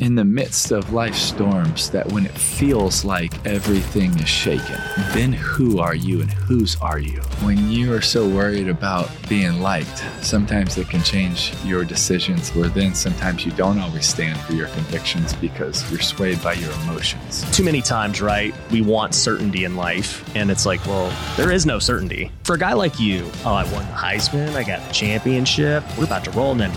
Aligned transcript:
in 0.00 0.14
the 0.14 0.24
midst 0.24 0.70
of 0.70 0.92
life's 0.92 1.20
storms, 1.20 1.90
that 1.90 2.10
when 2.12 2.24
it 2.24 2.32
feels 2.32 3.04
like 3.04 3.46
everything 3.46 4.16
is 4.18 4.28
shaken, 4.28 4.76
then 5.12 5.32
who 5.32 5.80
are 5.80 5.94
you 5.94 6.20
and 6.20 6.30
whose 6.30 6.76
are 6.80 6.98
you? 6.98 7.20
When 7.42 7.70
you 7.70 7.92
are 7.92 8.00
so 8.00 8.28
worried 8.28 8.68
about 8.68 9.10
being 9.28 9.60
liked, 9.60 10.04
sometimes 10.22 10.78
it 10.78 10.88
can 10.88 11.02
change 11.02 11.52
your 11.64 11.84
decisions, 11.84 12.50
where 12.54 12.68
then 12.68 12.94
sometimes 12.94 13.44
you 13.44 13.52
don't 13.52 13.78
always 13.78 14.06
stand 14.06 14.38
for 14.40 14.52
your 14.52 14.68
convictions 14.68 15.34
because 15.34 15.90
you're 15.90 16.00
swayed 16.00 16.42
by 16.42 16.52
your 16.54 16.70
emotions. 16.82 17.44
Too 17.56 17.64
many 17.64 17.82
times, 17.82 18.20
right? 18.20 18.54
We 18.70 18.82
want 18.82 19.14
certainty 19.14 19.64
in 19.64 19.76
life, 19.76 20.24
and 20.36 20.50
it's 20.50 20.64
like, 20.64 20.84
well, 20.86 21.12
there 21.36 21.50
is 21.50 21.66
no 21.66 21.78
certainty. 21.78 22.30
For 22.44 22.54
a 22.54 22.58
guy 22.58 22.74
like 22.74 23.00
you, 23.00 23.28
oh, 23.44 23.54
I 23.54 23.64
won 23.72 23.84
the 23.86 23.92
Heisman, 23.94 24.54
I 24.54 24.62
got 24.62 24.86
the 24.86 24.92
championship, 24.92 25.82
we're 25.98 26.04
about 26.04 26.24
to 26.24 26.30
roll, 26.30 26.52
and 26.52 26.60
then 26.60 26.72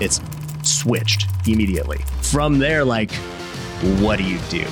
it's 0.00 0.20
switched 0.62 1.26
immediately. 1.46 1.98
From 2.34 2.58
there, 2.58 2.84
like, 2.84 3.12
what 4.02 4.16
do 4.18 4.24
you 4.24 4.40
do? 4.50 4.66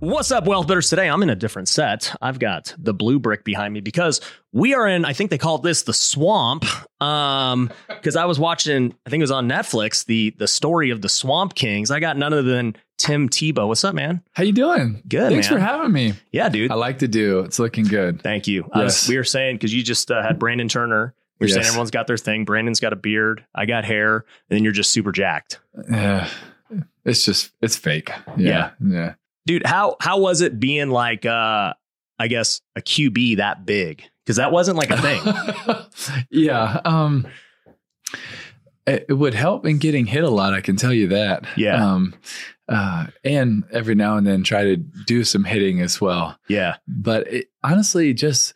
What's 0.00 0.30
up, 0.32 0.44
Wealth 0.46 0.66
Builders? 0.66 0.90
Today 0.90 1.08
I'm 1.08 1.22
in 1.22 1.30
a 1.30 1.34
different 1.34 1.68
set. 1.68 2.14
I've 2.20 2.38
got 2.38 2.74
the 2.76 2.92
blue 2.92 3.18
brick 3.18 3.42
behind 3.42 3.72
me 3.72 3.80
because 3.80 4.20
we 4.52 4.74
are 4.74 4.86
in, 4.86 5.06
I 5.06 5.14
think 5.14 5.30
they 5.30 5.38
called 5.38 5.62
this 5.62 5.84
the 5.84 5.94
swamp. 5.94 6.64
Um, 7.00 7.70
because 7.88 8.16
I 8.16 8.26
was 8.26 8.38
watching, 8.38 8.94
I 9.06 9.10
think 9.10 9.20
it 9.20 9.24
was 9.24 9.30
on 9.30 9.48
Netflix, 9.48 10.04
the 10.04 10.34
the 10.36 10.46
story 10.48 10.90
of 10.90 11.00
the 11.02 11.08
Swamp 11.08 11.54
Kings. 11.54 11.90
I 11.90 12.00
got 12.00 12.16
none 12.18 12.32
other 12.32 12.42
than 12.42 12.76
Tim 12.98 13.28
Tebow. 13.28 13.66
What's 13.68 13.82
up, 13.84 13.94
man? 13.94 14.22
How 14.34 14.42
you 14.42 14.52
doing? 14.52 15.02
Good, 15.08 15.32
Thanks 15.32 15.48
man. 15.50 15.58
for 15.58 15.64
having 15.64 15.92
me. 15.92 16.12
Yeah, 16.32 16.48
dude. 16.48 16.70
I 16.70 16.74
like 16.74 16.98
to 16.98 17.08
do. 17.08 17.40
It's 17.40 17.58
looking 17.58 17.84
good. 17.84 18.20
Thank 18.22 18.46
you. 18.46 18.64
Was- 18.74 18.76
Yes. 19.04 19.08
we 19.08 19.16
were 19.16 19.24
saying 19.24 19.56
because 19.56 19.72
you 19.72 19.82
just 19.82 20.10
uh, 20.10 20.20
had 20.22 20.38
Brandon 20.38 20.68
Turner. 20.68 21.14
You're 21.48 21.54
saying 21.54 21.66
everyone's 21.66 21.90
got 21.90 22.06
their 22.06 22.16
thing. 22.16 22.44
Brandon's 22.44 22.80
got 22.80 22.92
a 22.92 22.96
beard. 22.96 23.44
I 23.54 23.66
got 23.66 23.84
hair, 23.84 24.16
and 24.16 24.24
then 24.56 24.64
you're 24.64 24.72
just 24.72 24.90
super 24.90 25.12
jacked, 25.12 25.60
Yeah. 25.90 26.28
It's 27.04 27.24
just 27.24 27.50
it's 27.60 27.76
fake. 27.76 28.10
Yeah. 28.36 28.70
Yeah. 28.80 28.88
Yeah. 28.98 29.14
dude. 29.46 29.66
How 29.66 29.96
how 30.00 30.18
was 30.20 30.40
it 30.40 30.58
being 30.60 30.88
like, 30.90 31.26
uh 31.26 31.74
I 32.18 32.28
guess 32.28 32.60
a 32.76 32.80
QB 32.80 33.38
that 33.38 33.66
big? 33.66 34.04
Because 34.24 34.36
that 34.36 34.52
wasn't 34.52 34.78
like 34.78 34.90
a 34.90 34.96
thing. 34.98 36.24
yeah. 36.30 36.80
Um 36.84 37.26
it, 38.86 39.06
it 39.08 39.14
would 39.14 39.34
help 39.34 39.66
in 39.66 39.78
getting 39.78 40.06
hit 40.06 40.24
a 40.24 40.30
lot, 40.30 40.54
I 40.54 40.60
can 40.60 40.76
tell 40.76 40.92
you 40.92 41.08
that. 41.08 41.44
Yeah. 41.56 41.84
Um 41.92 42.14
uh 42.68 43.06
and 43.24 43.64
every 43.72 43.94
now 43.94 44.16
and 44.16 44.26
then 44.26 44.44
try 44.44 44.62
to 44.64 44.76
do 44.76 45.24
some 45.24 45.44
hitting 45.44 45.80
as 45.80 46.00
well. 46.00 46.38
yeah, 46.48 46.76
But 46.86 47.26
it, 47.32 47.46
honestly, 47.62 48.14
just 48.14 48.54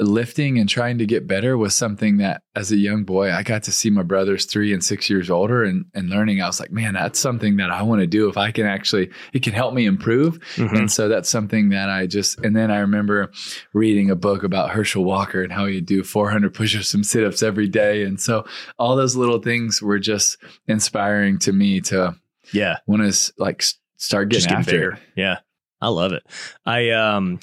lifting 0.00 0.58
and 0.58 0.68
trying 0.68 0.98
to 0.98 1.06
get 1.06 1.26
better 1.26 1.56
was 1.56 1.74
something 1.74 2.16
that 2.16 2.42
as 2.54 2.72
a 2.72 2.76
young 2.76 3.04
boy 3.04 3.30
I 3.30 3.42
got 3.42 3.64
to 3.64 3.72
see 3.72 3.90
my 3.90 4.02
brothers 4.02 4.46
three 4.46 4.72
and 4.72 4.82
six 4.82 5.10
years 5.10 5.30
older 5.30 5.62
and, 5.62 5.84
and 5.94 6.08
learning. 6.08 6.40
I 6.40 6.46
was 6.46 6.58
like, 6.58 6.72
man, 6.72 6.94
that's 6.94 7.18
something 7.18 7.56
that 7.56 7.70
I 7.70 7.82
want 7.82 8.00
to 8.00 8.06
do 8.06 8.28
if 8.28 8.36
I 8.36 8.50
can 8.50 8.66
actually 8.66 9.10
it 9.32 9.42
can 9.42 9.52
help 9.52 9.74
me 9.74 9.84
improve. 9.86 10.38
Mhm. 10.56 10.78
And 10.78 10.92
so 10.92 11.08
that's 11.08 11.28
something 11.28 11.68
that 11.70 11.90
I 11.90 12.06
just, 12.06 12.40
and 12.40 12.56
then 12.56 12.70
I 12.70 12.78
remember 12.78 13.30
reading 13.74 14.10
a 14.10 14.16
book 14.16 14.42
about 14.42 14.70
Herschel 14.70 15.04
Walker 15.04 15.42
and 15.42 15.52
how 15.52 15.66
he'd 15.66 15.86
do 15.86 16.02
400 16.02 16.54
push 16.54 16.76
ups 16.76 16.94
and 16.94 17.04
sit 17.04 17.24
ups 17.24 17.42
every 17.42 17.68
day. 17.68 18.04
And 18.04 18.20
so 18.20 18.46
all 18.78 18.96
those 18.96 19.16
little 19.16 19.40
things 19.40 19.82
were 19.82 19.98
just 19.98 20.38
inspiring 20.66 21.38
to 21.40 21.52
me 21.52 21.80
to 21.82 22.16
yeah. 22.52 22.78
want 22.86 23.12
to 23.12 23.32
like 23.38 23.62
start 23.96 24.28
getting 24.28 24.48
getting 24.48 24.58
after 24.58 24.70
bigger. 24.72 24.98
Yeah, 25.16 25.38
I 25.80 25.88
love 25.88 26.12
it. 26.12 26.24
I 26.64 26.90
um 26.90 27.38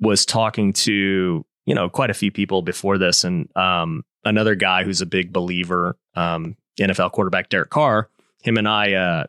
was 0.00 0.26
talking 0.26 0.72
to 0.72 1.44
you 1.66 1.74
know 1.74 1.88
quite 1.90 2.10
a 2.10 2.14
few 2.14 2.30
people 2.32 2.62
before 2.62 2.96
this, 2.98 3.24
and 3.24 3.54
um 3.56 4.04
another 4.24 4.54
guy 4.54 4.84
who's 4.84 5.00
a 5.02 5.06
big 5.06 5.32
believer, 5.32 5.96
um 6.14 6.56
NFL 6.80 7.12
quarterback 7.12 7.48
Derek 7.50 7.70
Carr. 7.70 8.08
Him 8.42 8.56
and 8.56 8.68
I 8.68 8.92
uh 8.94 9.24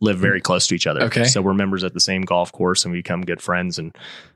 live 0.00 0.18
very 0.18 0.40
close 0.40 0.66
to 0.68 0.74
each 0.74 0.86
other. 0.86 1.02
Okay. 1.02 1.24
so 1.24 1.42
we're 1.42 1.52
members 1.52 1.84
at 1.84 1.92
the 1.92 2.00
same 2.00 2.22
golf 2.22 2.52
course, 2.52 2.84
and 2.84 2.92
we 2.92 2.98
become 3.00 3.22
good 3.22 3.42
friends. 3.42 3.78
And 3.78 3.94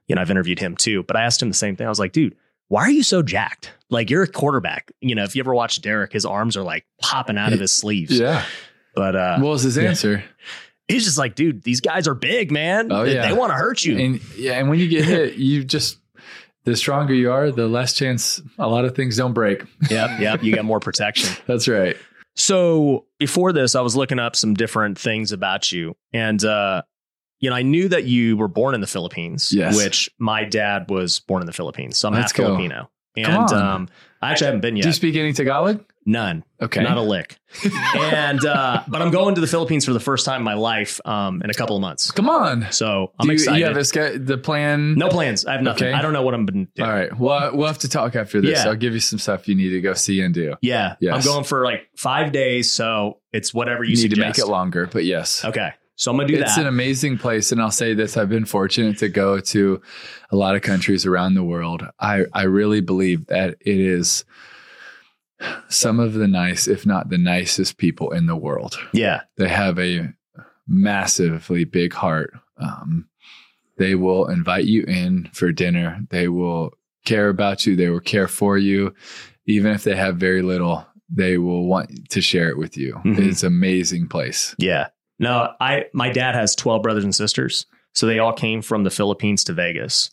you 0.09 0.15
know, 0.15 0.21
I've 0.21 0.31
interviewed 0.31 0.59
him 0.59 0.77
too. 0.77 1.03
But 1.05 1.17
I 1.17 1.23
asked 1.23 1.41
him 1.41 1.49
the 1.49 1.55
same 1.55 1.77
thing. 1.77 1.87
I 1.87 1.91
was 1.91 1.99
like, 2.01 2.13
dude. 2.13 2.37
Why 2.69 2.81
are 2.85 2.91
you 2.91 3.03
so 3.03 3.21
jacked? 3.23 3.75
Like 3.91 4.09
you're 4.09 4.23
a 4.23 4.27
quarterback. 4.27 4.91
You 5.03 5.15
know, 5.15 5.23
if 5.23 5.37
you 5.37 5.41
ever 5.43 5.55
watch 5.55 5.83
Derek, 5.83 6.15
his 6.15 6.25
arms 6.25 6.57
are 6.57 6.63
like 6.63 6.87
popping 7.03 7.37
out 7.37 7.53
of 7.53 7.61
his 7.61 7.73
sleeves. 7.73 8.19
Yeah. 8.19 8.43
But 8.95 9.15
uh 9.15 9.39
What 9.39 9.51
was 9.51 9.63
his 9.63 9.77
yeah. 9.77 9.83
answer? 9.91 10.25
he's 10.89 11.05
just 11.05 11.19
like, 11.19 11.35
dude, 11.35 11.63
these 11.63 11.83
guys 11.83 12.09
are 12.09 12.15
big, 12.15 12.51
man. 12.51 12.91
Oh, 12.91 13.05
They- 13.05 13.15
yeah. 13.17 13.29
They 13.29 13.35
want 13.37 13.51
to 13.53 13.55
hurt 13.57 13.85
you. 13.85 13.99
And 13.99 14.21
yeah, 14.37 14.55
and 14.59 14.71
when 14.71 14.79
you 14.79 14.89
get 14.89 15.05
hit, 15.13 15.35
you 15.35 15.63
just, 15.63 15.99
the 16.65 16.77
stronger 16.77 17.15
you 17.15 17.31
are, 17.31 17.51
the 17.51 17.69
less 17.69 17.93
chance 17.93 18.41
a 18.59 18.69
lot 18.69 18.85
of 18.85 18.95
things 18.95 19.17
don't 19.17 19.33
break. 19.33 19.63
yep, 19.91 20.21
yep. 20.21 20.43
You 20.43 20.55
got 20.55 20.65
more 20.65 20.81
protection. 20.81 21.35
That's 21.47 21.69
right. 21.69 21.97
So 22.37 23.07
before 23.19 23.53
this, 23.53 23.75
I 23.75 23.81
was 23.81 23.95
looking 23.95 24.19
up 24.19 24.35
some 24.35 24.55
different 24.55 24.99
things 24.99 25.31
about 25.31 25.71
you, 25.71 25.95
and 26.13 26.45
uh, 26.45 26.83
you 27.39 27.51
know, 27.51 27.57
I 27.57 27.63
knew 27.63 27.89
that 27.89 28.05
you 28.05 28.37
were 28.37 28.49
born 28.49 28.75
in 28.75 28.81
the 28.81 28.87
Philippines. 28.87 29.53
Yes. 29.53 29.77
Which 29.77 30.11
my 30.19 30.45
dad 30.45 30.91
was 30.91 31.21
born 31.21 31.43
in 31.43 31.47
the 31.47 31.53
Philippines, 31.53 31.99
so 31.99 32.09
I'm 32.09 32.15
Let's 32.15 32.33
half 32.33 32.39
go. 32.39 32.47
Filipino. 32.47 32.91
And 33.17 33.53
um, 33.53 33.89
I 34.21 34.33
actually 34.33 34.47
haven't 34.47 34.63
been 34.63 34.77
yet. 34.77 34.83
Do 34.83 34.89
you 34.89 34.93
speak 34.93 35.15
any 35.15 35.33
Tagalog? 35.33 35.85
None. 36.07 36.45
Okay. 36.61 36.83
Not 36.83 36.97
a 36.99 37.03
lick. 37.03 37.39
and 37.95 38.45
uh, 38.45 38.83
but 38.89 39.01
I'm 39.01 39.11
going 39.11 39.35
to 39.37 39.41
the 39.41 39.47
Philippines 39.47 39.85
for 39.85 39.93
the 39.93 40.01
first 40.01 40.25
time 40.27 40.41
in 40.41 40.45
my 40.45 40.55
life 40.55 41.01
um, 41.05 41.41
in 41.43 41.49
a 41.51 41.55
couple 41.55 41.77
of 41.77 41.83
months. 41.83 42.11
Come 42.11 42.29
on. 42.29 42.67
So 42.73 43.13
I'm 43.19 43.27
Do 43.27 43.33
you, 43.33 43.35
excited. 43.35 43.59
you 43.61 43.65
have 43.67 43.77
a, 43.77 43.85
sch- 43.85 44.19
the 44.27 44.37
plan? 44.39 44.95
no 44.97 45.09
plans. 45.09 45.47
I 45.47 45.53
have 45.53 45.63
nothing. 45.63 45.89
Okay. 45.89 45.93
I 45.97 46.03
don't 46.03 46.13
know 46.13 46.23
what 46.23 46.35
I'm 46.35 46.45
been 46.47 46.69
doing. 46.75 46.89
All 46.89 46.95
right. 46.95 47.17
Well, 47.19 47.57
we'll 47.57 47.67
have 47.67 47.79
to 47.79 47.89
talk 47.89 48.17
after 48.17 48.41
this. 48.41 48.63
Yeah. 48.65 48.71
I'll 48.71 48.77
give 48.77 48.93
you 48.93 49.01
some 49.01 49.19
stuff 49.19 49.49
you 49.49 49.55
need 49.55 49.71
to 49.71 49.81
go 49.81 49.95
see 49.95 50.21
and 50.21 50.35
do. 50.35 50.55
Yeah, 50.61 50.97
Yes. 51.01 51.15
I'm 51.15 51.23
going 51.23 51.45
for 51.45 51.65
like 51.65 51.89
five 51.97 52.33
days, 52.33 52.71
so 52.71 53.21
it's 53.33 53.55
whatever 53.55 53.83
you, 53.85 53.97
You 53.97 54.03
need 54.09 54.15
to 54.15 54.21
make 54.21 54.39
it 54.39 54.47
longer, 54.47 54.87
but 54.87 55.05
yes. 55.05 55.45
Okay, 55.45 55.71
so 55.97 56.11
I'm 56.11 56.17
gonna 56.19 56.29
do 56.29 56.35
It's 56.35 56.43
that. 56.43 56.49
It's 56.51 56.59
an 56.59 56.67
amazing 56.67 57.19
place. 57.19 57.51
And 57.53 57.61
I'll 57.63 57.71
say 57.71 57.95
this 57.95 58.17
I've 58.17 58.29
been 58.29 58.45
fortunate 58.45 58.99
to 58.99 59.09
go 59.09 59.41
to 59.41 59.81
a 60.31 60.37
lot 60.37 60.55
of 60.57 60.63
countries 60.63 61.07
around 61.07 61.35
the 61.35 61.45
world. 61.45 61.83
I, 61.99 62.25
I 62.33 62.43
really 62.43 62.81
believe 62.81 63.27
that 63.27 63.57
it 63.61 63.79
is 63.81 64.25
some 65.69 66.01
of 66.01 66.15
the 66.15 66.29
nice, 66.29 66.67
if 66.69 66.85
not 66.87 67.09
the 67.11 67.19
nicest 67.19 67.77
people 67.79 68.11
in 68.13 68.27
the 68.27 68.37
world. 68.37 68.77
yeah, 68.93 69.23
They 69.37 69.49
have 69.49 69.79
a 69.79 70.13
massively 70.69 71.65
big 71.65 71.93
heart. 71.93 72.33
Um, 72.59 73.09
they 73.79 73.95
will 73.95 74.27
invite 74.27 74.65
you 74.65 74.85
in 74.85 75.29
for 75.33 75.51
dinner. 75.53 75.99
They 76.11 76.29
will 76.29 76.73
care 77.05 77.29
about 77.29 77.67
you. 77.67 77.75
They 77.77 77.89
will 77.91 78.01
care 78.01 78.29
for 78.29 78.57
you. 78.57 78.95
Even 79.47 79.73
if 79.73 79.83
they 79.85 79.97
have 79.97 80.17
very 80.17 80.43
little, 80.43 80.87
they 81.09 81.37
will 81.39 81.67
want 81.67 82.09
to 82.11 82.21
share 82.21 82.49
it 82.49 82.57
with 82.59 82.77
you. 82.77 82.95
Mhm. 83.05 83.19
It's 83.19 83.43
an 83.43 83.49
amazing 83.49 84.09
place. 84.09 84.55
yeah. 84.59 84.89
No, 85.21 85.53
I 85.61 85.85
my 85.93 86.11
dad 86.11 86.35
has 86.35 86.57
12 86.57 86.83
brothers 86.83 87.05
and 87.05 87.15
sisters, 87.15 87.67
so 87.93 88.05
they 88.07 88.19
all 88.19 88.33
came 88.33 88.63
from 88.63 88.83
the 88.83 88.91
Philippines 88.91 89.45
to 89.45 89.53
Vegas, 89.53 90.11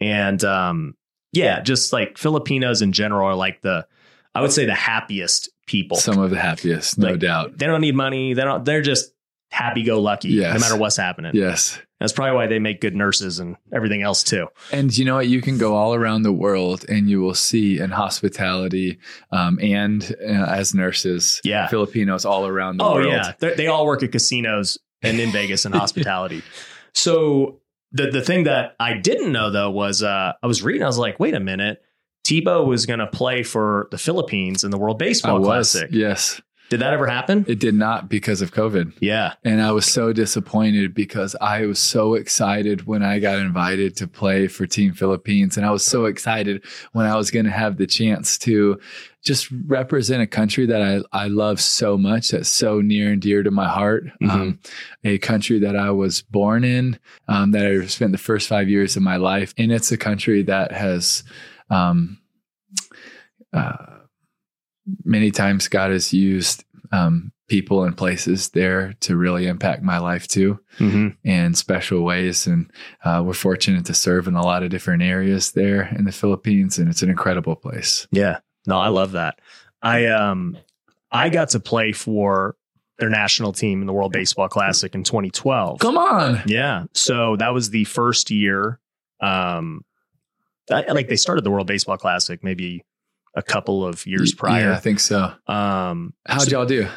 and 0.00 0.42
um, 0.42 0.96
yeah, 1.32 1.60
just 1.60 1.92
like 1.92 2.18
Filipinos 2.18 2.82
in 2.82 2.90
general 2.90 3.28
are 3.28 3.36
like 3.36 3.60
the, 3.62 3.86
I 4.34 4.40
would 4.42 4.52
say 4.52 4.64
the 4.64 4.74
happiest 4.74 5.50
people. 5.66 5.96
Some 5.96 6.18
of 6.18 6.30
the 6.30 6.38
happiest, 6.38 6.98
no 6.98 7.10
Like, 7.10 7.20
doubt. 7.20 7.58
they 7.58 7.66
don't 7.66 7.80
need 7.80 7.94
money. 7.96 8.34
They 8.34 8.42
don't. 8.42 8.64
They're 8.64 8.82
just 8.82 9.12
happy 9.50 9.82
go 9.82 10.00
lucky, 10.00 10.28
Yes. 10.28 10.54
no 10.54 10.60
matter 10.60 10.76
what's 10.76 10.96
happening. 10.96 11.32
Yes. 11.34 11.78
That's 11.98 12.12
probably 12.12 12.36
why 12.36 12.46
they 12.46 12.60
make 12.60 12.80
good 12.80 12.94
nurses 12.94 13.40
and 13.40 13.56
everything 13.74 14.00
else 14.02 14.22
too. 14.22 14.46
And 14.72 14.96
you 14.96 15.04
know 15.04 15.16
what? 15.16 15.26
You 15.28 15.42
can 15.42 15.58
go 15.58 15.74
all 15.74 15.94
around 15.94 16.22
the 16.22 16.32
world 16.32 16.84
and 16.88 17.10
you 17.10 17.20
will 17.20 17.34
see 17.34 17.78
in 17.80 17.90
hospitality 17.90 19.00
um, 19.32 19.58
and 19.60 20.14
uh, 20.24 20.30
as 20.46 20.72
nurses, 20.74 21.40
Yeah. 21.44 21.66
Filipinos 21.66 22.24
all 22.24 22.46
around 22.46 22.76
the 22.78 22.84
oh 22.84 22.94
world. 22.94 23.08
yeah, 23.08 23.32
They're, 23.40 23.54
they 23.56 23.66
all 23.66 23.84
work 23.86 24.02
at 24.04 24.12
casinos 24.12 24.78
and 25.02 25.18
in 25.20 25.30
Vegas 25.32 25.64
and 25.64 25.74
hospitality. 25.82 26.42
So 26.94 27.60
the 27.92 28.10
the 28.10 28.22
thing 28.22 28.44
that 28.44 28.76
I 28.78 28.94
didn't 28.94 29.32
know 29.32 29.50
though 29.50 29.70
was 29.70 30.02
uh, 30.02 30.32
I 30.42 30.46
was 30.46 30.62
reading. 30.62 30.82
I 30.82 30.86
was 30.86 30.98
like, 30.98 31.18
wait 31.20 31.34
a 31.34 31.40
minute, 31.40 31.82
Tebow 32.24 32.66
was 32.66 32.86
going 32.86 33.00
to 33.00 33.06
play 33.06 33.42
for 33.42 33.88
the 33.90 33.98
Philippines 33.98 34.64
in 34.64 34.70
the 34.70 34.78
World 34.78 34.98
Baseball 34.98 35.38
was. 35.40 35.72
Classic. 35.72 35.90
Yes. 35.92 36.40
Did 36.70 36.82
that 36.82 36.92
ever 36.92 37.08
happen? 37.08 37.44
It 37.48 37.58
did 37.58 37.74
not 37.74 38.08
because 38.08 38.42
of 38.42 38.52
COVID. 38.52 38.92
yeah, 39.00 39.34
And 39.42 39.60
I 39.60 39.72
was 39.72 39.86
so 39.86 40.12
disappointed 40.12 40.94
because 40.94 41.34
I 41.40 41.66
was 41.66 41.80
so 41.80 42.14
excited 42.14 42.86
when 42.86 43.02
I 43.02 43.18
got 43.18 43.40
invited 43.40 43.96
to 43.96 44.06
play 44.06 44.46
for 44.46 44.66
Team 44.66 44.92
Philippines. 44.92 45.56
And 45.56 45.66
I 45.66 45.72
was 45.72 45.84
so 45.84 46.04
excited 46.04 46.64
when 46.92 47.06
I 47.06 47.16
was 47.16 47.32
going 47.32 47.46
to 47.46 47.50
have 47.50 47.76
the 47.76 47.88
chance 47.88 48.38
to 48.38 48.78
just 49.20 49.50
represent 49.66 50.22
a 50.22 50.28
country 50.28 50.64
that 50.66 50.80
I, 50.80 51.24
I 51.24 51.26
love 51.26 51.60
so 51.60 51.98
much, 51.98 52.28
that's 52.28 52.48
so 52.48 52.80
near 52.80 53.10
and 53.10 53.20
dear 53.20 53.42
to 53.42 53.50
my 53.50 53.66
heart. 53.66 54.04
Um, 54.30 54.60
a 55.02 55.18
country 55.18 55.58
that 55.58 55.74
I 55.74 55.90
was 55.90 56.22
born 56.22 56.62
in, 56.62 57.00
um, 57.26 57.50
that 57.50 57.66
I 57.66 57.84
spent 57.86 58.12
the 58.12 58.18
first 58.18 58.46
five 58.46 58.68
years 58.68 58.94
of 58.94 59.02
my 59.02 59.16
life. 59.16 59.52
And 59.58 59.72
it's 59.72 59.90
a 59.90 59.96
country 59.98 60.44
that 60.44 60.70
has, 60.70 61.24
um, 61.70 62.18
uh, 63.52 63.98
many 65.04 65.30
times 65.30 65.68
God 65.68 65.90
has 65.90 66.12
used 66.12 66.64
um, 66.92 67.32
people 67.48 67.84
and 67.84 67.96
places 67.96 68.50
there 68.50 68.94
to 69.00 69.16
really 69.16 69.46
impact 69.46 69.82
my 69.82 69.98
life 69.98 70.28
too 70.28 70.58
hmm 70.78 71.08
in 71.24 71.54
special 71.54 72.02
ways. 72.02 72.46
And 72.46 72.70
uh, 73.04 73.22
we're 73.24 73.34
fortunate 73.34 73.84
to 73.86 73.94
serve 73.94 74.28
in 74.28 74.34
a 74.34 74.42
lot 74.42 74.62
of 74.62 74.70
different 74.70 75.02
areas 75.02 75.52
there 75.52 75.82
in 75.96 76.04
the 76.04 76.12
Philippines, 76.12 76.78
and 76.78 76.88
it's 76.88 77.02
an 77.02 77.10
incredible 77.10 77.56
place. 77.56 78.06
yeah. 78.10 78.38
No, 78.66 78.78
I 78.78 78.88
love 78.88 79.12
that. 79.12 79.40
I 79.82 80.06
um 80.06 80.56
I 81.10 81.30
got 81.30 81.50
to 81.50 81.60
play 81.60 81.92
for 81.92 82.56
their 82.98 83.08
national 83.08 83.52
team 83.52 83.80
in 83.80 83.86
the 83.86 83.92
World 83.92 84.12
Baseball 84.12 84.48
Classic 84.48 84.94
in 84.94 85.02
2012. 85.02 85.80
Come 85.80 85.96
on. 85.96 86.42
Yeah. 86.46 86.84
So 86.92 87.36
that 87.36 87.54
was 87.54 87.70
the 87.70 87.84
first 87.84 88.30
year. 88.30 88.78
Um, 89.20 89.82
like 90.70 91.08
they 91.08 91.16
started 91.16 91.44
the 91.44 91.50
World 91.50 91.66
Baseball 91.66 91.96
Classic 91.96 92.42
maybe 92.42 92.84
a 93.34 93.42
couple 93.42 93.84
of 93.84 94.06
years 94.06 94.34
prior. 94.34 94.70
Yeah, 94.70 94.76
I 94.76 94.80
think 94.80 95.00
so. 95.00 95.32
Um, 95.46 96.14
How'd 96.26 96.42
so, 96.42 96.50
y'all 96.50 96.66
do? 96.66 96.88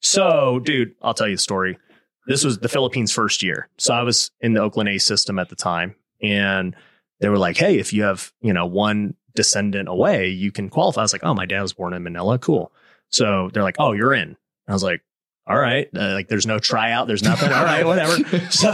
So, 0.00 0.60
dude, 0.60 0.94
I'll 1.02 1.14
tell 1.14 1.28
you 1.28 1.36
the 1.36 1.42
story. 1.42 1.78
This 2.26 2.44
was 2.44 2.58
the 2.58 2.68
Philippines' 2.68 3.12
first 3.12 3.42
year. 3.42 3.68
So 3.78 3.94
I 3.94 4.02
was 4.02 4.30
in 4.40 4.54
the 4.54 4.60
Oakland 4.60 4.88
A's 4.88 5.04
system 5.04 5.38
at 5.38 5.48
the 5.48 5.56
time, 5.56 5.94
and 6.22 6.76
they 7.20 7.28
were 7.28 7.38
like, 7.38 7.56
"Hey, 7.56 7.78
if 7.78 7.92
you 7.92 8.02
have 8.04 8.32
you 8.40 8.52
know 8.52 8.66
one 8.66 9.14
descendant 9.34 9.88
away, 9.88 10.28
you 10.28 10.52
can 10.52 10.68
qualify." 10.68 11.00
I 11.00 11.04
was 11.04 11.12
like, 11.12 11.24
"Oh, 11.24 11.34
my 11.34 11.46
dad 11.46 11.62
was 11.62 11.72
born 11.72 11.94
in 11.94 12.02
Manila. 12.02 12.38
Cool." 12.38 12.72
So 13.08 13.50
they're 13.52 13.62
like, 13.62 13.76
"Oh, 13.78 13.92
you're 13.92 14.14
in." 14.14 14.36
I 14.68 14.72
was 14.72 14.82
like, 14.82 15.02
"All 15.46 15.58
right." 15.58 15.88
Uh, 15.94 16.12
like, 16.12 16.28
there's 16.28 16.46
no 16.46 16.58
tryout. 16.58 17.06
There's 17.08 17.22
nothing. 17.22 17.52
All 17.52 17.64
right, 17.64 17.84
whatever. 17.84 18.16
So 18.50 18.72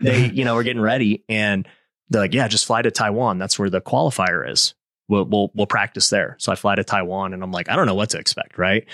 they, 0.00 0.30
you 0.30 0.44
know, 0.44 0.54
we're 0.54 0.64
getting 0.64 0.82
ready, 0.82 1.24
and 1.28 1.66
they're 2.10 2.22
like, 2.22 2.34
"Yeah, 2.34 2.48
just 2.48 2.66
fly 2.66 2.82
to 2.82 2.90
Taiwan. 2.90 3.38
That's 3.38 3.58
where 3.58 3.70
the 3.70 3.80
qualifier 3.80 4.48
is." 4.50 4.74
We'll, 5.08 5.24
we'll 5.24 5.50
we'll 5.54 5.66
practice 5.66 6.10
there. 6.10 6.36
So 6.40 6.50
I 6.50 6.56
fly 6.56 6.74
to 6.74 6.82
Taiwan 6.82 7.32
and 7.32 7.42
I'm 7.42 7.52
like, 7.52 7.70
I 7.70 7.76
don't 7.76 7.86
know 7.86 7.94
what 7.94 8.10
to 8.10 8.18
expect, 8.18 8.58
right? 8.58 8.86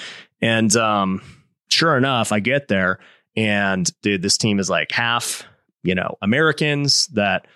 And 0.43 0.75
um, 0.77 1.23
sure 1.69 1.97
enough, 1.97 2.33
I 2.33 2.41
get 2.41 2.69
there 2.69 2.99
and 3.37 3.91
dude, 4.03 4.23
this 4.23 4.37
team 4.37 4.59
is 4.59 4.69
like 4.69 4.93
half, 4.93 5.45
you 5.83 5.95
know, 5.95 6.17
Americans 6.21 7.07
that 7.09 7.47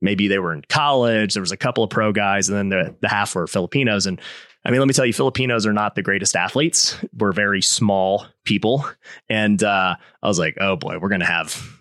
maybe 0.00 0.28
they 0.28 0.38
were 0.38 0.52
in 0.52 0.62
college. 0.68 1.34
There 1.34 1.42
was 1.42 1.52
a 1.52 1.56
couple 1.56 1.82
of 1.82 1.90
pro 1.90 2.12
guys, 2.12 2.48
and 2.48 2.56
then 2.56 2.68
the, 2.68 2.96
the 3.00 3.08
half 3.08 3.34
were 3.34 3.46
Filipinos. 3.46 4.06
And 4.06 4.20
I 4.64 4.70
mean, 4.70 4.80
let 4.80 4.86
me 4.86 4.94
tell 4.94 5.06
you, 5.06 5.12
Filipinos 5.12 5.66
are 5.66 5.72
not 5.72 5.94
the 5.94 6.02
greatest 6.02 6.36
athletes. 6.36 6.96
We're 7.16 7.32
very 7.32 7.62
small 7.62 8.26
people, 8.44 8.86
and 9.28 9.62
uh, 9.62 9.96
I 10.22 10.28
was 10.28 10.38
like, 10.38 10.56
oh 10.60 10.76
boy, 10.76 10.98
we're 10.98 11.08
gonna 11.08 11.26
have 11.26 11.73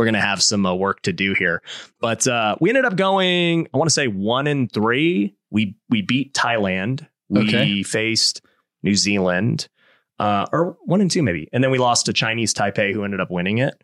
we're 0.00 0.06
gonna 0.06 0.18
have 0.18 0.42
some 0.42 0.64
uh, 0.64 0.74
work 0.74 1.02
to 1.02 1.12
do 1.12 1.34
here. 1.34 1.60
But 2.00 2.26
uh, 2.26 2.56
we 2.58 2.70
ended 2.70 2.86
up 2.86 2.96
going, 2.96 3.68
I 3.74 3.76
want 3.76 3.86
to 3.90 3.92
say 3.92 4.08
one 4.08 4.46
and 4.46 4.72
three. 4.72 5.34
We 5.50 5.76
we 5.90 6.00
beat 6.00 6.32
Thailand. 6.32 7.06
We 7.28 7.42
Okay. 7.42 7.82
faced 7.82 8.40
New 8.82 8.94
Zealand, 8.96 9.68
uh, 10.18 10.46
or 10.52 10.78
one 10.86 11.02
and 11.02 11.10
two 11.10 11.22
maybe, 11.22 11.50
and 11.52 11.62
then 11.62 11.70
we 11.70 11.76
lost 11.76 12.06
to 12.06 12.14
Chinese 12.14 12.54
Taipei, 12.54 12.94
who 12.94 13.04
ended 13.04 13.20
up 13.20 13.30
winning 13.30 13.58
it. 13.58 13.74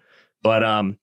But 0.43 0.65
um, 0.65 0.99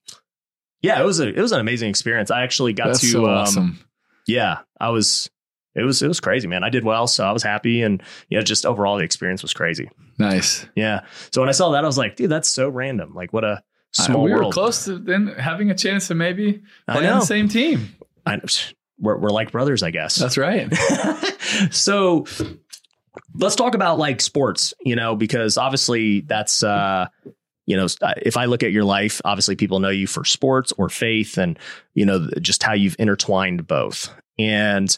yeah, 0.82 1.00
it 1.00 1.04
was 1.04 1.20
a 1.20 1.28
it 1.28 1.40
was 1.40 1.52
an 1.52 1.60
amazing 1.60 1.90
experience. 1.90 2.32
I 2.32 2.42
actually 2.42 2.72
got 2.72 2.88
That's 2.88 3.00
to 3.02 3.06
so 3.06 3.24
um, 3.26 3.30
awesome. 3.30 3.78
yeah, 4.26 4.58
I 4.80 4.88
was. 4.90 5.30
It 5.76 5.82
was 5.82 6.02
it 6.02 6.08
was 6.08 6.18
crazy, 6.20 6.46
man. 6.48 6.62
I 6.64 6.70
did 6.70 6.84
well, 6.84 7.06
so 7.06 7.24
I 7.24 7.30
was 7.32 7.42
happy, 7.44 7.82
and 7.82 8.02
you 8.28 8.36
know, 8.38 8.42
just 8.44 8.66
overall 8.66 8.96
the 8.96 9.04
experience 9.04 9.42
was 9.42 9.52
crazy. 9.54 9.90
Nice. 10.18 10.66
Yeah. 10.76 11.00
So 11.32 11.40
when 11.40 11.48
I 11.48 11.52
saw 11.52 11.70
that, 11.70 11.82
I 11.84 11.86
was 11.86 11.98
like, 11.98 12.14
dude, 12.16 12.30
that's 12.30 12.48
so 12.48 12.68
random. 12.68 13.12
Like, 13.14 13.32
what 13.32 13.44
a 13.44 13.62
small 13.94 14.22
we 14.22 14.32
were 14.32 14.50
close 14.50 14.84
to 14.84 14.98
then 14.98 15.28
having 15.28 15.70
a 15.70 15.74
chance 15.74 16.08
to 16.08 16.14
maybe 16.14 16.62
I 16.88 16.92
play 16.94 17.08
on 17.08 17.20
the 17.20 17.26
same 17.26 17.48
team. 17.48 17.94
I, 18.26 18.40
we're 18.98 19.16
we're 19.16 19.30
like 19.30 19.52
brothers, 19.52 19.82
I 19.82 19.90
guess. 19.90 20.16
That's 20.16 20.38
right. 20.38 20.72
so 21.70 22.26
let's 23.34 23.56
talk 23.56 23.74
about 23.74 23.98
like 23.98 24.20
sports, 24.20 24.74
you 24.80 24.96
know, 24.96 25.16
because 25.16 25.56
obviously 25.58 26.20
that's 26.20 26.62
uh 26.62 27.06
you 27.66 27.78
know, 27.78 27.86
if 28.18 28.36
I 28.36 28.44
look 28.44 28.62
at 28.62 28.72
your 28.72 28.84
life, 28.84 29.22
obviously 29.24 29.56
people 29.56 29.80
know 29.80 29.88
you 29.88 30.06
for 30.06 30.22
sports 30.26 30.72
or 30.76 30.90
faith 30.90 31.38
and 31.38 31.58
you 31.94 32.04
know 32.04 32.28
just 32.40 32.62
how 32.62 32.74
you've 32.74 32.96
intertwined 32.98 33.66
both. 33.66 34.14
And 34.38 34.96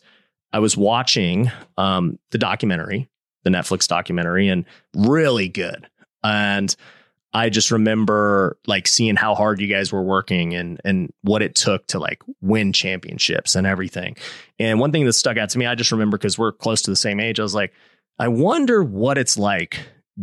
I 0.52 0.58
was 0.58 0.76
watching 0.76 1.50
um 1.76 2.18
the 2.30 2.38
documentary, 2.38 3.08
the 3.44 3.50
Netflix 3.50 3.86
documentary 3.86 4.48
and 4.48 4.64
really 4.94 5.48
good. 5.48 5.88
And 6.24 6.74
I 7.36 7.50
just 7.50 7.70
remember 7.70 8.56
like 8.66 8.86
seeing 8.86 9.14
how 9.14 9.34
hard 9.34 9.60
you 9.60 9.66
guys 9.66 9.92
were 9.92 10.02
working 10.02 10.54
and 10.54 10.80
and 10.86 11.12
what 11.20 11.42
it 11.42 11.54
took 11.54 11.86
to 11.88 11.98
like 11.98 12.22
win 12.40 12.72
championships 12.72 13.54
and 13.54 13.66
everything. 13.66 14.16
And 14.58 14.80
one 14.80 14.90
thing 14.90 15.04
that 15.04 15.12
stuck 15.12 15.36
out 15.36 15.50
to 15.50 15.58
me, 15.58 15.66
I 15.66 15.74
just 15.74 15.92
remember 15.92 16.16
because 16.16 16.38
we're 16.38 16.52
close 16.52 16.80
to 16.82 16.90
the 16.90 16.96
same 16.96 17.20
age, 17.20 17.38
I 17.38 17.42
was 17.42 17.54
like, 17.54 17.74
I 18.18 18.28
wonder 18.28 18.82
what 18.82 19.18
it's 19.18 19.36
like 19.36 19.80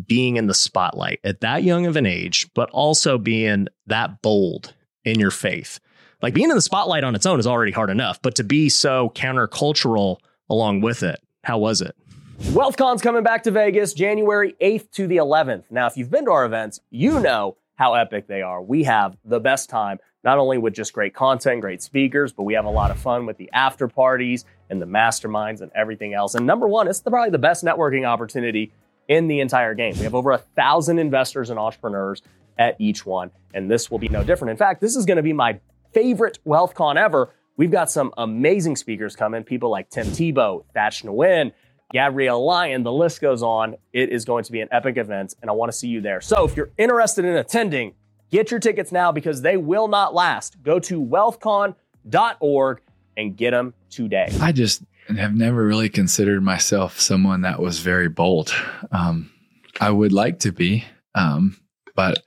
being 0.08 0.38
in 0.38 0.48
the 0.48 0.56
spotlight 0.56 1.20
at 1.24 1.42
that 1.42 1.62
young 1.62 1.86
of 1.86 1.98
an 1.98 2.08
age, 2.08 2.50
but 2.56 2.72
also 2.72 3.20
being 3.20 3.68
that 3.86 4.24
bold 4.24 4.74
in 5.06 5.20
your 5.20 5.30
faith. 5.30 5.80
Like 6.24 6.34
being 6.34 6.50
in 6.50 6.56
the 6.56 6.64
spotlight 6.64 7.04
on 7.04 7.14
its 7.14 7.28
own 7.28 7.40
is 7.40 7.46
already 7.46 7.74
hard 7.74 7.92
enough, 7.92 8.24
but 8.24 8.34
to 8.36 8.44
be 8.44 8.70
so 8.70 9.12
countercultural 9.14 10.18
along 10.50 10.82
with 10.82 11.04
it, 11.04 11.20
how 11.44 11.60
was 11.60 11.80
it? 11.82 11.96
WealthCon's 12.40 13.02
coming 13.02 13.24
back 13.24 13.44
to 13.44 13.52
Vegas 13.52 13.94
January 13.94 14.56
8th 14.62 14.92
to 14.92 15.08
the 15.08 15.18
11th. 15.18 15.66
Now, 15.70 15.88
if 15.88 15.98
you've 15.98 16.10
been 16.10 16.26
to 16.26 16.32
our 16.32 16.46
events, 16.46 16.80
you 16.90 17.20
know 17.20 17.58
how 17.76 17.94
epic 17.94 18.28
they 18.28 18.42
are. 18.42 18.62
We 18.62 18.84
have 18.84 19.18
the 19.24 19.40
best 19.40 19.70
time, 19.70 20.00
not 20.24 20.38
only 20.40 20.58
with 20.58 20.74
just 20.74 20.94
great 20.94 21.14
content, 21.14 21.62
great 21.62 21.82
speakers, 21.82 22.34
but 22.34 22.44
we 22.44 22.54
have 22.56 22.66
a 22.66 22.70
lot 22.70 22.92
of 22.92 22.98
fun 22.98 23.26
with 23.26 23.38
the 23.38 23.50
after 23.54 23.88
parties 23.88 24.46
and 24.70 24.82
the 24.82 24.86
masterminds 24.86 25.62
and 25.62 25.72
everything 25.76 26.14
else. 26.14 26.34
And 26.36 26.46
number 26.46 26.68
one, 26.68 26.88
it's 26.88 27.02
the, 27.02 27.12
probably 27.12 27.30
the 27.30 27.38
best 27.38 27.64
networking 27.64 28.06
opportunity 28.06 28.74
in 29.08 29.28
the 29.28 29.40
entire 29.40 29.76
game. 29.76 29.94
We 29.98 30.04
have 30.04 30.16
over 30.16 30.32
a 30.32 30.38
thousand 30.38 31.00
investors 31.00 31.50
and 31.50 31.60
entrepreneurs 31.60 32.22
at 32.58 32.76
each 32.80 33.06
one, 33.06 33.32
and 33.54 33.70
this 33.70 33.92
will 33.92 34.00
be 34.00 34.10
no 34.10 34.24
different. 34.24 34.52
In 34.52 34.58
fact, 34.58 34.82
this 34.82 34.96
is 34.96 35.06
going 35.06 35.18
to 35.18 35.24
be 35.24 35.34
my 35.34 35.60
favorite 35.94 36.40
WealthCon 36.46 36.96
ever. 36.96 37.30
We've 37.58 37.72
got 37.72 37.92
some 37.92 38.12
amazing 38.18 38.76
speakers 38.76 39.16
coming, 39.16 39.44
people 39.44 39.70
like 39.70 39.90
Tim 39.90 40.08
Tebow, 40.08 40.64
Thach 40.76 41.04
Nguyen, 41.04 41.52
Gabrielle 41.94 42.44
Lyon, 42.44 42.82
the 42.82 42.92
list 42.92 43.22
goes 43.22 43.44
on. 43.44 43.76
It 43.94 44.10
is 44.10 44.26
going 44.26 44.44
to 44.46 44.52
be 44.52 44.60
an 44.62 44.68
epic 44.72 44.98
event, 44.98 45.36
and 45.42 45.50
I 45.50 45.54
want 45.54 45.72
to 45.72 45.78
see 45.78 45.88
you 45.88 46.02
there. 46.02 46.20
So 46.22 46.44
if 46.44 46.58
you're 46.58 46.72
interested 46.78 47.24
in 47.24 47.36
attending, 47.36 47.94
get 48.32 48.50
your 48.50 48.60
tickets 48.60 48.92
now 48.92 49.12
because 49.12 49.44
they 49.44 49.58
will 49.58 49.88
not 49.88 50.14
last. 50.14 50.62
Go 50.64 50.80
to 50.80 51.00
wealthcon.org 51.00 52.82
and 53.16 53.38
get 53.38 53.52
them 53.52 53.76
today. 53.92 54.28
I 54.42 54.52
just 54.52 54.84
have 55.08 55.36
never 55.36 55.64
really 55.64 55.90
considered 55.90 56.42
myself 56.42 57.00
someone 57.00 57.42
that 57.42 57.60
was 57.60 57.80
very 57.80 58.10
bold. 58.10 58.52
Um, 58.92 59.32
I 59.80 59.92
would 59.92 60.14
like 60.14 60.40
to 60.40 60.52
be, 60.52 60.86
um, 61.14 61.58
but 61.96 62.24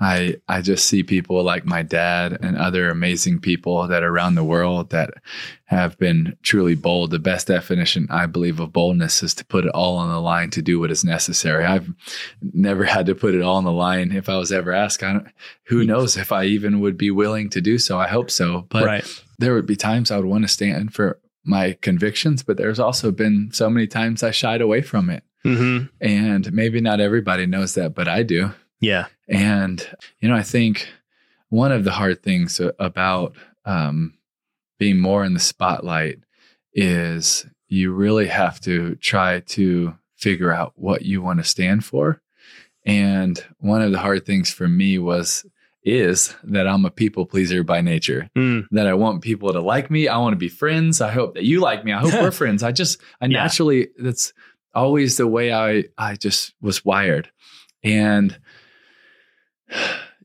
I 0.00 0.36
I 0.48 0.62
just 0.62 0.86
see 0.86 1.02
people 1.02 1.42
like 1.42 1.66
my 1.66 1.82
dad 1.82 2.38
and 2.40 2.56
other 2.56 2.88
amazing 2.88 3.40
people 3.40 3.86
that 3.88 4.02
are 4.02 4.08
around 4.08 4.34
the 4.34 4.44
world 4.44 4.90
that 4.90 5.10
have 5.66 5.98
been 5.98 6.36
truly 6.42 6.74
bold. 6.74 7.10
The 7.10 7.18
best 7.18 7.48
definition 7.48 8.06
I 8.10 8.26
believe 8.26 8.60
of 8.60 8.72
boldness 8.72 9.22
is 9.22 9.34
to 9.34 9.44
put 9.44 9.66
it 9.66 9.72
all 9.72 9.96
on 9.98 10.10
the 10.10 10.20
line 10.20 10.50
to 10.50 10.62
do 10.62 10.80
what 10.80 10.90
is 10.90 11.04
necessary. 11.04 11.64
I've 11.64 11.92
never 12.40 12.84
had 12.84 13.06
to 13.06 13.14
put 13.14 13.34
it 13.34 13.42
all 13.42 13.56
on 13.56 13.64
the 13.64 13.72
line. 13.72 14.10
If 14.12 14.28
I 14.28 14.38
was 14.38 14.50
ever 14.50 14.72
asked, 14.72 15.02
I 15.02 15.12
don't, 15.12 15.28
who 15.64 15.84
knows 15.84 16.16
if 16.16 16.32
I 16.32 16.44
even 16.44 16.80
would 16.80 16.96
be 16.96 17.10
willing 17.10 17.50
to 17.50 17.60
do 17.60 17.78
so. 17.78 17.98
I 17.98 18.08
hope 18.08 18.30
so, 18.30 18.66
but 18.70 18.84
right. 18.84 19.22
there 19.38 19.54
would 19.54 19.66
be 19.66 19.76
times 19.76 20.10
I 20.10 20.16
would 20.16 20.26
want 20.26 20.44
to 20.44 20.48
stand 20.48 20.94
for 20.94 21.20
my 21.44 21.76
convictions, 21.82 22.42
but 22.42 22.56
there's 22.56 22.80
also 22.80 23.10
been 23.10 23.50
so 23.52 23.68
many 23.68 23.86
times 23.86 24.22
I 24.22 24.30
shied 24.30 24.60
away 24.60 24.82
from 24.82 25.10
it. 25.10 25.24
Mm-hmm. 25.44 25.86
And 26.00 26.52
maybe 26.52 26.80
not 26.80 27.00
everybody 27.00 27.46
knows 27.46 27.74
that, 27.74 27.94
but 27.94 28.08
I 28.08 28.22
do. 28.22 28.52
Yeah. 28.80 29.06
And, 29.28 29.86
you 30.20 30.28
know, 30.28 30.34
I 30.36 30.42
think 30.42 30.88
one 31.48 31.72
of 31.72 31.84
the 31.84 31.90
hard 31.92 32.22
things 32.22 32.60
about 32.78 33.34
um, 33.64 34.14
being 34.78 34.98
more 34.98 35.24
in 35.24 35.34
the 35.34 35.40
spotlight 35.40 36.18
is 36.72 37.46
you 37.68 37.92
really 37.92 38.26
have 38.26 38.60
to 38.62 38.94
try 38.96 39.40
to 39.40 39.94
figure 40.16 40.52
out 40.52 40.72
what 40.76 41.02
you 41.02 41.22
want 41.22 41.38
to 41.38 41.44
stand 41.44 41.84
for. 41.84 42.20
And 42.86 43.42
one 43.58 43.82
of 43.82 43.92
the 43.92 43.98
hard 43.98 44.24
things 44.24 44.50
for 44.50 44.66
me 44.68 44.98
was, 44.98 45.44
is 45.82 46.34
that 46.44 46.66
I'm 46.66 46.84
a 46.84 46.90
people 46.90 47.26
pleaser 47.26 47.62
by 47.62 47.80
nature 47.80 48.28
Mm. 48.36 48.66
that 48.70 48.86
I 48.86 48.94
want 48.94 49.22
people 49.22 49.52
to 49.52 49.60
like 49.60 49.90
me. 49.90 50.08
I 50.08 50.18
want 50.18 50.32
to 50.32 50.38
be 50.38 50.48
friends. 50.48 51.00
I 51.00 51.10
hope 51.10 51.34
that 51.34 51.44
you 51.44 51.60
like 51.60 51.84
me. 51.84 51.92
I 51.92 52.00
hope 52.00 52.12
we're 52.14 52.30
friends. 52.32 52.62
I 52.62 52.72
just, 52.72 53.00
I 53.20 53.26
Yeah. 53.26 53.42
naturally, 53.42 53.88
that's 53.98 54.32
always 54.74 55.16
the 55.16 55.26
way 55.26 55.52
I, 55.52 55.84
I 55.98 56.16
just 56.16 56.54
was 56.60 56.84
wired. 56.84 57.30
And, 57.82 58.38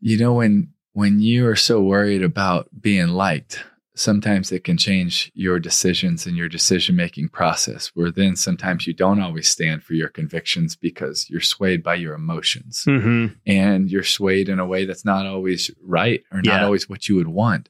you 0.01 0.17
know, 0.17 0.33
when, 0.33 0.69
when 0.93 1.19
you 1.19 1.47
are 1.47 1.55
so 1.55 1.81
worried 1.81 2.23
about 2.23 2.69
being 2.79 3.09
liked, 3.09 3.63
sometimes 3.97 4.51
it 4.51 4.63
can 4.65 4.77
change 4.77 5.31
your 5.35 5.57
decisions 5.59 6.25
and 6.25 6.35
your 6.35 6.49
decision 6.49 6.95
making 6.97 7.29
process, 7.29 7.91
where 7.93 8.11
then 8.11 8.35
sometimes 8.35 8.85
you 8.85 8.93
don't 8.93 9.21
always 9.21 9.47
stand 9.47 9.83
for 9.83 9.93
your 9.93 10.09
convictions 10.09 10.75
because 10.75 11.29
you're 11.29 11.39
swayed 11.41 11.81
by 11.81 11.95
your 11.95 12.13
emotions 12.13 12.83
Mm-hmm. 12.87 13.33
and 13.45 13.89
you're 13.89 14.03
swayed 14.03 14.49
in 14.49 14.59
a 14.59 14.65
way 14.65 14.85
that's 14.85 15.05
not 15.05 15.25
always 15.25 15.71
right 15.81 16.21
or 16.31 16.41
not 16.41 16.59
Yeah. 16.59 16.65
always 16.65 16.89
what 16.89 17.07
you 17.07 17.15
would 17.15 17.27
want. 17.29 17.69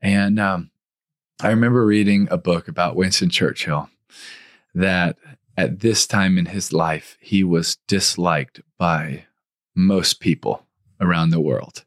And 0.00 0.38
um, 0.40 0.70
I 1.40 1.48
remember 1.50 1.84
reading 1.84 2.28
a 2.30 2.38
book 2.38 2.66
about 2.68 2.96
Winston 2.96 3.28
Churchill 3.28 3.90
that 4.74 5.16
at 5.56 5.80
this 5.80 6.06
time 6.06 6.38
in 6.38 6.46
his 6.46 6.72
life, 6.72 7.18
he 7.20 7.44
was 7.44 7.76
disliked 7.88 8.60
by 8.78 9.24
most 9.74 10.20
people 10.20 10.64
around 11.00 11.30
the 11.30 11.40
world 11.40 11.84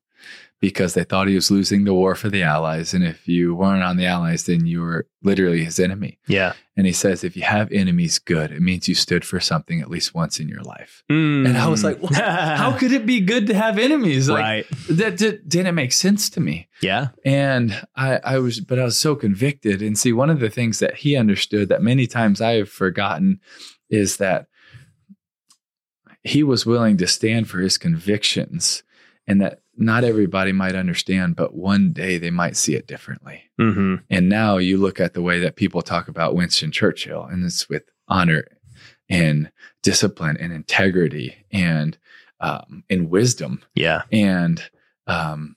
because 0.62 0.94
they 0.94 1.04
thought 1.04 1.28
he 1.28 1.36
was 1.36 1.50
losing 1.50 1.84
the 1.84 1.94
war 1.94 2.14
for 2.14 2.30
the 2.30 2.44
Allies. 2.44 2.94
And 2.94 3.04
if 3.04 3.28
you 3.28 3.56
weren't 3.56 3.82
on 3.82 3.98
the 3.98 4.06
Allies, 4.06 4.46
then 4.46 4.68
you 4.68 4.82
were 4.82 5.08
literally 5.24 5.64
his 5.64 5.80
enemy. 5.80 6.20
Yeah. 6.28 6.54
And 6.78 6.86
he 6.86 6.94
says, 6.94 7.24
if 7.24 7.36
you 7.36 7.42
have 7.42 7.72
enemies, 7.72 8.20
good. 8.20 8.52
It 8.52 8.62
means 8.62 8.88
you 8.88 8.94
stood 8.94 9.26
for 9.26 9.40
something 9.40 9.82
at 9.82 9.90
least 9.90 10.14
once 10.14 10.40
in 10.40 10.48
your 10.48 10.62
life. 10.62 11.04
Mm. 11.10 11.48
And 11.48 11.58
I 11.58 11.68
was 11.68 11.84
like, 11.84 11.98
what? 11.98 12.14
how 12.16 12.78
could 12.78 12.92
it 12.92 13.08
be 13.08 13.22
good 13.22 13.48
to 13.48 13.56
have 13.56 13.80
enemies? 13.80 14.30
Like 14.30 14.44
right. 14.44 14.66
that 14.90 15.18
did, 15.18 15.50
didn't 15.50 15.74
make 15.74 15.94
sense 15.94 16.30
to 16.32 16.40
me. 16.40 16.70
Yeah. 16.80 17.08
And 17.26 17.82
I, 17.96 18.20
I 18.24 18.38
was, 18.38 18.60
but 18.60 18.78
I 18.78 18.84
was 18.84 18.98
so 18.98 19.16
convicted. 19.16 19.82
And 19.82 19.98
see, 19.98 20.14
one 20.14 20.30
of 20.30 20.40
the 20.40 20.50
things 20.50 20.78
that 20.78 20.98
he 20.98 21.16
understood 21.16 21.70
that 21.70 21.82
many 21.82 22.06
times 22.06 22.40
I 22.40 22.54
have 22.54 22.70
forgotten 22.70 23.40
is 23.90 24.18
that 24.18 24.46
he 26.24 26.44
was 26.44 26.68
willing 26.68 26.98
to 26.98 27.08
stand 27.08 27.50
for 27.50 27.60
his 27.60 27.80
convictions 27.80 28.84
and 29.32 29.40
that 29.40 29.62
not 29.78 30.04
everybody 30.04 30.52
might 30.52 30.76
understand, 30.76 31.38
but 31.38 31.56
one 31.56 31.94
day 31.94 32.18
they 32.18 32.30
might 32.30 32.58
see 32.58 32.76
it 32.76 32.86
differently. 32.86 33.44
Mm-hmm. 33.60 33.96
And 34.10 34.28
now 34.28 34.58
you 34.58 34.78
look 34.78 35.00
at 35.00 35.14
the 35.14 35.22
way 35.22 35.40
that 35.40 35.56
people 35.56 35.82
talk 35.82 36.10
about 36.10 36.36
Winston 36.36 36.72
Churchill, 36.72 37.24
and 37.24 37.46
it's 37.46 37.70
with 37.70 37.84
honor 38.10 38.44
and 39.10 39.50
discipline 39.82 40.36
and 40.38 40.52
integrity 40.52 41.36
and 41.50 41.98
um, 42.42 42.84
and 42.90 43.10
wisdom. 43.10 43.64
Yeah. 43.74 44.02
And 44.12 44.62
um, 45.08 45.56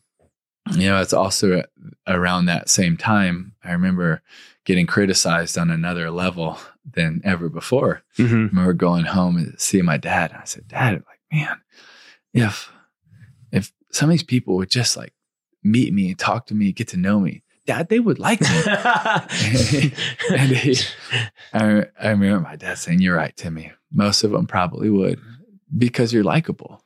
you 0.72 0.88
know, 0.88 1.00
it's 1.00 1.12
also 1.12 1.64
around 2.06 2.46
that 2.46 2.68
same 2.68 2.96
time. 2.96 3.54
I 3.64 3.72
remember 3.72 4.22
getting 4.64 4.86
criticized 4.86 5.58
on 5.58 5.70
another 5.70 6.10
level 6.12 6.58
than 6.88 7.20
ever 7.24 7.48
before. 7.48 8.02
Mm-hmm. 8.18 8.34
I 8.34 8.38
remember 8.38 8.72
going 8.72 9.04
home 9.06 9.36
and 9.36 9.60
seeing 9.60 9.84
my 9.84 9.96
dad. 9.96 10.30
And 10.30 10.40
I 10.40 10.44
said, 10.44 10.68
Dad, 10.68 10.92
like, 10.94 11.20
man, 11.32 11.60
if 12.32 12.70
some 13.94 14.10
of 14.10 14.12
these 14.12 14.22
people 14.22 14.56
would 14.56 14.70
just 14.70 14.96
like 14.96 15.12
meet 15.62 15.92
me 15.92 16.08
and 16.08 16.18
talk 16.18 16.46
to 16.46 16.54
me, 16.54 16.72
get 16.72 16.88
to 16.88 16.96
know 16.96 17.20
me, 17.20 17.42
Dad, 17.66 17.88
they 17.88 17.98
would 17.98 18.18
like 18.18 18.42
me. 18.42 18.48
and 20.30 20.86
I, 21.54 21.86
I 21.98 22.08
remember 22.10 22.40
my 22.40 22.56
dad 22.56 22.76
saying, 22.76 23.00
"You're 23.00 23.16
right, 23.16 23.34
Timmy. 23.34 23.72
Most 23.90 24.22
of 24.22 24.32
them 24.32 24.46
probably 24.46 24.90
would 24.90 25.18
because 25.76 26.12
you're 26.12 26.24
likable. 26.24 26.84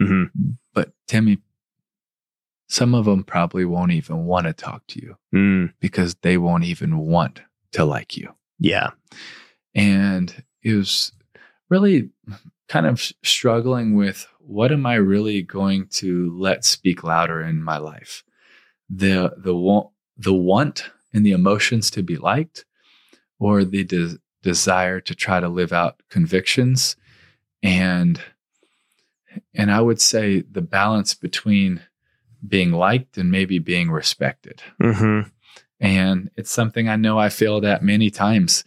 mm-hmm. 0.00 0.52
But 0.72 0.92
Timmy, 1.06 1.38
some 2.68 2.94
of 2.94 3.04
them 3.04 3.24
probably 3.24 3.66
won't 3.66 3.92
even 3.92 4.24
want 4.24 4.46
to 4.46 4.54
talk 4.54 4.86
to 4.88 5.02
you 5.02 5.16
mm. 5.34 5.72
because 5.80 6.14
they 6.22 6.38
won't 6.38 6.64
even 6.64 6.96
want 6.98 7.42
to 7.72 7.84
like 7.84 8.16
you." 8.16 8.34
Yeah. 8.58 8.90
and 9.74 10.42
it 10.62 10.74
was 10.74 11.12
really 11.70 12.10
kind 12.68 12.86
of 12.86 13.00
struggling 13.22 13.94
with 13.94 14.26
what 14.50 14.72
am 14.72 14.84
I 14.84 14.94
really 14.94 15.42
going 15.42 15.86
to 16.00 16.36
let 16.36 16.64
speak 16.64 17.04
louder 17.04 17.40
in 17.40 17.62
my 17.62 17.78
life? 17.78 18.24
The 18.88 19.32
the 19.36 19.54
want 19.54 19.90
the 20.16 20.34
want 20.34 20.90
and 21.14 21.24
the 21.24 21.30
emotions 21.30 21.88
to 21.92 22.02
be 22.02 22.16
liked 22.16 22.64
or 23.38 23.64
the 23.64 23.84
de- 23.84 24.18
desire 24.42 25.00
to 25.02 25.14
try 25.14 25.38
to 25.38 25.48
live 25.48 25.72
out 25.72 26.02
convictions? 26.10 26.96
And 27.62 28.20
and 29.54 29.70
I 29.70 29.80
would 29.80 30.00
say 30.00 30.40
the 30.40 30.62
balance 30.62 31.14
between 31.14 31.82
being 32.46 32.72
liked 32.72 33.18
and 33.18 33.30
maybe 33.30 33.60
being 33.60 33.90
respected. 33.90 34.62
Mm-hmm. 34.82 35.28
and 35.78 36.30
it's 36.36 36.50
something 36.50 36.88
I 36.88 36.96
know 36.96 37.18
I 37.18 37.28
failed 37.28 37.64
at 37.64 37.84
many 37.84 38.10
times 38.10 38.64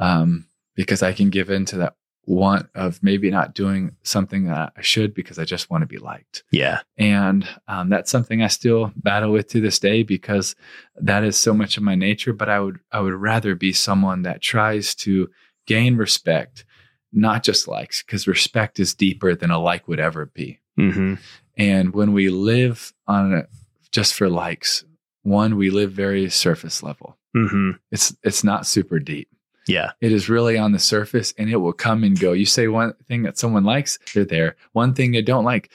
um, 0.00 0.46
because 0.74 1.02
I 1.02 1.12
can 1.12 1.28
give 1.28 1.50
in 1.50 1.66
to 1.66 1.76
that 1.76 1.96
want 2.26 2.68
of 2.74 3.00
maybe 3.02 3.30
not 3.30 3.54
doing 3.54 3.94
something 4.02 4.46
that 4.46 4.72
I 4.76 4.82
should 4.82 5.14
because 5.14 5.38
I 5.38 5.44
just 5.44 5.70
want 5.70 5.82
to 5.82 5.86
be 5.86 5.98
liked. 5.98 6.42
Yeah. 6.50 6.80
And 6.98 7.48
um, 7.68 7.88
that's 7.88 8.10
something 8.10 8.42
I 8.42 8.48
still 8.48 8.92
battle 8.96 9.30
with 9.30 9.48
to 9.50 9.60
this 9.60 9.78
day 9.78 10.02
because 10.02 10.56
that 10.96 11.22
is 11.22 11.40
so 11.40 11.54
much 11.54 11.76
of 11.76 11.84
my 11.84 11.94
nature. 11.94 12.32
But 12.32 12.48
I 12.48 12.60
would 12.60 12.80
I 12.90 13.00
would 13.00 13.14
rather 13.14 13.54
be 13.54 13.72
someone 13.72 14.22
that 14.22 14.42
tries 14.42 14.94
to 14.96 15.30
gain 15.66 15.96
respect, 15.96 16.64
not 17.12 17.44
just 17.44 17.68
likes, 17.68 18.02
because 18.02 18.26
respect 18.26 18.80
is 18.80 18.94
deeper 18.94 19.34
than 19.34 19.50
a 19.50 19.58
like 19.58 19.86
would 19.86 20.00
ever 20.00 20.26
be. 20.26 20.58
Mm-hmm. 20.78 21.14
And 21.56 21.94
when 21.94 22.12
we 22.12 22.28
live 22.28 22.92
on 23.06 23.32
a, 23.32 23.46
just 23.92 24.14
for 24.14 24.28
likes, 24.28 24.84
one 25.22 25.56
we 25.56 25.70
live 25.70 25.92
very 25.92 26.28
surface 26.28 26.82
level. 26.82 27.16
Mm-hmm. 27.36 27.72
It's 27.90 28.16
it's 28.22 28.42
not 28.42 28.66
super 28.66 28.98
deep. 28.98 29.28
Yeah. 29.66 29.92
It 30.00 30.12
is 30.12 30.28
really 30.28 30.56
on 30.56 30.72
the 30.72 30.78
surface 30.78 31.34
and 31.38 31.50
it 31.50 31.56
will 31.56 31.72
come 31.72 32.04
and 32.04 32.18
go. 32.18 32.32
You 32.32 32.46
say 32.46 32.68
one 32.68 32.94
thing 33.08 33.22
that 33.24 33.36
someone 33.38 33.64
likes, 33.64 33.98
they're 34.14 34.24
there. 34.24 34.56
One 34.72 34.94
thing 34.94 35.12
they 35.12 35.22
don't 35.22 35.44
like, 35.44 35.70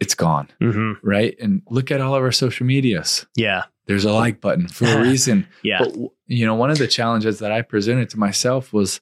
it's 0.00 0.14
gone. 0.14 0.48
Mm-hmm. 0.60 1.06
Right. 1.06 1.36
And 1.40 1.62
look 1.68 1.90
at 1.90 2.00
all 2.00 2.14
of 2.14 2.22
our 2.22 2.32
social 2.32 2.66
medias. 2.66 3.26
Yeah. 3.34 3.64
There's 3.86 4.04
a 4.04 4.12
like 4.12 4.40
button 4.40 4.68
for 4.68 4.86
a 4.86 5.00
reason. 5.02 5.46
Yeah. 5.62 5.80
But, 5.80 5.94
you 6.26 6.44
know, 6.46 6.54
one 6.54 6.70
of 6.70 6.78
the 6.78 6.86
challenges 6.88 7.38
that 7.40 7.52
I 7.52 7.62
presented 7.62 8.10
to 8.10 8.18
myself 8.18 8.72
was 8.72 9.00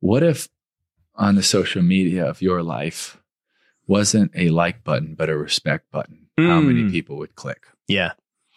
what 0.00 0.22
if 0.22 0.48
on 1.14 1.36
the 1.36 1.42
social 1.42 1.82
media 1.82 2.26
of 2.26 2.42
your 2.42 2.62
life 2.62 3.18
wasn't 3.86 4.32
a 4.34 4.48
like 4.50 4.82
button, 4.84 5.14
but 5.14 5.28
a 5.30 5.36
respect 5.36 5.90
button? 5.92 6.26
How 6.36 6.60
many 6.60 6.82
Mm. 6.82 6.90
people 6.90 7.16
would 7.18 7.36
click? 7.36 7.66
Yeah. 7.86 8.12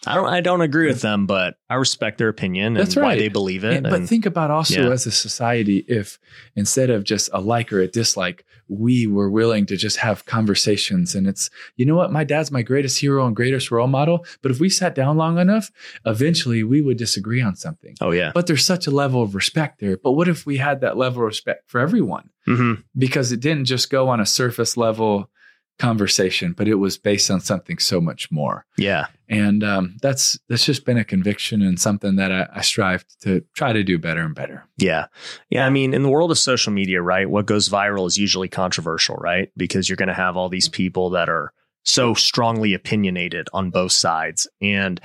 I 0.06 0.16
don't 0.16 0.28
I 0.28 0.42
don't 0.42 0.62
agree 0.62 0.88
with 0.88 1.02
them, 1.02 1.26
but 1.26 1.56
I 1.70 1.76
respect 1.76 2.18
their 2.18 2.30
opinion 2.30 2.68
and 2.68 2.78
That's 2.78 2.96
why 2.96 3.16
they 3.16 3.30
believe 3.30 3.64
it. 3.64 3.78
And- 3.78 3.84
but 3.90 4.04
think 4.04 4.26
about 4.26 4.52
also 4.52 4.84
yeah. 4.84 4.92
as 4.92 5.06
a 5.06 5.12
society, 5.12 5.84
if 5.88 6.20
instead 6.56 6.90
of 6.90 7.04
just 7.04 7.30
a 7.34 7.42
like 7.42 7.74
or 7.74 7.82
a 7.82 7.88
dislike, 7.88 8.46
we 8.70 9.08
were 9.08 9.30
willing 9.30 9.66
to 9.66 9.78
just 9.78 9.98
have 9.98 10.26
conversations. 10.26 11.16
And 11.16 11.26
it's, 11.28 11.50
you 11.78 11.86
know 11.86 11.96
what? 11.96 12.12
My 12.12 12.24
dad's 12.24 12.52
my 12.52 12.62
greatest 12.62 13.00
hero 13.00 13.26
and 13.26 13.36
greatest 13.36 13.72
role 13.72 13.88
model. 13.88 14.26
But 14.42 14.52
if 14.52 14.60
we 14.60 14.70
sat 14.70 14.94
down 14.94 15.18
long 15.18 15.38
enough, 15.40 15.72
eventually 16.06 16.64
we 16.64 16.82
would 16.82 16.98
disagree 16.98 17.42
on 17.42 17.56
something. 17.56 17.96
oh 18.02 18.12
yeah. 18.12 18.32
But 18.34 18.48
there's 18.48 18.66
such 18.66 18.88
a 18.88 18.92
level 18.92 19.22
of 19.24 19.36
respect 19.36 19.80
there. 19.80 19.98
But 19.98 20.12
what 20.12 20.28
if 20.28 20.46
we 20.46 20.58
had 20.58 20.82
that 20.82 20.98
level 20.98 21.22
of 21.24 21.28
respect 21.28 21.70
for 21.70 21.80
everyone? 21.80 22.30
Mm-hmm. 22.48 22.82
Because 22.98 23.32
it 23.32 23.40
didn't 23.40 23.66
just 23.66 23.90
go 23.90 24.10
on 24.10 24.20
a 24.20 24.26
surface 24.26 24.78
level 24.78 25.30
conversation, 25.80 26.54
but 26.54 26.68
it 26.68 26.76
was 26.76 26.98
based 26.98 27.30
on 27.30 27.40
something 27.40 27.78
so 27.78 28.02
much 28.02 28.32
more. 28.32 28.66
Yeah. 28.78 29.08
And 29.30 29.64
um, 29.64 29.98
that's 30.02 30.40
that's 30.50 30.66
just 30.66 30.86
been 30.86 30.98
a 30.98 31.04
conviction 31.04 31.62
and 31.62 31.80
something 31.80 32.16
that 32.16 32.32
I, 32.32 32.48
I 32.54 32.62
strive 32.62 33.06
to 33.22 33.44
try 33.56 33.74
to 33.74 33.84
do 33.84 34.00
better 34.00 34.22
and 34.22 34.34
better. 34.34 34.66
Yeah. 34.78 35.08
Yeah. 35.50 35.66
I 35.66 35.70
mean, 35.70 35.94
in 35.94 36.04
the 36.04 36.10
world 36.10 36.32
of 36.32 36.38
social 36.38 36.74
media, 36.74 37.02
right, 37.02 37.30
what 37.30 37.46
goes 37.46 37.70
viral 37.70 38.08
is 38.08 38.18
usually 38.18 38.48
controversial, 38.48 39.16
right? 39.18 39.52
Because 39.56 39.88
you're 39.88 39.98
going 39.98 40.08
to 40.08 40.14
have 40.14 40.36
all 40.36 40.50
these 40.50 40.70
people 40.70 41.12
that 41.12 41.30
are 41.30 41.54
so 41.84 42.14
strongly 42.14 42.74
opinionated 42.74 43.48
on 43.54 43.70
both 43.70 43.92
sides. 43.92 44.48
And, 44.62 45.00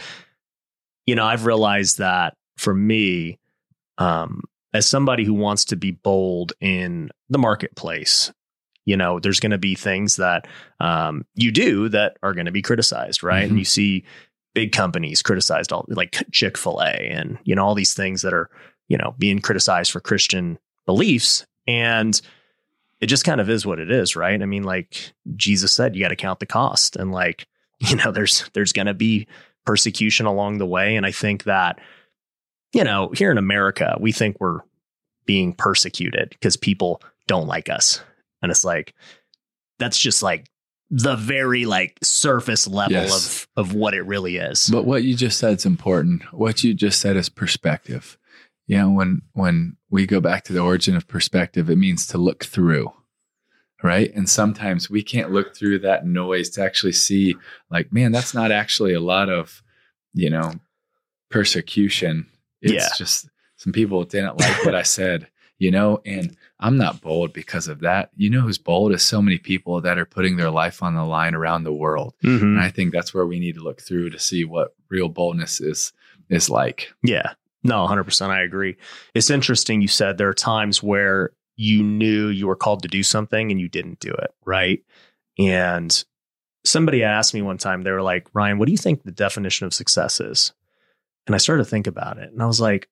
you 1.07 1.15
know, 1.15 1.25
I've 1.25 1.47
realized 1.47 1.99
that 1.99 2.35
for 2.57 2.75
me, 2.75 3.39
um, 3.99 4.43
as 4.73 4.87
somebody 4.89 5.25
who 5.25 5.35
wants 5.35 5.67
to 5.67 5.77
be 5.77 5.91
bold 5.91 6.55
in 6.61 7.11
the 7.29 7.39
marketplace, 7.39 8.33
you 8.85 8.97
know, 8.97 9.21
there's 9.21 9.41
going 9.41 9.53
to 9.53 9.59
be 9.59 9.75
things 9.75 10.17
that 10.17 10.47
um, 10.81 11.25
you 11.35 11.51
do 11.51 11.89
that 11.89 12.17
are 12.23 12.35
going 12.35 12.47
to 12.47 12.53
be 12.53 12.63
criticized, 12.63 13.23
right? 13.23 13.45
Mhm. 13.45 13.51
And 13.51 13.59
you 13.59 13.65
see 13.65 14.05
big 14.55 14.73
companies 14.73 15.23
criticized 15.23 15.73
all 15.73 15.85
like 15.89 16.23
Chick 16.33 16.59
fil 16.59 16.81
A 16.81 16.93
and, 16.93 17.39
you 17.45 17.55
know, 17.55 17.65
all 17.65 17.75
these 17.75 17.95
things 17.95 18.23
that 18.23 18.35
are, 18.35 18.51
you 18.89 18.99
know, 18.99 19.15
being 19.19 19.41
criticized 19.41 19.93
for 19.93 20.01
Christian 20.01 20.59
beliefs. 20.85 21.47
And 21.67 22.21
it 23.01 23.07
just 23.07 23.25
kind 23.25 23.41
of 23.41 23.49
is 23.49 23.65
what 23.65 23.79
it 23.79 23.91
is, 23.91 24.17
right? 24.17 24.41
I 24.41 24.47
mean, 24.47 24.63
like 24.65 25.13
Jesus 25.37 25.73
said, 25.73 25.95
you 25.95 26.03
got 26.03 26.09
to 26.09 26.17
count 26.17 26.41
the 26.41 26.47
cost. 26.47 26.97
And 26.97 27.13
like, 27.13 27.47
you 27.81 27.97
know, 27.97 28.13
there's 28.13 28.49
there's 28.53 28.73
gonna 28.73 28.95
be 28.95 29.27
persecution 29.65 30.27
along 30.27 30.59
the 30.59 30.67
way. 30.67 30.97
And 30.97 31.07
I 31.07 31.13
think 31.13 31.45
that, 31.45 31.79
you 32.73 32.85
know, 32.85 33.11
here 33.15 33.31
in 33.31 33.39
America, 33.39 33.97
we 34.01 34.13
think 34.13 34.37
we're 34.41 34.61
being 35.25 35.53
persecuted 35.53 36.31
because 36.31 36.57
people 36.57 37.01
don't 37.27 37.47
like 37.47 37.69
us. 37.69 38.01
And 38.43 38.51
it's 38.51 38.65
like, 38.65 38.95
that's 39.79 39.99
just 39.99 40.23
like 40.23 40.51
the 40.91 41.17
very 41.17 41.65
like 41.65 41.99
surface 42.03 42.69
level 42.69 42.93
Yes. 42.93 43.47
of 43.57 43.69
of 43.69 43.75
what 43.75 43.95
it 43.95 44.03
really 44.03 44.37
is. 44.37 44.69
But 44.71 44.85
what 44.85 45.05
you 45.05 45.15
just 45.15 45.39
said 45.39 45.57
is 45.57 45.65
important. 45.67 46.23
What 46.33 46.63
you 46.63 46.75
just 46.75 47.01
said 47.01 47.17
is 47.17 47.29
perspective. 47.29 48.19
You 48.67 48.79
know, 48.79 48.91
when 48.91 49.23
when 49.33 49.77
we 49.91 50.07
go 50.07 50.21
back 50.21 50.45
to 50.45 50.53
the 50.53 50.61
origin 50.61 50.97
of 50.97 51.09
perspective, 51.09 51.71
it 51.71 51.77
means 51.77 52.07
to 52.09 52.19
look 52.19 52.45
through. 52.45 52.93
Right. 53.83 54.13
And 54.15 54.29
sometimes 54.29 54.89
we 54.89 55.03
can't 55.03 55.33
look 55.33 55.57
through 55.57 55.81
that 55.81 56.07
noise 56.07 56.51
to 56.51 56.63
actually 56.63 56.93
see, 56.93 57.35
like, 57.69 57.93
man, 57.93 58.13
that's 58.13 58.33
not 58.33 58.53
actually 58.53 58.93
a 58.95 59.01
lot 59.01 59.29
of, 59.29 59.61
you 60.15 60.31
know, 60.31 60.53
persecution. 61.31 62.27
It's 62.61 62.73
Yeah. 62.75 62.89
just 62.97 63.29
some 63.57 63.73
people 63.73 64.05
didn't 64.05 64.39
like 64.39 64.65
what 64.65 64.75
I 64.75 64.83
said, 64.83 65.29
you 65.63 65.71
know, 65.71 66.01
and 66.05 66.37
I'm 66.59 66.77
not 66.77 67.01
bold 67.01 67.33
because 67.33 67.69
of 67.69 67.79
that. 67.81 68.11
You 68.17 68.29
know 68.29 68.41
who's 68.41 68.59
bold 68.59 68.93
is 68.93 69.05
so 69.05 69.23
many 69.23 69.39
people 69.39 69.81
that 69.83 69.97
are 69.97 70.05
putting 70.05 70.37
their 70.37 70.51
life 70.51 70.83
on 70.83 70.95
the 70.97 71.05
line 71.05 71.37
around 71.37 71.63
the 71.63 71.73
world. 71.73 72.15
Mhm. 72.25 72.43
And 72.43 72.61
I 72.61 72.69
think 72.69 72.93
that's 72.93 73.15
where 73.15 73.27
we 73.27 73.39
need 73.39 73.55
to 73.55 73.63
look 73.63 73.81
through 73.81 74.11
to 74.11 74.19
see 74.19 74.45
what 74.45 74.75
real 74.89 75.09
boldness 75.09 75.61
is 75.61 75.93
is 76.29 76.51
like. 76.51 76.93
Yeah. 77.05 77.35
No, 77.63 77.85
100%. 77.85 78.33
I 78.33 78.43
agree. 78.43 78.77
It's 79.15 79.31
interesting. 79.31 79.81
You 79.81 79.87
said 79.87 80.19
there 80.19 80.29
are 80.29 80.35
times 80.35 80.83
where 80.83 81.31
you 81.55 81.85
knew 81.85 82.27
you 82.27 82.49
were 82.49 82.57
called 82.57 82.83
to 82.83 82.89
do 82.89 83.05
something 83.05 83.53
and 83.53 83.61
you 83.61 83.69
didn't 83.69 84.01
do 84.01 84.11
it. 84.11 84.35
Right. 84.45 84.83
And 85.39 86.05
somebody 86.65 87.05
asked 87.05 87.35
me 87.35 87.43
one 87.43 87.59
time, 87.59 87.83
they 87.83 87.93
were 87.93 88.03
like, 88.03 88.27
Ryan, 88.35 88.59
what 88.59 88.67
do 88.67 88.73
you 88.73 88.79
think 88.79 89.05
the 89.05 89.13
definition 89.13 89.65
of 89.65 89.75
success 89.75 90.19
is? 90.21 90.53
And 91.29 91.37
I 91.37 91.39
started 91.39 91.63
to 91.63 91.71
think 91.71 91.87
about 91.87 92.19
it. 92.19 92.33
And 92.33 92.43
I 92.43 92.47
was 92.47 92.61
like, 92.61 92.89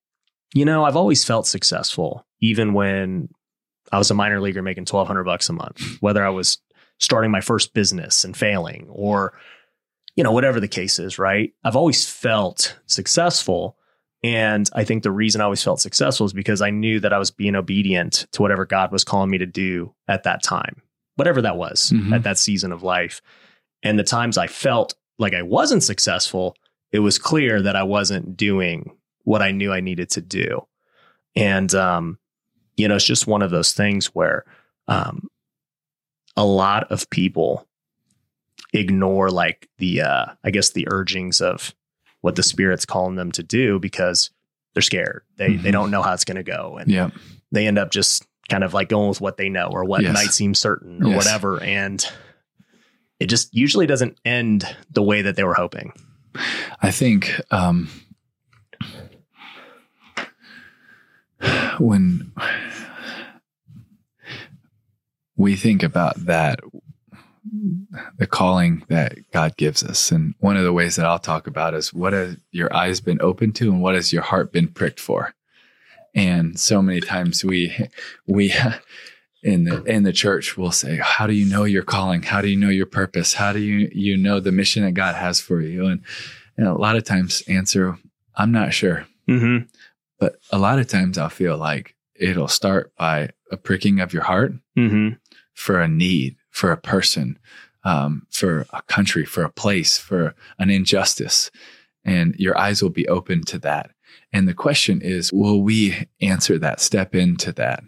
you 0.55 0.65
know, 0.65 0.85
I've 0.85 0.97
always 0.97 1.25
felt 1.25 1.47
successful, 1.47 2.27
even 2.41 2.73
when 2.75 3.29
I 3.93 3.99
was 3.99 4.11
a 4.11 4.15
minor 4.15 4.41
leaguer 4.41 4.63
making 4.63 4.83
1200 4.83 5.25
bucks 5.25 5.49
a 5.49 5.53
month, 5.53 5.81
whether 6.01 6.25
I 6.25 6.31
was 6.31 6.59
starting 6.99 7.31
my 7.31 7.41
first 7.41 7.73
business 7.75 8.25
and 8.25 8.37
failing 8.37 8.87
or, 8.91 9.33
you 10.17 10.25
know, 10.25 10.33
whatever 10.33 10.61
the 10.61 10.69
case 10.69 10.99
is, 10.99 11.19
right? 11.19 11.53
I've 11.65 11.77
always 11.77 12.09
felt 12.09 12.79
successful. 12.87 13.77
And 14.23 14.69
I 14.75 14.85
think 14.85 15.03
the 15.03 15.11
reason 15.11 15.41
I 15.41 15.45
always 15.45 15.63
felt 15.65 15.81
successful 15.81 16.27
is 16.27 16.33
because 16.35 16.61
I 16.61 16.71
knew 16.71 17.01
that 17.01 17.13
I 17.13 17.19
was 17.19 17.31
being 17.31 17.57
obedient 17.57 18.27
to 18.33 18.43
whatever 18.43 18.67
God 18.67 18.93
was 18.93 19.03
calling 19.05 19.31
me 19.31 19.39
to 19.39 19.47
do 19.47 19.95
at 20.09 20.25
that 20.25 20.43
time, 20.43 20.83
whatever 21.17 21.41
that 21.43 21.57
was 21.57 21.91
Mhm. 21.95 22.15
at 22.15 22.23
that 22.25 22.37
season 22.39 22.71
of 22.71 22.83
life. 22.83 23.23
And 23.83 23.99
the 23.99 24.05
times 24.05 24.37
I 24.37 24.47
felt 24.47 24.95
like 25.19 25.33
I 25.33 25.43
wasn't 25.43 25.83
successful, 25.83 26.55
it 26.93 26.99
was 26.99 27.19
clear 27.19 27.63
that 27.63 27.77
I 27.77 27.83
wasn't 27.83 28.37
doing 28.37 28.91
what 29.25 29.43
I 29.43 29.51
knew 29.53 29.73
I 29.73 29.81
needed 29.81 30.11
to 30.11 30.21
do. 30.21 30.67
And, 31.37 31.73
um, 31.75 32.19
you 32.77 32.89
know, 32.89 32.97
it's 32.97 33.05
just 33.05 33.27
one 33.27 33.43
of 33.43 33.51
those 33.51 33.73
things 33.73 34.07
where 34.07 34.45
um, 34.89 35.29
a 36.37 36.45
lot 36.45 36.91
of 36.91 37.09
people 37.11 37.67
ignore 38.73 39.31
like 39.31 39.69
the, 39.79 40.03
uh, 40.03 40.27
I 40.45 40.51
guess, 40.51 40.71
the 40.71 40.89
urgings 40.91 41.41
of 41.41 41.75
what 42.21 42.37
the 42.37 42.43
spirit's 42.43 42.85
calling 42.85 43.17
them 43.17 43.33
to 43.33 43.43
do 43.43 43.79
because 43.79 44.31
they're 44.75 44.83
scared. 44.83 45.23
They 45.37 45.57
they 45.57 45.71
Mhm. 45.71 45.73
don't 45.73 45.91
know 45.91 46.03
how 46.03 46.13
it's 46.13 46.25
going 46.25 46.37
to 46.37 46.43
go, 46.43 46.77
and 46.79 46.91
Yeah. 46.91 47.11
they 47.51 47.67
end 47.67 47.79
up 47.79 47.91
just 47.91 48.27
kind 48.49 48.63
of 48.63 48.73
like 48.75 48.89
going 48.89 49.09
with 49.09 49.21
what 49.21 49.37
they 49.37 49.49
know 49.49 49.69
or 49.73 49.85
what 49.85 50.03
Yes. 50.03 50.13
might 50.15 50.31
seem 50.33 50.55
certain 50.55 51.03
or 51.03 51.09
Yes. 51.09 51.17
whatever, 51.17 51.63
and 51.63 52.05
it 53.19 53.27
just 53.27 53.53
usually 53.55 53.87
doesn't 53.87 54.19
end 54.25 54.65
the 54.91 55.03
way 55.03 55.23
that 55.23 55.37
they 55.37 55.45
were 55.45 55.55
hoping. 55.55 55.93
I 56.81 56.91
think 56.91 57.41
um, 57.51 57.89
when 61.79 62.33
we 65.37 65.57
think 65.57 65.83
about 65.83 66.17
that, 66.27 66.61
the 68.19 68.27
calling 68.27 68.85
that 68.89 69.19
God 69.33 69.57
gives 69.57 69.83
us, 69.83 70.13
and 70.13 70.35
one 70.41 70.57
of 70.57 70.65
the 70.65 70.73
ways 70.73 70.97
that 70.97 71.07
I'll 71.07 71.19
talk 71.19 71.47
about 71.47 71.75
is 71.75 71.93
what 71.93 72.13
has 72.13 72.37
your 72.53 72.75
eyes 72.75 73.01
been 73.01 73.21
open 73.21 73.53
to, 73.55 73.71
and 73.71 73.83
what 73.83 73.95
has 73.95 74.13
your 74.13 74.23
heart 74.23 74.53
been 74.53 74.69
pricked 74.69 75.01
for. 75.01 75.35
And 76.15 76.59
so 76.59 76.83
many 76.83 77.01
times 77.01 77.45
we 77.45 77.89
we 78.27 78.53
in 79.43 79.65
the 79.65 79.83
in 79.85 80.03
the 80.03 80.13
church 80.13 80.57
will 80.57 80.73
say, 80.73 80.97
"How 80.97 81.27
do 81.27 81.33
you 81.33 81.47
know 81.47 81.65
your 81.65 81.83
calling? 81.83 82.23
How 82.23 82.41
do 82.41 82.49
you 82.49 82.59
know 82.59 82.69
your 82.69 82.87
purpose? 82.87 83.35
How 83.35 83.53
do 83.53 83.61
you 83.61 83.91
you 83.93 84.17
know 84.17 84.41
the 84.41 84.53
mission 84.53 84.83
that 84.85 84.93
God 84.93 85.15
has 85.15 85.41
for 85.41 85.61
you?" 85.61 85.87
And 85.87 86.03
and 86.57 86.67
a 86.67 86.75
lot 86.75 86.97
of 86.97 87.05
times 87.05 87.43
answer, 87.49 87.99
I'm 88.37 88.53
not 88.53 88.75
sure. 88.75 89.07
Mm-hmm. 89.29 89.67
But 90.21 90.37
a 90.53 90.59
lot 90.59 90.79
of 90.79 90.87
times 90.87 91.19
I'll 91.19 91.29
feel 91.31 91.57
like 91.57 91.97
it'll 92.15 92.47
start 92.47 92.95
by 92.97 93.31
a 93.51 93.57
pricking 93.57 93.99
of 93.99 94.13
your 94.13 94.23
heart 94.23 94.53
Mm-hmm. 94.79 95.15
for 95.55 95.81
a 95.81 95.89
need, 95.89 96.37
for 96.51 96.71
a 96.71 96.77
person, 96.77 97.39
um, 97.85 98.27
for 98.31 98.67
a 98.73 98.83
country, 98.83 99.25
for 99.25 99.43
a 99.43 99.51
place, 99.51 99.99
for 99.99 100.35
an 100.59 100.71
injustice. 100.71 101.51
And 102.05 102.35
your 102.37 102.57
eyes 102.57 102.83
will 102.83 102.91
be 102.91 103.09
open 103.09 103.43
to 103.47 103.59
that. 103.59 103.91
And 104.33 104.47
the 104.47 104.55
question 104.55 105.03
is, 105.03 105.33
will 105.33 105.63
we 105.63 106.07
answer 106.21 106.59
that, 106.59 106.81
step 106.81 107.15
into 107.15 107.53
that? 107.53 107.83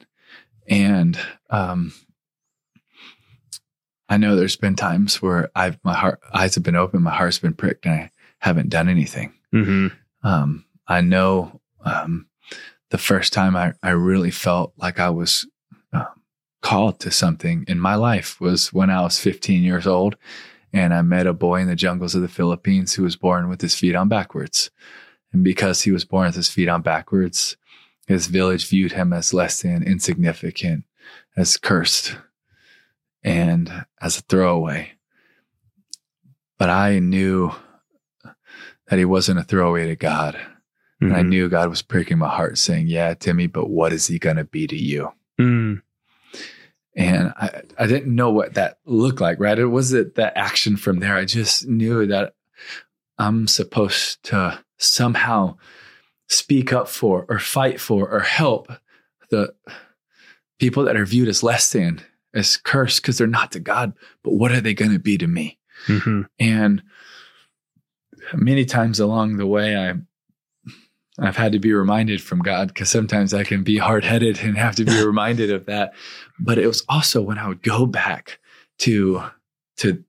And 0.68 1.18
um, 1.50 1.92
I 4.08 4.16
know 4.18 4.36
there's 4.36 4.56
been 4.56 4.76
times 4.76 5.22
where 5.22 5.50
I've 5.54 5.78
my 5.82 5.94
heart 5.94 6.20
eyes 6.34 6.54
have 6.56 6.64
been 6.64 6.76
open, 6.76 7.02
my 7.02 7.14
heart's 7.14 7.38
been 7.38 7.54
pricked, 7.54 7.86
and 7.86 7.94
I 7.94 8.10
haven't 8.38 8.68
done 8.68 8.88
anything. 8.88 9.32
Mm-hmm. 9.54 9.88
Um, 10.26 10.64
I 10.86 11.00
know 11.00 11.60
um, 11.84 12.26
the 12.90 12.98
first 12.98 13.32
time 13.32 13.56
I, 13.56 13.72
I 13.82 13.90
really 13.90 14.30
felt 14.30 14.72
like 14.76 15.00
I 15.00 15.10
was 15.10 15.46
um, 15.92 16.06
called 16.60 17.00
to 17.00 17.10
something 17.10 17.64
in 17.66 17.78
my 17.78 17.94
life 17.94 18.40
was 18.40 18.72
when 18.72 18.90
I 18.90 19.02
was 19.02 19.18
15 19.18 19.62
years 19.62 19.86
old. 19.86 20.16
And 20.74 20.94
I 20.94 21.02
met 21.02 21.26
a 21.26 21.34
boy 21.34 21.60
in 21.60 21.68
the 21.68 21.76
jungles 21.76 22.14
of 22.14 22.22
the 22.22 22.28
Philippines 22.28 22.94
who 22.94 23.02
was 23.02 23.16
born 23.16 23.50
with 23.50 23.60
his 23.60 23.74
feet 23.74 23.94
on 23.94 24.08
backwards. 24.08 24.70
And 25.32 25.44
because 25.44 25.82
he 25.82 25.90
was 25.90 26.04
born 26.04 26.26
with 26.26 26.34
his 26.34 26.48
feet 26.48 26.68
on 26.68 26.80
backwards, 26.80 27.56
his 28.06 28.26
village 28.26 28.68
viewed 28.68 28.92
him 28.92 29.12
as 29.12 29.34
less 29.34 29.62
than 29.62 29.82
insignificant, 29.82 30.84
as 31.36 31.56
cursed, 31.56 32.16
and 33.22 33.84
as 34.00 34.18
a 34.18 34.22
throwaway. 34.22 34.92
But 36.58 36.70
I 36.70 36.98
knew 36.98 37.52
that 38.88 38.98
he 38.98 39.04
wasn't 39.04 39.40
a 39.40 39.44
throwaway 39.44 39.88
to 39.88 39.96
God. 39.96 40.38
And 41.06 41.16
I 41.16 41.22
knew 41.22 41.48
God 41.48 41.68
was 41.68 41.82
pricking 41.82 42.18
my 42.18 42.28
heart, 42.28 42.58
saying, 42.58 42.86
Yeah, 42.86 43.14
Timmy, 43.14 43.46
but 43.46 43.68
what 43.68 43.92
is 43.92 44.06
he 44.06 44.18
going 44.18 44.36
to 44.36 44.44
be 44.44 44.66
to 44.66 44.76
you? 44.76 45.12
Mm-hmm. 45.40 45.80
And 46.94 47.32
I, 47.36 47.62
I 47.78 47.86
didn't 47.86 48.14
know 48.14 48.30
what 48.30 48.54
that 48.54 48.78
looked 48.84 49.20
like, 49.20 49.40
right? 49.40 49.58
It 49.58 49.66
wasn't 49.66 50.14
that 50.16 50.36
action 50.36 50.76
from 50.76 51.00
there. 51.00 51.16
I 51.16 51.24
just 51.24 51.66
knew 51.66 52.06
that 52.06 52.34
I'm 53.18 53.46
supposed 53.46 54.22
to 54.24 54.62
somehow 54.78 55.56
speak 56.28 56.72
up 56.72 56.88
for 56.88 57.26
or 57.28 57.38
fight 57.38 57.80
for 57.80 58.08
or 58.10 58.20
help 58.20 58.70
the 59.30 59.54
people 60.58 60.84
that 60.84 60.96
are 60.96 61.06
viewed 61.06 61.28
as 61.28 61.42
less 61.42 61.72
than, 61.72 62.02
as 62.34 62.56
cursed 62.56 63.02
because 63.02 63.18
they're 63.18 63.26
not 63.26 63.52
to 63.52 63.60
God, 63.60 63.94
but 64.22 64.34
what 64.34 64.52
are 64.52 64.60
they 64.60 64.74
going 64.74 64.92
to 64.92 64.98
be 64.98 65.16
to 65.18 65.26
me? 65.26 65.58
Mm-hmm. 65.86 66.22
And 66.38 66.82
many 68.34 68.64
times 68.64 69.00
along 69.00 69.36
the 69.36 69.46
way, 69.46 69.76
I 69.76 69.94
I've 71.18 71.36
had 71.36 71.52
to 71.52 71.58
be 71.58 71.72
reminded 71.72 72.22
from 72.22 72.40
God 72.40 72.68
because 72.68 72.88
sometimes 72.88 73.34
I 73.34 73.44
can 73.44 73.62
be 73.62 73.76
hard 73.76 74.04
headed 74.04 74.40
and 74.40 74.56
have 74.56 74.76
to 74.76 74.84
be 74.84 75.02
reminded 75.04 75.50
of 75.50 75.66
that. 75.66 75.92
But 76.38 76.58
it 76.58 76.66
was 76.66 76.84
also 76.88 77.20
when 77.20 77.38
I 77.38 77.48
would 77.48 77.62
go 77.62 77.86
back 77.86 78.38
to 78.78 79.22
to 79.78 80.02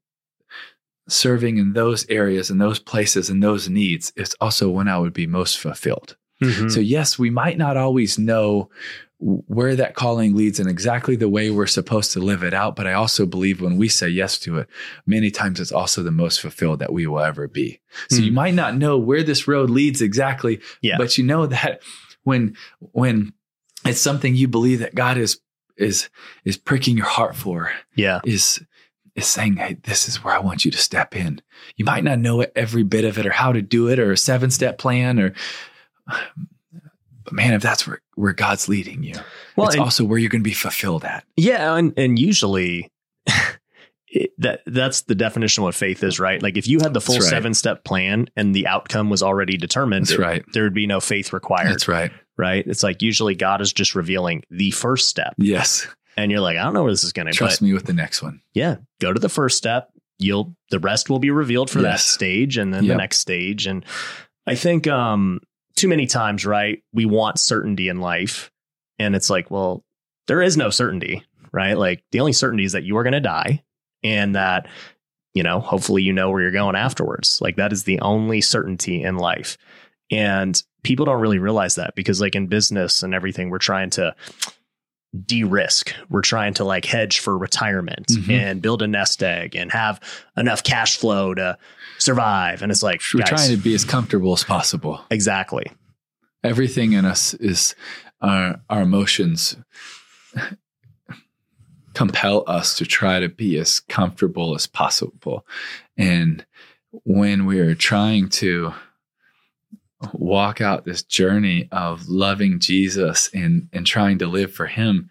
serving 1.10 1.58
in 1.58 1.74
those 1.74 2.08
areas 2.10 2.50
and 2.50 2.62
those 2.62 2.80
places 2.80 3.30
and 3.30 3.44
those 3.44 3.68
needs. 3.68 4.14
It's 4.16 4.36
also 4.40 4.70
when 4.70 4.88
I 4.88 4.98
would 4.98 5.14
be 5.14 5.28
most 5.28 5.60
fulfilled. 5.60 6.16
Mm-hmm. 6.42 6.70
So 6.70 6.80
yes, 6.80 7.20
we 7.20 7.30
might 7.30 7.58
not 7.58 7.78
always 7.78 8.18
know 8.18 8.70
where 9.26 9.74
that 9.76 9.96
calling 9.96 10.36
leads 10.36 10.60
and 10.60 10.70
exactly 10.70 11.16
the 11.16 11.30
way 11.30 11.50
we're 11.50 11.66
supposed 11.66 12.12
to 12.12 12.20
live 12.20 12.44
it 12.44 12.54
out. 12.54 12.76
But 12.76 12.88
I 12.88 12.94
also 12.94 13.26
believe 13.26 13.62
when 13.62 13.78
we 13.78 13.88
say 13.88 14.10
yes 14.10 14.38
to 14.40 14.58
it, 14.58 14.68
many 15.06 15.32
times 15.32 15.62
it's 15.62 15.72
also 15.72 16.04
the 16.04 16.12
most 16.12 16.42
fulfilled 16.42 16.80
that 16.80 16.92
we 16.92 17.08
will 17.08 17.22
ever 17.22 17.48
be. 17.48 17.80
So 18.10 18.18
Hmm. 18.18 18.24
you 18.24 18.32
might 18.34 18.54
not 18.54 18.76
know 18.76 18.98
where 18.98 19.24
this 19.24 19.48
road 19.48 19.70
leads 19.70 20.02
exactly, 20.02 20.60
Yeah. 20.82 20.98
but 20.98 21.18
you 21.18 21.24
know 21.24 21.46
that 21.46 21.82
when 22.24 22.56
when 22.80 23.32
it's 23.86 24.02
something 24.02 24.36
you 24.36 24.48
believe 24.50 24.80
that 24.80 24.96
God 24.96 25.18
is 25.18 25.40
is 25.78 26.10
is 26.46 26.58
pricking 26.58 26.98
your 26.98 27.06
heart 27.08 27.36
for, 27.36 27.72
yeah. 27.96 28.20
is 28.26 28.62
is 29.16 29.26
saying, 29.28 29.56
"Hey, 29.58 29.78
this 29.84 30.08
is 30.10 30.24
where 30.24 30.34
I 30.34 30.40
want 30.40 30.66
you 30.66 30.72
to 30.72 30.78
step 30.78 31.16
in." 31.16 31.42
You 31.78 31.86
might 31.86 32.04
not 32.04 32.20
know 32.20 32.46
every 32.56 32.84
bit 32.84 33.06
of 33.06 33.18
it 33.18 33.26
or 33.26 33.32
how 33.32 33.52
to 33.54 33.62
do 33.62 33.88
it 33.88 34.00
or 34.00 34.12
a 34.12 34.18
seven 34.18 34.52
step 34.52 34.78
plan 34.78 35.20
or, 35.20 35.34
but 37.24 37.34
man, 37.34 37.54
if 37.54 37.62
that's 37.62 37.88
where 37.88 38.00
where 38.16 38.34
God's 38.34 38.68
leading 38.68 39.04
you, 39.04 39.16
Well, 39.56 39.68
it's 39.68 39.76
and- 39.76 39.84
also 39.84 40.04
where 40.04 40.18
you're 40.20 40.30
going 40.30 40.42
to 40.44 40.50
be 40.50 40.54
fulfilled 40.54 41.04
at. 41.06 41.24
Yeah, 41.38 41.76
and 41.76 41.94
and 41.98 42.18
usually 42.20 42.92
it, 44.08 44.32
that 44.38 44.62
that's 44.66 45.02
the 45.02 45.16
definition 45.16 45.62
of 45.62 45.66
what 45.66 45.76
faith 45.76 46.04
is, 46.04 46.20
right? 46.20 46.42
Like 46.42 46.58
if 46.58 46.68
you 46.68 46.80
had 46.82 46.94
the 46.94 47.02
full 47.02 47.16
right. 47.16 47.24
seven 47.24 47.54
step 47.54 47.84
plan 47.84 48.28
and 48.36 48.54
the 48.56 48.68
outcome 48.68 49.10
was 49.10 49.24
already 49.24 49.58
determined, 49.58 50.08
That's 50.08 50.20
right. 50.20 50.44
there 50.54 50.64
would 50.64 50.74
be 50.74 50.88
no 50.88 51.00
faith 51.00 51.34
required, 51.34 51.72
That's 51.72 51.88
right. 51.88 52.12
right? 52.38 52.66
It's 52.68 52.84
like 52.84 53.02
usually 53.02 53.36
God 53.36 53.62
is 53.62 53.74
just 53.74 53.96
revealing 53.96 54.44
the 54.52 54.72
first 54.72 55.08
step, 55.08 55.34
Yes. 55.38 55.88
and 56.18 56.32
you're 56.32 56.42
like, 56.42 56.58
I 56.58 56.64
don't 56.64 56.74
know 56.74 56.84
where 56.84 56.92
this 56.92 57.04
is 57.04 57.14
going 57.14 57.28
to. 57.28 57.34
Trust 57.34 57.60
But 57.60 57.66
me 57.66 57.74
with 57.74 57.86
the 57.86 57.94
next 57.94 58.22
one. 58.22 58.42
yeah, 58.54 58.78
go 59.02 59.12
to 59.14 59.20
the 59.20 59.30
first 59.30 59.58
step. 59.58 59.90
You'll 60.20 60.56
the 60.70 60.80
rest 60.80 61.10
will 61.10 61.20
be 61.20 61.32
revealed 61.32 61.70
for 61.70 61.82
that 61.82 61.94
Yes. 61.94 62.06
stage, 62.06 62.58
and 62.58 62.74
then 62.74 62.88
the 62.88 62.96
next 62.96 63.18
stage. 63.18 63.66
And 63.66 63.84
I 64.46 64.54
think 64.56 64.86
um 64.88 65.42
too 65.76 65.88
many 65.88 66.06
times, 66.08 66.46
right? 66.46 66.84
We 66.94 67.06
want 67.06 67.40
certainty 67.40 67.90
in 67.90 68.00
life, 68.00 68.52
and 69.00 69.16
it's 69.16 69.30
like, 69.30 69.50
well, 69.52 69.84
there 70.28 70.42
is 70.42 70.56
no 70.58 70.70
certainty, 70.70 71.24
right? 71.52 71.78
Like 71.78 72.04
the 72.12 72.20
only 72.20 72.34
certainty 72.34 72.64
is 72.66 72.72
that 72.74 72.84
you 72.84 72.96
are 72.98 73.04
going 73.04 73.14
to 73.14 73.20
die 73.20 73.64
and 74.04 74.36
that, 74.36 74.68
you 75.34 75.44
know, 75.44 75.60
hopefully 75.60 76.02
you 76.04 76.14
know 76.14 76.30
where 76.32 76.42
you're 76.42 76.52
going 76.52 76.76
afterwards. 76.76 77.40
Like 77.42 77.56
that 77.58 77.74
is 77.74 77.84
the 77.84 78.00
only 78.02 78.40
certainty 78.42 79.04
in 79.04 79.18
life. 79.18 79.58
And 80.12 80.62
people 80.84 81.06
don't 81.06 81.20
really 81.22 81.40
realize 81.40 81.76
that 81.76 81.96
because, 81.96 82.22
like 82.22 82.36
in 82.36 82.48
business 82.48 83.04
and 83.04 83.14
everything, 83.16 83.50
we're 83.50 83.58
trying 83.58 83.90
to 83.92 84.16
de 85.26 85.44
risk. 85.44 85.94
We're 86.10 86.22
trying 86.22 86.56
to 86.56 86.64
like 86.64 86.86
hedge 86.86 87.20
for 87.20 87.38
retirement 87.38 88.08
Mhm. 88.08 88.32
and 88.32 88.62
build 88.62 88.82
a 88.82 88.88
nest 88.88 89.22
egg 89.22 89.56
and 89.56 89.72
have 89.72 90.00
enough 90.36 90.64
cash 90.64 90.98
flow 90.98 91.34
to 91.36 91.58
survive. 91.98 92.62
And 92.62 92.72
it's 92.72 92.84
like, 92.84 93.02
We're 93.14 93.22
guys, 93.22 93.30
trying 93.30 93.50
to 93.52 93.58
be 93.58 93.74
as 93.74 93.86
comfortable 93.86 94.34
as 94.34 94.44
possible. 94.44 95.02
exactly. 95.12 95.66
Everything 96.44 96.92
in 96.94 97.06
us 97.06 97.34
is 97.36 97.74
our 98.22 98.60
our 98.70 98.82
emotions. 98.82 99.56
compel 101.94 102.44
us 102.48 102.76
to 102.78 102.86
try 102.86 103.20
to 103.20 103.30
be 103.30 103.58
as 103.58 103.80
comfortable 103.80 104.56
as 104.56 104.66
possible. 104.68 105.46
And 105.98 106.46
when 107.04 107.46
we 107.46 107.60
are 107.60 107.76
trying 107.76 108.30
to 108.30 108.74
walk 110.12 110.60
out 110.60 110.86
this 110.86 111.04
journey 111.04 111.70
of 111.72 112.08
loving 112.10 112.60
Jesus 112.60 113.30
and 113.34 113.70
and 113.72 113.86
trying 113.86 114.18
to 114.20 114.28
live 114.28 114.54
for 114.54 114.68
him, 114.68 115.10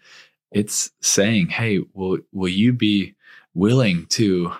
it's 0.51 0.91
saying, 1.01 1.47
"Hey, 1.49 1.79
will 1.93 2.19
will 2.31 2.49
you 2.49 2.73
be 2.73 3.15
willing 3.53 4.05
to 4.07 4.53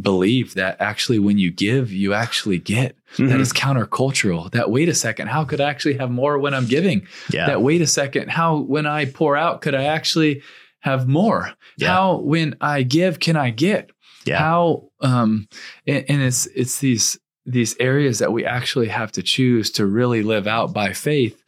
believe 0.00 0.54
that 0.54 0.76
actually 0.80 1.18
when 1.18 1.38
you 1.38 1.50
give, 1.50 1.92
you 1.92 2.12
actually 2.12 2.58
get. 2.58 2.96
Mhm. 3.16 3.28
That 3.28 3.40
is 3.40 3.52
countercultural. 3.52 4.50
That 4.50 4.70
wait 4.70 4.88
a 4.88 4.94
second, 4.94 5.28
how 5.28 5.44
could 5.44 5.60
I 5.60 5.70
actually 5.70 5.94
have 5.94 6.10
more 6.10 6.38
when 6.38 6.54
I'm 6.54 6.66
giving? 6.66 7.06
yeah. 7.30 7.46
That 7.46 7.62
wait 7.62 7.80
a 7.80 7.86
second, 7.86 8.30
how 8.30 8.58
when 8.58 8.86
I 8.86 9.04
pour 9.04 9.36
out, 9.36 9.62
could 9.62 9.74
I 9.74 9.84
actually 9.84 10.42
have 10.80 11.06
more? 11.06 11.52
Yeah. 11.78 11.88
How 11.88 12.16
when 12.18 12.56
I 12.60 12.82
give, 12.82 13.20
can 13.20 13.36
I 13.36 13.50
get? 13.50 13.90
Yeah. 14.24 14.38
How 14.38 14.88
um 15.00 15.48
and, 15.86 16.04
and 16.08 16.22
it's 16.22 16.46
it's 16.46 16.80
these 16.80 17.18
these 17.44 17.76
areas 17.78 18.18
that 18.18 18.32
we 18.32 18.44
actually 18.44 18.88
have 18.88 19.12
to 19.12 19.22
choose 19.22 19.70
to 19.70 19.86
really 19.86 20.22
live 20.22 20.48
out 20.48 20.72
by 20.72 20.92
faith 20.92 21.40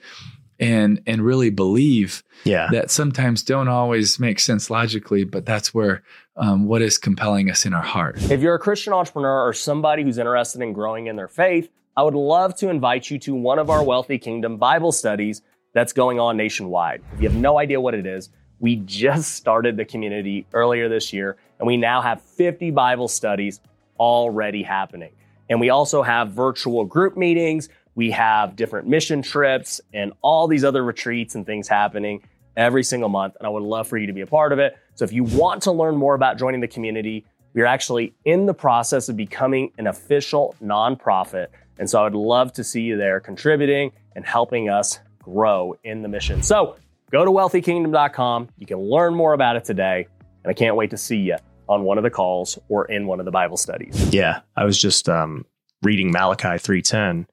and 0.60 1.00
and 1.06 1.22
really 1.22 1.50
believe 1.50 2.22
yeah. 2.44 2.68
that 2.70 2.90
sometimes 2.90 3.42
don't 3.42 3.68
always 3.68 4.18
make 4.20 4.38
sense 4.38 4.70
logically, 4.70 5.24
but 5.24 5.44
that's 5.44 5.74
where 5.74 6.02
um, 6.38 6.66
what 6.66 6.82
is 6.82 6.98
compelling 6.98 7.50
us 7.50 7.66
in 7.66 7.74
our 7.74 7.82
heart. 7.82 8.16
If 8.30 8.40
you're 8.40 8.54
a 8.54 8.58
Christian 8.58 8.92
entrepreneur 8.92 9.46
or 9.46 9.52
somebody 9.52 10.02
who's 10.02 10.18
interested 10.18 10.62
in 10.62 10.72
growing 10.72 11.08
in 11.08 11.16
their 11.16 11.28
faith, 11.28 11.68
I 11.96 12.02
would 12.02 12.14
love 12.14 12.54
to 12.56 12.68
invite 12.68 13.10
you 13.10 13.18
to 13.20 13.34
one 13.34 13.58
of 13.58 13.70
our 13.70 13.82
Wealthy 13.82 14.18
Kingdom 14.18 14.56
Bible 14.56 14.92
studies 14.92 15.42
that's 15.74 15.92
going 15.92 16.20
on 16.20 16.36
nationwide. 16.36 17.02
If 17.12 17.20
you 17.20 17.28
have 17.28 17.36
no 17.36 17.58
idea 17.58 17.80
what 17.80 17.94
it 17.94 18.06
is, 18.06 18.30
we 18.60 18.76
just 18.76 19.34
started 19.34 19.76
the 19.76 19.84
community 19.84 20.46
earlier 20.52 20.88
this 20.88 21.12
year, 21.12 21.36
and 21.58 21.66
we 21.66 21.76
now 21.76 22.00
have 22.00 22.22
50 22.22 22.70
Bible 22.70 23.08
studies 23.08 23.60
already 23.98 24.62
happening. 24.62 25.12
And 25.50 25.60
we 25.60 25.70
also 25.70 26.02
have 26.02 26.30
virtual 26.30 26.84
group 26.84 27.16
meetings, 27.16 27.68
we 27.94 28.10
have 28.12 28.54
different 28.54 28.86
mission 28.86 29.22
trips, 29.22 29.80
and 29.92 30.12
all 30.22 30.46
these 30.46 30.62
other 30.62 30.84
retreats 30.84 31.34
and 31.34 31.44
things 31.44 31.66
happening 31.66 32.22
every 32.58 32.82
single 32.82 33.08
month. 33.08 33.36
And 33.38 33.46
I 33.46 33.50
would 33.50 33.62
love 33.62 33.88
for 33.88 33.96
you 33.96 34.06
to 34.06 34.12
be 34.12 34.20
a 34.20 34.26
part 34.26 34.52
of 34.52 34.58
it. 34.58 34.76
So 34.96 35.04
if 35.04 35.12
you 35.12 35.24
want 35.24 35.62
to 35.62 35.72
learn 35.72 35.96
more 35.96 36.14
about 36.14 36.36
joining 36.36 36.60
the 36.60 36.68
community, 36.68 37.24
we're 37.54 37.64
actually 37.64 38.14
in 38.26 38.44
the 38.44 38.52
process 38.52 39.08
of 39.08 39.16
becoming 39.16 39.72
an 39.78 39.86
official 39.86 40.54
nonprofit. 40.62 41.46
And 41.78 41.88
so 41.88 42.00
I 42.00 42.02
would 42.04 42.14
love 42.14 42.52
to 42.54 42.64
see 42.64 42.82
you 42.82 42.96
there 42.96 43.20
contributing 43.20 43.92
and 44.14 44.26
helping 44.26 44.68
us 44.68 44.98
grow 45.22 45.76
in 45.84 46.02
the 46.02 46.08
mission. 46.08 46.42
So 46.42 46.76
go 47.10 47.24
to 47.24 47.30
wealthykingdom.com. 47.30 48.48
You 48.58 48.66
can 48.66 48.78
learn 48.78 49.14
more 49.14 49.32
about 49.32 49.56
it 49.56 49.64
today. 49.64 50.08
And 50.44 50.50
I 50.50 50.54
can't 50.54 50.76
wait 50.76 50.90
to 50.90 50.98
see 50.98 51.18
you 51.18 51.36
on 51.68 51.84
one 51.84 51.98
of 51.98 52.04
the 52.04 52.10
calls 52.10 52.58
or 52.68 52.86
in 52.86 53.06
one 53.06 53.20
of 53.20 53.24
the 53.24 53.30
Bible 53.30 53.56
studies. 53.56 54.12
Yeah, 54.12 54.40
I 54.56 54.64
was 54.64 54.80
just 54.80 55.08
um, 55.08 55.44
reading 55.82 56.10
Malachi 56.10 56.58
three 56.58 56.82
ten, 56.82 57.26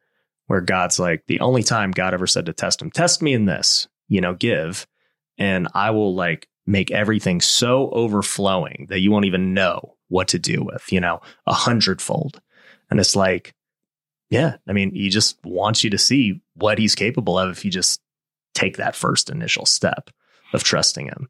where 0.47 0.61
God's 0.61 0.99
like 0.99 1.25
the 1.27 1.39
only 1.39 1.63
time 1.63 1.91
God 1.91 2.13
ever 2.13 2.27
said 2.27 2.45
to 2.47 2.53
test 2.53 2.81
him, 2.81 2.91
test 2.91 3.21
me 3.21 3.33
in 3.33 3.45
this, 3.45 3.87
you 4.07 4.21
know, 4.21 4.33
give, 4.33 4.85
and 5.37 5.67
I 5.73 5.91
will 5.91 6.15
like 6.15 6.47
make 6.65 6.91
everything 6.91 7.41
so 7.41 7.89
overflowing 7.91 8.87
that 8.89 8.99
you 8.99 9.11
won't 9.11 9.25
even 9.25 9.53
know 9.53 9.95
what 10.07 10.27
to 10.29 10.39
do 10.39 10.63
with, 10.63 10.91
you 10.91 10.99
know, 10.99 11.21
a 11.45 11.53
hundredfold. 11.53 12.41
And 12.89 12.99
it's 12.99 13.15
like, 13.15 13.53
yeah, 14.29 14.57
I 14.67 14.73
mean, 14.73 14.91
he 14.93 15.09
just 15.09 15.37
wants 15.43 15.83
you 15.83 15.89
to 15.91 15.97
see 15.97 16.41
what 16.55 16.79
he's 16.79 16.95
capable 16.95 17.37
of 17.37 17.51
if 17.51 17.65
you 17.65 17.71
just 17.71 18.01
take 18.53 18.77
that 18.77 18.95
first 18.95 19.29
initial 19.29 19.65
step 19.65 20.09
of 20.53 20.63
trusting 20.63 21.07
him. 21.07 21.29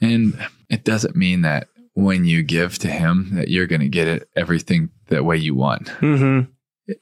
And 0.00 0.38
it 0.68 0.84
doesn't 0.84 1.16
mean 1.16 1.42
that 1.42 1.68
when 1.94 2.24
you 2.24 2.42
give 2.42 2.78
to 2.78 2.88
him 2.88 3.30
that 3.34 3.48
you're 3.48 3.66
going 3.66 3.80
to 3.80 3.88
get 3.88 4.06
it 4.06 4.28
everything 4.36 4.90
the 5.06 5.24
way 5.24 5.36
you 5.36 5.54
want. 5.54 5.88
Mm-hmm. 5.88 6.92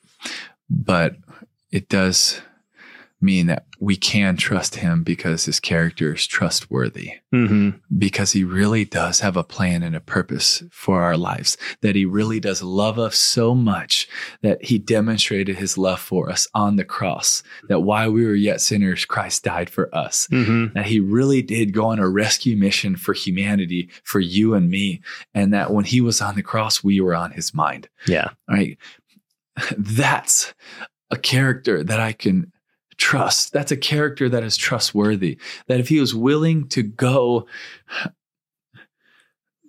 But 0.71 1.17
it 1.71 1.89
does 1.89 2.41
mean 3.27 3.47
that 3.49 3.67
we 3.81 3.97
can 3.97 4.37
trust 4.39 4.77
him 4.77 5.03
because 5.03 5.45
his 5.45 5.61
character 5.61 6.15
is 6.15 6.27
trustworthy, 6.27 7.12
Mm-hmm. 7.35 7.71
because 7.99 8.33
he 8.33 8.45
really 8.45 8.87
does 8.87 9.21
have 9.21 9.37
a 9.37 9.45
plan 9.45 9.83
and 9.83 9.95
a 9.95 10.01
purpose 10.01 10.62
for 10.71 11.03
our 11.03 11.19
lives, 11.19 11.59
that 11.83 11.95
he 11.95 12.07
really 12.07 12.41
does 12.41 12.62
love 12.62 12.99
us 12.99 13.19
so 13.19 13.55
much 13.55 14.09
that 14.43 14.65
he 14.65 14.79
demonstrated 14.79 15.57
his 15.57 15.77
love 15.77 16.01
for 16.01 16.31
us 16.31 16.49
on 16.55 16.77
the 16.77 16.85
cross, 16.85 17.43
that 17.69 17.81
while 17.81 18.11
we 18.11 18.25
were 18.25 18.35
yet 18.35 18.62
sinners, 18.62 19.05
Christ 19.05 19.45
died 19.45 19.69
for 19.69 19.95
us. 19.95 20.29
Mm-hmm. 20.33 20.73
that 20.75 20.87
he 20.87 20.99
really 21.01 21.43
did 21.43 21.75
go 21.75 21.87
on 21.87 21.99
a 21.99 22.09
rescue 22.09 22.57
mission 22.57 22.97
for 22.97 23.12
humanity, 23.12 23.91
for 24.03 24.21
you 24.21 24.55
and 24.55 24.71
me, 24.71 25.03
and 25.35 25.53
that 25.53 25.73
when 25.73 25.85
he 25.85 26.01
was 26.01 26.23
on 26.23 26.37
the 26.37 26.43
cross, 26.43 26.83
we 26.83 27.03
were 27.03 27.15
on 27.15 27.33
his 27.33 27.53
mind. 27.53 27.89
Yeah. 28.09 28.31
Right? 28.49 28.79
That's 29.77 30.55
a 31.11 31.17
character 31.17 31.85
that 31.85 32.01
I 32.01 32.12
can 32.12 32.53
trust. 32.99 33.53
That's 33.53 33.73
a 33.73 33.77
character 33.77 34.29
that 34.29 34.43
is 34.43 34.57
trustworthy. 34.57 35.39
That 35.67 35.81
if 35.81 35.89
he 35.89 36.01
was 36.01 36.15
willing 36.15 36.69
to 36.69 36.83
go 36.83 37.47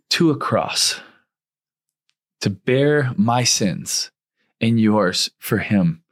to 0.10 0.32
a 0.32 0.38
cross 0.38 1.00
to 2.42 2.50
bear 2.50 3.12
my 3.18 3.44
sins 3.44 4.12
and 4.62 4.80
yours 4.80 5.30
for 5.40 5.58
him, 5.58 6.04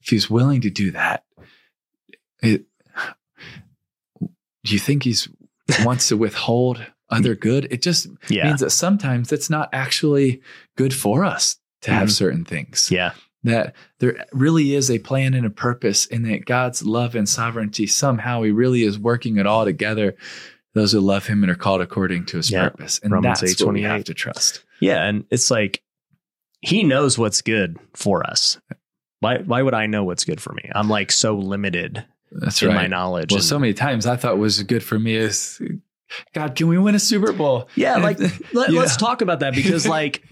if 0.00 0.08
he's 0.08 0.28
willing 0.30 0.60
to 0.62 0.70
do 0.70 0.90
that, 0.92 1.24
it, 2.42 2.64
do 4.20 4.72
you 4.72 4.78
think 4.78 5.02
he's 5.04 5.28
wants 5.84 6.08
to 6.08 6.16
withhold 6.16 6.84
other 7.08 7.34
good? 7.34 7.68
It 7.70 7.82
just 7.82 8.08
Yeah. 8.28 8.46
means 8.46 8.60
that 8.60 8.70
sometimes 8.70 9.32
it's 9.32 9.50
not 9.50 9.68
actually 9.72 10.40
good 10.76 10.92
for 10.94 11.24
us 11.24 11.58
to 11.82 11.92
have 11.92 12.08
Mhm. 12.08 12.12
certain 12.12 12.44
things. 12.44 12.90
Yeah. 12.90 13.12
That 13.44 13.74
there 13.98 14.24
really 14.32 14.74
is 14.74 14.90
a 14.90 14.98
plan 15.00 15.34
and 15.34 15.44
a 15.44 15.50
purpose, 15.50 16.06
and 16.06 16.24
that 16.26 16.44
God's 16.44 16.84
love 16.84 17.14
and 17.16 17.28
sovereignty 17.28 17.86
somehow 17.88 18.42
He 18.42 18.50
really 18.52 18.82
is 18.84 18.98
working 18.98 19.36
it 19.38 19.46
all 19.46 19.64
together. 19.64 20.14
Those 20.74 20.92
who 20.92 21.00
love 21.00 21.26
Him 21.26 21.42
and 21.42 21.50
are 21.50 21.56
called 21.56 21.80
according 21.80 22.26
to 22.26 22.36
His 22.36 22.50
Yeah. 22.50 22.68
purpose, 22.68 23.00
and 23.02 23.12
Romans 23.12 23.40
that's 23.40 23.62
what 23.62 23.74
we 23.74 23.82
have 23.82 24.04
to 24.04 24.14
trust. 24.14 24.64
Yeah, 24.80 25.02
and 25.04 25.24
it's 25.30 25.50
like 25.50 25.82
he 26.60 26.84
knows 26.84 27.18
what's 27.18 27.42
good 27.42 27.76
for 27.94 28.24
us. 28.24 28.60
Why 29.20 29.38
why 29.38 29.60
would 29.62 29.74
I 29.74 29.86
know 29.86 30.04
what's 30.04 30.24
good 30.24 30.40
for 30.40 30.52
me? 30.52 30.70
I'm 30.74 30.88
like 30.88 31.10
so 31.10 31.36
limited 31.36 32.04
That's 32.30 32.62
in 32.62 32.68
right. 32.68 32.74
my 32.76 32.86
knowledge. 32.86 33.32
well, 33.32 33.38
and- 33.38 33.44
so 33.44 33.58
many 33.58 33.74
times 33.74 34.06
I 34.06 34.14
thought 34.16 34.38
was 34.38 34.62
good 34.62 34.82
for 34.84 34.98
me 34.98 35.16
is, 35.16 35.60
God, 36.32 36.54
can 36.54 36.68
we 36.68 36.78
win 36.78 36.94
a 36.94 36.98
Super 37.00 37.32
Bowl? 37.32 37.68
yeah, 37.74 37.96
like 37.96 38.18
let, 38.52 38.70
yeah. 38.70 38.80
us 38.82 38.96
talk 38.96 39.20
about 39.20 39.40
that 39.40 39.54
because 39.54 39.86
like 39.86 40.22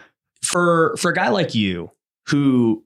for 0.44 0.96
for 0.98 1.10
a 1.10 1.14
guy 1.14 1.28
like 1.28 1.54
you 1.54 1.90
who 2.30 2.84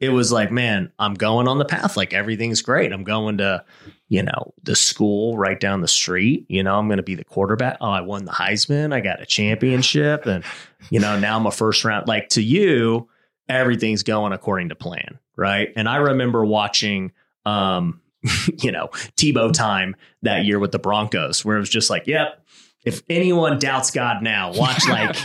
it 0.00 0.08
was 0.10 0.32
like, 0.32 0.50
man, 0.50 0.92
I'm 0.98 1.14
going 1.14 1.48
on 1.48 1.58
the 1.58 1.64
path. 1.64 1.96
Like 1.96 2.12
everything's 2.12 2.62
great. 2.62 2.92
I'm 2.92 3.04
going 3.04 3.38
to, 3.38 3.64
you 4.08 4.22
know, 4.22 4.52
the 4.62 4.76
school 4.76 5.38
right 5.38 5.58
down 5.58 5.80
the 5.80 5.88
street. 5.88 6.46
You 6.48 6.62
know, 6.62 6.78
I'm 6.78 6.88
going 6.88 6.98
to 6.98 7.04
be 7.04 7.14
the 7.14 7.24
quarterback. 7.24 7.78
Oh, 7.80 7.90
I 7.90 8.00
won 8.00 8.24
the 8.24 8.32
Heisman. 8.32 8.92
I 8.92 9.00
got 9.00 9.22
a 9.22 9.26
championship, 9.26 10.26
and 10.26 10.44
you 10.90 11.00
know, 11.00 11.18
now 11.18 11.36
I'm 11.36 11.46
a 11.46 11.50
first 11.50 11.84
round. 11.84 12.08
Like 12.08 12.28
to 12.30 12.42
you, 12.42 13.08
everything's 13.48 14.02
going 14.02 14.32
according 14.32 14.70
to 14.70 14.74
plan, 14.74 15.18
right? 15.36 15.72
And 15.76 15.88
I 15.88 15.96
remember 15.96 16.44
watching, 16.44 17.12
um, 17.46 18.00
you 18.58 18.72
know, 18.72 18.88
Tebow 19.16 19.52
time 19.52 19.96
that 20.22 20.44
year 20.44 20.58
with 20.58 20.72
the 20.72 20.78
Broncos, 20.78 21.44
where 21.44 21.56
it 21.56 21.60
was 21.60 21.70
just 21.70 21.90
like, 21.90 22.06
yep. 22.06 22.43
If 22.84 23.02
anyone 23.08 23.58
doubts 23.58 23.90
God 23.90 24.22
now, 24.22 24.52
watch 24.52 24.86
like 24.88 25.16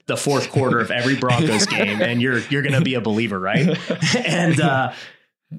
the 0.06 0.16
fourth 0.16 0.50
quarter 0.50 0.80
of 0.80 0.90
every 0.90 1.16
Broncos 1.16 1.66
game, 1.76 2.02
and 2.02 2.20
you're 2.20 2.40
you're 2.50 2.62
gonna 2.62 2.82
be 2.82 2.94
a 2.94 3.00
believer, 3.00 3.38
right? 3.40 3.78
and 4.26 4.60
uh, 4.60 4.92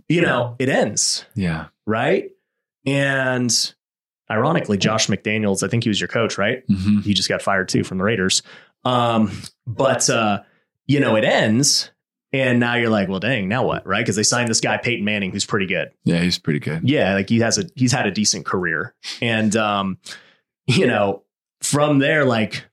you 0.08 0.22
know, 0.22 0.56
it 0.60 0.70
ends, 0.70 1.26
yeah, 1.36 1.68
right? 1.86 2.30
And 2.86 3.74
ironically, 4.30 4.78
Josh 4.78 5.08
McDaniels, 5.08 5.64
I 5.64 5.68
think 5.68 5.84
he 5.84 5.90
was 5.90 6.00
your 6.00 6.08
coach, 6.08 6.38
right? 6.38 6.68
Mhm. 6.68 7.04
He 7.04 7.14
just 7.14 7.30
got 7.30 7.42
fired 7.42 7.70
too 7.70 7.84
from 7.84 7.98
the 7.98 8.04
Raiders. 8.04 8.44
Um, 8.86 9.32
but 9.66 10.10
uh, 10.10 10.42
you 10.86 11.00
know, 11.00 11.16
it 11.16 11.24
ends, 11.24 11.92
and 12.32 12.60
now 12.60 12.76
you're 12.76 12.90
like, 12.90 13.10
well, 13.10 13.20
dang, 13.20 13.48
now 13.50 13.66
what, 13.66 13.86
right? 13.88 14.02
Because 14.02 14.16
they 14.16 14.24
signed 14.24 14.48
this 14.50 14.62
guy 14.62 14.78
Peyton 14.78 15.04
Manning, 15.04 15.32
who's 15.32 15.46
pretty 15.46 15.66
good. 15.66 15.92
yeah, 16.04 16.20
he's 16.22 16.38
pretty 16.38 16.60
good. 16.60 16.88
Yeah, 16.88 17.16
like 17.16 17.30
he 17.30 17.40
has 17.40 17.58
a 17.58 17.64
he's 17.76 17.92
had 17.92 18.06
a 18.06 18.12
decent 18.12 18.46
career, 18.46 18.94
and 19.22 19.56
um, 19.56 19.98
you 20.68 20.86
know, 20.88 21.24
from 21.70 22.00
there, 22.00 22.26
like, 22.26 22.66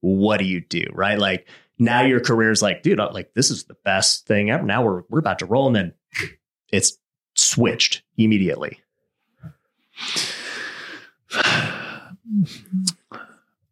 what 0.00 0.38
do 0.38 0.44
you 0.44 0.60
do, 0.60 0.84
right? 0.92 1.18
Like 1.18 1.48
now 1.78 2.02
your 2.02 2.20
career's 2.20 2.62
like, 2.62 2.82
dude, 2.82 3.00
I'm 3.00 3.12
like 3.12 3.34
this 3.34 3.50
is 3.50 3.64
the 3.64 3.76
best 3.84 4.26
thing 4.26 4.50
ever. 4.50 4.62
Now 4.62 4.84
we're 4.84 5.02
we're 5.08 5.18
about 5.20 5.38
to 5.40 5.46
roll, 5.46 5.66
and 5.66 5.76
then 5.76 5.94
it's 6.72 6.98
switched 7.34 8.02
immediately. 8.16 8.80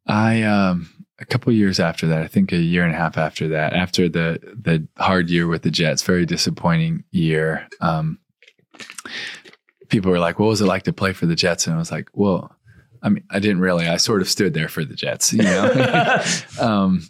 I 0.07 0.43
um 0.43 0.91
a 1.19 1.25
couple 1.25 1.53
years 1.53 1.81
after 1.81 2.07
that, 2.09 2.23
I 2.23 2.27
think 2.27 2.53
a 2.53 2.59
year 2.59 2.85
and 2.85 2.95
a 2.95 2.99
half 2.99 3.17
after 3.17 3.49
that, 3.49 3.73
after 3.73 4.09
the 4.09 4.39
the 4.43 4.87
hard 4.99 5.31
year 5.31 5.47
with 5.47 5.63
the 5.63 5.71
Jets, 5.71 6.03
very 6.03 6.27
disappointing 6.27 7.05
year. 7.11 7.67
Um, 7.81 8.19
people 9.89 10.11
were 10.11 10.19
like, 10.19 10.39
"What 10.39 10.47
was 10.49 10.61
it 10.61 10.67
like 10.67 10.83
to 10.85 10.93
play 10.93 11.13
for 11.13 11.27
the 11.27 11.35
Jets?" 11.35 11.67
And 11.67 11.75
I 11.75 11.79
was 11.79 11.91
like, 11.91 12.11
"Well, 12.13 12.56
I 13.07 13.09
mean, 13.09 13.23
I 13.31 13.39
didn't 13.39 13.61
really. 13.61 13.87
I 13.87 13.99
sort 13.99 14.21
of 14.21 14.29
stood 14.29 14.53
there 14.53 14.69
for 14.69 14.85
the 14.85 14.97
Jets. 14.97 15.33
You 15.33 15.45
know, 15.45 16.25
um, 16.61 17.09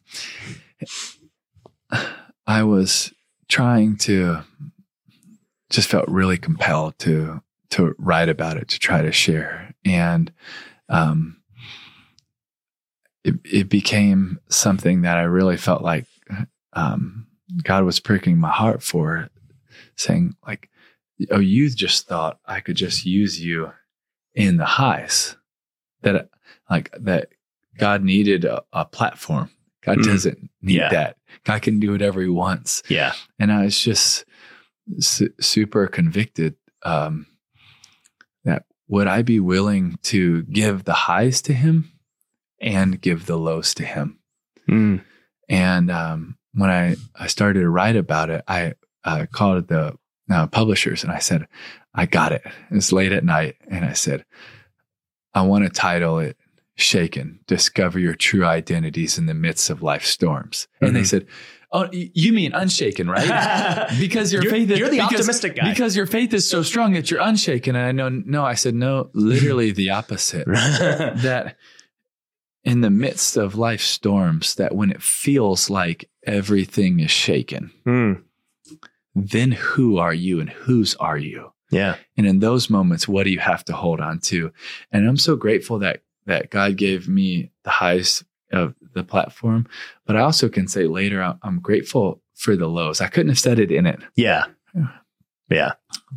I 2.46 2.62
was 2.64 3.14
trying 3.48 3.96
to 3.98 4.40
just 5.70 5.88
felt 5.88 6.06
really 6.08 6.36
compelled 6.36 6.98
to 6.98 7.40
to 7.70 7.94
write 7.98 8.28
about 8.28 8.58
it 8.58 8.68
to 8.68 8.78
try 8.78 9.00
to 9.00 9.10
share 9.10 9.74
and 9.86 10.32
um, 10.88 11.38
it, 13.24 13.34
it 13.44 13.68
became 13.68 14.38
something 14.48 15.02
that 15.02 15.16
I 15.16 15.22
really 15.22 15.56
felt 15.56 15.82
like 15.82 16.06
um, 16.74 17.26
God 17.62 17.84
was 17.84 18.00
pricking 18.00 18.38
my 18.38 18.50
heart 18.50 18.82
for, 18.82 19.28
saying 19.96 20.36
like, 20.46 20.68
"Oh, 21.30 21.40
you 21.40 21.70
just 21.70 22.06
thought 22.06 22.38
I 22.44 22.60
could 22.60 22.76
just 22.76 23.04
use 23.04 23.40
you 23.40 23.72
in 24.34 24.58
the 24.58 24.64
highs, 24.64 25.36
that 26.02 26.28
like 26.70 26.90
that 27.00 27.28
God 27.78 28.02
needed 28.02 28.44
a, 28.44 28.62
a 28.72 28.84
platform. 28.84 29.50
God 29.84 29.98
Mm. 29.98 30.04
doesn't 30.04 30.50
need 30.62 30.76
Yeah. 30.76 30.88
that. 30.90 31.16
God 31.44 31.62
can 31.62 31.78
do 31.80 31.92
whatever 31.92 32.20
He 32.20 32.28
wants." 32.28 32.82
Yeah. 32.88 33.12
and 33.38 33.52
I 33.52 33.64
was 33.64 33.78
just 33.78 34.24
su- 34.98 35.32
super 35.40 35.86
convicted 35.86 36.56
um, 36.82 37.26
that 38.44 38.64
would 38.88 39.06
I 39.08 39.22
be 39.22 39.40
willing 39.40 39.98
to 40.04 40.42
give 40.44 40.84
the 40.84 40.92
highs 40.92 41.42
to 41.42 41.52
him 41.52 41.92
and 42.60 43.00
give 43.00 43.26
the 43.26 43.36
lows 43.36 43.74
to 43.74 43.84
him. 43.84 44.18
Mm. 44.68 45.02
And 45.48 45.90
um, 45.90 46.36
when 46.54 46.70
I, 46.70 46.96
I 47.14 47.26
started 47.26 47.60
to 47.60 47.68
write 47.68 47.96
about 47.96 48.30
it, 48.30 48.42
I 48.48 48.74
uh, 49.04 49.26
called 49.32 49.68
the 49.68 49.96
uh, 50.30 50.46
publishers 50.48 51.02
and 51.02 51.12
I 51.12 51.18
said, 51.18 51.46
I 51.94 52.06
got 52.06 52.32
it. 52.32 52.42
It's 52.70 52.92
late 52.92 53.12
at 53.12 53.24
night. 53.24 53.56
And 53.68 53.84
I 53.84 53.92
said, 53.94 54.24
I 55.36 55.42
want 55.42 55.64
to 55.64 55.70
title 55.70 56.18
it 56.18 56.36
Shaken 56.76 57.38
Discover 57.46 57.98
Your 58.00 58.14
True 58.14 58.44
Identities 58.44 59.18
in 59.18 59.26
the 59.26 59.34
Midst 59.34 59.70
of 59.70 59.82
Life 59.82 60.04
Storms. 60.04 60.66
And 60.80 60.96
they 60.96 61.02
Mhm. 61.02 61.06
said, 61.06 61.26
Oh, 61.72 61.88
you 61.92 62.32
mean 62.32 62.52
unshaken, 62.54 63.10
right? 63.10 63.86
because 64.00 64.32
your 64.32 64.42
You're- 64.42 64.58
faith 64.60 64.70
is 64.70 64.78
you're 64.78 64.88
the 64.88 64.96
because, 64.98 65.12
optimistic 65.20 65.56
guy. 65.56 65.68
because 65.70 65.94
your 65.96 66.06
faith 66.06 66.32
is 66.32 66.48
so 66.48 66.62
strong 66.62 66.92
that 66.94 67.10
you're 67.10 67.20
unshaken. 67.20 67.74
And 67.76 67.84
I 67.86 67.92
know, 67.92 68.08
no, 68.08 68.44
I 68.44 68.54
said, 68.54 68.74
no, 68.74 69.10
literally 69.14 69.72
the 69.72 69.90
opposite. 69.90 70.46
that 70.46 71.56
in 72.64 72.80
the 72.82 72.88
midst 72.90 73.36
of 73.36 73.56
life 73.56 73.80
storms, 73.82 74.54
that 74.54 74.74
when 74.76 74.90
it 74.90 75.02
feels 75.02 75.68
like 75.68 76.08
everything 76.24 77.00
is 77.00 77.10
shaken, 77.10 77.72
Mm. 77.84 78.22
then 79.14 79.52
who 79.52 79.98
are 79.98 80.14
you 80.14 80.40
and 80.40 80.48
whose 80.50 80.94
are 80.96 81.18
you? 81.18 81.52
Yeah. 81.70 81.96
And 82.16 82.26
in 82.26 82.38
those 82.40 82.70
moments, 82.70 83.08
what 83.08 83.24
do 83.24 83.30
you 83.30 83.40
have 83.40 83.64
to 83.66 83.72
hold 83.72 84.00
on 84.00 84.20
to? 84.20 84.52
And 84.92 85.08
I'm 85.08 85.16
so 85.16 85.36
grateful 85.36 85.78
that 85.80 86.02
that 86.26 86.50
God 86.50 86.76
gave 86.76 87.08
me 87.08 87.50
the 87.64 87.70
highs 87.70 88.24
of 88.52 88.74
the 88.94 89.04
platform, 89.04 89.66
but 90.06 90.16
I 90.16 90.20
also 90.20 90.48
can 90.48 90.66
say 90.68 90.86
later, 90.86 91.22
I'm- 91.22 91.38
I'm 91.42 91.60
grateful 91.60 92.20
for 92.34 92.56
the 92.56 92.68
lows. 92.68 93.00
I 93.00 93.06
couldn't 93.08 93.28
have 93.30 93.38
said 93.38 93.58
it 93.60 93.70
in 93.70 93.86
it, 93.86 94.00
Yeah. 94.16 94.46
Yeah. 95.48 95.72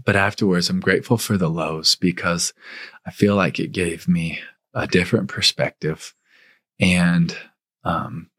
but 0.05 0.15
afterwards, 0.15 0.69
I'm 0.69 0.79
grateful 0.79 1.17
for 1.17 1.37
the 1.37 1.49
lows 1.49 1.93
because 1.95 2.53
I 3.05 3.11
feel 3.11 3.35
like 3.35 3.59
it 3.59 3.71
gave 3.71 4.07
me 4.07 4.39
a 4.73 4.87
different 4.87 5.27
perspective 5.29 6.15
and 6.79 7.35
um, 7.83 8.29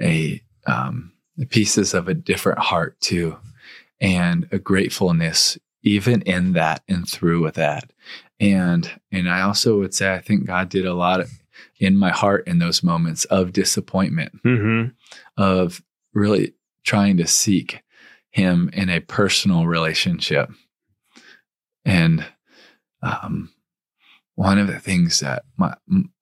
a 0.00 0.40
um, 0.66 1.12
pieces 1.50 1.94
of 1.94 2.06
a 2.08 2.14
different 2.14 2.58
heart 2.60 3.00
too, 3.00 3.38
and 4.00 4.48
a 4.52 4.58
gratefulness 4.58 5.58
even 5.82 6.22
in 6.22 6.52
that 6.54 6.82
and 6.88 7.08
through 7.08 7.42
with 7.42 7.54
that. 7.54 7.92
And 8.40 8.90
and 9.12 9.28
I 9.28 9.42
also 9.42 9.78
would 9.78 9.94
say 9.94 10.12
I 10.12 10.20
think 10.20 10.46
God 10.46 10.68
did 10.68 10.86
a 10.86 10.94
lot 10.94 11.20
in 11.78 11.96
my 11.96 12.10
heart 12.10 12.46
in 12.46 12.58
those 12.58 12.82
moments 12.82 13.24
of 13.26 13.52
disappointment 13.52 14.32
Mm-hmm. 14.44 14.90
of 15.40 15.82
really 16.14 16.54
trying 16.84 17.16
to 17.18 17.26
seek 17.26 17.82
him 18.30 18.70
in 18.72 18.88
a 18.88 19.00
personal 19.00 19.66
relationship. 19.66 20.50
And 21.84 22.26
um, 23.02 23.50
one 24.34 24.58
of 24.58 24.66
the 24.68 24.78
things 24.78 25.20
that 25.20 25.42
my 25.56 25.74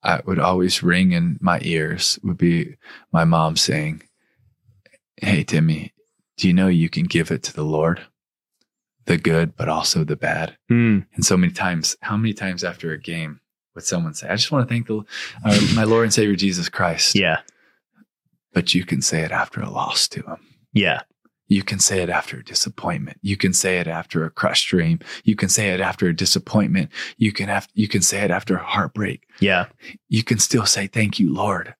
I 0.03 0.21
would 0.25 0.39
always 0.39 0.81
ring 0.83 1.11
in 1.11 1.37
my 1.41 1.59
ears 1.61 2.17
would 2.23 2.37
be 2.37 2.75
my 3.11 3.25
mom 3.25 3.55
saying, 3.57 4.01
"Hey 5.17 5.43
Timmy, 5.43 5.93
do 6.37 6.47
you 6.47 6.53
know 6.53 6.67
you 6.67 6.89
can 6.89 7.03
give 7.03 7.31
it 7.31 7.43
to 7.43 7.53
the 7.53 7.63
Lord, 7.65 8.01
the 9.07 9.17
good, 9.17 9.55
but 9.57 9.67
also 9.67 10.03
the 10.05 10.15
bad?" 10.15 10.55
Mm. 10.71 11.05
And 11.15 11.25
so 11.25 11.35
many 11.35 11.51
times, 11.51 11.97
how 12.01 12.15
many 12.15 12.33
times 12.33 12.63
after 12.63 12.91
a 12.93 12.99
game 12.99 13.41
would 13.75 13.83
someone 13.83 14.13
say, 14.13 14.29
"I 14.29 14.35
just 14.35 14.51
want 14.51 14.67
to 14.67 14.73
thank 14.73 14.87
the 14.87 15.03
uh, 15.43 15.59
my 15.75 15.83
Lord 15.83 16.03
and 16.05 16.13
Savior 16.13 16.35
Jesus 16.35 16.69
Christ," 16.69 17.15
Yeah. 17.15 17.39
but 18.53 18.73
you 18.73 18.85
can 18.85 19.01
say 19.01 19.21
it 19.21 19.31
after 19.31 19.59
a 19.61 19.69
loss 19.69 20.07
to 20.09 20.21
him. 20.21 20.37
Yeah. 20.73 21.01
You 21.49 21.63
can 21.63 21.79
say 21.79 22.01
it 22.01 22.09
after 22.09 22.37
a 22.39 22.43
disappointment. 22.43 23.19
You 23.21 23.37
can 23.37 23.53
say 23.53 23.79
it 23.79 23.87
after 23.87 24.25
a 24.25 24.29
crushed 24.29 24.67
dream. 24.67 24.99
You 25.23 25.35
can 25.37 25.47
say 25.47 25.69
it 25.69 25.79
after 25.79 26.07
a 26.07 26.13
disappointment. 26.15 26.91
You 27.17 27.31
can 27.31 27.47
have, 27.47 27.69
you 27.73 27.87
can 27.87 28.01
say 28.01 28.19
it 28.19 28.31
after 28.31 28.57
a 28.57 28.63
heartbreak. 28.63 29.23
Yeah. 29.39 29.67
You 30.09 30.23
can 30.23 30.39
still 30.39 30.65
say 30.65 30.87
thank 30.87 31.19
you, 31.19 31.33
Lord, 31.33 31.73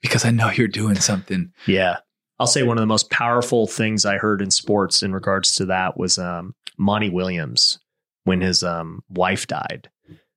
because 0.00 0.24
I 0.24 0.30
know 0.30 0.50
you're 0.50 0.66
doing 0.68 0.96
something. 0.96 1.52
Yeah. 1.66 1.98
I'll 2.38 2.46
say 2.46 2.62
one 2.62 2.76
of 2.76 2.82
the 2.82 2.86
most 2.86 3.10
powerful 3.10 3.66
things 3.66 4.04
I 4.04 4.18
heard 4.18 4.42
in 4.42 4.50
sports 4.50 5.02
in 5.02 5.12
regards 5.12 5.54
to 5.56 5.66
that 5.66 5.96
was 5.96 6.18
um, 6.18 6.54
Monty 6.76 7.08
Williams 7.08 7.78
when 8.24 8.40
his 8.40 8.62
um, 8.62 9.02
wife 9.08 9.46
died. 9.46 9.88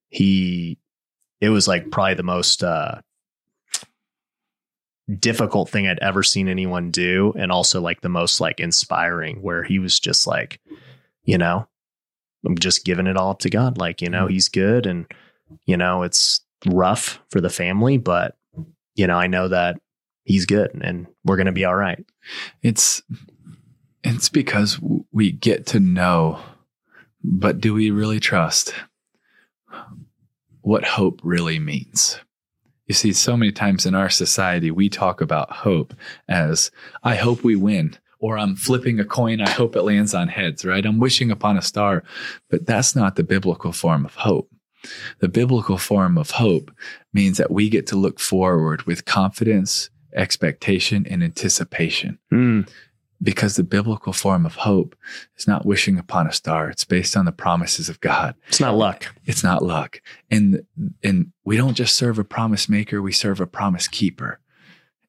He, 0.09 0.77
it 1.41 1.49
was 1.49 1.67
like 1.67 1.91
probably 1.91 2.13
the 2.13 2.23
most 2.23 2.63
uh, 2.63 3.01
difficult 5.19 5.69
thing 5.69 5.87
I'd 5.87 5.99
ever 5.99 6.23
seen 6.23 6.47
anyone 6.47 6.91
do, 6.91 7.33
and 7.37 7.51
also 7.51 7.81
like 7.81 8.01
the 8.01 8.09
most 8.09 8.39
like 8.39 8.59
inspiring, 8.59 9.41
where 9.41 9.63
he 9.63 9.79
was 9.79 9.99
just 9.99 10.25
like, 10.25 10.59
you 11.23 11.37
know, 11.37 11.67
I'm 12.45 12.57
just 12.57 12.85
giving 12.85 13.07
it 13.07 13.17
all 13.17 13.31
up 13.31 13.39
to 13.39 13.49
God. 13.49 13.77
Like, 13.77 14.01
you 14.01 14.09
know, 14.09 14.27
he's 14.27 14.49
good, 14.49 14.85
and 14.85 15.05
you 15.65 15.77
know, 15.77 16.03
it's 16.03 16.41
rough 16.65 17.19
for 17.29 17.41
the 17.41 17.49
family, 17.49 17.97
but 17.97 18.35
you 18.95 19.07
know, 19.07 19.17
I 19.17 19.27
know 19.27 19.47
that 19.47 19.77
he's 20.29 20.45
good 20.45 20.69
and 20.81 21.07
we're 21.25 21.37
going 21.37 21.47
to 21.47 21.51
be 21.51 21.65
all 21.65 21.75
right. 21.75 22.05
It's, 22.61 23.01
it's 24.03 24.29
because 24.29 24.79
we 25.11 25.31
get 25.31 25.65
to 25.67 25.79
know, 25.79 26.39
but 27.23 27.59
do 27.59 27.73
we 27.73 27.89
really 27.89 28.19
trust 28.19 28.73
what 30.61 30.85
hope 30.85 31.19
really 31.23 31.57
means? 31.57 32.19
You 32.85 32.93
see, 32.93 33.11
so 33.11 33.35
many 33.35 33.51
times 33.51 33.87
in 33.87 33.95
our 33.95 34.09
society, 34.09 34.69
we 34.69 34.87
talk 34.87 35.19
about 35.19 35.51
hope 35.51 35.95
as 36.27 36.69
I 37.03 37.15
hope 37.15 37.43
we 37.43 37.55
win, 37.55 37.97
or 38.19 38.37
I'm 38.37 38.55
flipping 38.55 38.99
a 38.99 39.05
coin, 39.05 39.41
I 39.41 39.49
hope 39.49 39.75
it 39.75 39.81
lands 39.81 40.13
on 40.13 40.27
heads, 40.27 40.63
right? 40.63 40.85
I'm 40.85 40.99
wishing 40.99 41.31
upon 41.31 41.57
a 41.57 41.63
star. 41.63 42.03
But 42.51 42.67
that's 42.67 42.95
not 42.95 43.15
the 43.15 43.23
biblical 43.23 43.71
form 43.71 44.05
of 44.05 44.13
hope. 44.13 44.51
The 45.21 45.27
biblical 45.27 45.79
form 45.79 46.19
of 46.19 46.31
hope 46.31 46.71
means 47.13 47.37
that 47.37 47.51
we 47.51 47.67
get 47.67 47.87
to 47.87 47.95
look 47.95 48.19
forward 48.19 48.83
with 48.83 49.05
confidence, 49.05 49.89
expectation, 50.13 51.05
and 51.09 51.23
anticipation 51.23 52.19
hmm. 52.29 52.61
because 53.21 53.55
the 53.55 53.63
biblical 53.63 54.13
form 54.13 54.45
of 54.45 54.55
hope 54.55 54.95
is 55.37 55.47
not 55.47 55.65
wishing 55.65 55.97
upon 55.97 56.27
a 56.27 56.33
star. 56.33 56.69
It's 56.69 56.85
based 56.85 57.15
on 57.15 57.25
the 57.25 57.31
promises 57.31 57.89
of 57.89 57.99
God. 58.01 58.35
It's 58.47 58.59
not 58.59 58.75
luck. 58.75 59.05
It's 59.25 59.43
not 59.43 59.63
luck. 59.63 60.01
And 60.29 60.63
and 61.03 61.31
we 61.43 61.57
don't 61.57 61.75
just 61.75 61.95
serve 61.95 62.19
a 62.19 62.23
promise 62.23 62.69
maker, 62.69 63.01
we 63.01 63.11
serve 63.11 63.39
a 63.39 63.47
promise 63.47 63.87
keeper. 63.87 64.39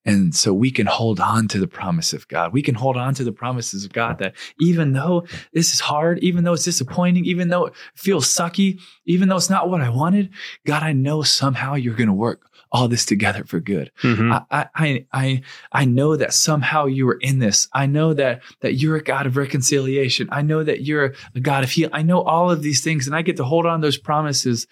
And 0.06 0.34
so 0.34 0.54
we 0.54 0.70
can 0.70 0.86
hold 0.86 1.20
on 1.20 1.46
to 1.48 1.58
the 1.58 1.66
promise 1.66 2.14
of 2.14 2.26
God. 2.26 2.54
We 2.54 2.62
can 2.62 2.74
hold 2.74 2.96
on 2.96 3.14
to 3.14 3.24
the 3.24 3.32
promises 3.32 3.84
of 3.84 3.92
God 3.92 4.18
that 4.18 4.34
even 4.58 4.94
though 4.94 5.26
this 5.52 5.74
is 5.74 5.80
hard, 5.80 6.18
even 6.20 6.44
though 6.44 6.54
it's 6.54 6.64
disappointing, 6.64 7.26
even 7.26 7.48
though 7.48 7.66
it 7.66 7.74
feels 7.94 8.26
sucky, 8.26 8.80
even 9.04 9.28
though 9.28 9.36
it's 9.36 9.50
not 9.50 9.68
what 9.68 9.82
I 9.82 9.90
wanted, 9.90 10.30
God, 10.66 10.82
I 10.82 10.94
know 10.94 11.22
somehow 11.22 11.74
you're 11.74 11.94
going 11.94 12.08
to 12.08 12.14
work 12.14 12.49
all 12.72 12.86
this 12.88 13.04
together 13.04 13.44
for 13.44 13.58
good. 13.60 13.90
Mhm. 14.02 14.44
I, 14.50 14.68
I, 14.74 15.06
I, 15.12 15.42
I 15.72 15.84
know 15.84 16.16
that 16.16 16.32
somehow 16.32 16.86
you 16.86 17.08
are 17.08 17.18
in 17.20 17.38
this. 17.40 17.68
I 17.72 17.86
know 17.86 18.14
that 18.14 18.42
that 18.60 18.74
you're 18.74 18.96
a 18.96 19.02
God 19.02 19.26
of 19.26 19.36
reconciliation. 19.36 20.28
I 20.30 20.42
know 20.42 20.62
that 20.62 20.82
you're 20.82 21.14
a 21.34 21.40
God 21.40 21.64
of 21.64 21.70
healing. 21.70 21.94
I 21.94 22.02
know 22.02 22.22
all 22.22 22.50
of 22.50 22.62
these 22.62 22.80
things, 22.82 23.06
and 23.06 23.16
I 23.16 23.22
get 23.22 23.36
to 23.38 23.44
hold 23.44 23.66
on 23.66 23.80
to 23.80 23.86
those 23.86 23.98
promises, 23.98 24.66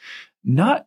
not 0.45 0.87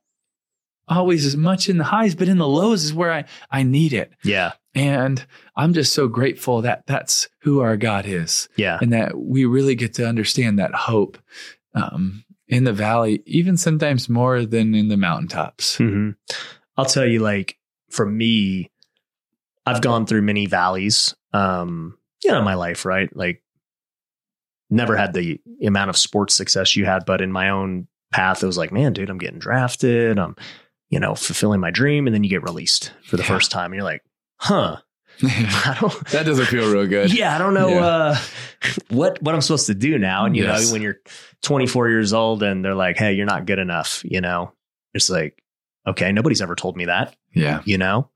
always 0.87 1.25
as 1.25 1.37
much 1.37 1.69
in 1.69 1.77
the 1.77 1.83
highs, 1.85 2.15
but 2.15 2.27
in 2.27 2.37
the 2.37 2.47
lows 2.47 2.83
is 2.83 2.93
where 2.93 3.11
I 3.11 3.25
I 3.49 3.63
need 3.63 3.93
it. 3.93 4.11
Yeah. 4.23 4.53
And 4.73 5.25
I'm 5.55 5.73
just 5.73 5.91
so 5.93 6.07
grateful 6.07 6.61
that 6.61 6.83
that's 6.87 7.27
who 7.41 7.59
our 7.59 7.75
God 7.75 8.05
is, 8.05 8.47
Yeah. 8.55 8.77
and 8.81 8.93
that 8.93 9.17
we 9.17 9.43
really 9.45 9.75
get 9.75 9.93
to 9.95 10.07
understand 10.07 10.59
that 10.59 10.73
hope 10.73 11.17
um, 11.75 12.23
in 12.47 12.63
the 12.63 12.71
valley, 12.73 13.21
even 13.25 13.57
sometimes 13.57 14.07
more 14.09 14.45
than 14.45 14.73
in 14.73 14.87
the 14.87 14.95
mountaintops. 14.97 15.75
hmm 15.77 16.11
I'll 16.81 16.85
tell 16.89 17.05
you, 17.05 17.19
like, 17.19 17.57
for 17.91 18.05
me, 18.05 18.71
I've 19.65 19.81
gone 19.81 20.05
through 20.07 20.23
many 20.23 20.47
valleys, 20.47 21.15
um, 21.33 21.97
you 22.23 22.31
know, 22.31 22.39
in 22.39 22.43
my 22.45 22.55
life, 22.55 22.85
right? 22.85 23.15
Like, 23.15 23.43
never 24.69 24.95
had 24.95 25.13
the 25.13 25.39
amount 25.63 25.89
of 25.89 25.97
sports 25.97 26.33
success 26.33 26.75
you 26.75 26.85
had, 26.85 27.05
but 27.05 27.21
in 27.21 27.31
my 27.31 27.49
own 27.49 27.87
path, 28.11 28.41
it 28.41 28.47
was 28.47 28.57
like, 28.57 28.71
man, 28.71 28.93
dude, 28.93 29.09
I'm 29.09 29.17
getting 29.17 29.39
drafted. 29.39 30.17
I'm, 30.17 30.35
you 30.89 30.99
know, 30.99 31.13
fulfilling 31.15 31.59
my 31.59 31.71
dream. 31.71 32.07
And 32.07 32.13
then 32.13 32.23
you 32.23 32.29
get 32.29 32.43
released 32.43 32.91
for 33.05 33.17
the 33.17 33.23
Yeah. 33.23 33.27
first 33.27 33.51
time 33.51 33.65
and 33.71 33.75
you're 33.75 33.83
like, 33.83 34.03
huh, 34.37 34.77
I 35.23 35.77
don't, 35.79 36.07
that 36.07 36.25
doesn't 36.25 36.47
feel 36.47 36.65
real 36.65 36.87
good. 36.87 37.13
yeah, 37.17 37.35
I 37.35 37.37
don't 37.37 37.53
know 37.53 37.69
Yeah. 37.69 37.85
uh, 37.85 38.17
what 38.89 39.21
what 39.21 39.35
I'm 39.35 39.41
supposed 39.41 39.67
to 39.67 39.75
do 39.75 39.97
now. 39.99 40.25
And 40.25 40.35
you 40.35 40.43
Yes. 40.43 40.65
know, 40.67 40.73
when 40.73 40.81
you're 40.81 40.97
24 41.43 41.89
years 41.89 42.13
old 42.13 42.41
and 42.43 42.63
they're 42.65 42.73
like, 42.75 42.97
"Hey, 42.97 43.13
you're 43.13 43.25
not 43.25 43.45
good 43.45 43.59
enough," 43.59 44.01
you 44.05 44.21
know, 44.21 44.53
it's 44.93 45.09
like, 45.09 45.41
okay, 45.87 46.11
nobody's 46.11 46.41
ever 46.41 46.55
told 46.55 46.75
me 46.77 46.85
that, 46.85 47.15
Yeah. 47.33 47.61
you 47.65 47.77
know, 47.77 48.09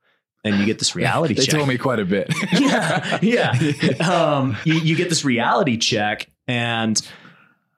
and 0.44 0.58
you 0.58 0.66
get 0.66 0.80
this 0.80 0.96
reality 0.96 1.34
They 1.34 1.44
check. 1.46 1.56
told 1.56 1.68
me 1.68 1.78
quite 1.78 2.00
a 2.00 2.06
bit. 2.06 2.32
yeah, 2.60 3.20
yeah. 3.22 3.52
Um, 4.10 4.58
you, 4.64 4.76
you 4.76 4.96
get 4.96 5.10
this 5.10 5.26
reality 5.26 5.78
check, 5.78 6.30
and 6.48 7.00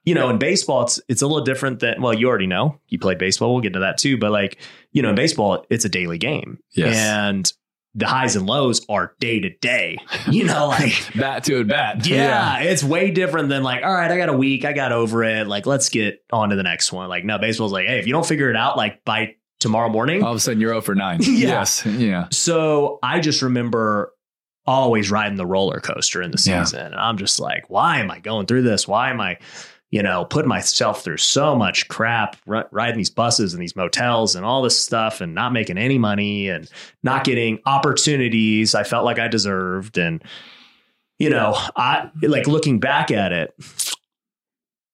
you 0.04 0.13
know, 0.15 0.30
in 0.30 0.38
baseball, 0.38 0.84
it's 0.84 1.00
it's 1.10 1.21
a 1.21 1.28
little 1.28 1.43
different 1.43 1.80
than 1.82 2.02
well, 2.02 2.13
you 2.13 2.28
already 2.30 2.47
know 2.47 2.80
you 2.88 2.97
played 3.00 3.17
baseball. 3.17 3.54
We'll 3.54 3.62
get 3.62 3.73
to 3.73 3.80
that 3.80 3.97
too, 3.97 4.17
but 4.17 4.32
like 4.32 4.58
you 4.91 5.02
know, 5.02 5.10
in 5.10 5.15
baseball, 5.15 5.65
it's 5.69 5.86
a 5.86 5.89
daily 5.89 6.17
game, 6.17 6.60
Yes. 6.73 6.95
and 6.97 7.54
the 7.95 8.06
highs 8.06 8.36
and 8.36 8.45
lows 8.45 8.86
are 8.89 9.13
day 9.19 9.39
to 9.39 9.50
day. 9.50 9.97
You 10.30 10.43
know, 10.45 10.67
like 10.67 10.93
bat 11.15 11.43
to 11.45 11.63
bat. 11.65 12.06
yeah, 12.06 12.60
it's 12.60 12.84
way 12.84 13.12
different 13.12 13.50
than 13.50 13.63
like, 13.63 13.84
all 13.84 13.93
right, 13.93 14.12
I 14.12 14.17
got 14.17 14.30
a 14.30 14.34
week, 14.38 14.65
I 14.65 14.73
got 14.73 14.91
over 14.91 15.23
it. 15.23 15.47
Like, 15.47 15.65
let's 15.65 15.89
get 15.89 16.23
on 16.32 16.50
to 16.50 16.56
the 16.56 16.63
next 16.63 16.91
one. 16.93 17.10
Like, 17.10 17.26
no, 17.26 17.38
baseball's 17.39 17.71
like, 17.71 17.88
hey, 17.88 17.97
if 18.00 18.06
you 18.08 18.13
don't 18.13 18.26
figure 18.26 18.50
it 18.52 18.56
out, 18.56 18.78
like 18.78 19.04
by 19.04 19.36
tomorrow 19.60 19.89
morning. 19.89 20.24
All 20.24 20.32
of 20.32 20.38
a 20.38 20.39
sudden 20.39 20.60
you're 20.62 20.72
0 20.72 20.82
for 20.82 20.96
9. 20.96 21.20
Yeah. 21.22 21.30
Yes. 21.48 21.86
Yeah. 21.86 22.28
So 22.32 23.00
I 23.04 23.20
just 23.20 23.41
remember 23.41 24.13
always 24.65 25.10
riding 25.10 25.38
the 25.38 25.46
roller 25.46 25.80
coaster 25.80 26.22
in 26.22 26.32
the 26.32 26.43
Yeah. 26.46 26.63
season. 26.63 26.88
And 26.88 26.96
I'm 26.96 27.17
just 27.17 27.39
like, 27.39 27.70
why 27.70 28.00
am 28.00 28.12
I 28.12 28.20
going 28.20 28.46
through 28.48 28.63
this? 28.63 28.88
Why 28.88 29.10
am 29.10 29.22
I, 29.22 29.38
you 29.91 30.04
know, 30.04 30.26
putting 30.26 30.50
myself 30.50 31.04
through 31.04 31.17
so 31.17 31.56
much 31.56 31.88
crap, 31.88 32.36
ri- 32.46 32.63
riding 32.72 32.98
these 32.98 33.10
buses 33.10 33.54
and 33.54 33.63
these 33.63 33.78
motels 33.78 34.36
and 34.36 34.43
all 34.46 34.62
this 34.62 34.78
stuff 34.78 35.22
and 35.22 35.34
not 35.34 35.54
making 35.54 35.78
any 35.78 35.98
money 35.98 36.50
and 36.50 36.70
not 37.04 37.24
getting 37.24 37.60
opportunities 37.65 38.76
I 38.76 38.84
felt 38.84 39.06
like 39.06 39.20
I 39.20 39.30
deserved. 39.30 39.98
And, 39.98 40.22
you 41.17 41.30
know, 41.30 41.54
I 41.78 42.10
like 42.22 42.48
looking 42.48 42.80
back 42.80 43.10
at 43.10 43.32
it, 43.32 43.54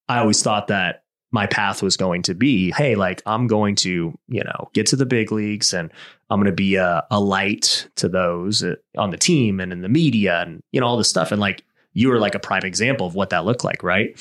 I 0.08 0.20
always 0.20 0.44
thought 0.44 0.68
that 0.68 1.03
my 1.34 1.48
path 1.48 1.82
was 1.82 1.98
going 1.98 2.22
to 2.22 2.36
be, 2.36 2.72
hey, 2.72 2.94
like 2.94 3.22
I'm 3.26 3.48
going 3.48 3.74
to, 3.78 4.18
you 4.28 4.44
know, 4.44 4.70
get 4.74 4.86
to 4.88 4.96
the 4.96 5.06
big 5.06 5.32
leagues 5.32 5.74
and 5.74 5.92
I'm 6.30 6.40
going 6.40 6.46
to 6.46 6.56
be 6.56 6.76
a, 6.76 7.04
a 7.10 7.20
light 7.20 7.90
to 7.96 8.08
those 8.08 8.64
uh, 8.64 8.76
on 8.98 9.10
the 9.10 9.18
team 9.18 9.60
and 9.60 9.74
in 9.74 9.82
the 9.82 9.90
media 9.90 10.42
and, 10.42 10.62
you 10.72 10.80
know, 10.80 10.86
all 10.86 10.96
this 10.96 11.10
stuff. 11.10 11.32
And 11.32 11.42
like 11.42 11.66
you 11.94 12.10
were 12.10 12.20
like 12.20 12.36
a 12.36 12.40
prime 12.40 12.64
example 12.64 13.08
of 13.08 13.16
what 13.16 13.32
that 13.32 13.46
looked 13.46 13.64
like. 13.64 13.82
Right. 13.82 14.16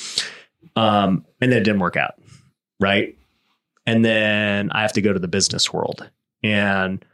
Um, 0.75 1.27
and 1.43 1.53
then 1.53 1.61
it 1.61 1.65
didn't 1.65 1.81
work 1.81 1.99
out. 1.99 2.15
Right. 2.81 3.17
And 3.87 4.03
then 4.05 4.71
I 4.73 4.81
have 4.81 4.95
to 4.95 5.03
go 5.03 5.13
to 5.13 5.19
the 5.19 5.29
business 5.29 5.71
world 5.71 6.09
and, 6.43 7.05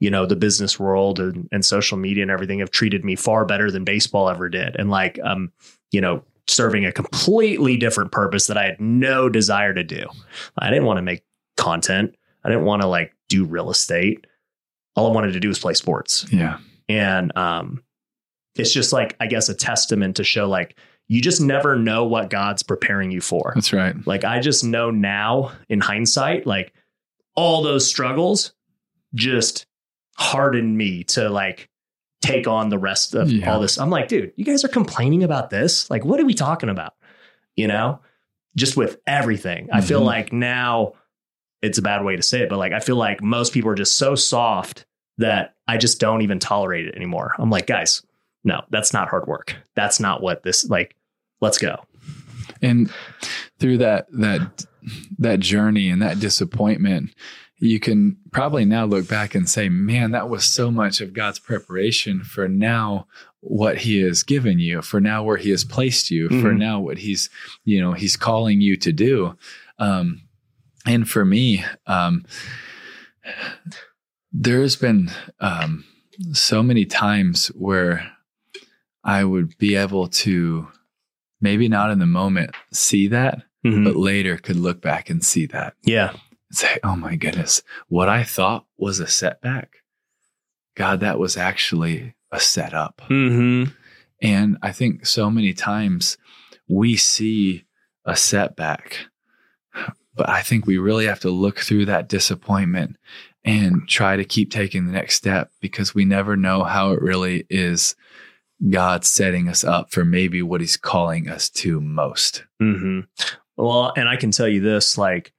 you 0.00 0.10
know, 0.10 0.26
the 0.26 0.36
business 0.36 0.80
world 0.80 1.20
and, 1.20 1.48
and 1.52 1.64
social 1.64 1.96
media 1.96 2.22
and 2.22 2.30
everything 2.30 2.58
have 2.58 2.72
treated 2.72 3.04
me 3.04 3.14
far 3.14 3.44
better 3.44 3.70
than 3.70 3.84
baseball 3.84 4.28
ever 4.28 4.48
did. 4.48 4.74
And 4.76 4.90
like, 4.90 5.20
um, 5.22 5.52
you 5.92 6.00
know, 6.00 6.24
serving 6.46 6.84
a 6.84 6.92
completely 6.92 7.76
different 7.76 8.12
purpose 8.12 8.46
that 8.46 8.56
I 8.56 8.64
had 8.64 8.80
no 8.80 9.28
desire 9.28 9.72
to 9.72 9.82
do. 9.82 10.06
I 10.58 10.68
didn't 10.68 10.84
want 10.84 10.98
to 10.98 11.02
make 11.02 11.24
content. 11.56 12.14
I 12.44 12.48
didn't 12.48 12.64
want 12.64 12.82
to 12.82 12.88
like 12.88 13.14
do 13.28 13.44
real 13.44 13.70
estate. 13.70 14.26
All 14.96 15.06
I 15.06 15.14
wanted 15.14 15.32
to 15.32 15.40
do 15.40 15.48
was 15.48 15.58
play 15.58 15.74
sports. 15.74 16.26
Yeah. 16.30 16.58
And 16.88 17.36
um 17.36 17.82
it's 18.56 18.72
just 18.72 18.92
like 18.92 19.16
I 19.20 19.26
guess 19.26 19.48
a 19.48 19.54
testament 19.54 20.16
to 20.16 20.24
show 20.24 20.48
like 20.48 20.76
you 21.08 21.20
just 21.20 21.40
never 21.40 21.76
know 21.76 22.04
what 22.04 22.30
God's 22.30 22.62
preparing 22.62 23.10
you 23.10 23.20
for. 23.20 23.52
That's 23.54 23.72
right. 23.72 23.94
Like 24.06 24.24
I 24.24 24.40
just 24.40 24.64
know 24.64 24.90
now 24.90 25.52
in 25.68 25.80
hindsight, 25.80 26.46
like 26.46 26.72
all 27.34 27.62
those 27.62 27.86
struggles 27.86 28.52
just 29.14 29.66
hardened 30.16 30.76
me 30.76 31.04
to 31.04 31.28
like 31.28 31.68
take 32.24 32.46
on 32.48 32.68
the 32.70 32.78
rest 32.78 33.14
of 33.14 33.30
Yeah. 33.30 33.52
all 33.52 33.60
this. 33.60 33.78
I'm 33.78 33.90
like, 33.90 34.08
dude, 34.08 34.32
you 34.36 34.44
guys 34.44 34.64
are 34.64 34.68
complaining 34.68 35.22
about 35.22 35.50
this? 35.50 35.90
Like, 35.90 36.04
what 36.04 36.18
are 36.20 36.24
we 36.24 36.34
talking 36.34 36.68
about? 36.68 36.94
You 37.56 37.68
know, 37.68 38.00
just 38.56 38.76
with 38.76 38.98
everything. 39.06 39.68
I 39.72 39.80
feel 39.80 40.00
Mhm. 40.00 40.06
like 40.06 40.32
now 40.32 40.94
it's 41.62 41.78
a 41.78 41.82
bad 41.82 42.04
way 42.04 42.16
to 42.16 42.22
say 42.22 42.40
it, 42.42 42.48
but 42.48 42.58
like 42.58 42.72
I 42.72 42.80
feel 42.80 42.96
like 42.96 43.22
most 43.22 43.52
people 43.52 43.70
are 43.70 43.74
just 43.74 43.96
so 43.96 44.14
soft 44.14 44.86
that 45.18 45.54
I 45.68 45.76
just 45.76 46.00
don't 46.00 46.22
even 46.22 46.38
tolerate 46.38 46.86
it 46.86 46.94
anymore. 46.94 47.34
I'm 47.38 47.50
like, 47.50 47.66
guys, 47.66 48.02
no, 48.42 48.62
that's 48.70 48.92
not 48.92 49.08
hard 49.08 49.26
work. 49.26 49.56
That's 49.74 50.00
not 50.00 50.22
what 50.22 50.42
this 50.42 50.68
like. 50.68 50.96
Let's 51.40 51.58
go. 51.58 51.84
And 52.62 52.90
through 53.58 53.78
that 53.78 54.06
that 54.12 54.66
that 55.18 55.40
journey 55.40 55.88
and 55.90 56.02
that 56.02 56.20
disappointment, 56.20 57.14
you 57.58 57.78
can 57.80 58.16
probably 58.32 58.64
now 58.64 58.84
look 58.84 59.08
back 59.08 59.34
and 59.34 59.48
say, 59.48 59.68
"Man, 59.68 60.10
that 60.10 60.28
was 60.28 60.44
so 60.44 60.70
much 60.70 61.00
of 61.00 61.12
God's 61.12 61.38
preparation 61.38 62.22
for 62.22 62.48
now 62.48 63.06
what 63.40 63.78
he 63.78 64.00
has 64.00 64.22
given 64.22 64.58
you, 64.58 64.82
for 64.82 65.00
now 65.00 65.22
where 65.22 65.36
he 65.36 65.50
has 65.50 65.64
placed 65.64 66.10
you, 66.10 66.28
for 66.28 66.52
Mhm. 66.52 66.58
now 66.58 66.80
what 66.80 66.98
he's, 66.98 67.30
you 67.64 67.80
know, 67.80 67.92
he's 67.92 68.16
calling 68.16 68.60
you 68.60 68.76
to 68.78 68.92
do." 68.92 69.36
Um 69.78 70.22
and 70.86 71.08
for 71.08 71.24
me, 71.24 71.64
um 71.86 72.24
there's 74.32 74.76
been 74.76 75.10
um 75.40 75.84
so 76.32 76.62
many 76.62 76.84
times 76.84 77.48
where 77.48 78.10
I 79.02 79.24
would 79.24 79.56
be 79.58 79.74
able 79.74 80.08
to 80.08 80.68
maybe 81.40 81.68
not 81.68 81.90
in 81.90 81.98
the 81.98 82.06
moment 82.06 82.52
see 82.72 83.08
that, 83.08 83.42
but 83.84 83.96
later 83.96 84.36
could 84.36 84.56
look 84.56 84.80
back 84.80 85.08
and 85.10 85.24
see 85.24 85.46
that 85.46 85.74
Yeah. 85.84 86.12
And 86.54 86.58
say, 86.58 86.78
oh 86.84 86.94
my 86.94 87.16
goodness, 87.16 87.62
what 87.88 88.08
I 88.08 88.22
thought 88.22 88.64
was 88.78 89.00
a 89.00 89.08
setback, 89.08 89.78
God, 90.76 91.00
that 91.00 91.18
was 91.18 91.36
actually 91.36 92.14
a 92.30 92.38
setup. 92.38 93.02
Mm-hmm. 93.08 93.72
And 94.22 94.58
I 94.62 94.70
think 94.70 95.04
so 95.04 95.30
many 95.30 95.52
times 95.52 96.16
we 96.68 96.96
see 96.96 97.64
a 98.04 98.14
setback, 98.14 99.06
but 100.14 100.28
I 100.28 100.42
think 100.42 100.64
we 100.64 100.78
really 100.78 101.06
have 101.06 101.20
to 101.20 101.30
look 101.30 101.58
through 101.58 101.86
that 101.86 102.08
disappointment 102.08 102.98
and 103.44 103.88
try 103.88 104.16
to 104.16 104.24
keep 104.24 104.52
taking 104.52 104.86
the 104.86 104.92
next 104.92 105.16
step 105.16 105.50
because 105.60 105.92
we 105.92 106.04
never 106.04 106.36
know 106.36 106.62
how 106.62 106.92
it 106.92 107.02
really 107.02 107.46
is 107.50 107.96
God 108.70 109.04
setting 109.04 109.48
us 109.48 109.64
up 109.64 109.90
for 109.90 110.04
maybe 110.04 110.40
what 110.40 110.60
he's 110.60 110.76
calling 110.76 111.28
us 111.28 111.50
to 111.50 111.80
most. 111.80 112.44
Mm-hmm. 112.62 113.00
Well, 113.56 113.92
and 113.96 114.08
I 114.08 114.16
can 114.16 114.30
tell 114.30 114.48
you 114.48 114.60
this, 114.60 114.96
like, 114.96 115.32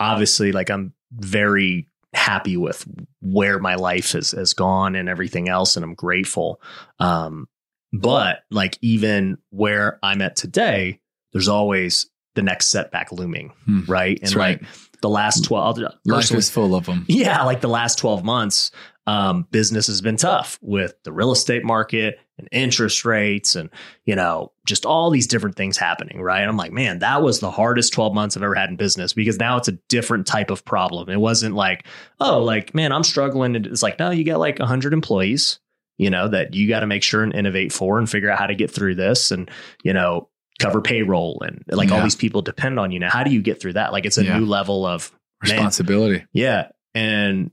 obviously, 0.00 0.52
like 0.52 0.70
I'm 0.70 0.92
very 1.12 1.88
happy 2.14 2.56
with 2.56 2.86
where 3.20 3.58
my 3.58 3.74
life 3.74 4.12
has, 4.12 4.30
has 4.32 4.54
gone 4.54 4.94
and 4.94 5.08
everything 5.08 5.48
else, 5.48 5.76
and 5.76 5.84
I'm 5.84 5.94
grateful. 5.94 6.60
Um, 6.98 7.48
but 7.92 8.40
like 8.50 8.78
even 8.82 9.38
where 9.50 9.98
I'm 10.02 10.20
at 10.22 10.36
today, 10.36 11.00
there's 11.32 11.48
always 11.48 12.10
the 12.34 12.42
next 12.42 12.66
setback 12.66 13.10
looming, 13.12 13.52
Hmm. 13.64 13.80
right? 13.88 14.18
And 14.22 14.34
right. 14.34 14.60
like 14.60 14.70
the 15.00 15.08
last 15.08 15.44
12 15.44 15.78
Life 16.04 16.30
is 16.32 16.50
full 16.50 16.74
of 16.74 16.86
them. 16.86 17.04
yeah, 17.08 17.42
like 17.44 17.60
the 17.60 17.68
last 17.68 17.98
12 17.98 18.24
months, 18.24 18.70
um, 19.06 19.46
business 19.50 19.86
has 19.86 20.00
been 20.00 20.16
tough 20.16 20.58
with 20.60 20.94
the 21.04 21.12
real 21.12 21.32
estate 21.32 21.64
market 21.64 22.18
and 22.38 22.48
interest 22.52 23.04
rates 23.04 23.54
and, 23.56 23.68
you 24.04 24.14
know, 24.14 24.52
just 24.66 24.86
all 24.86 25.10
these 25.10 25.26
different 25.26 25.56
things 25.56 25.76
happening. 25.76 26.20
Right. 26.20 26.40
and 26.40 26.48
I'm 26.50 26.56
like, 26.56 26.72
man, 26.72 27.00
that 27.00 27.22
was 27.22 27.40
the 27.40 27.50
hardest 27.50 27.92
12 27.92 28.14
months 28.14 28.36
I've 28.36 28.42
ever 28.42 28.54
had 28.54 28.70
in 28.70 28.76
business 28.76 29.12
because 29.12 29.38
now 29.38 29.56
it's 29.56 29.68
a 29.68 29.72
different 29.88 30.26
type 30.26 30.50
of 30.50 30.64
problem. 30.64 31.08
It 31.08 31.20
wasn't 31.20 31.54
like, 31.54 31.86
oh, 32.20 32.42
like, 32.42 32.74
man, 32.74 32.92
I'm 32.92 33.04
struggling. 33.04 33.54
It's 33.56 33.82
like, 33.82 33.98
no, 33.98 34.10
you 34.10 34.24
got 34.24 34.38
like 34.38 34.58
100 34.58 34.92
employees, 34.92 35.58
you 35.96 36.10
know, 36.10 36.28
that 36.28 36.54
you 36.54 36.68
got 36.68 36.80
to 36.80 36.86
make 36.86 37.02
sure 37.02 37.22
and 37.24 37.34
innovate 37.34 37.72
for 37.72 37.98
and 37.98 38.08
figure 38.08 38.30
out 38.30 38.38
how 38.38 38.46
to 38.46 38.54
get 38.54 38.70
through 38.70 38.94
this 38.94 39.30
and, 39.32 39.50
you 39.82 39.92
know, 39.92 40.28
cover 40.60 40.80
payroll 40.80 41.40
and 41.46 41.62
like 41.68 41.92
all 41.92 42.02
these 42.02 42.16
people 42.16 42.42
depend 42.42 42.80
on 42.80 42.90
you. 42.90 42.98
Now, 42.98 43.10
how 43.10 43.22
do 43.22 43.30
you 43.30 43.40
get 43.42 43.60
through 43.60 43.74
that? 43.74 43.92
Like, 43.92 44.06
it's 44.06 44.18
a 44.18 44.24
Yeah. 44.24 44.38
new 44.38 44.44
level 44.46 44.84
of 44.86 45.12
Man. 45.44 45.52
Responsibility. 45.54 46.24
yeah. 46.32 46.68
And 46.94 47.52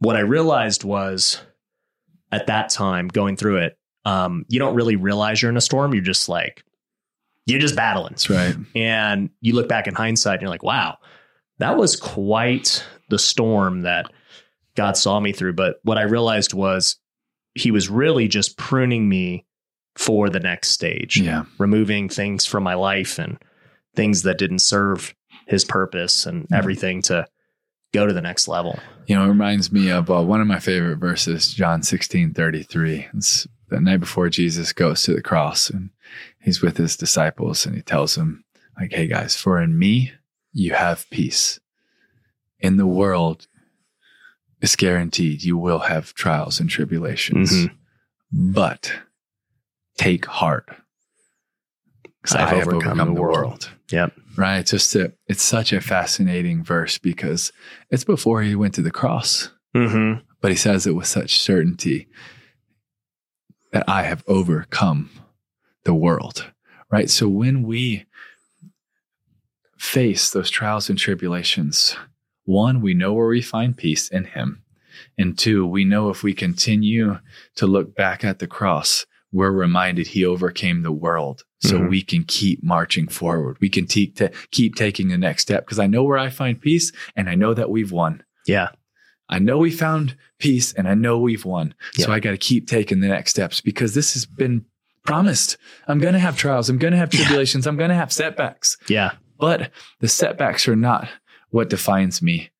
what 0.00 0.16
I 0.16 0.20
realized 0.20 0.82
was 0.82 1.40
at 2.32 2.48
that 2.48 2.70
time 2.70 3.06
going 3.06 3.36
through 3.36 3.58
it, 3.58 3.78
um, 4.04 4.44
you 4.48 4.58
don't 4.58 4.74
really 4.74 4.96
realize 4.96 5.40
you're 5.40 5.50
in 5.50 5.56
a 5.56 5.60
storm. 5.60 5.92
You're 5.94 6.02
just 6.02 6.28
like, 6.28 6.64
you're 7.46 7.60
just 7.60 7.76
battling. 7.76 8.12
That's 8.12 8.30
right. 8.30 8.54
And 8.74 9.30
you 9.40 9.54
look 9.54 9.68
back 9.68 9.86
in 9.86 9.94
hindsight 9.94 10.34
and 10.34 10.42
you're 10.42 10.50
like, 10.50 10.62
wow, 10.62 10.98
that 11.58 11.76
was 11.76 11.96
quite 11.96 12.84
the 13.10 13.18
storm 13.18 13.82
that 13.82 14.06
God 14.76 14.96
saw 14.96 15.20
me 15.20 15.32
through. 15.32 15.52
But 15.54 15.76
what 15.82 15.98
I 15.98 16.02
realized 16.02 16.54
was 16.54 16.96
he 17.54 17.70
was 17.70 17.88
really 17.88 18.28
just 18.28 18.56
pruning 18.56 19.08
me 19.08 19.46
for 19.96 20.30
the 20.30 20.40
next 20.40 20.68
stage 20.70 21.18
Yeah. 21.18 21.44
removing 21.58 22.08
things 22.08 22.46
from 22.46 22.62
my 22.62 22.74
life 22.74 23.18
and 23.18 23.38
things 23.94 24.22
that 24.22 24.38
didn't 24.38 24.60
serve 24.60 25.14
his 25.46 25.64
purpose 25.64 26.24
and 26.24 26.44
Mhm. 26.48 26.56
everything 26.56 27.02
to 27.02 27.26
go 27.92 28.06
to 28.06 28.12
the 28.12 28.22
next 28.22 28.48
level. 28.48 28.78
You 29.06 29.16
know, 29.16 29.24
it 29.24 29.28
reminds 29.28 29.70
me 29.72 29.90
of 29.90 30.10
uh, 30.10 30.22
one 30.22 30.40
of 30.40 30.46
my 30.46 30.58
favorite 30.58 30.96
verses, 30.98 31.52
John 31.52 31.82
16 31.82 32.34
33. 32.34 33.08
It's 33.14 33.46
the 33.68 33.80
night 33.80 34.00
before 34.00 34.28
Jesus 34.28 34.72
goes 34.72 35.02
to 35.04 35.14
the 35.14 35.22
cross 35.22 35.70
and 35.70 35.90
he's 36.40 36.62
with 36.62 36.76
his 36.76 36.96
disciples 36.96 37.64
and 37.66 37.74
he 37.74 37.82
tells 37.82 38.14
them, 38.14 38.44
like, 38.78 38.92
hey 38.92 39.06
guys, 39.06 39.36
for 39.36 39.60
in 39.60 39.78
me 39.78 40.12
you 40.52 40.74
have 40.74 41.08
peace. 41.10 41.58
In 42.60 42.76
the 42.76 42.86
world 42.86 43.46
it's 44.60 44.76
guaranteed 44.76 45.42
you 45.42 45.58
will 45.58 45.80
have 45.80 46.14
trials 46.14 46.60
and 46.60 46.70
tribulations. 46.70 47.50
Mhm. 47.52 47.74
But 48.30 48.92
take 49.98 50.24
heart. 50.26 50.68
'cause 52.22 52.36
I've 52.36 52.52
I 52.52 52.54
have 52.58 52.68
overcome 52.68 52.76
overcome, 52.92 52.98
the 53.08 53.14
the 53.14 53.20
world. 53.20 53.36
world. 53.36 53.70
Yep. 53.90 54.12
Right. 54.36 54.58
It's 54.58 54.70
just 54.70 54.94
a, 54.94 55.12
it's 55.26 55.42
such 55.42 55.72
a 55.72 55.80
fascinating 55.80 56.64
verse 56.64 56.98
because 56.98 57.52
it's 57.90 58.04
before 58.04 58.42
he 58.42 58.54
went 58.54 58.74
to 58.74 58.82
the 58.82 58.90
cross, 58.90 59.50
Mm-hmm. 59.74 60.20
but 60.40 60.50
he 60.50 60.56
says 60.56 60.86
it 60.86 60.92
with 60.94 61.06
such 61.06 61.38
certainty 61.38 62.06
that 63.72 63.84
I 63.88 64.02
have 64.02 64.22
overcome 64.26 65.08
the 65.84 65.94
world. 65.94 66.50
Right. 66.90 67.08
So 67.08 67.26
when 67.28 67.62
we 67.62 68.04
face 69.78 70.30
those 70.30 70.50
trials 70.50 70.88
and 70.90 70.98
tribulations, 70.98 71.96
one, 72.44 72.80
we 72.80 72.92
know 72.94 73.12
where 73.14 73.28
we 73.28 73.40
find 73.42 73.76
peace 73.76 74.08
in 74.08 74.24
him. 74.24 74.62
And 75.16 75.38
two, 75.38 75.66
we 75.66 75.84
know 75.84 76.10
if 76.10 76.22
we 76.22 76.34
continue 76.34 77.18
to 77.56 77.66
look 77.66 77.94
back 77.94 78.24
at 78.24 78.38
the 78.38 78.46
cross, 78.46 79.06
we're 79.32 79.50
reminded 79.50 80.08
he 80.08 80.24
overcame 80.24 80.82
the 80.82 80.92
world. 80.92 81.44
So 81.62 81.78
Mhm. 81.78 81.88
we 81.90 82.02
can 82.02 82.24
keep 82.24 82.62
marching 82.62 83.06
forward. 83.08 83.56
We 83.60 83.68
can 83.68 83.86
te- 83.86 84.08
to 84.12 84.30
keep 84.50 84.74
taking 84.74 85.08
the 85.08 85.16
next 85.18 85.42
step 85.42 85.64
because 85.64 85.78
I 85.78 85.86
know 85.86 86.02
where 86.02 86.18
I 86.18 86.28
find 86.28 86.60
peace 86.60 86.90
and 87.16 87.28
I 87.30 87.34
know 87.36 87.54
that 87.54 87.70
we've 87.70 87.92
won. 87.92 88.22
Yeah. 88.46 88.70
I 89.28 89.38
know 89.38 89.58
we 89.58 89.70
found 89.70 90.16
peace 90.38 90.72
and 90.72 90.88
I 90.88 90.94
know 90.94 91.18
we've 91.18 91.44
won. 91.44 91.74
So 91.94 92.12
I 92.12 92.18
got 92.20 92.32
to 92.32 92.36
keep 92.36 92.66
taking 92.66 93.00
the 93.00 93.08
next 93.08 93.30
steps 93.30 93.60
because 93.60 93.94
this 93.94 94.12
has 94.14 94.26
been 94.26 94.64
promised. 95.06 95.56
I'm 95.86 96.00
going 96.00 96.14
to 96.14 96.18
have 96.20 96.36
trials. 96.36 96.68
I'm 96.68 96.78
going 96.78 96.92
to 96.92 96.98
have 96.98 97.10
tribulations. 97.10 97.66
I'm 97.66 97.76
going 97.76 97.90
to 97.90 97.94
have 97.96 98.12
setbacks. 98.12 98.76
Yeah. 98.88 99.12
But 99.38 99.70
the 100.00 100.08
setbacks 100.08 100.66
are 100.68 100.76
not 100.76 101.08
what 101.50 101.70
defines 101.70 102.20
me. 102.22 102.50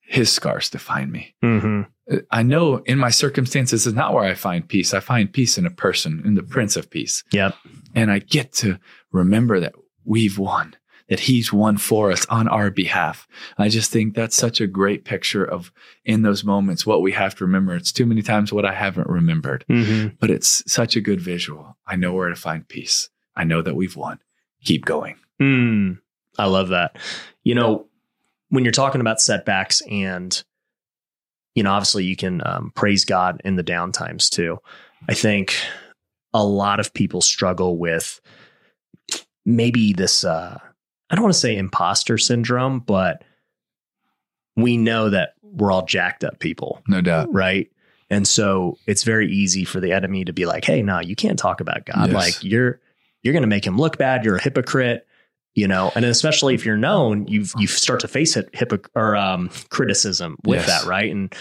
His 0.00 0.32
scars 0.32 0.68
define 0.68 1.10
me. 1.12 1.34
Mm-hmm. 1.42 1.82
I 2.30 2.42
know 2.42 2.78
in 2.78 2.98
my 2.98 3.10
circumstances 3.10 3.86
is 3.86 3.94
not 3.94 4.12
where 4.14 4.24
I 4.24 4.34
find 4.34 4.68
peace. 4.68 4.92
I 4.94 5.00
find 5.00 5.32
peace 5.32 5.58
in 5.58 5.66
a 5.66 5.70
person, 5.70 6.22
in 6.24 6.34
the 6.34 6.42
Prince 6.42 6.76
of 6.76 6.90
Peace. 6.90 7.22
Yep. 7.32 7.54
And 7.94 8.10
I 8.10 8.18
get 8.20 8.52
to 8.54 8.78
remember 9.12 9.60
that 9.60 9.74
we've 10.04 10.38
won, 10.38 10.74
that 11.08 11.20
he's 11.20 11.52
won 11.52 11.76
for 11.76 12.10
us 12.10 12.26
on 12.26 12.48
our 12.48 12.70
behalf. 12.70 13.26
I 13.58 13.68
just 13.68 13.90
think 13.92 14.14
that's 14.14 14.36
such 14.36 14.60
a 14.60 14.66
great 14.66 15.04
picture 15.04 15.44
of 15.44 15.72
in 16.04 16.22
those 16.22 16.42
moments 16.44 16.86
what 16.86 17.02
we 17.02 17.12
have 17.12 17.34
to 17.36 17.44
remember. 17.44 17.74
It's 17.76 17.92
too 17.92 18.06
many 18.06 18.22
times 18.22 18.52
what 18.52 18.64
I 18.64 18.72
haven't 18.74 19.08
remembered, 19.08 19.64
Mm-hmm. 19.68 20.16
but 20.20 20.30
it's 20.30 20.62
such 20.70 20.96
a 20.96 21.00
good 21.00 21.20
visual. 21.20 21.76
I 21.86 21.96
know 21.96 22.12
where 22.14 22.28
to 22.28 22.36
find 22.36 22.66
peace. 22.66 23.08
I 23.36 23.44
know 23.44 23.62
that 23.62 23.76
we've 23.76 23.96
won. 23.96 24.18
Keep 24.64 24.84
going. 24.84 25.16
Mm, 25.40 25.98
I 26.38 26.46
love 26.46 26.68
that. 26.68 26.96
You 27.42 27.54
know, 27.54 27.86
when 28.48 28.64
you're 28.64 28.72
talking 28.72 29.00
about 29.00 29.20
setbacks 29.20 29.80
and, 29.90 30.42
you 31.54 31.62
know, 31.62 31.70
obviously 31.72 32.04
you 32.04 32.16
can 32.16 32.42
um, 32.46 32.72
praise 32.74 33.04
God 33.04 33.40
in 33.44 33.56
the 33.56 33.64
downtimes 33.64 34.30
too. 34.30 34.58
I 35.08 35.14
think 35.14 35.54
a 36.32 36.44
lot 36.44 36.80
of 36.80 36.94
people 36.94 37.20
struggle 37.20 37.76
with 37.76 38.20
maybe 39.44 39.92
this, 39.92 40.24
uh, 40.24 40.58
I 41.10 41.14
don't 41.14 41.22
want 41.22 41.34
to 41.34 41.40
say 41.40 41.56
imposter 41.56 42.16
syndrome, 42.18 42.80
but 42.80 43.22
we 44.56 44.76
know 44.76 45.10
that 45.10 45.34
we're 45.42 45.70
all 45.72 45.84
jacked 45.84 46.24
up 46.24 46.38
people, 46.38 46.80
No 46.88 47.00
doubt. 47.00 47.32
right? 47.32 47.70
And 48.08 48.26
so 48.28 48.78
it's 48.86 49.02
very 49.04 49.30
easy 49.30 49.64
for 49.64 49.80
the 49.80 49.92
enemy 49.92 50.24
to 50.24 50.32
be 50.34 50.44
like, 50.44 50.64
"Hey, 50.66 50.82
no, 50.82 51.00
you 51.00 51.16
can't 51.16 51.38
talk 51.38 51.60
about 51.62 51.86
God. 51.86 52.08
Yes. 52.08 52.14
Like 52.14 52.44
you're 52.44 52.78
you're 53.22 53.32
going 53.32 53.42
to 53.42 53.46
make 53.48 53.66
him 53.66 53.78
look 53.78 53.96
bad. 53.96 54.22
You're 54.24 54.36
a 54.36 54.42
hypocrite." 54.42 55.06
You 55.54 55.68
know, 55.68 55.92
and 55.94 56.04
especially 56.06 56.54
if 56.54 56.64
you're 56.64 56.78
known, 56.78 57.26
you 57.26 57.44
you 57.58 57.66
start 57.66 58.00
to 58.00 58.08
face 58.08 58.36
it 58.38 58.50
hypoc- 58.52 58.88
or 58.94 59.14
um, 59.16 59.50
criticism 59.68 60.36
with 60.46 60.60
Yes. 60.60 60.66
that, 60.66 60.88
right? 60.88 61.10
And 61.10 61.34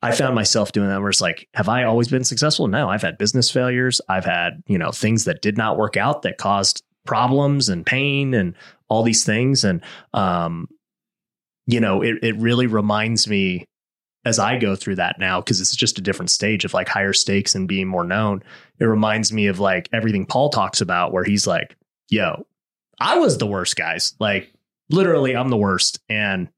I 0.00 0.12
found 0.12 0.34
myself 0.34 0.70
doing 0.70 0.88
that 0.88 1.00
where 1.00 1.10
it's 1.10 1.20
like, 1.20 1.48
have 1.54 1.68
I 1.68 1.84
always 1.84 2.08
been 2.08 2.24
successful? 2.24 2.68
No, 2.68 2.88
I've 2.88 3.02
had 3.02 3.18
business 3.18 3.50
failures. 3.50 4.00
I've 4.08 4.24
had, 4.24 4.62
you 4.66 4.78
know, 4.78 4.92
things 4.92 5.24
that 5.24 5.42
did 5.42 5.56
not 5.56 5.76
work 5.76 5.96
out 5.96 6.22
that 6.22 6.38
caused 6.38 6.82
problems 7.04 7.68
and 7.68 7.84
pain 7.84 8.32
and 8.32 8.54
all 8.88 9.02
these 9.02 9.24
things. 9.24 9.64
And, 9.64 9.80
um, 10.14 10.68
you 11.66 11.80
know, 11.80 12.00
it, 12.02 12.16
it 12.22 12.36
really 12.36 12.66
reminds 12.66 13.26
me 13.28 13.64
as 14.24 14.38
I 14.38 14.56
go 14.56 14.76
through 14.76 14.96
that 14.96 15.18
now, 15.18 15.40
because 15.40 15.60
it's 15.60 15.74
just 15.74 15.98
a 15.98 16.02
different 16.02 16.30
stage 16.30 16.64
of 16.64 16.74
like 16.74 16.88
higher 16.88 17.12
stakes 17.12 17.56
and 17.56 17.66
being 17.66 17.88
more 17.88 18.04
known. 18.04 18.42
It 18.78 18.84
reminds 18.84 19.32
me 19.32 19.48
of 19.48 19.58
like 19.58 19.88
everything 19.92 20.26
Paul 20.26 20.50
talks 20.50 20.80
about, 20.80 21.12
where 21.12 21.24
he's 21.24 21.44
like, 21.46 21.76
yo, 22.08 22.46
I 23.02 23.18
was 23.18 23.38
the 23.38 23.46
worst, 23.46 23.74
guys. 23.76 24.14
Like, 24.20 24.52
literally, 24.88 25.34
I'm 25.36 25.48
the 25.48 25.56
worst. 25.56 26.00
And 26.08 26.48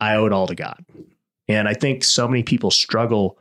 I 0.00 0.14
owe 0.14 0.26
it 0.26 0.32
all 0.32 0.46
to 0.46 0.54
God. 0.54 0.84
And 1.46 1.68
I 1.68 1.74
think 1.74 2.04
so 2.04 2.26
many 2.28 2.42
people 2.42 2.70
struggle 2.70 3.38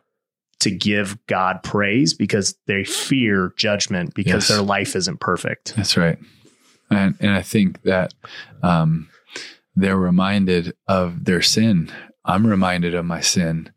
to 0.60 0.72
give 0.72 1.18
God 1.28 1.62
praise 1.64 2.14
because 2.14 2.58
they 2.66 2.84
fear 2.84 3.54
judgment 3.58 4.14
because 4.16 4.44
Yes. 4.44 4.48
their 4.50 4.62
life 4.62 4.96
isn't 4.96 5.20
perfect. 5.20 5.76
That's 5.76 5.96
right. 5.98 6.18
And 6.90 7.16
and 7.20 7.32
I 7.32 7.42
think 7.42 7.82
that 7.84 8.14
um, 8.64 9.10
they're 9.76 9.98
reminded 9.98 10.74
of 10.88 11.26
their 11.26 11.42
sin. 11.42 11.92
I'm 12.26 12.48
reminded 12.48 12.96
of 12.96 13.06
my 13.06 13.22
sin, 13.22 13.72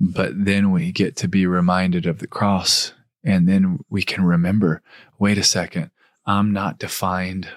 but 0.00 0.32
then 0.44 0.70
we 0.72 0.90
get 0.92 1.14
to 1.16 1.28
be 1.28 1.46
reminded 1.46 2.06
of 2.06 2.18
the 2.18 2.26
cross, 2.26 2.92
and 3.22 3.46
then 3.48 3.78
we 3.88 4.02
can 4.02 4.24
remember. 4.24 4.82
Wait 5.18 5.38
a 5.38 5.42
second. 5.44 5.90
I'm 6.26 6.52
not 6.52 6.78
defined 6.78 7.48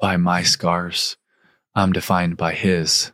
by 0.00 0.16
my 0.16 0.42
scars. 0.42 1.16
I'm 1.74 1.92
defined 1.92 2.36
by 2.36 2.54
His. 2.54 3.12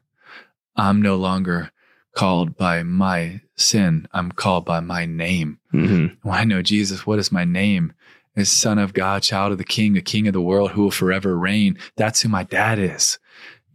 I'm 0.77 1.03
no 1.03 1.17
longer 1.17 1.73
called 2.15 2.57
by 2.57 2.83
my 2.83 3.41
sin. 3.57 4.09
I'm 4.13 4.33
called 4.33 4.65
by 4.65 4.81
my 4.81 5.07
name. 5.07 5.59
Mm-hmm. 5.73 6.29
Well, 6.29 6.39
I 6.39 6.45
know 6.45 6.63
Jesus. 6.63 7.07
What 7.07 7.19
is 7.19 7.33
my 7.33 7.45
name? 7.45 7.93
Is 8.37 8.51
Son 8.51 8.79
of 8.79 8.95
God, 8.95 9.23
child 9.23 9.53
of 9.53 9.59
the 9.59 9.65
King, 9.65 9.97
a 9.97 10.01
King 10.01 10.29
of 10.29 10.33
the 10.33 10.41
world 10.41 10.71
who 10.71 10.83
will 10.83 10.91
forever 10.91 11.37
reign. 11.37 11.77
That's 11.97 12.23
who 12.23 12.29
my 12.29 12.45
dad 12.45 12.79
is. 12.79 13.19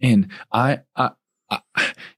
And 0.02 0.30
I, 0.52 0.80
I, 0.96 1.12
I 1.50 1.60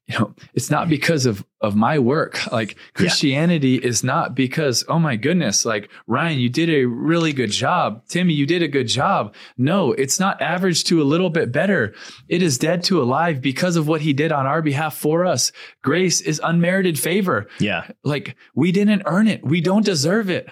you 0.07 0.17
know, 0.17 0.33
it's 0.53 0.71
not 0.71 0.87
because 0.87 1.25
of 1.25 1.45
of 1.59 1.75
my 1.75 1.99
work. 1.99 2.49
Like 2.51 2.77
Christianity 2.93 3.75
is 3.75 4.03
not 4.03 4.35
because, 4.35 4.85
oh 4.87 4.99
my 4.99 5.15
goodness, 5.15 5.65
like 5.65 5.89
Ryan, 6.05 6.39
you 6.39 6.49
did 6.49 6.69
a 6.69 6.85
really 6.85 7.33
good 7.33 7.51
job. 7.51 8.05
Timmy, 8.07 8.33
you 8.33 8.45
did 8.45 8.63
a 8.63 8.67
good 8.67 8.87
job. 8.87 9.35
No, 9.57 9.91
it's 9.91 10.19
not 10.19 10.41
average 10.41 10.85
to 10.85 11.01
a 11.01 11.03
little 11.03 11.29
bit 11.29 11.51
better. 11.51 11.93
It 12.29 12.41
is 12.41 12.57
dead 12.57 12.83
to 12.85 13.01
alive 13.01 13.41
because 13.41 13.75
of 13.75 13.87
what 13.87 14.01
he 14.01 14.13
did 14.13 14.31
on 14.31 14.45
our 14.45 14.61
behalf 14.61 14.95
for 14.95 15.25
us. 15.25 15.51
Grace 15.83 16.21
is 16.21 16.39
unmerited 16.43 16.97
favor. 16.97 17.47
Yeah. 17.59 17.89
Like 18.03 18.37
we 18.55 18.71
didn't 18.71 19.03
earn 19.05 19.27
it. 19.27 19.43
We 19.43 19.59
don't 19.61 19.85
deserve 19.85 20.29
it. 20.29 20.47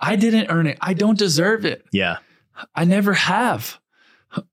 I 0.00 0.16
didn't 0.16 0.50
earn 0.50 0.66
it. 0.66 0.78
I 0.80 0.94
don't 0.94 1.18
deserve 1.18 1.64
it. 1.64 1.84
Yeah. 1.92 2.18
I 2.74 2.84
never 2.84 3.12
have. 3.12 3.78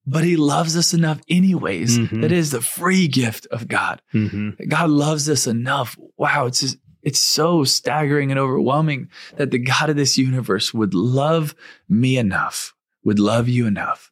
But 0.06 0.24
he 0.26 0.36
loves 0.36 0.76
us 0.76 0.94
enough 0.94 1.22
anyways. 1.30 1.98
Mhm. 2.00 2.22
That 2.22 2.32
is 2.32 2.52
the 2.52 2.62
free 2.62 3.08
gift 3.08 3.46
of 3.52 3.68
God. 3.68 4.02
Mm-hmm. 4.14 4.68
God 4.68 4.90
loves 4.90 5.30
us 5.30 5.48
enough. 5.48 5.98
Wow, 6.18 6.48
it's 6.48 6.60
just 6.62 6.78
it's 7.02 7.20
so 7.20 7.64
staggering 7.64 8.30
and 8.30 8.40
overwhelming 8.40 9.08
that 9.38 9.52
the 9.52 9.58
God 9.60 9.90
of 9.90 9.96
this 9.96 10.18
universe 10.18 10.74
would 10.74 10.94
love 10.94 11.56
me 11.88 12.18
enough, 12.18 12.74
would 13.06 13.20
love 13.20 13.48
you 13.48 13.68
enough. 13.68 14.12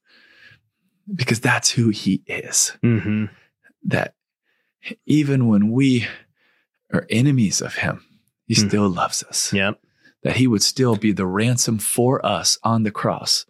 Because 1.13 1.39
that's 1.41 1.71
who 1.71 1.89
he 1.89 2.23
is. 2.27 2.73
Mm-hmm. 2.83 3.25
That 3.83 4.13
even 5.05 5.47
when 5.47 5.71
we 5.71 6.07
are 6.93 7.05
enemies 7.09 7.59
of 7.61 7.75
him, 7.75 8.05
he 8.45 8.55
Mhm. 8.55 8.67
still 8.69 8.89
loves 8.89 9.21
us 9.23 9.51
Yep. 9.51 9.81
that 10.23 10.37
he 10.37 10.47
would 10.47 10.63
still 10.63 10.95
be 10.95 11.11
the 11.11 11.25
ransom 11.25 11.77
for 11.79 12.25
us 12.25 12.57
on 12.63 12.83
the 12.83 12.91
cross, 12.91 13.45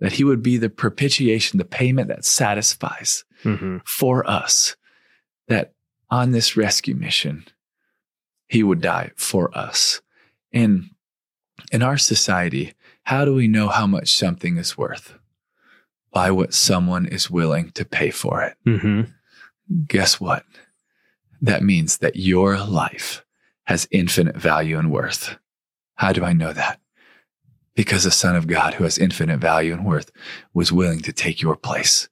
that 0.00 0.12
he 0.12 0.24
would 0.24 0.42
be 0.42 0.56
the 0.56 0.70
propitiation, 0.70 1.58
the 1.58 1.64
payment 1.64 2.08
that 2.08 2.24
satisfies 2.24 3.24
Mm-hmm. 3.44 3.78
for 3.84 4.28
us, 4.28 4.74
that 5.46 5.72
on 6.10 6.32
this 6.32 6.56
rescue 6.56 6.96
mission, 6.96 7.44
he 8.48 8.64
would 8.64 8.80
die 8.80 9.12
for 9.14 9.56
us. 9.56 10.02
And 10.52 10.90
in 11.70 11.82
our 11.82 11.98
society, 11.98 12.74
how 13.04 13.24
do 13.24 13.32
we 13.34 13.46
know 13.46 13.68
how 13.68 13.86
much 13.86 14.12
something 14.12 14.56
is 14.56 14.76
worth? 14.76 15.14
By 16.10 16.32
what 16.32 16.52
someone 16.52 17.06
is 17.06 17.30
willing 17.30 17.70
to 17.72 17.84
pay 17.84 18.10
for 18.10 18.42
it. 18.42 18.56
Mm-hmm. 18.66 19.02
Guess 19.86 20.20
what? 20.20 20.44
That 21.40 21.62
means 21.62 21.98
that 21.98 22.16
your 22.16 22.58
life 22.58 23.24
has 23.66 23.86
infinite 23.92 24.36
value 24.36 24.78
and 24.78 24.90
worth. 24.90 25.38
How 25.94 26.12
do 26.12 26.24
I 26.24 26.32
know 26.32 26.52
that? 26.52 26.80
Because 27.78 28.02
the 28.02 28.10
Son 28.10 28.34
of 28.34 28.48
God, 28.48 28.74
who 28.74 28.82
has 28.82 28.98
infinite 28.98 29.38
value 29.38 29.72
and 29.72 29.86
worth, 29.86 30.10
was 30.52 30.72
willing 30.72 30.98
to 30.98 31.12
take 31.12 31.40
your 31.40 31.54
place. 31.54 32.08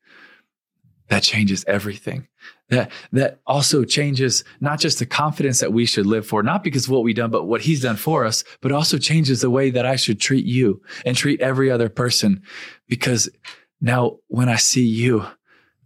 That 1.09 1.25
changes 1.25 1.65
everything. 1.67 2.29
That 2.69 2.93
that 3.11 3.41
also 3.49 3.83
changes 3.83 4.45
not 4.61 4.79
just 4.79 5.01
the 5.01 5.07
confidence 5.07 5.59
that 5.59 5.73
we 5.73 5.85
should 5.85 6.07
live 6.07 6.25
for, 6.25 6.45
not 6.45 6.63
because 6.63 6.85
of 6.85 6.91
what 6.93 7.03
we've 7.03 7.17
done, 7.17 7.33
but 7.33 7.47
what 7.47 7.63
He's 7.63 7.83
done 7.83 7.97
for 7.97 8.25
us, 8.25 8.45
but 8.61 8.71
also 8.71 8.97
changes 8.97 9.41
the 9.41 9.51
way 9.51 9.71
that 9.71 9.85
I 9.85 9.97
should 9.97 10.21
treat 10.21 10.47
you 10.47 10.83
and 11.05 11.17
treat 11.17 11.41
every 11.41 11.69
other 11.69 11.89
person. 11.89 12.43
Because 12.87 13.29
now 13.81 14.19
when 14.29 14.49
I 14.49 14.57
see 14.59 14.87
you, 14.87 15.27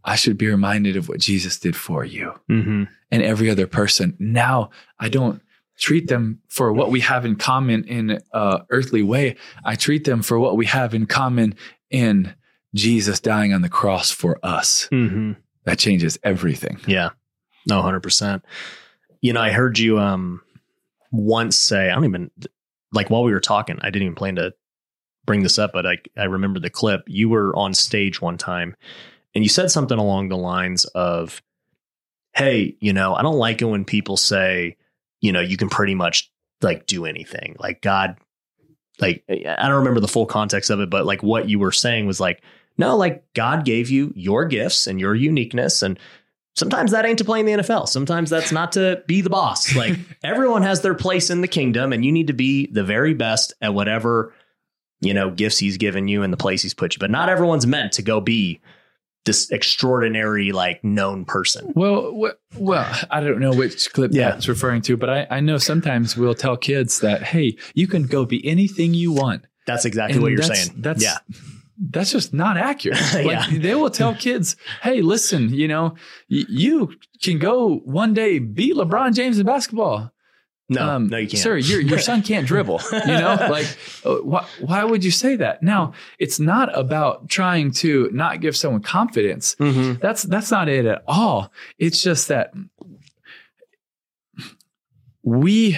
I 0.05 0.17
should 0.17 0.37
be 0.37 0.49
reminded 0.49 0.97
of 0.99 1.09
what 1.09 1.21
Jesus 1.21 1.59
did 1.59 1.75
for 1.75 2.05
you. 2.05 2.35
Mm-hmm. 2.51 2.85
and 3.11 3.23
every 3.23 3.49
other 3.49 3.67
person. 3.67 4.15
Now 4.19 4.69
I 4.99 5.09
don't 5.09 5.41
treat 5.81 6.09
them 6.09 6.41
for 6.49 6.73
what 6.73 6.91
we 6.91 7.01
have 7.01 7.25
in 7.25 7.35
common 7.37 7.85
in 7.85 8.21
a 8.33 8.61
earthly 8.71 9.03
way. 9.03 9.37
I 9.65 9.75
treat 9.75 10.05
them 10.05 10.23
for 10.23 10.39
what 10.39 10.57
we 10.57 10.67
have 10.67 10.95
in 10.95 11.07
common 11.07 11.55
in 11.91 12.35
Jesus 12.75 13.19
dying 13.19 13.53
on 13.53 13.63
the 13.63 13.69
cross 13.69 14.11
for 14.11 14.39
us. 14.43 14.89
Mm-hmm. 14.93 15.33
That 15.65 15.79
changes 15.79 16.19
everything. 16.23 16.79
Yeah. 16.87 17.11
No, 17.67 17.83
100%. 17.83 18.43
You 19.21 19.33
know, 19.33 19.41
I 19.41 19.51
heard 19.51 19.79
you 19.79 19.99
um 19.99 20.43
once 21.11 21.57
say, 21.57 21.91
I 21.91 21.95
don't 21.95 22.05
even 22.05 22.31
like 22.93 23.11
while 23.11 23.25
we 23.25 23.33
were 23.33 23.41
talking, 23.41 23.79
I 23.81 23.91
didn't 23.91 24.03
even 24.03 24.15
plan 24.15 24.37
to 24.37 24.55
bring 25.25 25.43
this 25.43 25.59
up, 25.59 25.73
but 25.73 25.87
I 25.87 25.99
I 26.17 26.25
remember 26.25 26.61
the 26.61 26.71
clip. 26.71 27.03
You 27.07 27.29
were 27.31 27.55
on 27.57 27.75
stage 27.75 28.21
one 28.21 28.39
time 28.39 28.77
and 29.35 29.45
you 29.45 29.49
said 29.49 29.71
something 29.71 29.99
along 29.99 30.29
the 30.29 30.37
lines 30.37 30.85
of 30.87 31.43
hey, 32.35 32.77
you 32.81 32.93
know, 32.93 33.15
I 33.15 33.23
don't 33.23 33.39
like 33.39 33.61
it 33.61 33.65
when 33.65 33.85
people 33.85 34.17
say, 34.17 34.77
you 35.21 35.33
know, 35.33 35.41
you 35.41 35.57
can 35.57 35.69
pretty 35.69 35.95
much 35.95 36.31
like 36.63 36.87
do 36.87 37.07
anything. 37.07 37.57
Like 37.59 37.81
God 37.83 38.17
like 39.01 39.25
I 39.29 39.69
don't 39.69 39.79
remember 39.79 40.01
the 40.01 40.09
full 40.09 40.27
context 40.27 40.71
of 40.71 40.81
it, 40.81 40.91
but 40.91 41.07
like 41.07 41.23
what 41.23 41.49
you 41.49 41.59
were 41.59 41.73
saying 41.73 42.07
was 42.07 42.21
like 42.21 42.43
no, 42.79 42.97
like 42.97 43.25
God 43.35 43.65
gave 43.65 43.91
you 43.91 44.13
your 44.17 44.47
gifts 44.47 44.87
and 44.87 44.99
your 44.99 45.15
uniqueness 45.15 45.83
and 45.83 45.99
sometimes 46.55 46.93
that 46.93 47.05
ain't 47.05 47.19
to 47.19 47.25
play 47.25 47.41
in 47.41 47.47
the 47.47 47.53
NFL. 47.53 47.89
Sometimes 47.89 48.31
that's 48.31 48.53
not 48.53 48.73
to 48.73 49.03
be 49.07 49.21
the 49.21 49.31
boss. 49.31 49.75
Like 49.75 49.99
everyone 50.23 50.63
has 50.63 50.81
their 50.81 50.95
place 50.95 51.31
in 51.31 51.41
the 51.41 51.49
kingdom 51.49 51.93
and 51.93 52.05
you 52.05 52.13
need 52.13 52.29
to 52.29 52.33
be 52.33 52.67
the 52.67 52.85
very 52.85 53.15
best 53.15 53.53
at 53.61 53.75
whatever, 53.75 54.35
you 55.01 55.15
know, 55.15 55.31
gifts 55.31 55.59
he's 55.59 55.77
given 55.77 56.09
you 56.09 56.23
and 56.23 56.33
the 56.33 56.39
place 56.39 56.63
he's 56.63 56.75
put 56.75 56.95
you. 56.95 56.99
But 56.99 57.11
not 57.11 57.29
everyone's 57.29 57.67
meant 57.67 57.93
to 57.93 58.03
go 58.03 58.21
be 58.21 58.61
this 59.27 59.51
extraordinary, 59.51 60.53
like 60.53 60.83
known 60.83 61.25
person. 61.25 61.73
Well, 61.75 62.13
wh- 62.13 62.61
well, 62.61 62.87
I 63.11 63.21
don't 63.21 63.39
know 63.41 63.53
which 63.53 63.93
clip 63.93 64.13
Yeah. 64.15 64.31
that's 64.31 64.49
referring 64.49 64.83
to, 64.83 64.97
but 64.97 65.11
I, 65.11 65.27
I 65.31 65.41
know 65.41 65.59
sometimes 65.59 66.17
we'll 66.17 66.35
tell 66.35 66.57
kids 66.57 67.01
that, 67.01 67.23
hey, 67.23 67.57
you 67.75 67.87
can 67.87 68.05
go 68.05 68.25
be 68.25 68.47
anything 68.47 68.95
you 68.95 69.13
want. 69.13 69.45
That's 69.67 69.85
exactly 69.85 70.15
And 70.15 70.23
what 70.23 70.33
you're 70.33 70.41
that's- 70.41 70.67
saying. 70.69 70.81
That's 70.83 71.03
yeah. 71.03 71.19
that's 71.91 72.13
just 72.13 72.33
not 72.35 72.57
accurate. 72.57 72.99
Like 73.15 73.25
Yeah. 73.27 73.59
they 73.59 73.75
will 73.75 73.91
tell 73.91 74.15
kids, 74.15 74.57
"Hey, 74.83 75.01
listen, 75.03 75.53
you 75.55 75.69
know, 75.69 75.95
y- 76.31 76.45
you 76.49 76.91
can 77.23 77.39
go 77.39 77.77
one 77.85 78.15
day 78.15 78.39
beat 78.39 78.75
LeBron 78.75 79.15
James 79.15 79.39
in 79.39 79.47
basketball." 79.47 80.13
No, 80.73 80.89
Um, 80.89 81.09
no, 81.09 81.17
you 81.19 81.27
can't. 81.27 81.43
Sir, 81.43 81.57
your 81.59 81.81
your 81.81 81.99
son 81.99 82.23
can't 82.23 82.47
dribble. 82.47 82.81
You 82.93 82.99
know, 83.07 83.37
like 83.51 83.67
uh, 84.07 84.15
why, 84.23 84.47
why 84.61 84.85
would 84.85 85.03
you 85.05 85.11
say 85.11 85.35
that? 85.37 85.63
Now, 85.65 85.93
it's 86.19 86.39
not 86.39 86.77
about 86.79 87.29
trying 87.29 87.73
to 87.83 88.09
not 88.13 88.41
give 88.41 88.57
someone 88.57 88.81
confidence. 88.81 89.57
Mhm. 89.57 90.01
That's 90.01 90.23
that's 90.23 90.51
not 90.53 90.69
it 90.69 90.87
at 90.87 91.03
all. 91.09 91.53
It's 91.79 92.01
just 92.03 92.29
that 92.29 92.53
we 95.23 95.77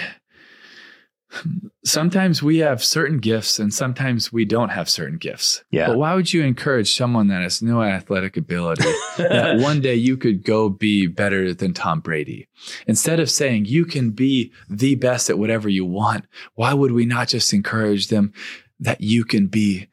sometimes 1.83 2.41
we 2.41 2.57
have 2.57 2.83
certain 2.83 3.19
gifts 3.19 3.59
and 3.59 3.73
sometimes 3.73 4.31
we 4.31 4.45
don't 4.45 4.69
have 4.69 4.89
certain 4.89 5.17
gifts. 5.17 5.63
Yeah. 5.71 5.87
But 5.87 5.97
why 5.97 6.15
would 6.15 6.33
you 6.33 6.43
encourage 6.43 6.95
someone 6.95 7.27
that 7.27 7.41
has 7.41 7.61
no 7.61 7.81
athletic 7.81 8.37
ability 8.37 8.83
that 9.17 9.59
one 9.59 9.81
day 9.81 9.95
you 9.95 10.17
could 10.17 10.43
go 10.43 10.69
be 10.69 11.07
better 11.07 11.53
than 11.53 11.73
Tom 11.73 11.99
Brady? 11.99 12.47
Instead 12.87 13.19
of 13.19 13.29
saying 13.29 13.65
you 13.65 13.85
can 13.85 14.11
be 14.11 14.51
the 14.69 14.95
best 14.95 15.29
at 15.29 15.37
whatever 15.37 15.69
you 15.69 15.85
want, 15.85 16.25
why 16.55 16.73
would 16.73 16.91
we 16.91 17.05
not 17.05 17.27
just 17.27 17.53
encourage 17.53 18.07
them 18.07 18.33
that 18.79 19.01
you 19.01 19.23
can 19.23 19.47
be 19.47 19.87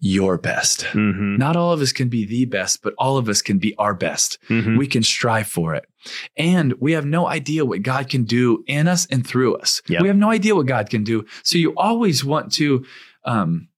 your 0.00 0.38
best? 0.38 0.84
Mhm. 0.92 1.38
Not 1.38 1.56
all 1.56 1.72
of 1.72 1.80
us 1.80 1.92
can 1.92 2.08
be 2.08 2.24
the 2.24 2.44
best, 2.44 2.82
but 2.82 2.94
all 2.98 3.16
of 3.16 3.28
us 3.28 3.42
can 3.42 3.58
be 3.58 3.74
our 3.76 3.94
best. 3.94 4.38
Mhm. 4.48 4.78
We 4.78 4.86
can 4.86 5.02
strive 5.02 5.46
for 5.46 5.74
it. 5.74 5.84
And 6.36 6.74
we 6.80 6.92
have 6.92 7.06
no 7.06 7.26
idea 7.26 7.64
what 7.64 7.82
God 7.82 8.08
can 8.08 8.24
do 8.24 8.64
in 8.66 8.88
us 8.88 9.06
and 9.06 9.26
through 9.26 9.56
us. 9.56 9.82
Yep. 9.88 10.02
We 10.02 10.08
have 10.08 10.16
no 10.16 10.30
idea 10.30 10.54
what 10.54 10.66
God 10.66 10.90
can 10.90 11.04
do. 11.04 11.24
So 11.42 11.58
you 11.58 11.74
always 11.76 12.24
want 12.24 12.52
to 12.54 12.84
um, 13.24 13.68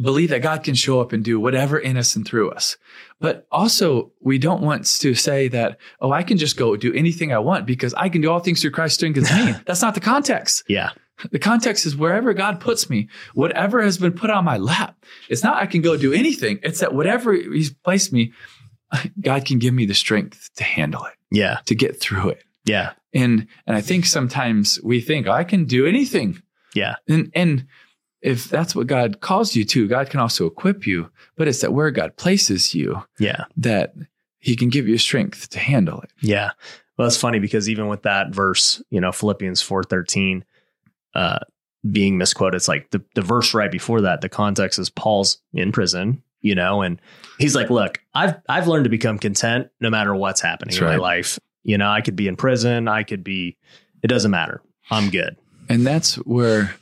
believe 0.00 0.30
that 0.30 0.42
God 0.42 0.62
can 0.64 0.74
show 0.74 1.00
up 1.00 1.12
and 1.12 1.24
do 1.24 1.38
whatever 1.38 1.78
in 1.78 1.96
us 1.96 2.16
and 2.16 2.26
through 2.26 2.50
us. 2.50 2.76
But 3.20 3.46
also, 3.50 4.12
we 4.20 4.36
don't 4.38 4.60
want 4.60 4.84
to 5.00 5.14
say 5.14 5.48
that, 5.48 5.78
oh, 6.00 6.12
I 6.12 6.22
can 6.22 6.36
just 6.36 6.56
go 6.56 6.76
do 6.76 6.92
anything 6.94 7.32
I 7.32 7.38
want 7.38 7.64
because 7.66 7.94
I 7.94 8.08
can 8.08 8.20
do 8.20 8.30
all 8.30 8.40
things 8.40 8.60
through 8.60 8.72
Christ 8.72 8.96
strengthens 8.96 9.30
me. 9.30 9.54
That's 9.66 9.80
not 9.82 9.94
the 9.94 10.00
context. 10.00 10.64
Yeah. 10.68 10.90
The 11.30 11.38
context 11.38 11.86
is 11.86 11.96
wherever 11.96 12.32
God 12.34 12.60
puts 12.60 12.88
me, 12.88 13.08
whatever 13.34 13.82
has 13.82 13.98
been 13.98 14.12
put 14.12 14.30
on 14.30 14.44
my 14.44 14.56
lap. 14.58 15.04
It's 15.28 15.42
not 15.42 15.56
I 15.62 15.66
can 15.66 15.82
go 15.82 15.96
do 15.96 16.12
anything. 16.12 16.60
It's 16.62 16.80
that 16.80 16.94
whatever 16.94 17.32
He's 17.32 17.72
placed 17.72 18.12
me, 18.12 18.32
God 19.20 19.44
can 19.44 19.58
give 19.58 19.74
me 19.74 19.86
the 19.86 19.94
strength 19.94 20.50
to 20.56 20.64
handle 20.64 21.04
it, 21.04 21.14
Yeah. 21.30 21.58
to 21.66 21.74
get 21.74 22.00
through 22.00 22.30
it. 22.30 22.44
Yeah. 22.64 22.92
And 23.14 23.46
and 23.66 23.76
I 23.76 23.80
think 23.80 24.04
sometimes 24.06 24.78
we 24.82 25.00
think 25.00 25.26
oh, 25.26 25.32
I 25.32 25.44
can 25.44 25.64
do 25.64 25.86
anything. 25.86 26.42
Yeah. 26.74 26.96
And 27.08 27.30
and 27.34 27.66
if 28.20 28.48
that's 28.48 28.74
what 28.74 28.86
God 28.86 29.20
calls 29.20 29.54
you 29.56 29.64
to, 29.64 29.88
God 29.88 30.10
can 30.10 30.20
also 30.20 30.46
equip 30.46 30.86
you. 30.86 31.10
But 31.36 31.48
it's 31.48 31.60
that 31.60 31.72
where 31.72 31.90
God 31.90 32.16
places 32.16 32.74
you 32.74 33.02
Yeah. 33.18 33.44
that 33.56 33.94
He 34.38 34.56
can 34.56 34.68
give 34.68 34.86
you 34.88 34.98
strength 34.98 35.48
to 35.50 35.58
handle 35.58 36.00
it. 36.00 36.10
Yeah. 36.20 36.50
Well, 36.96 37.06
that's 37.08 37.16
funny 37.16 37.38
because 37.38 37.68
even 37.68 37.86
with 37.88 38.02
that 38.02 38.34
verse, 38.34 38.82
you 38.90 39.00
know, 39.00 39.12
Philippians 39.12 39.62
4:13 39.62 40.42
uh 41.14 41.38
being 41.90 42.18
misquoted, 42.18 42.56
it's 42.56 42.68
like 42.68 42.90
the, 42.90 43.02
the 43.14 43.22
verse 43.22 43.54
right 43.54 43.70
before 43.70 44.00
that, 44.02 44.20
the 44.20 44.28
context 44.28 44.78
is 44.78 44.90
Paul's 44.90 45.40
in 45.52 45.72
prison, 45.72 46.22
you 46.40 46.54
know, 46.54 46.82
and 46.82 47.00
he's 47.38 47.54
like, 47.54 47.70
Look, 47.70 48.00
I've 48.14 48.36
I've 48.48 48.68
learned 48.68 48.84
to 48.84 48.90
become 48.90 49.18
content 49.18 49.68
no 49.80 49.90
matter 49.90 50.14
what's 50.14 50.40
happening 50.40 50.74
That's 50.74 50.82
in 50.82 50.86
my 50.88 50.96
life. 50.96 51.38
You 51.62 51.78
know, 51.78 51.90
I 51.90 52.00
could 52.00 52.16
be 52.16 52.28
in 52.28 52.36
prison, 52.36 52.88
I 52.88 53.02
could 53.02 53.24
be 53.24 53.56
it 54.02 54.08
doesn't 54.08 54.30
matter. 54.30 54.62
I'm 54.90 55.10
good. 55.10 55.36
And 55.68 55.86
that's 55.86 56.14
where 56.16 56.74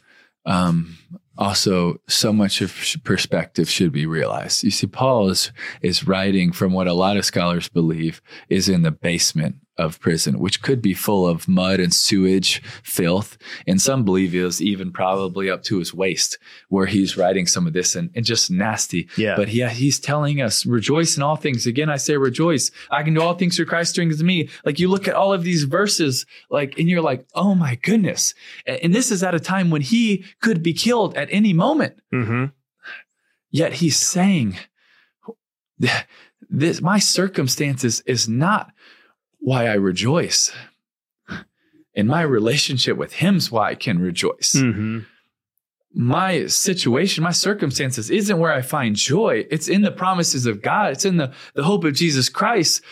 um, 0.45 0.97
also 1.37 2.01
so 2.09 2.33
much 2.33 2.61
of 2.61 2.75
perspective 3.05 3.69
should 3.69 3.93
be 3.93 4.07
realized. 4.07 4.63
You 4.63 4.71
see, 4.71 4.87
Paul 4.87 5.29
is 5.29 5.53
is 5.83 6.07
writing 6.07 6.53
from 6.53 6.73
what 6.73 6.87
a 6.87 6.93
lot 6.93 7.17
of 7.17 7.25
scholars 7.25 7.69
believe 7.69 8.23
is 8.49 8.69
in 8.69 8.83
the 8.83 8.91
basement 8.91 9.57
of 9.79 10.01
prison, 10.01 10.39
which 10.39 10.63
could 10.63 10.81
be 10.81 10.95
full 10.95 11.27
of 11.27 11.47
mud 11.49 11.81
and 11.81 11.93
sewage, 11.93 12.63
filth, 12.83 13.37
and 13.67 13.81
some 13.81 14.05
believe 14.05 14.35
it 14.35 14.43
was 14.43 14.63
even 14.63 14.91
probably 14.91 15.51
up 15.51 15.63
to 15.65 15.79
his 15.79 15.93
waist, 15.93 16.39
where 16.69 16.87
he's 16.87 17.17
writing 17.17 17.47
some 17.47 17.67
of 17.67 17.73
this 17.73 17.95
and, 17.95 18.11
and 18.15 18.25
just 18.25 18.51
nasty. 18.51 19.09
Yeah. 19.17 19.37
But 19.37 19.49
yeah, 19.49 19.69
he's 19.69 20.01
telling 20.01 20.41
us, 20.41 20.65
rejoice 20.65 21.17
in 21.17 21.23
all 21.23 21.37
things. 21.37 21.67
Again, 21.67 21.91
I 21.91 21.97
say 21.97 22.17
rejoice. 22.17 22.71
I 22.91 23.03
can 23.03 23.15
do 23.15 23.21
all 23.23 23.35
things 23.35 23.57
through 23.57 23.67
Christ 23.67 23.91
strengthens 23.93 24.23
me. 24.23 24.49
Like 24.65 24.79
you 24.79 24.89
look 24.89 25.09
at 25.09 25.15
all 25.15 25.33
of 25.33 25.45
these 25.45 25.65
verses, 25.65 26.27
like, 26.51 26.79
and 26.79 26.89
you're 26.89 27.03
like, 27.03 27.27
oh 27.35 27.55
my 27.55 27.75
goodness. 27.77 28.35
And 28.67 28.95
this 28.95 29.11
is 29.11 29.23
at 29.23 29.35
a 29.35 29.41
time 29.41 29.71
when 29.71 29.83
he 29.83 30.25
could 30.41 30.63
be 30.63 30.73
killed 30.73 31.17
at 31.17 31.29
any 31.31 31.53
moment. 31.53 32.01
Mm-hmm. 32.13 32.47
Yet 33.51 33.75
he's 33.75 33.97
saying, 33.97 34.57
this, 36.49 36.81
my 36.81 36.99
circumstances 36.99 38.01
is 38.07 38.29
not 38.29 38.73
why 39.39 39.67
I 39.67 39.75
rejoice. 39.75 40.53
And 41.95 42.09
my 42.09 42.23
relationship 42.23 42.97
with 42.97 43.15
him's 43.15 43.51
why 43.51 43.71
I 43.71 43.75
can 43.75 43.99
rejoice 43.99 44.53
Mm-hmm. 44.55 44.99
my 45.95 46.47
situation, 46.47 47.25
my 47.25 47.31
circumstances 47.33 48.11
isn't 48.11 48.39
where 48.39 48.53
I 48.53 48.61
find 48.61 48.95
joy. 48.97 49.47
It's 49.51 49.67
in 49.69 49.81
the 49.81 49.91
promises 49.91 50.45
of 50.45 50.61
God. 50.61 50.93
It's 50.93 51.07
in 51.07 51.17
the, 51.17 51.33
the 51.55 51.63
hope 51.65 51.85
of 51.85 51.95
Jesus 51.95 52.29
Christ 52.29 52.83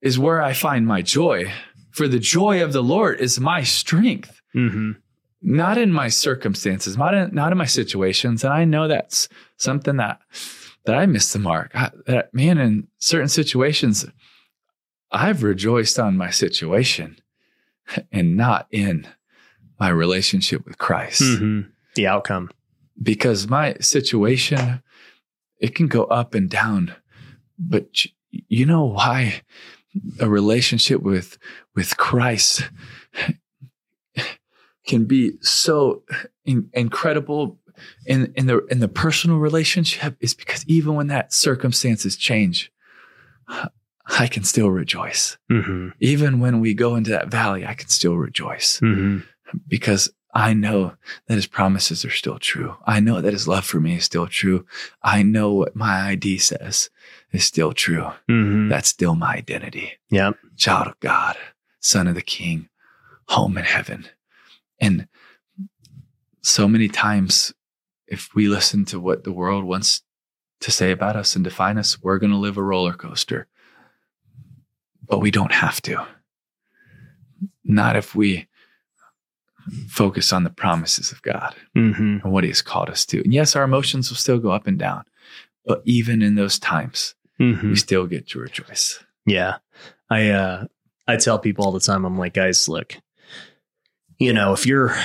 is 0.00 0.16
where 0.18 0.40
I 0.40 0.52
find 0.52 0.86
my 0.86 1.02
joy. 1.02 1.50
For 1.90 2.06
the 2.06 2.20
joy 2.20 2.62
of 2.62 2.72
the 2.72 2.82
Lord 2.82 3.20
is 3.20 3.40
my 3.40 3.62
strength, 3.64 4.40
Mm-hmm. 4.54 4.92
not 5.42 5.76
in 5.76 5.92
my 5.92 6.08
circumstances, 6.08 6.96
not 6.96 7.12
in, 7.14 7.34
not 7.34 7.52
in 7.52 7.58
my 7.58 7.66
situations. 7.66 8.44
And 8.44 8.52
I 8.52 8.64
know 8.64 8.88
that's 8.88 9.28
something 9.56 9.96
that, 9.96 10.20
that 10.84 10.96
I 10.96 11.04
missed 11.06 11.32
the 11.32 11.38
mark. 11.38 11.70
I, 11.74 11.90
that 12.06 12.32
man, 12.32 12.58
in 12.58 12.88
certain 12.98 13.28
situations, 13.28 14.06
I've 15.10 15.42
rejoiced 15.42 15.98
on 15.98 16.16
my 16.16 16.30
situation 16.30 17.18
and 18.12 18.36
not 18.36 18.66
in 18.70 19.06
my 19.78 19.88
relationship 19.88 20.64
with 20.66 20.78
Christ 20.78 21.22
Mm-hmm. 21.22 21.70
The 21.94 22.06
outcome. 22.06 22.50
because 23.02 23.48
my 23.48 23.74
situation 23.80 24.82
it 25.60 25.74
can 25.74 25.88
go 25.88 26.04
up 26.04 26.34
and 26.34 26.48
down 26.48 26.94
but 27.58 28.04
you 28.30 28.64
know 28.66 28.84
why 28.84 29.42
a 30.20 30.28
relationship 30.28 31.02
with 31.02 31.38
with 31.74 31.96
Christ 31.96 32.68
can 34.86 35.04
be 35.06 35.32
so 35.40 36.02
in, 36.44 36.68
incredible 36.72 37.58
in 38.06 38.32
in 38.36 38.46
the 38.46 38.64
in 38.66 38.80
the 38.80 38.88
personal 38.88 39.38
relationship 39.38 40.16
is 40.20 40.34
because 40.34 40.64
even 40.66 40.94
when 40.94 41.08
that 41.08 41.32
circumstances 41.32 42.16
change 42.16 42.70
I 44.18 44.26
can 44.26 44.44
still 44.44 44.70
rejoice 44.70 45.36
Mm-hmm. 45.50 45.88
even 46.00 46.40
when 46.40 46.60
we 46.60 46.74
go 46.74 46.94
into 46.96 47.10
that 47.10 47.28
valley 47.28 47.66
I 47.66 47.74
can 47.74 47.88
still 47.88 48.16
rejoice 48.16 48.80
Mm-hmm. 48.80 49.18
because 49.68 50.10
I 50.34 50.52
know 50.52 50.92
that 51.26 51.34
his 51.34 51.46
promises 51.46 52.04
are 52.04 52.10
still 52.10 52.38
true. 52.38 52.76
I 52.86 53.00
know 53.00 53.20
that 53.22 53.32
his 53.32 53.48
love 53.48 53.64
for 53.64 53.80
me 53.80 53.96
is 53.96 54.04
still 54.04 54.26
true. 54.26 54.66
I 55.02 55.22
know 55.22 55.54
what 55.54 55.74
my 55.74 56.08
ID 56.10 56.38
says 56.38 56.90
is 57.32 57.44
still 57.44 57.72
true. 57.72 58.04
Mm-hmm. 58.28 58.68
That's 58.68 58.90
still 58.90 59.14
my 59.14 59.34
identity. 59.34 59.92
Yep. 60.10 60.36
Child 60.56 60.86
of 60.88 61.00
God, 61.00 61.36
son 61.80 62.06
of 62.06 62.14
the 62.14 62.20
king, 62.22 62.68
home 63.28 63.56
in 63.56 63.64
heaven. 63.64 64.06
And 64.78 65.08
so 66.42 66.68
many 66.68 66.88
times, 66.88 67.52
if 68.06 68.34
we 68.34 68.48
listen 68.48 68.84
to 68.86 69.00
what 69.00 69.24
the 69.24 69.32
world 69.32 69.64
wants 69.64 70.02
to 70.60 70.70
say 70.70 70.90
about 70.90 71.16
us 71.16 71.34
and 71.34 71.42
define 71.44 71.78
us, 71.78 72.00
we're 72.02 72.18
going 72.18 72.32
to 72.32 72.36
live 72.38 72.56
a 72.58 72.62
roller 72.62 72.92
coaster. 72.94 73.46
But 75.08 75.20
we 75.20 75.30
don't 75.30 75.52
have 75.52 75.80
to. 75.82 76.06
Not 77.64 77.96
if 77.96 78.14
we 78.14 78.46
focus 79.88 80.32
on 80.32 80.44
the 80.44 80.50
promises 80.50 81.12
of 81.12 81.20
God 81.22 81.54
Mm-hmm. 81.76 82.18
and 82.24 82.32
what 82.32 82.44
He 82.44 82.50
has 82.50 82.62
called 82.62 82.88
us 82.90 83.04
to. 83.06 83.20
And 83.22 83.32
yes, 83.34 83.54
our 83.56 83.64
emotions 83.64 84.10
will 84.10 84.16
still 84.16 84.38
go 84.38 84.50
up 84.50 84.66
and 84.66 84.78
down, 84.78 85.04
but 85.66 85.82
even 85.84 86.22
in 86.22 86.34
those 86.34 86.58
times, 86.58 87.14
Mm-hmm. 87.40 87.68
we 87.70 87.76
still 87.76 88.06
get 88.06 88.26
to 88.30 88.40
rejoice. 88.40 88.98
Yeah. 89.24 89.58
I 90.10 90.30
uh 90.30 90.64
I 91.06 91.16
tell 91.16 91.38
people 91.38 91.64
all 91.64 91.72
the 91.72 91.78
time, 91.80 92.04
I'm 92.04 92.18
like, 92.18 92.34
guys, 92.34 92.68
look, 92.68 92.96
you 94.18 94.32
know, 94.32 94.52
if 94.52 94.66
you're 94.66 94.96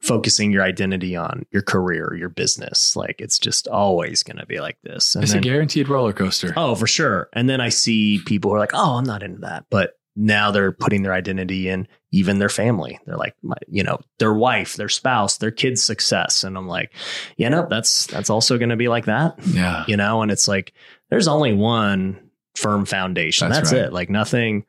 focusing 0.00 0.50
your 0.50 0.62
identity 0.62 1.14
on 1.14 1.44
your 1.50 1.62
career, 1.62 2.14
your 2.14 2.28
business, 2.30 2.96
like 2.96 3.16
it's 3.20 3.38
just 3.38 3.68
always 3.68 4.22
gonna 4.22 4.46
be 4.46 4.60
like 4.60 4.78
this. 4.82 5.14
And 5.14 5.22
it's 5.22 5.32
then, 5.32 5.40
a 5.42 5.44
guaranteed 5.44 5.88
roller 5.88 6.12
coaster. 6.12 6.52
oh, 6.56 6.74
for 6.74 6.86
sure. 6.86 7.28
And 7.34 7.48
then 7.48 7.60
I 7.60 7.68
see 7.68 8.20
people 8.24 8.50
who 8.50 8.56
are 8.56 8.60
like, 8.60 8.74
oh, 8.74 8.96
I'm 8.96 9.04
not 9.04 9.22
into 9.22 9.40
that. 9.40 9.66
But 9.70 9.98
now 10.16 10.50
they're 10.50 10.72
putting 10.72 11.02
their 11.02 11.12
identity 11.12 11.68
in 11.68 11.86
even 12.12 12.38
their 12.38 12.48
family. 12.48 12.98
They're 13.06 13.16
like, 13.16 13.34
my, 13.42 13.56
you 13.68 13.82
know, 13.84 14.00
their 14.18 14.34
wife, 14.34 14.74
their 14.76 14.88
spouse, 14.88 15.36
their 15.36 15.52
kids' 15.52 15.82
success. 15.82 16.44
And 16.44 16.56
I'm 16.56 16.66
like, 16.66 16.92
you 17.36 17.48
know, 17.48 17.66
that's 17.70 18.06
that's 18.06 18.30
also 18.30 18.58
gonna 18.58 18.76
be 18.76 18.88
like 18.88 19.04
that 19.04 19.34
Yeah. 19.46 19.84
you 19.86 19.96
know 19.96 20.22
and 20.22 20.30
it's 20.32 20.48
like 20.48 20.72
there's 21.10 21.28
only 21.28 21.52
one 21.52 22.30
firm 22.56 22.84
foundation 22.84 23.48
That's 23.48 23.70
that's, 23.70 23.72
right. 23.72 23.84
it 23.84 23.92
like 23.92 24.10
nothing 24.10 24.64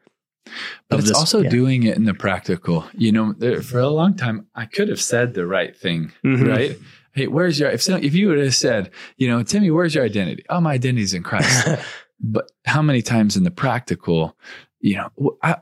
But 0.90 1.00
it's 1.00 1.10
this- 1.10 1.18
also 1.18 1.42
yeah. 1.42 1.50
doing 1.50 1.84
it 1.84 1.96
in 1.98 2.06
the 2.06 2.14
practical. 2.14 2.86
You 2.94 3.12
know, 3.12 3.34
there, 3.38 3.62
for 3.62 3.80
a 3.80 3.90
long 3.90 4.16
time, 4.16 4.48
I 4.56 4.66
could 4.66 4.90
have 4.90 5.02
said 5.02 5.34
the 5.34 5.46
right 5.46 5.76
thing, 5.76 6.12
Mhm. 6.26 6.48
right? 6.48 6.78
Hey, 7.14 7.28
where's 7.28 7.60
your, 7.60 7.70
if, 7.70 7.82
so- 7.82 7.98
if 7.98 8.14
you 8.16 8.30
would 8.30 8.38
have 8.40 8.56
said, 8.56 8.90
you 9.18 9.28
know, 9.28 9.44
Timmy, 9.44 9.70
where's 9.72 9.94
your 9.96 10.04
identity? 10.06 10.44
Oh, 10.50 10.62
my 10.62 10.74
identity's 10.74 11.14
in 11.14 11.24
Christ. 11.24 11.68
but 12.20 12.52
how 12.66 12.82
many 12.82 13.02
times 13.02 13.36
in 13.36 13.44
the 13.44 13.52
practical, 13.52 14.38
you 14.80 14.96
know, 14.96 15.38
I, 15.44 15.58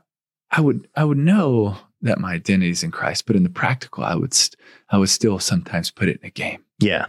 I 0.50 0.60
would, 0.60 0.88
I 0.96 1.04
would 1.04 1.18
know 1.18 1.76
that 2.02 2.18
my 2.18 2.32
identity 2.34 2.70
is 2.70 2.82
in 2.82 2.90
Christ, 2.90 3.26
but 3.26 3.36
in 3.36 3.42
the 3.42 3.50
practical, 3.50 4.04
I 4.04 4.14
would, 4.14 4.32
st- 4.32 4.56
I 4.90 4.98
would 4.98 5.10
still 5.10 5.38
sometimes 5.38 5.90
put 5.90 6.08
it 6.08 6.18
in 6.22 6.26
a 6.26 6.30
game 6.30 6.64
yeah 6.80 7.06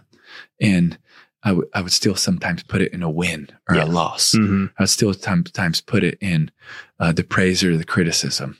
and 0.59 0.97
I 1.43 1.53
would, 1.53 1.67
I 1.73 1.81
would 1.81 1.91
still 1.91 2.15
sometimes 2.15 2.61
put 2.63 2.81
it 2.81 2.93
in 2.93 3.01
a 3.01 3.09
win 3.09 3.49
or 3.69 3.75
Yeah. 3.75 3.85
a 3.85 3.85
loss. 3.85 4.33
Mhm. 4.35 4.71
I 4.77 4.83
would 4.83 4.89
still 4.89 5.13
sometimes 5.13 5.81
put 5.81 6.03
it 6.03 6.17
in 6.21 6.51
uh, 6.99 7.11
the 7.11 7.23
praise 7.23 7.63
or 7.63 7.75
the 7.77 7.83
criticism. 7.83 8.57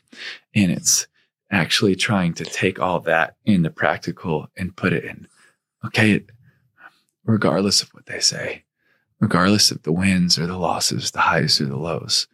And 0.55 0.71
it's 0.71 1.05
actually 1.51 1.95
trying 1.95 2.33
to 2.35 2.43
take 2.45 2.79
all 2.79 2.99
that 3.01 3.35
in 3.45 3.61
the 3.61 3.69
practical 3.69 4.49
and 4.57 4.75
put 4.75 4.93
it 4.93 5.03
in, 5.05 5.27
okay, 5.85 6.23
regardless 7.23 7.83
of 7.83 7.89
what 7.93 8.07
they 8.07 8.19
say, 8.19 8.63
regardless 9.19 9.69
of 9.69 9.83
the 9.83 9.91
wins 9.91 10.39
or 10.39 10.47
the 10.47 10.57
losses, 10.57 11.11
the 11.11 11.19
highs 11.21 11.61
or 11.61 11.65
the 11.65 11.77
lows. 11.77 12.27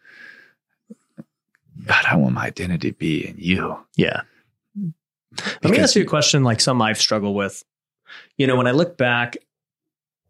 God, 1.85 2.05
I 2.09 2.15
want 2.15 2.35
my 2.35 2.45
identity 2.45 2.91
to 2.91 2.97
be 2.97 3.27
in 3.27 3.35
you. 3.37 3.77
yeah 3.95 4.21
let 5.63 5.71
me 5.71 5.77
ask 5.77 5.95
you 5.95 6.01
a 6.01 6.05
question 6.05 6.43
like 6.43 6.59
some 6.59 6.81
i've 6.81 6.97
struggled 6.97 7.35
with 7.35 7.63
you 8.37 8.47
know 8.47 8.55
when 8.55 8.65
i 8.65 8.71
look 8.71 8.97
back 8.97 9.37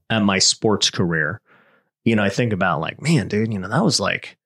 at 0.09 0.23
my 0.23 0.39
sports 0.39 0.89
career 0.89 1.41
you 2.03 2.15
know 2.15 2.23
i 2.23 2.29
think 2.29 2.53
about 2.53 2.81
like 2.81 3.01
man 3.01 3.27
dude 3.27 3.51
you 3.51 3.59
know 3.59 3.67
that 3.67 3.83
was 3.83 3.99
like 3.99 4.37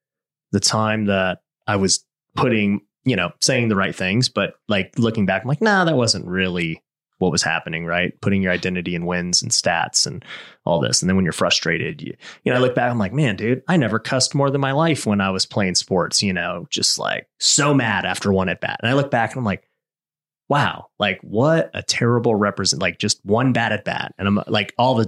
the 0.51 0.59
time 0.59 1.05
that 1.05 1.39
i 1.68 1.76
was 1.76 2.05
putting 2.36 2.82
you 3.03 3.16
know 3.16 3.32
saying 3.39 3.68
the 3.68 3.76
right 3.76 3.95
things 3.95 4.30
but 4.30 4.55
like 4.68 4.91
looking 4.97 5.26
back 5.26 5.43
i'm 5.43 5.47
like 5.47 5.62
nah 5.62 5.86
that 5.86 5.95
wasn't 5.95 6.26
really 6.26 6.82
what 7.22 7.32
was 7.32 7.43
happening 7.43 7.86
right? 7.86 8.20
Putting 8.20 8.41
your 8.41 8.51
identity 8.51 8.95
in 8.95 9.05
wins 9.05 9.41
and 9.43 9.51
stats 9.51 10.07
and 10.07 10.26
all 10.66 10.82
this. 10.82 11.01
And 11.01 11.09
then 11.09 11.16
when 11.16 11.24
you're 11.24 11.32
frustrated 11.32 12.01
you, 12.01 12.16
you 12.43 12.51
know 12.51 12.57
i 12.57 12.62
look 12.62 12.76
back 12.76 12.91
i'm 12.91 12.97
like 12.97 13.14
man 13.14 13.36
dude 13.36 13.62
i 13.68 13.78
never 13.78 13.99
cussed 13.99 14.34
more 14.34 14.49
than 14.49 14.59
my 14.59 14.72
life 14.72 15.05
when 15.05 15.22
i 15.22 15.30
was 15.30 15.45
playing 15.45 15.76
sports 15.76 16.24
you 16.24 16.34
know 16.34 16.66
just 16.70 16.97
like 16.97 17.28
so 17.39 17.74
mad 17.74 18.05
after 18.05 18.34
one 18.34 18.49
at 18.49 18.59
bat. 18.59 18.80
And 18.82 18.89
i 18.89 18.93
look 18.93 19.12
back 19.12 19.32
and 19.32 19.38
i'm 19.38 19.45
like 19.45 19.64
wow 20.49 20.88
like 20.99 21.20
what 21.22 21.70
a 21.74 21.84
terrible 21.84 22.36
represent 22.36 22.82
like 22.82 22.97
just 22.97 23.24
one 23.24 23.53
bat 23.53 23.72
at 23.72 23.86
bat. 23.86 24.14
And 24.18 24.28
i'm 24.28 24.39
like 24.47 24.74
all 24.78 24.99
a 24.99 25.05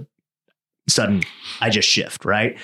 sudden 0.88 1.24
i 1.62 1.70
just 1.70 1.88
shift 1.88 2.26
right? 2.26 2.58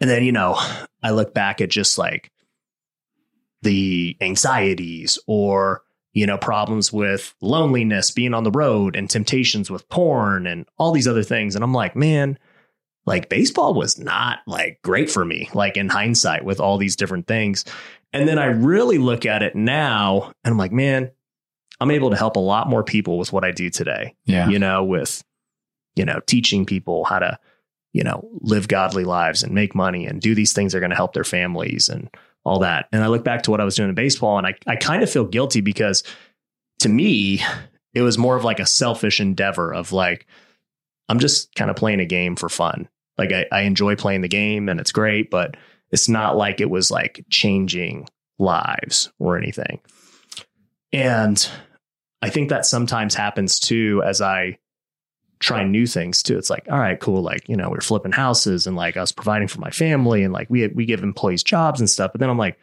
And 0.00 0.10
then 0.10 0.24
you 0.24 0.32
know 0.32 0.58
i 1.02 1.10
look 1.10 1.34
back 1.34 1.60
at 1.60 1.70
just 1.70 1.98
like 1.98 2.30
the 3.62 4.16
anxieties 4.20 5.18
or 5.26 5.82
you 6.12 6.26
know 6.26 6.36
problems 6.38 6.92
with 6.92 7.34
loneliness 7.40 8.10
being 8.10 8.34
on 8.34 8.44
the 8.44 8.50
road 8.50 8.96
and 8.96 9.08
temptations 9.08 9.70
with 9.70 9.88
porn 9.88 10.46
and 10.46 10.66
all 10.78 10.92
these 10.92 11.08
other 11.08 11.22
things. 11.22 11.54
And 11.54 11.64
i'm 11.64 11.72
like 11.72 11.96
man 11.96 12.38
like 13.06 13.28
baseball 13.28 13.74
was 13.74 13.98
not 13.98 14.38
like 14.46 14.80
great 14.82 15.10
for 15.10 15.24
me 15.24 15.48
like 15.54 15.76
in 15.76 15.88
hindsight 15.88 16.44
with 16.44 16.58
all 16.60 16.78
these 16.78 16.96
different 16.96 17.26
things. 17.26 17.64
And 18.12 18.28
then 18.28 18.38
i 18.38 18.46
really 18.46 18.98
look 18.98 19.26
at 19.26 19.42
it 19.42 19.54
now 19.56 20.32
and 20.44 20.52
i'm 20.52 20.58
like 20.58 20.72
man 20.72 21.10
i'm 21.80 21.90
able 21.90 22.10
to 22.10 22.16
help 22.16 22.36
a 22.36 22.40
lot 22.40 22.68
more 22.68 22.84
people 22.84 23.18
with 23.18 23.32
what 23.32 23.44
i 23.44 23.50
do 23.50 23.70
today 23.70 24.14
Yeah. 24.24 24.48
you 24.48 24.58
know, 24.58 24.84
with, 24.84 25.24
you 25.96 26.04
know, 26.04 26.20
teaching 26.26 26.64
people 26.64 27.04
how 27.04 27.18
to, 27.18 27.38
you 27.92 28.02
know, 28.02 28.28
live 28.40 28.68
godly 28.68 29.04
lives 29.04 29.42
and 29.42 29.54
make 29.54 29.74
money 29.74 30.06
and 30.06 30.20
do 30.20 30.34
these 30.34 30.52
things 30.52 30.72
that 30.72 30.78
are 30.78 30.80
going 30.80 30.90
to 30.90 30.96
help 30.96 31.14
their 31.14 31.24
families 31.24 31.88
and 31.88 32.08
all 32.44 32.58
that. 32.58 32.88
And 32.92 33.02
I 33.02 33.06
look 33.06 33.24
back 33.24 33.42
to 33.44 33.50
what 33.50 33.60
I 33.60 33.64
was 33.64 33.76
doing 33.76 33.88
in 33.88 33.94
baseball 33.94 34.38
and 34.38 34.46
I, 34.46 34.54
I 34.66 34.76
kind 34.76 35.02
of 35.02 35.10
feel 35.10 35.24
guilty 35.24 35.60
because 35.60 36.02
to 36.80 36.88
me, 36.88 37.40
it 37.94 38.02
was 38.02 38.18
more 38.18 38.36
of 38.36 38.44
like 38.44 38.60
a 38.60 38.66
selfish 38.66 39.20
endeavor 39.20 39.72
of 39.72 39.92
like, 39.92 40.26
I'm 41.08 41.18
just 41.18 41.54
kind 41.54 41.70
of 41.70 41.76
playing 41.76 42.00
a 42.00 42.06
game 42.06 42.36
for 42.36 42.48
fun. 42.48 42.88
Like 43.16 43.32
I, 43.32 43.46
I 43.52 43.60
enjoy 43.62 43.96
playing 43.96 44.22
the 44.22 44.28
game 44.28 44.68
and 44.68 44.80
it's 44.80 44.92
great, 44.92 45.30
but 45.30 45.56
it's 45.90 46.08
not 46.08 46.36
like 46.36 46.60
it 46.60 46.70
was 46.70 46.90
like 46.90 47.24
changing 47.30 48.08
lives 48.38 49.12
or 49.18 49.38
anything. 49.38 49.80
And 50.92 51.48
I 52.20 52.30
think 52.30 52.48
that 52.48 52.66
sometimes 52.66 53.14
happens 53.14 53.60
too 53.60 54.02
as 54.04 54.20
I 54.20 54.58
try 55.44 55.62
new 55.62 55.86
things 55.86 56.22
too. 56.22 56.38
It's 56.38 56.48
like, 56.48 56.66
all 56.70 56.78
right, 56.78 56.98
cool. 56.98 57.20
Like, 57.20 57.48
you 57.48 57.56
know, 57.56 57.68
we're 57.68 57.82
flipping 57.82 58.12
houses 58.12 58.66
and 58.66 58.76
like 58.76 58.96
was 58.96 59.12
providing 59.12 59.46
for 59.46 59.60
my 59.60 59.70
family 59.70 60.24
and 60.24 60.32
like 60.32 60.48
we 60.48 60.66
we 60.68 60.86
give 60.86 61.02
employees 61.02 61.42
jobs 61.42 61.80
and 61.80 61.90
stuff. 61.90 62.12
But 62.12 62.20
then 62.20 62.30
I'm 62.30 62.38
like, 62.38 62.58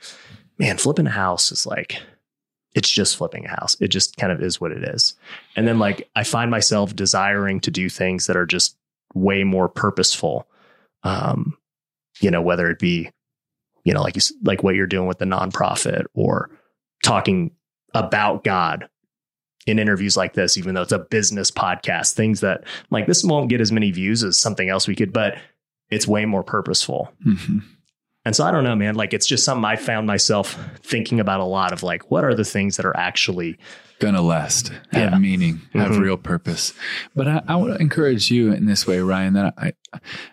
man, 0.57 0.77
flipping 0.77 1.05
a 1.05 1.11
house 1.11 1.51
is 1.51 1.65
like 1.65 2.01
it's 2.73 2.89
just 2.89 3.17
flipping 3.17 3.45
a 3.45 3.49
house. 3.49 3.77
It 3.79 3.89
just 3.89 4.17
kind 4.17 4.31
of 4.31 4.41
is 4.41 4.59
what 4.59 4.71
it 4.71 4.83
is. 4.83 5.13
And 5.55 5.67
then 5.67 5.77
like 5.77 6.09
I 6.15 6.23
find 6.23 6.49
myself 6.49 6.95
desiring 6.95 7.59
to 7.61 7.71
do 7.71 7.87
things 7.87 8.25
that 8.25 8.35
are 8.35 8.47
just 8.47 8.75
way 9.13 9.43
more 9.43 9.69
purposeful. 9.69 10.47
Um, 11.03 11.57
you 12.19 12.31
know, 12.31 12.41
whether 12.41 12.69
it 12.69 12.79
be, 12.79 13.11
you 13.83 13.93
know, 13.93 14.01
like 14.01 14.15
you 14.15 14.21
like 14.43 14.63
what 14.63 14.75
you're 14.75 14.87
doing 14.87 15.07
with 15.07 15.19
the 15.19 15.25
nonprofit 15.25 16.05
or 16.15 16.49
talking 17.03 17.51
about 17.93 18.43
God 18.43 18.89
in 19.67 19.79
interviews 19.79 20.17
like 20.17 20.33
this, 20.33 20.57
even 20.57 20.73
though 20.73 20.81
it's 20.81 20.91
a 20.91 20.99
business 20.99 21.51
podcast, 21.51 22.13
things 22.13 22.39
that 22.41 22.63
like 22.89 23.07
this 23.07 23.23
won't 23.23 23.49
get 23.49 23.61
as 23.61 23.71
many 23.71 23.91
views 23.91 24.23
as 24.23 24.37
something 24.37 24.69
else 24.69 24.87
we 24.87 24.95
could, 24.95 25.13
but 25.13 25.37
it's 25.89 26.07
way 26.07 26.25
more 26.25 26.43
purposeful. 26.43 27.11
Mhm. 27.25 27.63
And 28.25 28.35
so 28.35 28.45
I 28.45 28.51
don't 28.51 28.63
know, 28.63 28.75
man. 28.75 28.95
Like 28.95 29.13
it's 29.13 29.27
just 29.27 29.43
something 29.43 29.65
I 29.65 29.75
found 29.75 30.07
myself 30.07 30.57
thinking 30.83 31.19
about 31.19 31.39
a 31.39 31.45
lot 31.45 31.73
of 31.73 31.83
like, 31.83 32.09
what 32.11 32.23
are 32.23 32.35
the 32.35 32.45
things 32.45 32.77
that 32.77 32.85
are 32.85 32.95
actually 32.95 33.57
Gonna 34.01 34.21
last, 34.23 34.69
have 34.91 35.11
Yeah. 35.11 35.17
meaning, 35.19 35.61
have 35.73 35.91
Mhm. 35.91 35.99
real 36.01 36.17
purpose. 36.17 36.73
But 37.15 37.27
I, 37.27 37.41
I 37.47 37.55
would 37.55 37.79
encourage 37.79 38.31
you 38.31 38.51
in 38.51 38.65
this 38.65 38.87
way, 38.87 38.99
Ryan, 38.99 39.33
that 39.33 39.53
I, 39.59 39.73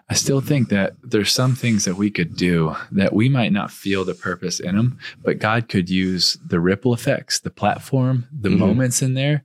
I 0.08 0.14
still 0.14 0.40
think 0.40 0.70
that 0.70 0.94
there's 1.02 1.30
some 1.30 1.54
things 1.54 1.84
that 1.84 1.96
we 1.96 2.10
could 2.10 2.34
do 2.34 2.74
that 2.92 3.12
we 3.12 3.28
might 3.28 3.52
not 3.52 3.70
feel 3.70 4.06
the 4.06 4.14
purpose 4.14 4.58
in 4.58 4.74
them, 4.74 4.98
but 5.22 5.38
God 5.38 5.68
could 5.68 5.90
use 5.90 6.38
the 6.46 6.58
ripple 6.60 6.94
effects, 6.94 7.40
the 7.40 7.50
platform, 7.50 8.26
the 8.32 8.48
Mhm. 8.48 8.58
moments 8.58 9.02
in 9.02 9.12
there 9.12 9.44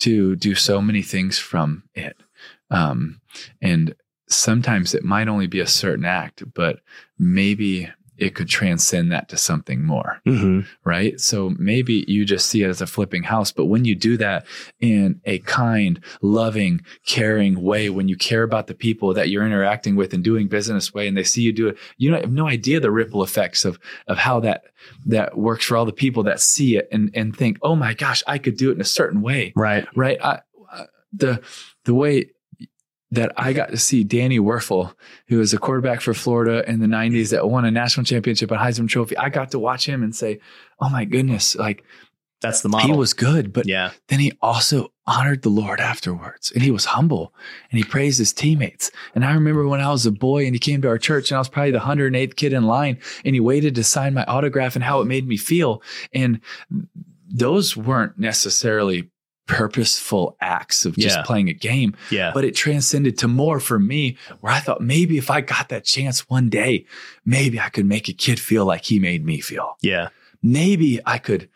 to 0.00 0.36
do 0.36 0.54
so 0.54 0.82
many 0.82 1.00
things 1.00 1.38
from 1.38 1.84
it. 1.94 2.16
Um, 2.70 3.22
and 3.62 3.94
sometimes 4.28 4.94
it 4.94 5.02
might 5.02 5.28
only 5.28 5.46
be 5.46 5.60
a 5.60 5.66
certain 5.66 6.04
act, 6.04 6.42
but 6.54 6.80
maybe 7.18 7.88
it 8.22 8.34
could 8.34 8.48
transcend 8.48 9.10
that 9.12 9.28
to 9.28 9.36
something 9.36 9.84
more 9.84 10.20
Mm-hmm. 10.26 10.60
right? 10.84 11.20
So 11.20 11.50
maybe 11.58 12.04
you 12.06 12.24
just 12.24 12.46
see 12.46 12.62
it 12.62 12.68
as 12.68 12.80
a 12.80 12.86
flipping 12.86 13.22
house, 13.24 13.50
but 13.52 13.66
when 13.66 13.84
you 13.84 13.94
do 13.94 14.16
that 14.18 14.46
in 14.80 15.20
a 15.24 15.38
kind, 15.40 16.00
loving, 16.20 16.80
caring 17.06 17.60
way, 17.62 17.90
when 17.90 18.08
you 18.08 18.16
care 18.16 18.42
about 18.44 18.66
the 18.68 18.74
people 18.74 19.12
that 19.14 19.28
you're 19.30 19.46
interacting 19.46 19.96
with 19.96 20.14
and 20.14 20.22
doing 20.22 20.48
business 20.48 20.94
way, 20.94 21.08
and 21.08 21.16
they 21.16 21.24
see 21.24 21.42
you 21.42 21.52
do 21.52 21.68
it, 21.68 21.78
you 21.98 22.12
have 22.14 22.32
no 22.32 22.46
idea 22.46 22.78
the 22.80 22.90
ripple 22.90 23.22
effects 23.22 23.64
of 23.64 23.78
of 24.06 24.18
how 24.18 24.40
that 24.40 24.64
that 25.06 25.36
works 25.36 25.64
for 25.64 25.76
all 25.76 25.84
the 25.84 25.92
people 25.92 26.22
that 26.24 26.40
see 26.40 26.76
it 26.76 26.88
and 26.92 27.10
and 27.14 27.36
think, 27.36 27.58
oh 27.62 27.74
my 27.76 27.94
gosh, 27.94 28.22
I 28.26 28.38
could 28.38 28.56
do 28.56 28.70
it 28.70 28.74
in 28.74 28.80
a 28.80 28.84
certain 29.00 29.22
way, 29.22 29.52
Right. 29.56 29.86
right? 29.96 30.18
I, 30.22 30.40
I- 30.70 30.86
the 31.14 31.42
the 31.84 31.94
way 31.94 32.30
that 33.12 33.30
I 33.36 33.52
got 33.52 33.68
to 33.70 33.76
see 33.76 34.04
Danny 34.04 34.40
Wuerffel, 34.40 34.94
who 35.28 35.38
was 35.38 35.52
a 35.52 35.58
quarterback 35.58 36.00
for 36.00 36.14
Florida 36.14 36.68
in 36.68 36.80
the 36.80 36.86
90s 36.86 37.30
that 37.30 37.48
won 37.48 37.66
a 37.66 37.70
national 37.70 38.04
championship 38.04 38.50
and 38.50 38.58
Heisman 38.58 38.88
Trophy. 38.88 39.16
I 39.18 39.28
got 39.28 39.50
to 39.50 39.58
watch 39.58 39.86
him 39.86 40.02
and 40.02 40.16
say, 40.16 40.40
oh 40.80 40.88
my 40.88 41.04
goodness, 41.04 41.54
like 41.54 41.84
That's 42.40 42.62
the 42.62 42.70
model. 42.70 42.90
he 42.90 42.96
was 42.96 43.12
good, 43.12 43.52
but 43.52 43.68
yeah. 43.68 43.90
then 44.08 44.18
he 44.18 44.32
also 44.40 44.92
honored 45.06 45.42
the 45.42 45.50
Lord 45.50 45.78
afterwards 45.78 46.52
and 46.52 46.62
he 46.62 46.70
was 46.70 46.86
humble 46.86 47.34
and 47.70 47.76
he 47.76 47.84
praised 47.84 48.18
his 48.18 48.32
teammates. 48.32 48.90
And 49.14 49.26
I 49.26 49.32
remember 49.34 49.68
when 49.68 49.80
I 49.82 49.90
was 49.90 50.06
a 50.06 50.10
boy 50.10 50.46
and 50.46 50.54
he 50.54 50.58
came 50.58 50.80
to 50.80 50.88
our 50.88 50.98
church 50.98 51.30
and 51.30 51.36
I 51.36 51.40
was 51.40 51.50
probably 51.50 51.72
the 51.72 51.80
108th 51.80 52.36
kid 52.36 52.54
in 52.54 52.64
line 52.64 52.98
and 53.26 53.34
he 53.34 53.40
waited 53.40 53.74
to 53.74 53.84
sign 53.84 54.14
my 54.14 54.24
autograph 54.24 54.74
and 54.74 54.82
how 54.82 55.02
it 55.02 55.04
made 55.04 55.28
me 55.28 55.36
feel. 55.36 55.82
And 56.14 56.40
those 57.28 57.76
weren't 57.76 58.18
necessarily 58.18 59.10
purposeful 59.56 60.36
acts 60.40 60.84
of 60.84 60.96
just 60.96 61.16
Yeah. 61.18 61.22
playing 61.22 61.48
a 61.48 61.52
game, 61.52 61.94
Yeah. 62.10 62.30
but 62.34 62.44
it 62.44 62.54
transcended 62.54 63.18
to 63.18 63.28
more 63.28 63.60
for 63.60 63.78
me 63.78 64.16
where 64.40 64.52
I 64.52 64.60
thought 64.60 64.80
maybe 64.80 65.18
if 65.18 65.30
I 65.30 65.40
got 65.40 65.68
that 65.68 65.84
chance 65.84 66.28
one 66.28 66.48
day, 66.48 66.86
maybe 67.24 67.60
I 67.60 67.68
could 67.68 67.86
make 67.86 68.08
a 68.08 68.12
kid 68.12 68.38
feel 68.40 68.64
like 68.64 68.84
he 68.84 68.98
made 68.98 69.24
me 69.24 69.40
feel 69.40 69.76
yeah. 69.82 70.08
maybe 70.42 71.00
I 71.06 71.18
could 71.18 71.48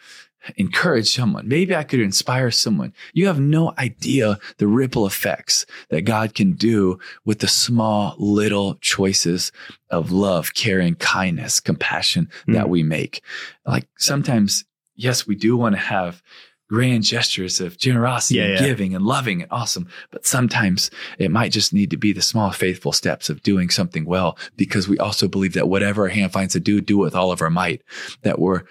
encourage 0.57 1.12
someone. 1.12 1.49
Maybe 1.49 1.74
I 1.74 1.82
could 1.82 1.99
inspire 1.99 2.53
someone. 2.53 2.92
You 3.12 3.26
have 3.26 3.40
no 3.40 3.74
idea 3.78 4.38
the 4.59 4.68
ripple 4.68 5.05
effects 5.05 5.66
that 5.88 6.03
God 6.03 6.34
can 6.34 6.53
do 6.53 7.01
with 7.24 7.40
the 7.40 7.49
small 7.49 8.14
little 8.18 8.76
choices 8.80 9.51
of 9.90 10.12
love, 10.12 10.55
caring, 10.55 10.94
kindness, 10.97 11.59
compassion 11.59 12.28
that 12.47 12.66
Mm. 12.66 12.68
we 12.68 12.82
make. 12.84 13.22
Like 13.66 13.88
sometimes, 13.99 14.64
yes, 14.94 15.26
we 15.26 15.34
do 15.34 15.57
want 15.57 15.74
to 15.74 15.80
have 15.80 16.22
grand 16.69 17.05
gestures 17.05 17.61
of 17.61 17.79
generosity 17.79 18.37
Yeah, 18.39 18.45
and 18.45 18.61
yeah. 18.61 18.67
giving 18.67 18.95
and 18.95 19.05
loving 19.05 19.43
and 19.43 19.51
awesome. 19.53 19.89
But 20.11 20.27
sometimes 20.27 20.91
it 21.19 21.31
might 21.31 21.53
just 21.53 21.73
need 21.73 21.91
to 21.91 21.97
be 21.97 22.12
the 22.12 22.23
small, 22.23 22.51
faithful 22.51 22.93
steps 22.93 23.31
of 23.31 23.43
doing 23.43 23.71
something 23.71 24.05
well, 24.05 24.37
because 24.57 24.89
we 24.89 24.99
also 24.99 25.29
believe 25.29 25.55
that 25.55 25.69
whatever 25.69 26.03
our 26.03 26.09
hand 26.09 26.33
finds 26.33 26.55
to 26.55 26.61
do, 26.61 26.81
do 26.81 26.99
it 27.01 27.05
with 27.05 27.14
all 27.14 27.31
of 27.33 27.41
our 27.43 27.51
might. 27.51 27.83
That 28.23 28.39
we're, 28.39 28.62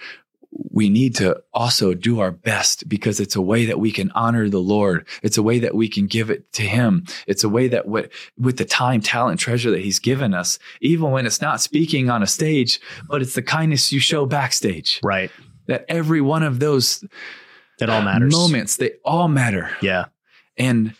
we 0.71 0.89
need 0.89 1.15
to 1.17 1.41
also 1.53 1.93
do 1.93 2.19
our 2.21 2.31
best 2.31 2.87
because 2.87 3.19
it's 3.19 3.35
a 3.35 3.41
way 3.41 3.65
that 3.65 3.79
we 3.79 3.91
can 3.91 4.09
honor 4.11 4.49
the 4.49 4.59
Lord. 4.61 5.05
It's 5.21 5.37
a 5.37 5.43
way 5.43 5.59
that 5.59 5.75
we 5.75 5.89
can 5.89 6.07
give 6.07 6.29
it 6.29 6.51
to 6.53 6.61
Him. 6.63 7.05
It's 7.27 7.43
a 7.43 7.49
way 7.49 7.67
that 7.69 7.87
what, 7.87 8.09
with 8.37 8.57
the 8.57 8.63
time, 8.65 9.01
talent, 9.01 9.39
treasure 9.39 9.71
that 9.71 9.81
He's 9.81 9.99
given 9.99 10.33
us, 10.33 10.57
even 10.81 11.11
when 11.11 11.25
it's 11.25 11.41
not 11.41 11.59
speaking 11.61 12.09
on 12.09 12.23
a 12.23 12.27
stage, 12.27 12.79
but 13.09 13.21
it's 13.21 13.35
the 13.35 13.41
kindness 13.41 13.91
you 13.91 13.99
show 13.99 14.25
backstage, 14.25 14.99
Right. 15.03 15.29
that 15.67 15.83
every 15.89 16.21
one 16.21 16.43
of 16.43 16.59
those 16.59 17.03
It 17.79 17.89
all 17.89 18.01
matters. 18.01 18.33
moments, 18.33 18.77
they 18.77 18.93
all 19.03 19.27
matter. 19.27 19.69
Yeah. 19.81 20.05
And 20.57 20.95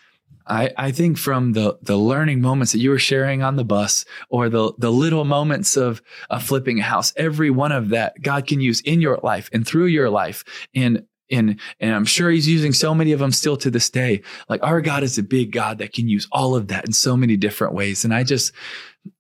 I, 0.47 0.71
I 0.78 0.91
think 0.91 1.17
from 1.17 1.53
the 1.53 1.78
the 1.82 1.97
learning 1.97 2.41
moments 2.41 2.71
that 2.73 2.80
you 2.80 2.91
were 2.91 2.99
sharing 2.99 3.41
on 3.41 3.55
the 3.55 3.65
bus 3.65 4.05
or 4.30 4.49
the 4.49 4.73
the 4.78 4.91
little 4.91 5.26
moments 5.26 5.76
of, 5.76 6.01
of 6.30 6.43
flipping 6.43 6.80
a 6.80 6.84
house, 6.84 7.13
every 7.15 7.49
one 7.49 7.71
of 7.71 7.89
that 7.89 8.21
God 8.21 8.45
can 8.45 8.61
use 8.61 8.82
in 8.82 9.01
your 9.01 9.19
life 9.23 9.49
and 9.53 9.65
through 9.65 9.86
your 9.86 10.09
life. 10.09 10.43
And 10.76 11.05
and 11.32 11.59
and 11.80 11.95
I'm 11.95 12.05
sure 12.05 12.30
he's 12.30 12.47
using 12.47 12.73
so 12.73 12.93
many 12.93 13.11
of 13.11 13.19
them 13.19 13.32
still 13.32 13.57
to 13.57 13.71
this 13.71 13.89
day. 13.89 14.21
Like 14.47 14.61
our 14.63 14.82
God 14.82 15.01
is 15.01 15.17
a 15.17 15.23
big 15.23 15.51
God 15.51 15.80
that 15.80 15.93
can 15.93 16.07
use 16.07 16.28
all 16.32 16.55
of 16.55 16.67
that 16.67 16.86
in 16.86 16.93
so 16.93 17.17
many 17.17 17.38
different 17.38 17.73
ways. 17.73 18.05
And 18.05 18.13
I 18.13 18.23
just 18.23 18.51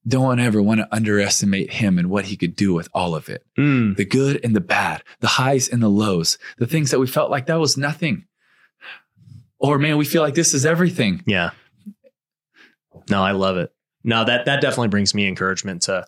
don't 0.07 0.39
ever 0.39 0.61
want 0.61 0.79
to 0.79 0.87
underestimate 0.95 1.71
him 1.73 1.97
and 1.99 2.09
what 2.09 2.25
he 2.25 2.37
could 2.37 2.55
do 2.55 2.73
with 2.73 2.87
all 2.93 3.15
of 3.15 3.29
it 3.29 3.43
Mm. 3.57 3.95
the 3.95 4.05
good 4.05 4.39
and 4.43 4.55
the 4.55 4.61
bad, 4.61 5.03
the 5.19 5.27
highs 5.27 5.67
and 5.69 5.81
the 5.81 5.89
lows, 5.89 6.37
the 6.57 6.67
things 6.67 6.91
that 6.91 6.99
we 6.99 7.07
felt 7.07 7.31
like 7.31 7.45
that 7.47 7.59
was 7.59 7.77
nothing. 7.77 8.25
Or 9.59 9.79
man, 9.79 9.97
we 9.97 10.05
feel 10.05 10.21
like 10.21 10.35
this 10.35 10.53
is 10.53 10.65
everything. 10.65 11.23
Yeah. 11.25 11.51
No, 13.09 13.23
I 13.23 13.31
love 13.31 13.57
it. 13.57 13.71
No, 14.03 14.23
that 14.25 14.45
that 14.45 14.61
definitely 14.61 14.89
brings 14.89 15.13
me 15.13 15.27
encouragement 15.27 15.83
to 15.83 16.05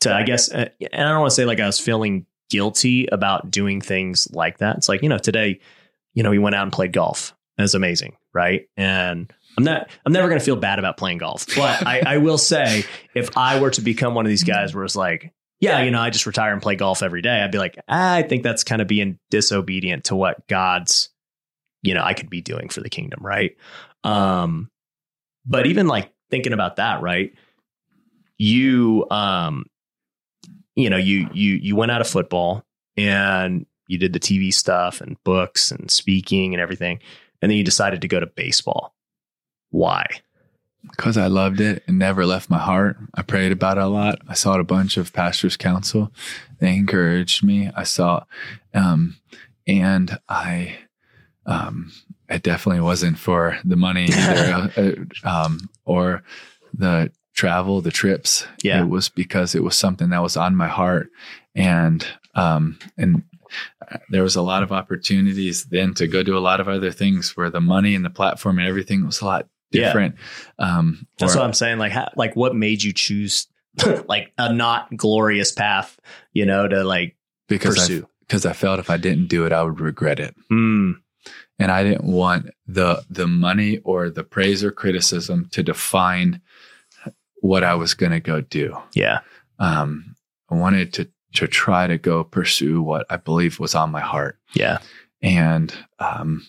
to 0.00 0.14
I 0.14 0.22
guess 0.22 0.50
uh, 0.50 0.68
and 0.92 1.02
I 1.08 1.10
don't 1.10 1.20
want 1.20 1.30
to 1.30 1.34
say 1.34 1.44
like 1.44 1.60
I 1.60 1.66
was 1.66 1.78
feeling 1.80 2.26
guilty 2.50 3.06
about 3.06 3.50
doing 3.50 3.80
things 3.80 4.28
like 4.32 4.58
that. 4.58 4.76
It's 4.78 4.88
like, 4.88 5.02
you 5.02 5.08
know, 5.08 5.18
today, 5.18 5.60
you 6.14 6.22
know, 6.22 6.30
we 6.30 6.38
went 6.38 6.54
out 6.56 6.62
and 6.62 6.72
played 6.72 6.92
golf. 6.92 7.34
It 7.58 7.62
was 7.62 7.74
amazing, 7.74 8.16
right? 8.32 8.68
And 8.76 9.32
I'm 9.58 9.64
not 9.64 9.90
I'm 10.06 10.12
never 10.12 10.28
gonna 10.28 10.38
feel 10.38 10.54
bad 10.54 10.78
about 10.78 10.96
playing 10.96 11.18
golf. 11.18 11.44
But 11.56 11.84
I, 11.84 12.02
I 12.06 12.18
will 12.18 12.38
say 12.38 12.84
if 13.12 13.36
I 13.36 13.60
were 13.60 13.70
to 13.70 13.80
become 13.80 14.14
one 14.14 14.24
of 14.24 14.30
these 14.30 14.44
guys 14.44 14.72
where 14.72 14.84
it's 14.84 14.94
like, 14.94 15.32
yeah, 15.58 15.82
you 15.82 15.90
know, 15.90 16.00
I 16.00 16.10
just 16.10 16.26
retire 16.26 16.52
and 16.52 16.62
play 16.62 16.76
golf 16.76 17.02
every 17.02 17.22
day, 17.22 17.40
I'd 17.40 17.50
be 17.50 17.58
like, 17.58 17.76
"Ah, 17.88 18.14
I 18.14 18.22
think 18.22 18.44
that's 18.44 18.62
kind 18.62 18.80
of 18.80 18.86
being 18.86 19.18
disobedient 19.32 20.04
to 20.04 20.14
what 20.14 20.46
God's, 20.46 21.10
you 21.82 21.92
know, 21.92 22.04
I 22.04 22.14
could 22.14 22.30
be 22.30 22.40
doing 22.40 22.68
for 22.68 22.80
the 22.82 22.88
kingdom, 22.88 23.18
right? 23.20 23.56
Um, 24.04 24.70
but 25.44 25.66
even 25.66 25.88
like 25.88 26.12
thinking 26.30 26.52
about 26.52 26.76
that, 26.76 27.02
right? 27.02 27.32
You, 28.36 29.06
um, 29.10 29.64
you 30.76 30.88
know, 30.88 30.98
you 30.98 31.28
you 31.32 31.54
you 31.54 31.74
went 31.74 31.90
out 31.90 32.00
of 32.00 32.06
football 32.06 32.64
and 32.96 33.66
you 33.88 33.98
did 33.98 34.12
the 34.12 34.20
TV 34.20 34.54
stuff 34.54 35.00
and 35.00 35.16
books 35.24 35.72
and 35.72 35.90
speaking 35.90 36.54
and 36.54 36.60
everything, 36.60 37.00
and 37.42 37.50
then 37.50 37.58
you 37.58 37.64
decided 37.64 38.02
to 38.02 38.08
go 38.08 38.20
to 38.20 38.26
baseball. 38.26 38.94
Why? 39.70 40.06
Because 40.90 41.16
I 41.16 41.26
loved 41.26 41.60
it 41.60 41.82
and 41.86 41.98
never 41.98 42.24
left 42.24 42.50
my 42.50 42.58
heart. 42.58 42.96
I 43.14 43.22
prayed 43.22 43.52
about 43.52 43.78
it 43.78 43.84
a 43.84 43.88
lot. 43.88 44.20
I 44.28 44.34
sought 44.34 44.60
a 44.60 44.64
bunch 44.64 44.96
of 44.96 45.12
pastors' 45.12 45.56
counsel. 45.56 46.12
They 46.60 46.74
encouraged 46.74 47.44
me. 47.44 47.70
I 47.76 47.82
saw, 47.82 48.24
um, 48.74 49.16
and 49.66 50.18
I, 50.28 50.78
um, 51.46 51.92
it 52.28 52.42
definitely 52.42 52.80
wasn't 52.80 53.18
for 53.18 53.58
the 53.64 53.76
money 53.76 54.04
either, 54.12 55.06
uh, 55.24 55.28
um, 55.28 55.68
or 55.84 56.22
the 56.72 57.10
travel, 57.34 57.80
the 57.80 57.90
trips. 57.90 58.46
Yeah. 58.62 58.82
It 58.82 58.88
was 58.88 59.08
because 59.08 59.54
it 59.54 59.62
was 59.62 59.76
something 59.76 60.10
that 60.10 60.22
was 60.22 60.36
on 60.36 60.56
my 60.56 60.68
heart. 60.68 61.10
And, 61.54 62.06
um, 62.34 62.78
and 62.96 63.22
uh, 63.90 63.98
there 64.10 64.22
was 64.22 64.36
a 64.36 64.42
lot 64.42 64.62
of 64.62 64.72
opportunities 64.72 65.64
then 65.66 65.94
to 65.94 66.06
go 66.06 66.22
do 66.22 66.36
a 66.36 66.40
lot 66.40 66.60
of 66.60 66.68
other 66.68 66.90
things 66.90 67.36
where 67.36 67.50
the 67.50 67.60
money 67.60 67.94
and 67.94 68.04
the 68.04 68.10
platform 68.10 68.58
and 68.58 68.68
everything 68.68 69.04
was 69.04 69.20
a 69.20 69.24
lot 69.24 69.48
Yeah. 69.70 69.86
different. 69.86 70.14
Um, 70.58 71.06
That's 71.18 71.34
or- 71.34 71.38
what 71.40 71.44
I'm 71.46 71.52
saying. 71.52 71.78
Like, 71.78 71.92
how, 71.92 72.10
like 72.16 72.34
what 72.36 72.54
made 72.56 72.82
you 72.82 72.92
choose 72.92 73.46
like 74.08 74.32
a 74.38 74.52
not 74.52 74.96
glorious 74.96 75.52
path? 75.52 75.98
You 76.32 76.46
know, 76.46 76.66
to 76.68 76.84
like 76.84 77.16
because 77.48 77.76
I, 77.76 77.80
pursue. 77.80 78.08
because 78.20 78.46
I 78.46 78.52
felt 78.52 78.78
if 78.80 78.90
I 78.90 78.96
didn't 78.96 79.26
do 79.28 79.44
it, 79.46 79.52
I 79.52 79.62
would 79.62 79.80
regret 79.80 80.20
it. 80.20 80.34
Mm, 80.50 80.94
And 81.58 81.70
I 81.72 81.82
didn't 81.82 82.04
want 82.04 82.50
the, 82.66 83.02
the 83.10 83.26
money 83.26 83.78
or 83.84 84.10
the 84.10 84.24
praise 84.24 84.62
or 84.64 84.70
criticism 84.72 85.48
to 85.52 85.62
define 85.62 86.40
what 87.40 87.62
I 87.64 87.74
was 87.74 87.94
going 87.94 88.12
to 88.12 88.20
go 88.20 88.40
do. 88.40 88.76
yeah, 88.94 89.20
Um, 89.58 90.14
I 90.50 90.54
wanted 90.56 90.92
to, 90.94 91.08
to 91.34 91.46
try 91.46 91.86
to 91.86 91.96
go 91.98 92.24
pursue 92.24 92.82
what 92.82 93.06
I 93.10 93.16
believe 93.16 93.60
was 93.60 93.74
on 93.74 93.90
my 93.92 94.00
heart. 94.00 94.38
yeah, 94.54 94.78
And, 95.22 95.72
um, 96.00 96.46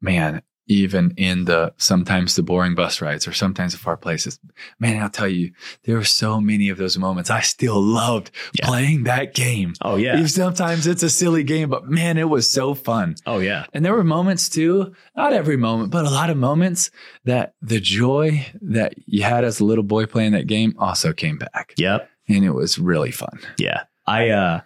man, 0.00 0.42
even 0.68 1.12
in 1.16 1.46
the 1.46 1.72
sometimes 1.78 2.36
the 2.36 2.42
boring 2.42 2.74
bus 2.74 3.00
rides 3.00 3.26
or 3.26 3.32
sometimes 3.32 3.72
the 3.72 3.78
far 3.78 3.96
places, 3.96 4.38
man, 4.78 5.02
I'll 5.02 5.08
tell 5.10 5.26
you, 5.28 5.52
there 5.84 5.96
were 5.96 6.04
so 6.04 6.40
many 6.40 6.68
of 6.68 6.76
those 6.78 6.98
moments. 6.98 7.30
I 7.30 7.40
still 7.40 7.80
loved 7.80 8.30
Yeah. 8.52 8.66
playing 8.66 9.04
that 9.04 9.34
game. 9.34 9.72
oh 9.82 9.96
yeah, 9.96 10.14
Even 10.14 10.28
Sometimes 10.28 10.86
it's 10.86 11.02
a 11.02 11.10
silly 11.10 11.42
game, 11.42 11.68
but 11.70 11.88
man, 11.88 12.18
it 12.18 12.28
was 12.28 12.48
so 12.48 12.74
fun. 12.74 13.16
oh 13.26 13.38
yeah, 13.38 13.64
And 13.72 13.84
there 13.84 13.94
were 13.94 14.04
moments 14.04 14.48
too, 14.48 14.94
not 15.16 15.32
every 15.32 15.56
moment, 15.56 15.90
but 15.90 16.04
a 16.04 16.10
lot 16.10 16.30
of 16.30 16.36
moments 16.36 16.90
that 17.24 17.54
the 17.62 17.80
joy 17.80 18.46
that 18.62 18.94
you 19.06 19.22
had 19.22 19.44
as 19.44 19.60
a 19.60 19.64
little 19.64 19.84
boy 19.84 20.06
playing 20.06 20.32
that 20.32 20.46
game 20.46 20.74
also 20.78 21.12
came 21.12 21.38
back. 21.38 21.72
yep, 21.78 22.08
And 22.28 22.44
it 22.44 22.50
was 22.52 22.78
really 22.78 23.10
fun. 23.10 23.38
yeah. 23.58 23.84
I 24.06 24.28
uh 24.30 24.60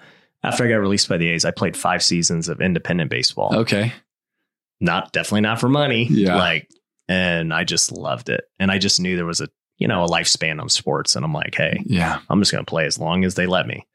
after 0.45 0.65
I 0.65 0.69
got 0.69 0.77
released 0.77 1.09
by 1.09 1.19
the 1.19 1.29
A's, 1.29 1.45
I 1.45 1.53
played 1.53 1.77
five 1.77 2.03
seasons 2.03 2.49
of 2.49 2.61
independent 2.61 3.11
baseball. 3.11 3.55
Okay. 3.55 3.93
Not 4.83 5.13
definitely 5.13 5.41
not 5.43 5.61
for 5.61 5.69
money. 5.69 6.07
Yeah. 6.11 6.37
like, 6.37 6.69
and 7.09 7.53
I 7.55 7.65
just 7.65 7.91
loved 7.93 8.29
it, 8.29 8.45
and 8.59 8.71
I 8.71 8.79
just 8.79 9.01
knew 9.01 9.17
there 9.17 9.25
was 9.27 9.41
a 9.41 9.49
you 9.79 9.89
know 9.89 10.05
a 10.05 10.09
lifespan 10.09 10.61
of 10.63 10.71
sports, 10.71 11.17
and 11.17 11.25
I'm 11.25 11.33
like, 11.33 11.55
hey, 11.55 11.83
Yeah. 11.87 12.19
I'm 12.29 12.41
just 12.41 12.53
gonna 12.53 12.65
play 12.65 12.85
as 12.87 12.99
long 12.99 13.25
as 13.25 13.35
they 13.37 13.47
let 13.47 13.67
me. 13.67 13.87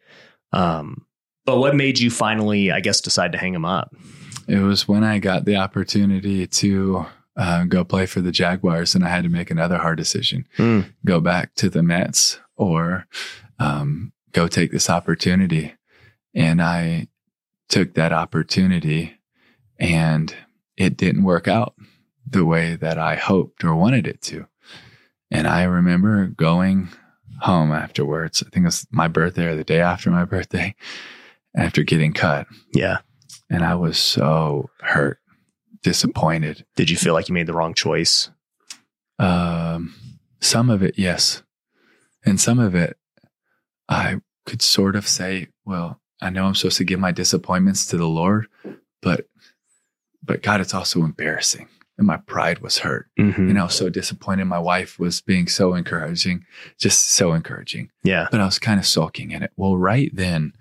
Um, 0.54 1.06
but 1.46 1.58
what 1.60 1.76
made 1.76 2.00
you 2.00 2.10
finally, 2.10 2.72
I 2.72 2.80
guess, 2.80 3.02
decide 3.02 3.32
to 3.34 3.38
hang 3.38 3.54
them 3.54 3.66
up? 3.66 3.94
It 4.48 4.60
was 4.60 4.88
when 4.88 5.04
I 5.04 5.20
got 5.20 5.46
the 5.46 5.58
opportunity 5.58 6.48
to 6.48 7.06
uh, 7.36 7.66
go 7.66 7.84
play 7.84 8.06
for 8.06 8.20
the 8.22 8.32
Jaguars 8.32 8.96
and 8.96 9.04
I 9.06 9.10
had 9.10 9.24
to 9.24 9.30
make 9.30 9.52
another 9.52 9.78
hard 9.78 9.98
decision 9.98 10.48
Hmm. 10.58 10.82
go 11.06 11.20
back 11.20 11.54
to 11.56 11.70
the 11.70 11.84
Mets 11.84 12.40
or 12.56 13.06
um, 13.60 14.12
go 14.32 14.48
take 14.48 14.72
this 14.72 14.90
opportunity. 14.90 15.76
And 16.34 16.62
I 16.62 17.08
took 17.70 17.94
that 17.96 18.12
opportunity 18.14 19.20
and 19.80 20.34
it 20.78 20.96
didn't 20.96 21.24
work 21.24 21.48
out 21.48 21.76
the 22.26 22.46
way 22.46 22.76
that 22.76 22.98
I 22.98 23.16
hoped 23.16 23.64
or 23.64 23.76
wanted 23.76 24.08
it 24.08 24.22
to. 24.24 24.48
And 25.32 25.48
I 25.48 25.64
remember 25.64 26.28
going 26.28 26.90
home 27.42 27.72
afterwards. 27.72 28.44
I 28.46 28.50
think 28.50 28.64
it 28.64 28.68
was 28.68 28.88
my 28.92 29.08
birthday 29.08 29.46
or 29.46 29.56
the 29.56 29.64
day 29.64 29.82
after 29.82 30.10
my 30.10 30.26
birthday 30.26 30.76
after 31.56 31.84
getting 31.84 32.14
cut. 32.14 32.48
Yeah. 32.74 33.00
And 33.50 33.64
I 33.64 33.76
was 33.76 33.98
so 33.98 34.70
hurt, 34.82 35.20
disappointed. 35.84 36.66
Did 36.76 36.90
you 36.90 36.98
feel 36.98 37.14
like 37.14 37.30
you 37.30 37.34
made 37.34 37.48
the 37.48 37.54
wrong 37.54 37.74
choice? 37.74 38.30
Um, 39.20 39.96
some 40.40 40.70
of 40.70 40.84
it, 40.84 40.98
yes. 40.98 41.44
And 42.26 42.40
some 42.40 42.60
of 42.60 42.76
it, 42.76 42.98
I 43.90 44.22
could 44.46 44.62
sort 44.62 44.96
of 44.96 45.08
say, 45.08 45.48
well, 45.66 46.02
I 46.22 46.30
know 46.30 46.46
I'm 46.46 46.56
supposed 46.56 46.78
to 46.78 46.84
give 46.84 47.00
my 47.00 47.12
disappointments 47.12 47.86
to 47.88 47.98
the 47.98 48.08
Lord, 48.08 48.48
but, 49.02 49.28
but 50.28 50.44
God, 50.44 50.62
it's 50.62 50.74
also 50.74 51.04
embarrassing. 51.04 51.68
And 51.98 52.06
my 52.06 52.18
pride 52.18 52.60
was 52.60 52.78
hurt. 52.78 53.08
Mm-hmm. 53.20 53.50
And 53.50 53.60
I 53.60 53.64
was 53.64 53.74
so 53.74 53.90
disappointed. 53.90 54.46
My 54.46 54.60
wife 54.60 55.00
was 55.00 55.20
being 55.20 55.48
so 55.48 55.74
encouraging, 55.74 56.46
just 56.78 57.06
so 57.06 57.34
encouraging. 57.34 57.90
Yeah. 58.04 58.28
But 58.30 58.40
I 58.40 58.46
was 58.46 58.60
kind 58.60 58.80
of 58.80 58.86
sulking 58.86 59.32
in 59.32 59.42
it. 59.42 59.52
Well, 59.58 59.78
right 59.78 60.12
then, 60.14 60.54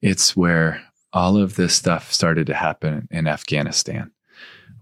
it's 0.00 0.36
where 0.36 0.82
all 1.12 1.36
of 1.36 1.56
this 1.56 1.74
stuff 1.74 2.12
started 2.12 2.46
to 2.46 2.54
happen 2.54 3.08
in 3.10 3.26
Afghanistan, 3.26 4.12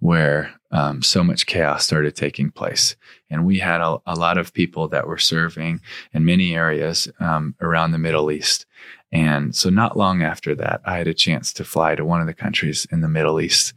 where 0.01 0.53
um, 0.71 1.03
so 1.03 1.25
much 1.25 1.47
chaos 1.47 1.85
started 1.85 2.15
taking 2.15 2.51
place. 2.51 2.97
And 3.31 3.47
we 3.47 3.59
had 3.59 3.81
a, 3.81 3.99
a, 4.07 4.15
lot 4.15 4.37
of 4.37 4.53
people 4.53 4.89
that 4.89 5.07
were 5.07 5.19
serving 5.19 5.81
in 6.13 6.25
many 6.25 6.55
areas 6.55 7.09
um, 7.21 7.55
around 7.61 7.93
the 7.93 7.99
Middle 7.99 8.31
East. 8.31 8.67
And 9.11 9.57
so, 9.57 9.71
not 9.71 9.97
long 9.97 10.23
after 10.23 10.55
that, 10.57 10.83
I 10.85 10.99
had 10.99 11.09
a 11.09 11.15
chance 11.15 11.53
to 11.55 11.65
fly 11.65 11.95
to 11.95 12.05
one 12.05 12.21
of 12.21 12.27
the 12.27 12.35
countries 12.35 12.87
in 12.93 13.01
the 13.01 13.09
Middle 13.09 13.41
East. 13.41 13.73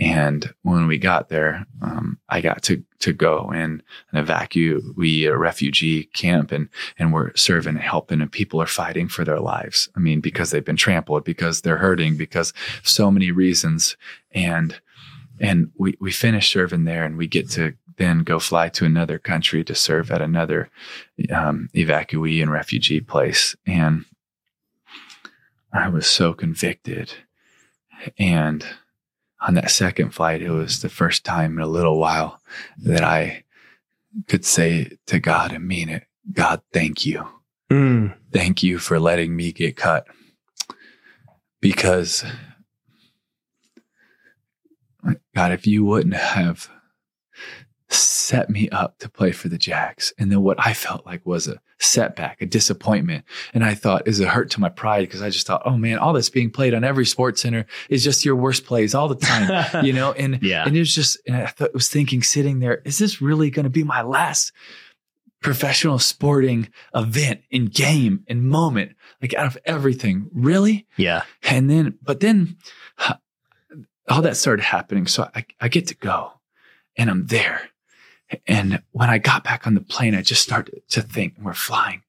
And 0.00 0.54
when 0.62 0.86
we 0.86 0.96
got 0.96 1.28
there, 1.28 1.66
um, 1.82 2.18
I 2.30 2.40
got 2.40 2.62
to 2.64 2.82
to 3.00 3.12
go 3.12 3.50
in 3.52 3.82
an 4.12 4.24
evacuee 4.24 5.28
a 5.28 5.36
refugee 5.36 6.04
camp 6.04 6.52
and 6.52 6.70
and 6.98 7.12
we're 7.12 7.34
serving 7.36 7.74
and 7.74 7.84
helping 7.84 8.22
and 8.22 8.32
people 8.32 8.62
are 8.62 8.66
fighting 8.66 9.08
for 9.08 9.24
their 9.24 9.40
lives. 9.40 9.90
I 9.94 10.00
mean, 10.00 10.20
because 10.20 10.50
they've 10.50 10.64
been 10.64 10.76
trampled, 10.76 11.24
because 11.24 11.60
they're 11.60 11.76
hurting, 11.76 12.16
because 12.16 12.54
so 12.82 13.10
many 13.10 13.30
reasons. 13.30 13.98
And 14.32 14.80
and 15.38 15.70
we 15.76 15.98
we 16.00 16.10
finish 16.10 16.50
serving 16.50 16.84
there 16.84 17.04
and 17.04 17.18
we 17.18 17.26
get 17.26 17.50
to 17.50 17.74
then 17.98 18.20
go 18.20 18.38
fly 18.38 18.70
to 18.70 18.86
another 18.86 19.18
country 19.18 19.62
to 19.64 19.74
serve 19.74 20.10
at 20.10 20.22
another 20.22 20.70
um, 21.30 21.68
evacuee 21.74 22.40
and 22.40 22.50
refugee 22.50 23.00
place. 23.02 23.54
And 23.66 24.06
I 25.74 25.90
was 25.90 26.06
so 26.06 26.32
convicted. 26.32 27.12
And 28.18 28.64
on 29.40 29.54
that 29.54 29.70
second 29.70 30.10
flight, 30.10 30.42
it 30.42 30.50
was 30.50 30.82
the 30.82 30.88
first 30.88 31.24
time 31.24 31.58
in 31.58 31.64
a 31.64 31.68
little 31.68 31.98
while 31.98 32.40
that 32.78 33.02
I 33.02 33.44
could 34.26 34.44
say 34.44 34.96
to 35.06 35.18
God 35.18 35.52
and 35.52 35.66
mean 35.66 35.88
it 35.88 36.04
God, 36.32 36.62
thank 36.72 37.06
you. 37.06 37.26
Mm. 37.70 38.14
Thank 38.32 38.62
you 38.62 38.78
for 38.78 39.00
letting 39.00 39.34
me 39.34 39.52
get 39.52 39.76
cut. 39.76 40.06
Because, 41.60 42.24
God, 45.34 45.52
if 45.52 45.66
you 45.66 45.84
wouldn't 45.84 46.14
have 46.14 46.70
set 47.88 48.48
me 48.48 48.68
up 48.70 48.98
to 48.98 49.08
play 49.08 49.32
for 49.32 49.48
the 49.48 49.58
Jags. 49.58 50.12
And 50.18 50.30
then 50.30 50.42
what 50.42 50.64
I 50.64 50.72
felt 50.72 51.04
like 51.04 51.26
was 51.26 51.48
a 51.48 51.60
setback, 51.80 52.40
a 52.40 52.46
disappointment. 52.46 53.24
And 53.54 53.64
I 53.64 53.74
thought 53.74 54.06
is 54.06 54.20
it 54.20 54.28
hurt 54.28 54.50
to 54.50 54.60
my 54.60 54.68
pride 54.68 55.00
because 55.00 55.22
I 55.22 55.30
just 55.30 55.46
thought, 55.46 55.62
oh 55.64 55.76
man, 55.76 55.98
all 55.98 56.12
this 56.12 56.30
being 56.30 56.50
played 56.50 56.74
on 56.74 56.84
every 56.84 57.04
SportsCenter 57.04 57.64
is 57.88 58.04
just 58.04 58.24
your 58.24 58.36
worst 58.36 58.64
plays 58.64 58.94
all 58.94 59.08
the 59.08 59.16
time, 59.16 59.84
you 59.84 59.92
know? 59.92 60.12
And, 60.12 60.38
yeah. 60.42 60.64
and 60.66 60.76
it 60.76 60.80
was 60.80 60.94
just, 60.94 61.18
and 61.26 61.36
I 61.36 61.46
thought, 61.46 61.74
was 61.74 61.88
thinking 61.88 62.22
sitting 62.22 62.60
there, 62.60 62.82
is 62.84 62.98
this 62.98 63.20
really 63.20 63.50
going 63.50 63.64
to 63.64 63.70
be 63.70 63.82
my 63.82 64.02
last 64.02 64.52
professional 65.40 65.98
sporting 65.98 66.68
event 66.94 67.40
and 67.50 67.72
game 67.72 68.24
and 68.28 68.42
moment? 68.42 68.92
Like 69.22 69.34
out 69.34 69.46
of 69.46 69.58
everything, 69.64 70.28
really? 70.34 70.86
Yeah. 70.96 71.22
And 71.42 71.70
then, 71.70 71.98
but 72.02 72.20
then 72.20 72.58
all 74.08 74.22
that 74.22 74.36
started 74.36 74.62
happening. 74.62 75.06
So 75.06 75.30
I, 75.34 75.46
I 75.60 75.68
get 75.68 75.86
to 75.88 75.96
go 75.96 76.32
and 76.96 77.08
I'm 77.08 77.26
there 77.26 77.69
and 78.46 78.82
when 78.92 79.10
I 79.10 79.18
got 79.18 79.44
back 79.44 79.66
on 79.66 79.74
the 79.74 79.80
plane, 79.80 80.14
I 80.14 80.22
just 80.22 80.42
started 80.42 80.82
to 80.90 81.02
think 81.02 81.34
we're 81.40 81.54
flying. 81.54 82.02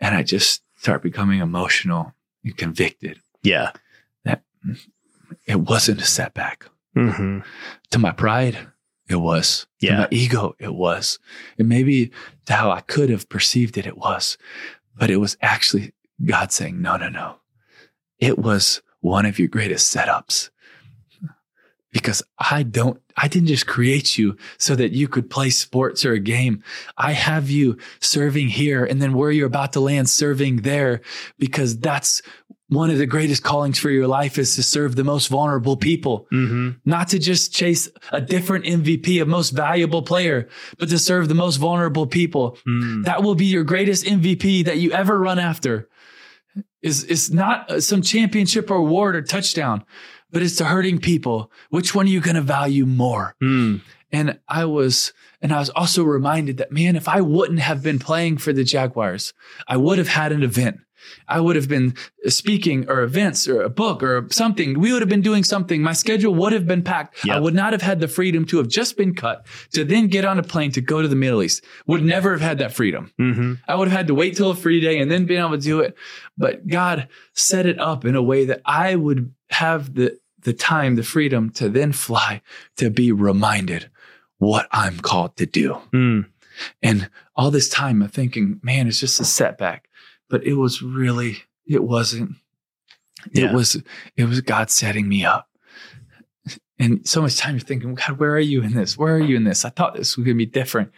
And 0.00 0.14
I 0.14 0.22
just 0.22 0.62
start 0.76 1.02
becoming 1.02 1.40
emotional 1.40 2.12
and 2.44 2.56
convicted. 2.56 3.20
Yeah. 3.42 3.72
That 4.24 4.42
it 5.46 5.60
wasn't 5.60 6.00
a 6.00 6.04
setback. 6.04 6.66
Mm-hmm. 6.96 7.40
To 7.90 7.98
my 7.98 8.12
pride, 8.12 8.58
it 9.08 9.16
was. 9.16 9.66
Yeah. 9.80 9.90
To 9.90 9.96
my 10.02 10.08
ego, 10.10 10.54
it 10.58 10.74
was. 10.74 11.18
And 11.58 11.68
maybe 11.68 12.10
to 12.46 12.52
how 12.52 12.70
I 12.70 12.80
could 12.80 13.10
have 13.10 13.28
perceived 13.28 13.78
it, 13.78 13.86
it 13.86 13.98
was. 13.98 14.36
But 14.96 15.10
it 15.10 15.16
was 15.16 15.36
actually 15.40 15.92
God 16.24 16.52
saying, 16.52 16.80
no, 16.80 16.96
no, 16.96 17.08
no. 17.08 17.36
It 18.18 18.38
was 18.38 18.82
one 19.00 19.26
of 19.26 19.38
your 19.38 19.48
greatest 19.48 19.94
setups 19.94 20.50
because 21.94 22.22
I 22.36 22.64
don't, 22.64 23.00
I 23.16 23.28
didn't 23.28 23.46
just 23.46 23.68
create 23.68 24.18
you 24.18 24.36
so 24.58 24.74
that 24.74 24.90
you 24.90 25.06
could 25.06 25.30
play 25.30 25.50
sports 25.50 26.04
or 26.04 26.12
a 26.12 26.18
game. 26.18 26.62
I 26.98 27.12
have 27.12 27.48
you 27.48 27.78
serving 28.00 28.48
here 28.48 28.84
and 28.84 29.00
then 29.00 29.14
where 29.14 29.30
you're 29.30 29.46
about 29.46 29.72
to 29.74 29.80
land 29.80 30.10
serving 30.10 30.62
there 30.62 31.02
because 31.38 31.78
that's 31.78 32.20
one 32.68 32.90
of 32.90 32.98
the 32.98 33.06
greatest 33.06 33.44
callings 33.44 33.78
for 33.78 33.90
your 33.90 34.08
life 34.08 34.38
is 34.38 34.56
to 34.56 34.62
serve 34.64 34.96
the 34.96 35.04
most 35.04 35.28
vulnerable 35.28 35.76
people, 35.76 36.26
mm-hmm. 36.32 36.70
not 36.84 37.08
to 37.08 37.20
just 37.20 37.54
chase 37.54 37.88
a 38.10 38.20
different 38.20 38.64
MVP, 38.64 39.22
a 39.22 39.24
most 39.24 39.50
valuable 39.50 40.02
player, 40.02 40.48
but 40.78 40.88
to 40.88 40.98
serve 40.98 41.28
the 41.28 41.34
most 41.34 41.56
vulnerable 41.56 42.08
people. 42.08 42.58
Mm. 42.66 43.04
That 43.04 43.22
will 43.22 43.36
be 43.36 43.46
your 43.46 43.62
greatest 43.62 44.04
MVP 44.04 44.64
that 44.64 44.78
you 44.78 44.90
ever 44.90 45.16
run 45.16 45.38
after. 45.38 45.88
Is 46.82 47.04
is 47.04 47.32
not 47.32 47.82
some 47.82 48.02
championship 48.02 48.70
or 48.70 48.74
award 48.74 49.16
or 49.16 49.22
touchdown 49.22 49.84
but 50.34 50.42
it's 50.42 50.56
to 50.56 50.64
hurting 50.64 50.98
people. 50.98 51.50
Which 51.70 51.94
one 51.94 52.06
are 52.06 52.10
you 52.10 52.20
going 52.20 52.34
to 52.34 52.42
value 52.42 52.84
more? 52.84 53.36
Mm. 53.42 53.80
And 54.12 54.38
I 54.48 54.64
was, 54.64 55.12
and 55.40 55.52
I 55.52 55.60
was 55.60 55.70
also 55.70 56.02
reminded 56.02 56.56
that, 56.58 56.72
man, 56.72 56.96
if 56.96 57.08
I 57.08 57.20
wouldn't 57.20 57.60
have 57.60 57.82
been 57.82 57.98
playing 57.98 58.38
for 58.38 58.52
the 58.52 58.64
Jaguars, 58.64 59.32
I 59.68 59.76
would 59.76 59.98
have 59.98 60.08
had 60.08 60.32
an 60.32 60.42
event. 60.42 60.80
I 61.28 61.40
would 61.40 61.54
have 61.56 61.68
been 61.68 61.94
speaking 62.26 62.88
or 62.88 63.02
events 63.02 63.46
or 63.46 63.62
a 63.62 63.68
book 63.68 64.02
or 64.02 64.26
something. 64.30 64.80
We 64.80 64.92
would 64.92 65.02
have 65.02 65.08
been 65.08 65.20
doing 65.20 65.44
something. 65.44 65.82
My 65.82 65.92
schedule 65.92 66.34
would 66.34 66.52
have 66.52 66.66
been 66.66 66.82
packed. 66.82 67.24
Yep. 67.24 67.36
I 67.36 67.40
would 67.40 67.54
not 67.54 67.72
have 67.72 67.82
had 67.82 68.00
the 68.00 68.08
freedom 68.08 68.44
to 68.46 68.56
have 68.58 68.68
just 68.68 68.96
been 68.96 69.14
cut 69.14 69.46
to 69.72 69.84
then 69.84 70.08
get 70.08 70.24
on 70.24 70.38
a 70.38 70.42
plane 70.42 70.72
to 70.72 70.80
go 70.80 71.02
to 71.02 71.08
the 71.08 71.16
Middle 71.16 71.42
East. 71.42 71.64
Would 71.86 72.02
never 72.02 72.32
have 72.32 72.40
had 72.40 72.58
that 72.58 72.72
freedom. 72.72 73.12
Mm-hmm. 73.20 73.54
I 73.68 73.74
would 73.74 73.88
have 73.88 73.96
had 73.96 74.06
to 74.08 74.14
wait 74.14 74.36
till 74.36 74.50
a 74.50 74.56
free 74.56 74.80
day 74.80 74.98
and 74.98 75.10
then 75.10 75.26
been 75.26 75.38
able 75.38 75.50
to 75.50 75.58
do 75.58 75.80
it. 75.80 75.96
But 76.36 76.66
God 76.66 77.08
set 77.34 77.66
it 77.66 77.78
up 77.78 78.04
in 78.04 78.16
a 78.16 78.22
way 78.22 78.46
that 78.46 78.62
I 78.64 78.96
would 78.96 79.34
have 79.50 79.94
the 79.94 80.18
the 80.44 80.52
time, 80.52 80.94
the 80.94 81.02
freedom 81.02 81.50
to 81.50 81.68
then 81.68 81.92
fly 81.92 82.40
to 82.76 82.90
be 82.90 83.12
reminded 83.12 83.90
what 84.38 84.68
I'm 84.72 84.98
called 84.98 85.36
to 85.36 85.46
do. 85.46 85.78
Mm. 85.92 86.26
And 86.82 87.10
all 87.34 87.50
this 87.50 87.68
time 87.68 88.02
I'm 88.02 88.08
thinking, 88.08 88.60
man, 88.62 88.86
it's 88.86 89.00
just 89.00 89.20
a 89.20 89.24
setback. 89.24 89.88
But 90.30 90.44
it 90.44 90.54
was 90.54 90.82
really, 90.82 91.38
it 91.66 91.84
wasn't. 91.84 92.36
It 93.32 93.52
was, 93.52 93.82
it 94.16 94.24
was 94.24 94.42
God 94.42 94.70
setting 94.70 95.08
me 95.08 95.24
up. 95.24 95.48
And 96.78 97.06
so 97.08 97.22
much 97.22 97.38
time 97.38 97.54
you're 97.54 97.60
thinking, 97.60 97.94
God, 97.94 98.18
where 98.18 98.32
are 98.32 98.38
you 98.38 98.62
in 98.62 98.74
this? 98.74 98.98
Where 98.98 99.14
are 99.14 99.20
you 99.20 99.36
in 99.36 99.44
this? 99.44 99.64
I 99.64 99.70
thought 99.70 99.94
this 99.94 100.16
was 100.16 100.24
going 100.24 100.36
to 100.36 100.44
be 100.44 100.46
different. 100.46 100.92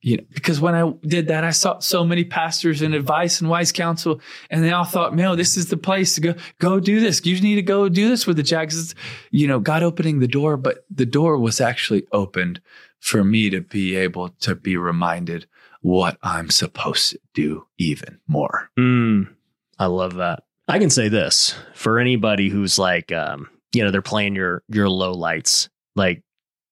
You 0.00 0.18
know, 0.18 0.24
because 0.32 0.60
when 0.60 0.74
I 0.74 0.92
did 1.02 1.28
that, 1.28 1.44
I 1.44 1.50
saw 1.50 1.78
so 1.78 2.04
many 2.04 2.24
pastors 2.24 2.82
and 2.82 2.94
advice 2.94 3.40
and 3.40 3.48
wise 3.48 3.72
counsel, 3.72 4.20
and 4.50 4.64
they 4.64 4.70
all 4.70 4.84
thought, 4.84 5.14
"Man, 5.14 5.36
this 5.36 5.56
is 5.56 5.68
the 5.68 5.76
place 5.76 6.14
to 6.14 6.20
go. 6.20 6.34
Go 6.58 6.80
do 6.80 7.00
this. 7.00 7.24
You 7.24 7.40
need 7.40 7.56
to 7.56 7.62
go 7.62 7.88
do 7.88 8.08
this 8.08 8.26
with 8.26 8.36
the 8.36 8.42
Jags." 8.42 8.78
It's, 8.78 8.94
you 9.30 9.46
know, 9.46 9.60
God 9.60 9.82
opening 9.82 10.20
the 10.20 10.28
door, 10.28 10.56
but 10.56 10.84
the 10.90 11.06
door 11.06 11.38
was 11.38 11.60
actually 11.60 12.06
opened 12.12 12.60
for 13.00 13.22
me 13.22 13.50
to 13.50 13.60
be 13.60 13.94
able 13.96 14.30
to 14.40 14.54
be 14.54 14.76
reminded 14.76 15.46
what 15.82 16.18
I'm 16.22 16.50
supposed 16.50 17.10
to 17.12 17.20
do 17.34 17.66
even 17.78 18.18
more. 18.26 18.70
Mm. 18.78 19.28
I 19.78 19.86
love 19.86 20.14
that. 20.14 20.42
I 20.68 20.78
can 20.78 20.90
say 20.90 21.08
this 21.08 21.54
for 21.74 22.00
anybody 22.00 22.48
who's 22.48 22.78
like, 22.78 23.12
um, 23.12 23.48
you 23.72 23.84
know, 23.84 23.90
they're 23.90 24.02
playing 24.02 24.34
your 24.34 24.62
your 24.68 24.88
low 24.88 25.12
lights, 25.12 25.68
like 25.94 26.22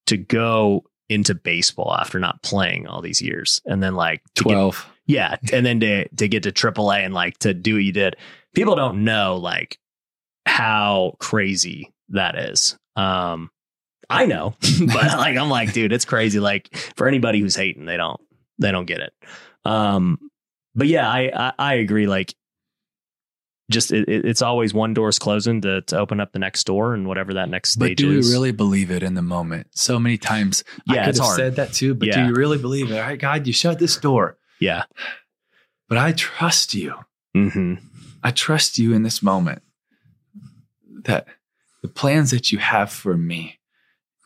to 0.07 0.17
go 0.17 0.85
into 1.09 1.35
baseball 1.35 1.95
after 1.99 2.19
not 2.19 2.41
playing 2.41 2.87
all 2.87 3.01
these 3.01 3.21
years, 3.21 3.61
and 3.65 3.81
then 3.83 3.95
like 3.95 4.21
to 4.35 4.43
get- 4.43 4.53
Twelve. 4.53 4.85
yeah, 5.05 5.35
and 5.53 5.65
then 5.65 5.79
to 5.81 6.07
to 6.09 6.27
get 6.27 6.43
to 6.43 6.51
AAA 6.51 7.05
and 7.05 7.13
like 7.13 7.37
to 7.39 7.53
do 7.53 7.75
what 7.75 7.83
you 7.83 7.91
did. 7.91 8.15
People 8.53 8.75
don't 8.75 9.03
know 9.03 9.37
like 9.37 9.77
how 10.45 11.15
crazy 11.19 11.93
that 12.09 12.37
is. 12.37 12.77
Um, 12.95 13.49
I 14.09 14.25
know, 14.25 14.55
but 14.79 14.93
like 15.17 15.37
I'm 15.37 15.49
like, 15.49 15.73
dude, 15.73 15.91
it's 15.93 16.05
crazy. 16.05 16.39
Like 16.39 16.75
for 16.95 17.07
anybody 17.07 17.39
who's 17.39 17.55
hating, 17.55 17.85
they 17.85 17.97
don't 17.97 18.19
they 18.59 18.71
don't 18.71 18.85
get 18.85 18.99
it. 19.01 19.13
Um, 19.65 20.19
but 20.75 20.87
yeah, 20.87 21.09
I, 21.09 21.31
I 21.33 21.53
I 21.57 21.73
agree. 21.75 22.07
Like, 22.07 22.33
just 23.71 23.91
it, 23.91 24.07
it- 24.07 24.25
it's 24.25 24.41
always 24.41 24.73
one 24.73 24.93
door's 24.93 25.17
closing 25.19 25.61
to 25.61 25.81
to 25.83 25.97
open 25.97 26.19
up 26.19 26.31
the 26.33 26.39
next 26.39 26.65
door 26.65 26.93
and 26.93 27.07
whatever 27.07 27.33
that 27.33 27.49
next 27.49 27.71
stage 27.71 27.91
But 27.91 27.97
do 27.97 28.09
we 28.09 28.17
really 28.17 28.51
believe 28.51 28.91
it 28.91 29.01
in 29.03 29.13
the 29.15 29.21
moment? 29.21 29.67
So 29.71 29.99
many 29.99 30.17
times 30.17 30.63
I 30.89 30.95
Yeah, 30.95 31.03
could 31.05 31.09
it's 31.09 31.17
have 31.19 31.25
hard. 31.25 31.37
said 31.37 31.55
that 31.57 31.73
too, 31.73 31.93
but 31.95 32.07
Yeah. 32.07 32.21
do 32.21 32.27
you 32.29 32.35
really 32.35 32.57
believe 32.57 32.91
it? 32.91 32.95
All 32.95 33.01
right, 33.01 33.19
God, 33.19 33.47
you 33.47 33.53
shut 33.53 33.79
this 33.79 33.97
door, 33.97 34.37
Yeah. 34.59 34.83
but 35.89 35.97
I 35.97 36.11
trust 36.13 36.73
you. 36.73 36.93
hmm 37.33 37.75
I 38.23 38.31
trust 38.31 38.77
you 38.79 38.93
in 38.93 39.03
this 39.03 39.21
moment 39.21 39.61
that 41.03 41.27
the 41.81 41.87
plans 41.87 42.31
that 42.31 42.51
you 42.51 42.57
have 42.57 42.91
for 42.91 43.15
me 43.17 43.59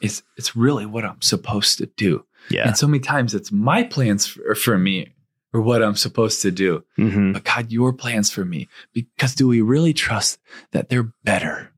is 0.01 0.23
it's 0.37 0.55
really 0.55 0.85
what 0.85 1.03
I'm 1.03 1.21
supposed 1.21 1.77
to 1.79 1.85
do. 1.97 2.25
Yeah. 2.49 2.67
And 2.67 2.77
so 2.77 2.87
many 2.87 3.01
times 3.01 3.33
it's 3.35 3.51
my 3.51 3.83
plans 3.83 4.25
for, 4.27 4.55
for 4.55 4.77
me 4.77 5.13
or 5.53 5.61
what 5.61 5.81
I'm 5.83 5.95
supposed 5.95 6.41
to 6.43 6.51
do. 6.51 6.83
hmm 6.95 7.31
But 7.33 7.43
God, 7.43 7.71
your 7.71 7.91
plans 7.93 8.29
for 8.29 8.45
me. 8.45 8.67
Because 8.93 9.33
do 9.35 9.47
we 9.47 9.61
really 9.61 9.93
trust 9.93 10.39
that 10.71 10.89
they're 10.89 11.11
better? 11.23 11.71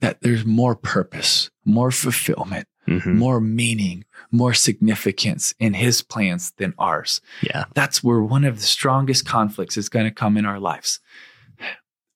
That 0.00 0.20
there's 0.22 0.44
more 0.46 0.74
purpose, 0.74 1.50
more 1.64 1.90
fulfillment, 1.90 2.66
hmm 2.86 3.16
more 3.18 3.40
meaning, 3.40 4.04
more 4.32 4.54
significance 4.54 5.54
in 5.60 5.74
his 5.74 6.02
plans 6.02 6.52
than 6.56 6.74
ours. 6.78 7.20
Yeah. 7.42 7.64
That's 7.74 8.02
where 8.02 8.20
one 8.20 8.44
of 8.44 8.56
the 8.56 8.66
strongest 8.66 9.26
conflicts 9.26 9.76
is 9.76 9.88
going 9.88 10.06
to 10.06 10.10
come 10.10 10.36
in 10.36 10.46
our 10.46 10.58
lives. 10.58 11.00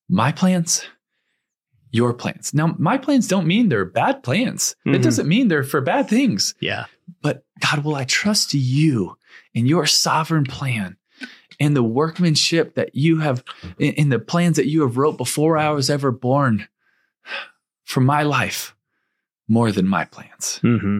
My 0.09 0.32
plans, 0.32 0.84
your 1.90 2.12
plans. 2.14 2.53
Now, 2.55 2.74
my 2.78 2.99
plans 2.99 3.28
don't 3.28 3.47
mean 3.47 3.68
they're 3.68 3.84
bad 3.84 4.22
plans. 4.22 4.74
Mhm. 4.86 4.95
It 4.97 5.03
doesn't 5.03 5.28
mean 5.28 5.49
they're 5.49 5.62
for 5.62 5.80
bad 5.80 6.09
things. 6.09 6.55
Yeah. 6.61 6.86
But 7.22 7.45
God, 7.61 7.84
will 7.84 7.95
I 7.95 8.05
trust 8.05 8.55
you 8.55 9.16
in 9.55 9.66
your 9.66 9.86
sovereign 9.86 10.44
plan 10.44 10.96
and 11.61 11.76
the 11.76 11.82
workmanship 11.82 12.74
that 12.74 12.94
you 12.94 13.18
have 13.20 13.44
in, 13.78 14.09
the 14.09 14.18
plans 14.18 14.57
that 14.57 14.66
you 14.68 14.82
have 14.82 14.96
wrote 14.96 15.16
before 15.16 15.57
I 15.57 15.70
was 15.70 15.88
ever 15.88 16.11
born 16.11 16.66
for 17.84 18.00
my 18.00 18.22
life 18.22 18.74
more 19.48 19.70
than 19.70 19.86
my 19.86 20.05
plans? 20.05 20.59
hmm 20.62 20.98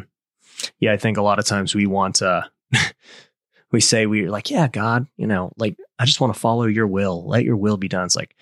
Yeah, 0.79 0.93
I 0.93 0.97
think 0.97 1.17
a 1.17 1.23
lot 1.23 1.39
of 1.39 1.45
times 1.47 1.75
we 1.75 1.87
want 1.87 2.23
uh 2.23 2.43
we 3.73 3.81
say 3.81 4.07
we're 4.07 4.31
like, 4.31 4.51
yeah, 4.51 4.69
God, 4.69 5.07
you 5.17 5.27
know, 5.27 5.53
like 5.59 5.77
I 5.99 6.05
just 6.05 6.21
want 6.21 6.33
to 6.33 6.39
follow 6.41 6.65
your 6.65 6.87
will. 6.87 7.27
Let 7.27 7.45
your 7.45 7.57
will 7.57 7.77
be 7.77 7.89
done. 7.89 8.05
It's 8.05 8.17
like 8.17 8.37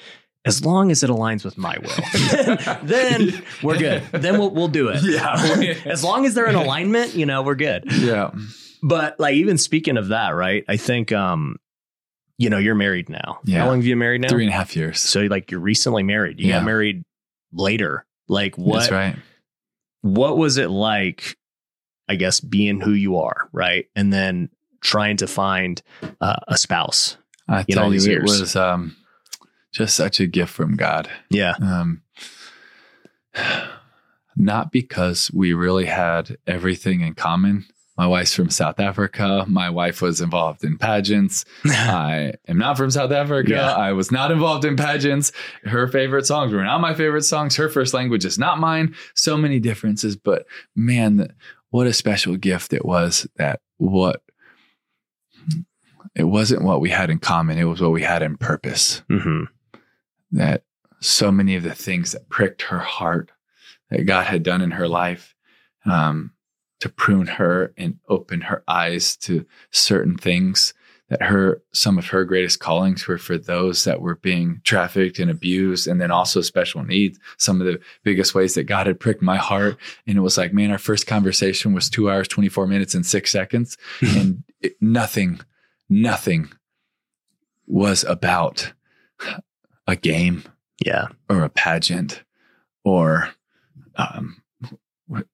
as 0.45 0.65
long 0.65 0.91
as 0.91 1.03
it 1.05 1.11
aligns 1.11 1.45
with 1.45 1.57
my 1.57 1.77
will, 1.79 2.79
then 2.83 3.43
we're 3.63 3.79
good. 3.79 4.03
Then 4.13 4.39
we'll 4.39 4.51
we'll 4.51 4.69
do 4.69 4.89
it. 4.89 5.03
Yeah. 5.05 5.35
as 5.87 6.03
long 6.05 6.27
as 6.27 6.35
they're 6.35 6.49
in 6.49 6.57
alignment, 6.57 7.15
you 7.15 7.25
know, 7.27 7.43
we're 7.43 7.55
good. 7.55 7.85
Yeah. 7.91 8.31
But 8.83 9.19
like 9.21 9.35
even 9.35 9.59
speaking 9.59 9.97
of 9.97 10.09
that, 10.09 10.31
right? 10.31 10.65
I 10.69 10.77
think 10.77 11.13
um, 11.13 11.57
you 12.39 12.51
know, 12.51 12.59
you're 12.59 12.75
married 12.75 13.09
now. 13.09 13.39
Yeah. 13.45 13.61
How 13.61 13.67
long 13.69 13.77
have 13.77 13.85
you 13.87 13.93
been 13.93 13.99
married 14.01 14.21
now? 14.23 14.29
Three 14.29 14.45
and 14.45 14.53
a 14.53 14.57
half 14.57 14.75
years. 14.75 15.01
So 15.01 15.21
like 15.23 15.51
you're 15.51 15.61
recently 15.61 16.03
married. 16.03 16.41
You 16.41 16.49
Yeah. 16.49 16.59
got 16.59 16.65
married 16.67 17.05
later. 17.53 18.05
Like 18.29 18.57
what 18.59 18.81
That's 18.81 18.91
right. 18.93 19.17
what 20.01 20.37
was 20.39 20.57
it 20.57 20.71
like 20.71 21.37
i 22.09 22.15
guess 22.17 22.41
being 22.41 22.81
who 22.81 22.93
you 22.93 23.17
are 23.19 23.49
right 23.53 23.87
and 23.95 24.13
then 24.13 24.49
trying 24.81 25.17
to 25.19 25.27
find 25.29 25.81
uh, 26.21 26.37
a 26.49 26.57
spouse 26.59 27.17
I 27.49 27.65
in 27.69 27.79
all 27.79 27.85
tell 27.85 27.87
you, 27.87 27.93
these 27.93 28.07
it 28.07 28.11
years. 28.11 28.41
was 28.41 28.57
um, 28.57 28.97
just 29.73 29.95
such 29.97 30.19
a 30.19 30.27
gift 30.27 30.53
from 30.53 30.77
God. 30.77 31.09
yeah 31.31 31.55
Um, 31.61 32.03
not 34.37 34.73
because 34.73 35.31
we 35.33 35.53
really 35.53 35.87
had 35.87 36.37
everything 36.47 37.01
in 37.03 37.15
common. 37.15 37.65
My 37.97 38.07
wife's 38.07 38.35
from 38.35 38.49
South 38.49 38.81
Africa. 38.81 39.45
My 39.47 39.69
wife 39.69 40.01
was 40.01 40.21
involved 40.21 40.65
in 40.65 40.79
pageants. 40.79 41.45
I 41.65 42.35
am 42.49 42.57
not 42.59 42.77
from 42.79 42.91
South 42.91 43.13
Africa. 43.13 43.51
Yeah. 43.51 43.73
I 43.73 43.93
was 43.93 44.11
not 44.11 44.31
involved 44.31 44.65
in 44.65 44.77
pageants. 44.77 45.31
Her 45.65 45.87
favorite 45.87 46.27
songs 46.27 46.53
were 46.53 46.65
not 46.65 46.81
my 46.81 46.95
favorite 46.95 47.23
songs. 47.23 47.57
Her 47.57 47.69
first 47.69 47.93
language 47.93 48.25
is 48.25 48.39
not 48.39 48.59
mine. 48.59 48.95
So 49.15 49.37
many 49.37 49.61
differences, 49.61 50.17
but 50.17 50.47
man, 50.75 51.35
what 51.71 51.87
a 51.87 51.93
special 51.93 52.37
gift 52.37 52.73
it 52.73 52.85
was 52.85 53.27
that 53.37 53.61
what 53.77 54.23
it 56.15 56.25
wasn't 56.25 56.63
what 56.63 56.81
we 56.81 56.91
had 56.91 57.11
in 57.11 57.19
common. 57.19 57.59
It 57.59 57.65
was 57.65 57.81
what 57.81 57.93
we 57.93 58.03
had 58.03 58.23
in 58.23 58.37
purpose 58.37 59.03
hmm 59.09 59.45
that 60.33 60.65
so 61.01 61.31
many 61.31 61.57
of 61.57 61.63
the 61.63 61.75
things 61.75 62.13
that 62.13 62.29
pricked 62.29 62.63
her 62.63 62.79
heart 62.79 63.31
that 63.91 64.07
God 64.07 64.27
had 64.27 64.43
done 64.43 64.63
in 64.63 64.71
her 64.73 64.89
life 64.89 65.35
um, 65.85 66.33
to 66.83 66.89
prune 66.89 67.29
her 67.29 67.73
and 67.77 67.97
open 68.09 68.41
her 68.41 68.65
eyes 68.67 69.17
to 69.17 69.47
certain 69.71 70.17
things 70.17 70.75
that 71.11 71.23
her 71.23 71.63
some 71.71 71.97
of 71.97 72.09
her 72.09 72.25
greatest 72.25 72.59
callings 72.59 73.07
were 73.07 73.19
for 73.19 73.39
those 73.39 73.85
that 73.85 74.01
were 74.01 74.17
being 74.17 74.61
trafficked 74.65 75.21
and 75.21 75.31
abused 75.31 75.87
and 75.87 76.01
then 76.01 76.11
also 76.11 76.41
special 76.41 76.83
needs. 76.83 77.21
Some 77.39 77.61
of 77.61 77.69
the 77.69 77.79
biggest 78.03 78.35
ways 78.35 78.55
that 78.55 78.65
god 78.65 78.89
had 78.89 78.99
pricked 78.99 79.23
my 79.23 79.37
heart. 79.37 79.77
And 80.09 80.19
it 80.19 80.23
was 80.23 80.37
like 80.37 80.53
man 80.53 80.73
our 80.73 80.79
first 80.79 81.07
conversation 81.07 81.73
was 81.73 81.89
two 81.89 82.11
hours 82.11 82.27
24 82.27 82.67
minutes 82.67 82.97
and 82.97 83.07
six 83.07 83.31
seconds. 83.31 83.79
And 84.03 84.43
it, 84.61 84.75
nothing 84.81 85.41
nothing 85.89 86.51
was 87.65 88.03
about 88.03 88.73
a 89.87 89.95
game 89.95 90.43
yeah. 90.85 91.07
or 91.31 91.45
a 91.45 91.49
pageant 91.49 92.25
or 92.83 93.31
um, 93.95 94.42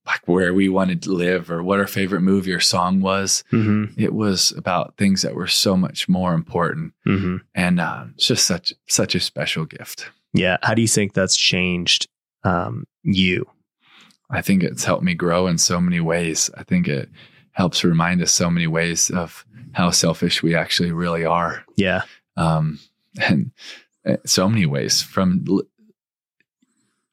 like 0.07 0.26
where 0.26 0.53
we 0.55 0.68
wanted 0.68 1.03
to 1.03 1.12
live 1.12 1.51
or 1.51 1.62
what 1.62 1.79
our 1.81 1.87
favorite 1.87 2.20
movie 2.22 2.53
or 2.53 2.61
song 2.61 3.01
was. 3.01 3.45
hmm 3.51 3.85
It 3.97 4.12
was 4.14 4.53
about 4.57 4.97
things 4.97 5.22
that 5.22 5.35
were 5.35 5.47
so 5.47 5.76
much 5.76 6.09
more 6.09 6.35
important, 6.35 6.93
hmm 7.05 7.37
and 7.55 7.81
uh, 7.81 8.05
it's 8.14 8.26
just 8.26 8.47
such 8.47 8.72
such 8.89 9.14
a 9.14 9.20
special 9.20 9.64
gift. 9.64 10.11
yeah 10.35 10.57
how 10.62 10.74
do 10.74 10.83
you 10.83 10.89
think 10.89 11.12
that's 11.14 11.37
changed 11.37 12.07
um, 12.45 12.85
you 13.03 13.47
I 14.31 14.43
think 14.43 14.62
it's 14.62 14.85
helped 14.85 15.05
me 15.05 15.14
grow 15.14 15.47
in 15.47 15.57
so 15.59 15.81
many 15.81 16.01
ways. 16.01 16.51
I 16.55 16.62
think 16.62 16.87
it 16.87 17.09
helps 17.53 17.83
remind 17.83 18.20
us 18.22 18.31
so 18.31 18.51
many 18.51 18.66
ways 18.66 19.11
of 19.11 19.45
how 19.72 19.91
selfish 19.91 20.43
we 20.43 20.55
actually 20.55 20.93
really 20.93 21.24
are, 21.24 21.64
yeah 21.76 22.03
um, 22.37 22.79
and 23.20 23.51
uh, 24.07 24.16
so 24.26 24.49
many 24.49 24.66
ways 24.66 25.03
from 25.03 25.45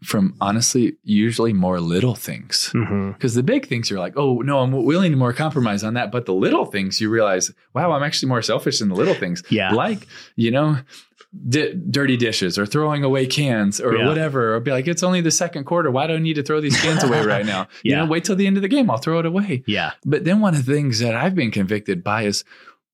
from 0.05 0.35
honestly 0.39 0.95
usually 1.03 1.51
more 1.53 1.79
little 1.79 2.15
things. 2.15 2.71
Mm-hmm. 2.73 3.11
Because 3.11 3.33
the 3.35 3.43
big 3.43 3.67
things 3.67 3.89
you're 3.89 3.99
like, 3.99 4.13
oh 4.17 4.39
no, 4.41 4.59
I'm 4.59 4.71
willing 4.71 5.11
to 5.11 5.17
more 5.17 5.33
compromise 5.33 5.83
on 5.83 5.95
that. 5.95 6.11
But 6.11 6.25
the 6.25 6.33
little 6.33 6.65
things 6.65 7.01
you 7.01 7.09
realize, 7.09 7.51
wow, 7.73 7.91
I'm 7.91 8.03
actually 8.03 8.29
more 8.29 8.41
selfish 8.41 8.79
than 8.79 8.89
the 8.89 8.95
little 8.95 9.13
things. 9.15 9.43
yeah 9.49 9.73
Like, 9.73 10.07
you 10.35 10.51
know, 10.51 10.77
di- 11.49 11.73
dirty 11.73 12.17
dishes 12.17 12.57
or 12.57 12.65
throwing 12.65 13.03
away 13.03 13.25
cans 13.25 13.81
or 13.81 13.95
Yeah. 13.97 14.07
whatever. 14.07 14.55
Or 14.55 14.59
be 14.59 14.71
like, 14.71 14.87
it's 14.87 15.03
only 15.03 15.21
the 15.21 15.31
second 15.31 15.65
quarter. 15.65 15.89
Why 15.91 16.07
do 16.07 16.13
I 16.13 16.19
need 16.19 16.35
to 16.35 16.43
throw 16.43 16.61
these 16.61 16.79
cans 16.79 17.03
away 17.03 17.25
right 17.25 17.45
now? 17.45 17.67
You 17.83 17.91
Yeah. 17.91 17.97
know, 18.03 18.05
wait 18.05 18.23
till 18.23 18.35
the 18.35 18.47
end 18.47 18.57
of 18.57 18.61
the 18.61 18.69
game. 18.69 18.89
I'll 18.89 18.97
throw 18.97 19.19
it 19.19 19.25
away. 19.25 19.63
yeah 19.67 19.91
But 20.05 20.23
then 20.23 20.39
one 20.39 20.53
of 20.55 20.65
the 20.65 20.73
things 20.73 20.99
that 20.99 21.15
I've 21.15 21.35
been 21.35 21.51
convicted 21.51 22.03
by 22.03 22.23
is 22.23 22.43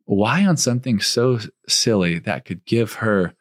why 0.05 0.45
on 0.45 0.57
something 0.57 0.99
so 0.99 1.39
silly 1.68 2.20
that 2.20 2.45
could 2.45 2.66
give 2.66 2.93
her 2.95 3.34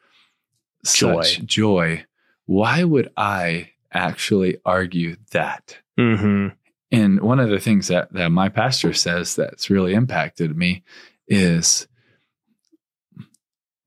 Joy. 0.84 1.22
such 1.22 1.44
joy, 1.44 2.04
why 2.50 2.82
would 2.82 3.12
I 3.16 3.70
actually 3.92 4.58
argue 4.64 5.14
that? 5.30 5.78
hmm 5.96 6.48
And 6.90 7.20
one 7.20 7.38
of 7.38 7.48
the 7.48 7.60
things 7.60 7.86
that, 7.86 8.12
that 8.12 8.30
my 8.30 8.48
pastor 8.48 8.92
says 8.92 9.36
that's 9.36 9.70
really 9.70 9.94
impacted 9.94 10.56
me 10.56 10.82
is 11.28 11.86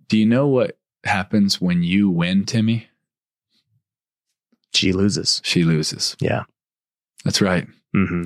do 0.08 0.18
you 0.18 0.26
know 0.26 0.48
what 0.48 0.78
happens 1.04 1.60
when 1.60 1.84
you 1.84 2.10
win, 2.10 2.46
Timmy? 2.46 2.88
she 4.74 4.94
loses 4.94 5.42
She 5.44 5.64
loses. 5.66 6.16
Yeah. 6.22 6.44
That's 7.26 7.42
right. 7.42 7.68
hmm 7.94 8.24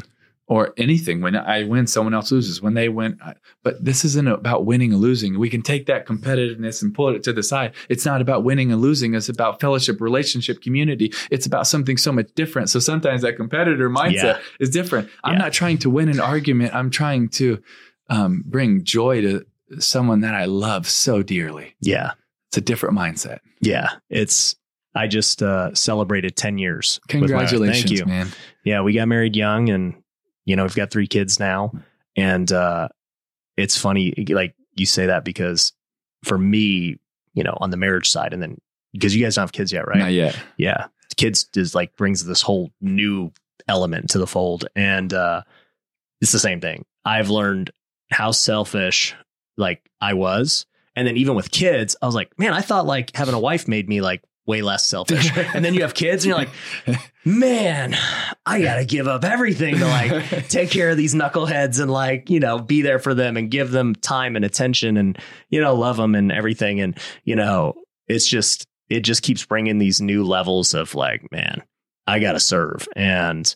Or 0.50 0.74
anything. 0.78 1.20
When 1.20 1.36
I 1.36 1.66
win, 1.66 1.88
someone 1.88 2.14
else 2.14 2.32
loses. 2.32 2.62
When 2.62 2.74
they 2.74 2.88
win, 2.88 3.18
I- 3.22 3.34
but 3.64 3.84
this 3.84 4.06
isn't 4.06 4.30
about 4.30 4.66
winning 4.66 4.94
and 4.94 5.02
losing. 5.02 5.38
We 5.38 5.50
can 5.50 5.62
take 5.62 5.88
that 5.88 6.08
competitiveness 6.08 6.82
and 6.82 6.94
pull 6.96 7.10
it 7.10 7.22
to 7.24 7.34
the 7.34 7.44
side. 7.44 7.74
It's 7.90 8.06
not 8.06 8.22
about 8.22 8.46
winning 8.46 8.72
and 8.72 8.80
losing. 8.82 9.14
It's 9.14 9.28
about 9.28 9.60
fellowship, 9.60 10.00
relationship, 10.00 10.62
community. 10.62 11.12
It's 11.32 11.46
about 11.46 11.68
something 11.68 11.98
so 11.98 12.14
much 12.14 12.30
different. 12.36 12.70
So 12.70 12.80
sometimes 12.80 13.24
that 13.24 13.36
competitor 13.36 13.90
mindset 13.90 14.14
Yeah. 14.24 14.40
is 14.62 14.70
different. 14.70 15.10
I'm 15.26 15.34
Yeah. 15.34 15.40
not 15.40 15.52
trying 15.52 15.80
to 15.80 15.90
win 15.90 16.08
an 16.08 16.22
argument. 16.22 16.74
I'm 16.74 16.90
trying 16.92 17.28
to 17.30 17.62
um, 18.10 18.42
bring 18.46 18.86
joy 18.86 19.20
to 19.20 19.46
someone 19.80 20.22
that 20.22 20.34
I 20.34 20.46
love 20.46 20.88
so 20.88 21.22
dearly. 21.24 21.76
yeah 21.82 22.12
It's 22.50 22.58
a 22.58 22.62
different 22.62 22.98
mindset. 22.98 23.40
yeah 23.60 23.90
it's 24.10 24.56
i 24.96 25.08
just 25.08 25.44
uh 25.44 25.74
celebrated 25.76 26.38
10 26.38 26.58
years. 26.58 27.02
Congratulations, 27.10 27.84
thank 27.90 28.00
you 28.00 28.06
man. 28.06 28.30
yeah 28.64 28.80
we 28.82 28.94
got 28.94 29.10
married 29.10 29.36
young 29.36 29.68
and 29.70 29.96
you 30.48 30.56
know 30.56 30.64
we've 30.64 30.76
got 30.76 30.90
three 30.90 31.06
kids 31.06 31.40
now 31.40 31.72
and 32.16 32.52
uh 32.52 32.88
it's 33.58 33.78
funny 33.78 34.14
like 34.30 34.56
you 34.76 34.88
say 34.88 35.06
that 35.06 35.24
because 35.24 35.74
for 36.24 36.38
me 36.38 36.98
you 37.36 37.44
know 37.44 37.56
on 37.62 37.70
the 37.70 37.78
marriage 37.78 38.10
side 38.10 38.34
and 38.34 38.42
then 38.42 38.58
because 38.94 39.16
you 39.16 39.24
guys 39.24 39.36
don't 39.36 39.44
have 39.44 39.52
kids 39.52 39.72
yet 39.72 39.88
right 39.88 40.00
Not 40.00 40.14
yet. 40.14 40.36
yeah 40.58 40.88
kids 41.18 41.48
is 41.56 41.76
like 41.76 41.96
brings 41.96 42.26
this 42.26 42.42
whole 42.42 42.72
new 42.82 43.32
element 43.68 44.10
to 44.12 44.18
the 44.18 44.28
fold 44.28 44.68
and 44.76 45.14
uh 45.14 45.44
it's 46.22 46.32
the 46.32 46.40
same 46.40 46.62
thing 46.62 46.86
i've 47.06 47.30
learned 47.30 47.70
how 48.10 48.32
selfish 48.32 49.16
like 49.58 49.82
I 50.00 50.14
was. 50.14 50.66
And 50.96 51.08
then 51.08 51.18
even 51.18 51.36
with 51.36 51.52
kids, 51.52 51.96
I 52.02 52.06
was 52.06 52.14
like, 52.16 52.38
man, 52.38 52.54
I 52.54 52.62
thought 52.62 52.86
like 52.86 53.16
having 53.16 53.34
a 53.34 53.40
wife 53.40 53.68
made 53.68 53.90
me 53.90 54.02
like 54.02 54.22
way 54.48 54.62
less 54.62 54.86
selfish. 54.86 55.30
and 55.54 55.64
then 55.64 55.76
you 55.76 55.82
have 55.82 55.94
kids 55.94 56.26
and 56.26 56.30
you're 56.30 56.38
like, 56.38 57.00
man, 57.24 57.96
I 58.46 58.62
got 58.62 58.76
to 58.76 58.86
give 58.86 59.08
up 59.08 59.24
everything 59.24 59.76
to 59.78 59.86
like 59.86 60.48
take 60.50 60.72
care 60.72 60.90
of 60.90 60.98
these 60.98 61.14
knuckleheads 61.14 61.80
and 61.80 61.92
like, 61.92 62.30
you 62.30 62.40
know, 62.40 62.58
be 62.58 62.82
there 62.82 62.98
for 62.98 63.14
them 63.14 63.38
and 63.38 63.52
give 63.52 63.70
them 63.70 63.94
time 63.94 64.36
and 64.36 64.46
attention 64.46 64.98
and, 64.98 65.20
you 65.50 65.62
know, 65.62 65.76
love 65.76 65.98
them 65.98 66.16
and 66.16 66.32
everything. 66.32 66.80
And, 66.80 66.98
you 67.26 67.36
know, 67.36 67.76
it's 68.08 68.26
just, 68.26 68.66
it 68.90 69.02
just 69.02 69.22
keeps 69.22 69.46
bringing 69.46 69.78
these 69.78 70.02
new 70.02 70.24
levels 70.24 70.74
of 70.74 70.96
like, 70.96 71.30
man, 71.32 71.62
I 72.08 72.20
got 72.20 72.32
to 72.32 72.40
serve. 72.40 72.88
And 72.96 73.54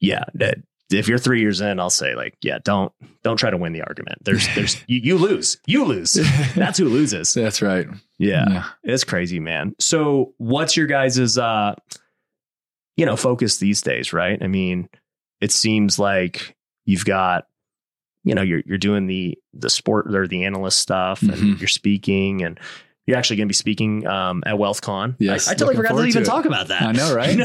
yeah, 0.00 0.24
that 0.34 0.58
if 0.90 1.08
you're 1.08 1.18
three 1.18 1.40
years 1.40 1.60
in, 1.60 1.80
I'll 1.80 1.90
say 1.90 2.14
like, 2.14 2.36
yeah, 2.42 2.58
don't 2.62 2.92
don't 3.24 3.36
try 3.36 3.50
to 3.50 3.56
win 3.56 3.72
the 3.72 3.82
argument. 3.82 4.18
There's 4.24 4.46
there's 4.54 4.76
you, 4.86 5.00
you 5.02 5.18
lose, 5.18 5.58
you 5.66 5.84
lose. 5.84 6.12
That's 6.54 6.78
who 6.78 6.88
loses. 6.88 7.32
That's 7.34 7.60
right. 7.62 7.86
Yeah, 8.18 8.44
yeah, 8.48 8.64
it's 8.84 9.04
crazy, 9.04 9.40
man. 9.40 9.74
So, 9.78 10.34
what's 10.38 10.76
your 10.76 10.86
guys's 10.86 11.36
uh, 11.38 11.74
you 12.96 13.04
know, 13.06 13.16
focus 13.16 13.58
these 13.58 13.82
days? 13.82 14.12
Right? 14.12 14.42
I 14.42 14.46
mean, 14.46 14.88
it 15.40 15.52
seems 15.52 15.98
like 15.98 16.56
you've 16.84 17.04
got, 17.04 17.46
you 18.24 18.34
know, 18.34 18.42
you're 18.42 18.62
you're 18.64 18.78
doing 18.78 19.06
the 19.06 19.36
the 19.52 19.70
sport 19.70 20.14
or 20.14 20.26
the 20.26 20.44
analyst 20.44 20.78
stuff, 20.78 21.20
and 21.22 21.32
Mhm. 21.32 21.60
you're 21.60 21.68
speaking, 21.68 22.42
and 22.42 22.58
you're 23.06 23.16
actually 23.16 23.36
going 23.36 23.46
to 23.46 23.50
be 23.50 23.54
speaking 23.54 24.06
um, 24.06 24.42
at 24.46 24.54
WealthCon. 24.56 25.16
Yes, 25.18 25.46
I, 25.48 25.52
I 25.52 25.54
totally 25.54 25.76
forgot 25.76 25.92
to 25.96 26.04
even 26.04 26.22
to 26.24 26.28
talk 26.28 26.44
about 26.44 26.68
that. 26.68 26.82
I 26.82 26.92
know, 26.92 27.14
right? 27.14 27.38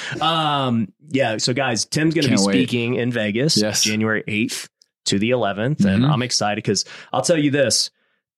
um, 0.20 0.92
yeah. 1.08 1.38
So, 1.38 1.52
guys, 1.54 1.84
Tim's 1.86 2.14
going 2.14 2.24
to 2.24 2.30
be 2.30 2.36
Can't 2.36 2.46
wait. 2.46 2.52
speaking 2.54 2.94
in 2.96 3.10
Vegas, 3.12 3.56
Yes. 3.56 3.82
January 3.82 4.22
eighth 4.28 4.68
to 5.06 5.18
the 5.18 5.30
11th, 5.30 5.84
and 5.84 6.04
Mhm. 6.04 6.10
I'm 6.10 6.22
excited 6.22 6.56
because 6.56 6.84
I'll 7.12 7.22
tell 7.22 7.38
you 7.38 7.50
this: 7.50 7.90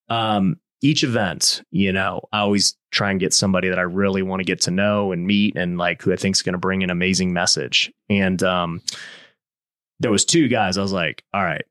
um, 0.09 0.61
each 0.81 1.03
event, 1.03 1.63
you 1.73 1.93
know, 1.93 2.21
I 2.33 2.39
always 2.41 2.77
try 2.93 3.11
and 3.11 3.19
get 3.19 3.35
somebody 3.35 3.69
that 3.71 3.79
I 3.79 3.83
really 3.83 4.23
want 4.23 4.41
to 4.41 4.45
get 4.45 4.61
to 4.63 4.71
know 4.71 5.11
and 5.13 5.27
meet, 5.27 5.57
and 5.57 5.79
like 5.79 6.01
who 6.03 6.13
I 6.13 6.17
think 6.17 6.37
is 6.37 6.43
going 6.43 6.53
to 6.53 6.59
bring 6.59 6.83
an 6.85 6.91
amazing 6.91 7.33
message. 7.33 7.93
And 8.09 8.41
um, 8.45 8.83
there 9.99 10.13
was 10.13 10.25
two 10.25 10.47
guys. 10.47 10.79
I 10.79 10.83
was 10.83 10.93
like, 10.93 11.25
all 11.35 11.43
right, 11.43 11.65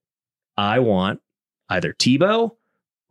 I 0.58 0.80
want 0.80 1.22
either 1.70 1.94
Tebow 1.94 2.57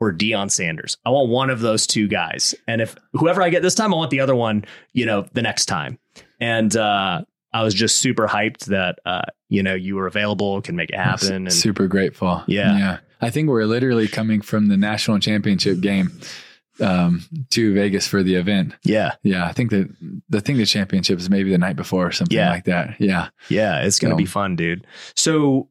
or 0.00 0.12
Deion 0.12 0.50
Sanders. 0.50 0.96
I 1.04 1.10
want 1.10 1.28
one 1.30 1.50
of 1.50 1.60
those 1.60 1.86
two 1.86 2.06
guys. 2.08 2.54
And 2.68 2.80
if 2.80 2.96
whoever 3.14 3.42
I 3.42 3.48
get 3.50 3.62
this 3.62 3.74
time, 3.74 3.92
I 3.94 3.96
want 3.96 4.10
the 4.10 4.20
other 4.20 4.34
one, 4.36 4.64
you 4.92 5.06
know, 5.06 5.26
the 5.32 5.42
next 5.42 5.66
time. 5.66 5.98
And 6.40 6.76
uh, 6.76 7.22
I 7.52 7.62
was 7.62 7.72
just 7.74 7.98
super 7.98 8.26
hyped 8.28 8.66
that, 8.66 8.98
uh, 9.06 9.22
you 9.48 9.62
know, 9.62 9.74
you 9.74 9.96
were 9.96 10.06
available, 10.06 10.60
can 10.60 10.76
make 10.76 10.90
it 10.90 10.96
happen. 10.98 11.32
And 11.46 11.52
Super 11.52 11.86
grateful. 11.86 12.42
Yeah. 12.46 12.76
Yeah. 12.78 12.98
I 13.22 13.30
think 13.30 13.48
we're 13.48 13.64
literally 13.64 14.06
coming 14.08 14.42
from 14.42 14.68
the 14.68 14.76
national 14.76 15.18
championship 15.20 15.80
game 15.80 16.10
um, 16.80 17.24
to 17.50 17.72
Vegas 17.72 18.06
for 18.06 18.22
the 18.22 18.34
event. 18.34 18.74
yeah, 18.84 19.14
Yeah. 19.22 19.46
I 19.46 19.52
think 19.52 19.70
that 19.70 19.88
the 20.28 20.42
thing 20.42 20.58
the 20.58 20.66
championship 20.66 21.18
is 21.18 21.30
maybe 21.30 21.50
the 21.50 21.56
night 21.56 21.76
before 21.76 22.06
or 22.06 22.12
something 22.12 22.36
Yeah. 22.36 22.50
like 22.50 22.64
that. 22.66 22.96
Yeah. 23.00 23.28
yeah, 23.48 23.80
it's 23.80 23.98
going 23.98 24.10
to 24.10 24.14
So- 24.14 24.18
be 24.18 24.26
fun, 24.26 24.56
dude. 24.56 24.86
So, 25.14 25.70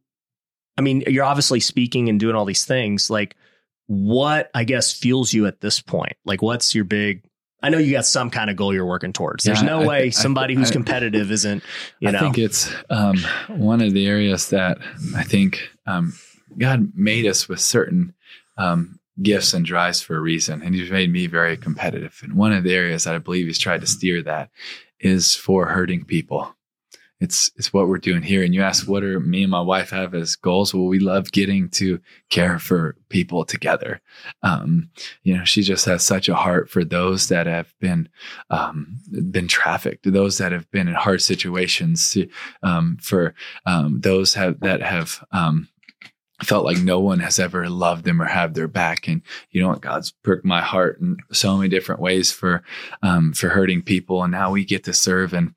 I 0.78 0.82
mean, 0.82 1.04
you're 1.08 1.24
obviously 1.24 1.60
speaking 1.60 2.10
and 2.10 2.20
doing 2.20 2.36
all 2.36 2.46
these 2.46 2.66
things. 2.66 3.12
Like, 3.12 3.36
what 3.88 4.50
I 4.54 4.64
guess 4.64 4.92
fuels 4.94 5.34
you 5.34 5.46
at 5.46 5.62
this 5.62 5.80
point? 5.82 6.14
Like, 6.26 6.42
what's 6.42 6.74
your 6.76 6.86
big? 6.86 7.24
I 7.64 7.70
know 7.70 7.78
you 7.80 7.92
got 7.92 8.06
some 8.06 8.30
kind 8.30 8.50
of 8.50 8.56
goal 8.56 8.74
you're 8.74 8.86
working 8.86 9.14
towards. 9.14 9.44
There's 9.44 9.62
Yeah, 9.62 9.68
no 9.68 9.82
I- 9.82 9.88
way 9.88 10.04
I- 10.06 10.10
somebody 10.10 10.54
who's 10.56 10.70
I- 10.70 10.74
competitive 10.74 11.32
isn't, 11.32 11.64
you 12.00 12.12
know. 12.12 12.18
I 12.20 12.22
think 12.22 12.38
it's 12.38 12.72
um, 12.90 13.18
one 13.48 13.82
of 13.82 13.94
the 13.94 14.06
areas 14.08 14.50
that 14.50 14.78
I 15.16 15.24
think 15.24 15.70
um, 15.88 16.14
God 16.58 16.92
made 16.96 17.26
us 17.26 17.48
with 17.50 17.60
certain 17.60 18.14
um, 18.58 19.00
gifts 19.22 19.54
and 19.54 19.66
drives 19.66 20.02
for 20.02 20.16
a 20.16 20.20
reason, 20.22 20.62
and 20.62 20.76
He's 20.76 20.92
made 20.92 21.12
me 21.12 21.28
very 21.28 21.58
competitive. 21.58 22.20
And 22.24 22.34
one 22.36 22.52
of 22.54 22.64
the 22.64 22.74
areas 22.74 23.04
that 23.06 23.16
I 23.16 23.20
believe 23.20 23.48
He's 23.48 23.60
tried 23.60 23.82
to 23.82 23.88
steer 23.88 24.22
that 24.24 24.50
is 25.00 25.36
for 25.36 25.68
hurting 25.68 26.06
people. 26.06 26.55
It's 27.26 27.50
it's 27.58 27.74
what 27.74 27.88
we're 27.88 28.08
doing 28.10 28.24
here. 28.24 28.44
And 28.44 28.54
you 28.54 28.62
ask, 28.62 28.88
what 28.88 29.04
are 29.04 29.20
me 29.20 29.42
and 29.42 29.52
my 29.52 29.62
wife 29.62 29.90
have 29.90 30.14
as 30.14 30.36
goals? 30.36 30.74
Well, 30.74 30.86
we 30.86 31.00
love 31.00 31.32
getting 31.32 31.70
to 31.70 32.00
care 32.30 32.60
for 32.60 32.96
people 33.10 33.46
together. 33.46 34.00
Um, 34.44 34.90
you 35.24 35.36
know, 35.36 35.44
she 35.44 35.62
just 35.64 35.86
has 35.86 36.04
such 36.04 36.30
a 36.30 36.36
heart 36.36 36.70
for 36.70 36.86
those 36.86 37.28
that 37.30 37.48
have 37.48 37.74
been 37.80 38.10
um, 38.50 39.00
been 39.32 39.48
trafficked, 39.48 40.12
those 40.12 40.38
that 40.38 40.52
have 40.52 40.70
been 40.72 40.88
in 40.88 40.94
hard 40.94 41.22
situations, 41.22 42.18
um, 42.62 42.98
for 43.02 43.34
um, 43.66 44.02
those 44.02 44.36
have 44.36 44.60
that 44.60 44.82
have 44.82 45.26
um, 45.32 45.68
felt 46.44 46.66
like 46.66 46.78
no 46.80 47.00
one 47.00 47.20
has 47.20 47.40
ever 47.40 47.70
loved 47.70 48.04
them 48.04 48.22
or 48.22 48.26
have 48.26 48.54
their 48.54 48.68
back. 48.68 49.08
And 49.08 49.22
you 49.52 49.62
know 49.62 49.70
what? 49.70 49.82
God's 49.82 50.12
pricked 50.12 50.46
my 50.46 50.62
heart 50.62 51.00
in 51.00 51.18
so 51.32 51.58
many 51.58 51.70
different 51.70 52.02
ways 52.02 52.32
for 52.32 52.64
um, 53.02 53.34
for 53.34 53.50
hurting 53.50 53.82
people. 53.84 54.22
And 54.24 54.32
now 54.32 54.52
we 54.52 54.66
get 54.66 54.84
to 54.86 54.94
serve 54.94 55.34
in 55.34 55.56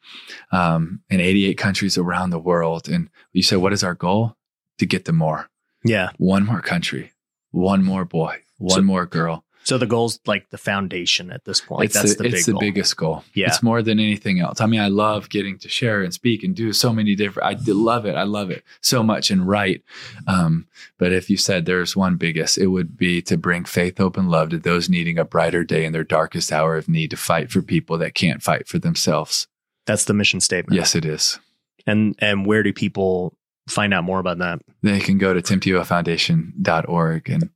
um, 0.53 1.01
in 1.11 1.21
88 1.21 1.59
countries 1.59 1.99
around 1.99 2.31
the 2.31 2.39
world. 2.39 2.89
And 2.89 3.11
you 3.33 3.43
said, 3.43 3.59
what 3.59 3.73
is 3.73 3.83
our 3.83 3.95
goal? 3.95 4.37
To 4.79 4.87
get 4.87 5.07
them 5.07 5.17
more, 5.17 5.51
yeah. 5.85 6.11
one 6.19 6.47
more 6.47 6.61
country, 6.61 7.11
one 7.51 7.83
more 7.83 8.05
boy, 8.05 8.37
one 8.59 8.77
So- 8.77 8.83
more 8.83 9.07
girl. 9.07 9.45
So 9.69 9.77
the 9.77 9.85
goal's 9.85 10.19
like 10.25 10.49
the 10.49 10.57
foundation 10.57 11.31
at 11.31 11.45
this 11.45 11.61
point. 11.61 11.85
it's 11.85 11.95
That's 11.95 12.17
the, 12.17 12.23
the, 12.23 12.31
big 12.31 12.35
it's 12.35 12.47
the 12.47 12.53
goal. 12.53 12.61
biggest 12.61 12.97
goal. 12.97 13.25
Yeah. 13.35 13.49
It's 13.49 13.63
more 13.63 13.83
than 13.83 14.01
anything 14.01 14.41
else. 14.41 14.63
I 14.63 14.67
mean, 14.67 14.81
I 14.81 14.89
love 14.89 15.29
getting 15.29 15.59
to 15.59 15.69
share 15.69 16.03
and 16.03 16.15
speak 16.15 16.43
and 16.43 16.57
do 16.57 16.73
so 16.73 16.91
many 16.91 17.15
different, 17.15 17.47
I 17.47 17.71
love 17.71 18.07
it. 18.07 18.15
I 18.15 18.23
love 18.23 18.51
it 18.51 18.65
so 18.81 19.03
much 19.03 19.31
and 19.31 19.47
write. 19.47 19.83
Um, 20.27 20.69
but 20.97 21.13
if 21.13 21.29
you 21.29 21.37
said 21.37 21.67
there's 21.67 21.95
one 21.95 22.17
biggest, 22.17 22.57
it 22.57 22.69
would 22.69 22.97
be 22.97 23.21
to 23.21 23.37
bring 23.37 23.67
faith, 23.67 23.99
hope, 23.99 24.17
and 24.17 24.31
love 24.31 24.49
to 24.49 24.59
those 24.59 24.89
needing 24.89 25.19
a 25.19 25.25
brighter 25.27 25.65
day 25.65 25.85
in 25.85 25.93
their 25.93 26.03
darkest 26.03 26.51
hour 26.51 26.79
of 26.79 26.89
need 26.89 27.11
to 27.11 27.19
fight 27.19 27.51
for 27.51 27.61
people 27.61 27.99
that 27.99 28.15
can't 28.15 28.43
fight 28.43 28.69
for 28.69 28.79
themselves. 28.79 29.49
That's 29.85 30.07
the 30.07 30.15
mission 30.15 30.41
statement. 30.41 30.79
Yes, 30.79 30.95
it 30.95 31.05
is. 31.05 31.39
And 31.87 32.15
and 32.21 32.47
where 32.47 32.63
do 32.63 32.73
people 32.73 33.37
find 33.69 33.93
out 33.95 34.05
more 34.05 34.19
about 34.19 34.39
that? 34.39 34.61
They 34.83 35.01
can 35.01 35.19
go 35.19 35.35
to 35.35 35.41
timtebowfoundation.org 35.43 37.29
and, 37.31 37.51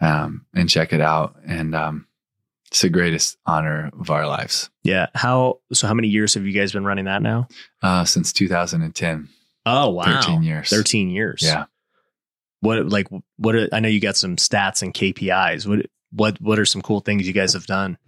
um, 0.00 0.46
and 0.54 0.68
check 0.68 0.92
it 0.92 1.00
out. 1.00 1.36
And, 1.46 1.74
um, 1.74 2.06
it's 2.70 2.80
the 2.80 2.88
greatest 2.88 3.36
honor 3.44 3.90
of 4.00 4.08
our 4.10 4.26
lives, 4.26 4.70
Yeah. 4.82 5.08
How 5.14 5.60
so 5.74 5.86
how 5.86 5.92
many 5.92 6.08
years 6.08 6.32
have 6.34 6.46
you 6.46 6.52
guys 6.58 6.72
been 6.72 6.86
running 6.86 7.04
that 7.04 7.20
now? 7.20 7.46
uh, 7.82 8.04
since 8.06 8.32
2010, 8.32 9.28
Oh 9.66 9.90
wow. 9.90 10.04
13 10.22 10.42
years. 10.42 10.70
13 10.70 11.10
years. 11.10 11.42
Yeah. 11.42 11.66
What 12.60 12.88
like 12.88 13.08
what 13.36 13.54
are, 13.56 13.68
I 13.74 13.80
know 13.80 13.88
you 13.88 14.00
got 14.00 14.16
some 14.16 14.36
stats 14.36 14.82
and 14.82 14.94
KPIs. 14.94 15.66
What 15.66 15.84
what 16.12 16.40
what 16.40 16.58
are 16.58 16.64
some 16.64 16.80
cool 16.80 17.00
things 17.00 17.26
you 17.26 17.34
guys 17.34 17.52
have 17.52 17.66
done? 17.66 17.98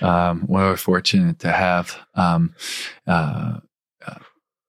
Um, 0.00 0.46
well, 0.48 0.70
we're 0.70 0.76
fortunate 0.78 1.40
to 1.40 1.52
have 1.52 1.98
um, 2.14 2.54
uh, 3.06 3.58
uh, 4.06 4.18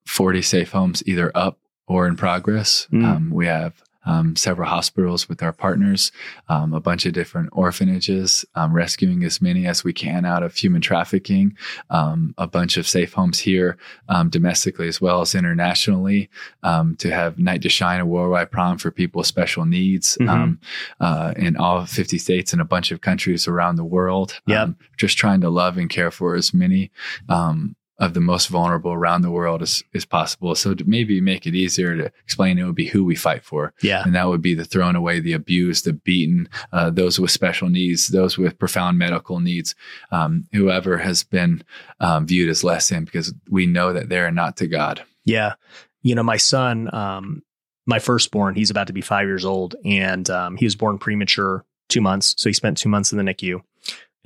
40 0.08 0.42
safe 0.42 0.72
homes 0.72 1.04
either 1.06 1.32
up 1.36 1.58
or 1.88 2.08
in 2.08 2.16
progress. 2.16 2.88
Mm. 2.92 3.06
Um, 3.06 3.30
we 3.32 3.46
have 3.48 3.74
um, 4.06 4.38
several 4.38 4.70
hospitals 4.70 5.28
with 5.28 5.44
our 5.44 5.52
partners, 5.52 6.14
um, 6.48 6.74
a 6.74 6.80
bunch 6.80 7.06
of 7.06 7.12
different 7.12 7.50
orphanages, 7.52 8.46
um, 8.56 8.72
rescuing 8.72 9.26
as 9.26 9.42
many 9.42 9.68
as 9.68 9.84
we 9.84 9.92
can 9.92 10.24
out 10.24 10.44
of 10.44 10.56
human 10.56 10.80
trafficking, 10.80 11.58
um, 11.90 12.34
a 12.38 12.48
bunch 12.48 12.78
of 12.78 12.88
safe 12.88 13.12
homes 13.12 13.40
here 13.40 13.78
um, 14.08 14.30
domestically 14.30 14.88
as 14.88 15.02
well 15.02 15.20
as 15.20 15.36
internationally, 15.36 16.30
um, 16.64 16.96
to 16.96 17.12
have 17.12 17.38
Night 17.38 17.62
to 17.64 17.70
Shine, 17.70 18.00
a 18.00 18.06
worldwide 18.06 18.50
prom 18.50 18.78
for 18.78 18.92
people 18.92 19.20
with 19.20 19.28
special 19.28 19.66
needs 19.66 20.18
Mhm. 20.22 20.30
um, 20.30 20.60
uh, 21.02 21.34
in 21.36 21.58
all 21.58 21.86
50 21.86 22.18
states 22.18 22.54
and 22.54 22.62
a 22.62 22.66
bunch 22.66 22.92
of 22.92 23.02
countries 23.02 23.46
around 23.46 23.76
the 23.76 23.84
world. 23.84 24.40
Yep. 24.48 24.58
Um, 24.64 24.78
just 24.96 25.18
trying 25.18 25.42
to 25.42 25.50
love 25.50 25.78
and 25.78 25.90
care 25.90 26.12
for 26.12 26.36
as 26.36 26.54
many 26.54 26.92
um, 27.28 27.76
of 28.00 28.14
the 28.14 28.22
most 28.22 28.48
vulnerable 28.48 28.92
around 28.92 29.22
the 29.22 29.32
world 29.32 29.62
as, 29.62 29.84
as 29.94 30.06
possible. 30.06 30.54
So 30.56 30.76
to 30.76 30.84
maybe 30.86 31.20
make 31.20 31.48
it 31.48 31.56
easier 31.56 31.98
to 31.98 32.12
explain, 32.24 32.60
it 32.60 32.64
would 32.64 32.76
be 32.76 32.88
who 32.88 33.04
we 33.04 33.16
fight 33.16 33.44
for. 33.44 33.74
Yeah. 33.82 34.04
And 34.04 34.14
that 34.14 34.28
would 34.28 34.42
be 34.42 34.54
the 34.54 34.66
thrown 34.66 34.96
away, 34.96 35.20
the 35.20 35.34
abused, 35.34 35.86
the 35.86 35.94
beaten, 35.94 36.48
uh, 36.72 36.92
those 36.92 37.20
with 37.20 37.32
special 37.32 37.70
needs, 37.70 38.08
those 38.10 38.38
with 38.38 38.60
profound 38.60 39.00
medical 39.00 39.40
needs, 39.40 39.74
um, 40.12 40.48
whoever 40.54 40.98
has 40.98 41.24
been 41.24 41.64
um, 42.00 42.28
viewed 42.28 42.50
as 42.50 42.64
less 42.64 42.90
than 42.90 43.04
because 43.04 43.34
we 43.50 43.66
know 43.66 43.94
that 43.94 44.10
they're 44.10 44.32
not 44.32 44.58
to 44.58 44.68
God. 44.68 45.04
Yeah. 45.26 45.56
You 46.04 46.14
know, 46.16 46.24
my 46.24 46.38
son, 46.38 46.94
um, 46.94 47.42
my 47.88 48.00
firstborn, 48.00 48.54
he's 48.56 48.70
about 48.70 48.88
to 48.88 48.94
be 48.94 49.02
five 49.02 49.28
years 49.28 49.46
old, 49.46 49.76
and 49.84 50.30
um, 50.30 50.58
he 50.58 50.66
was 50.66 50.76
born 50.76 51.00
premature 51.00 51.66
two 51.88 52.02
months. 52.02 52.36
So 52.38 52.50
he 52.50 52.54
spent 52.54 52.78
two 52.78 52.90
months 52.90 53.12
in 53.12 53.18
the 53.18 53.24
NICU, 53.24 53.62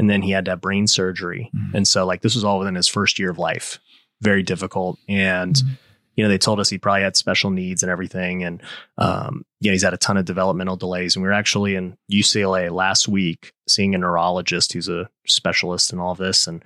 and 0.02 0.10
then 0.10 0.24
he 0.24 0.32
had 0.32 0.46
to 0.46 0.52
have 0.52 0.62
brain 0.62 0.88
surgery. 0.88 1.52
Mhm. 1.56 1.76
And 1.76 1.88
so, 1.88 2.08
like, 2.08 2.22
this 2.22 2.34
was 2.34 2.44
all 2.44 2.58
within 2.58 2.74
his 2.74 2.88
first 2.88 3.20
year 3.20 3.30
of 3.30 3.38
life. 3.38 3.78
Very 4.20 4.42
difficult. 4.42 4.98
And, 5.08 5.54
Mhm. 5.54 5.78
you 6.16 6.24
know, 6.24 6.28
they 6.30 6.40
told 6.40 6.60
us 6.60 6.70
he 6.70 6.80
probably 6.80 7.04
had 7.04 7.16
special 7.16 7.52
needs 7.52 7.84
and 7.84 7.92
everything. 7.92 8.44
And, 8.44 8.64
um, 8.98 9.46
you 9.60 9.70
know, 9.70 9.74
he's 9.74 9.84
had 9.84 9.94
a 9.94 9.98
ton 9.98 10.18
of 10.18 10.26
developmental 10.26 10.76
delays. 10.76 11.16
And 11.16 11.22
we 11.22 11.28
were 11.30 11.34
actually 11.34 11.76
in 11.76 11.98
UCLA 12.10 12.70
last 12.70 13.08
week 13.08 13.54
seeing 13.70 13.94
a 13.94 14.00
neurologist 14.00 14.74
who's 14.74 14.90
a 14.90 15.08
specialist 15.28 15.94
in 15.94 16.00
all 16.00 16.16
this. 16.16 16.48
And, 16.48 16.66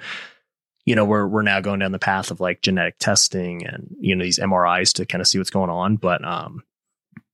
you 0.86 0.96
know, 0.96 1.04
we're 1.04 1.28
we're 1.28 1.42
now 1.42 1.60
going 1.60 1.80
down 1.80 1.92
the 1.92 2.00
path 2.00 2.32
of 2.32 2.40
like 2.40 2.62
genetic 2.62 3.00
testing 3.00 3.66
and 3.66 3.96
you 4.00 4.16
know 4.16 4.24
these 4.24 4.40
MRIs 4.40 4.94
to 4.94 5.06
kind 5.06 5.22
of 5.22 5.28
see 5.28 5.38
what's 5.40 5.50
going 5.50 5.70
on. 5.70 5.98
But 5.98 6.24
um, 6.24 6.64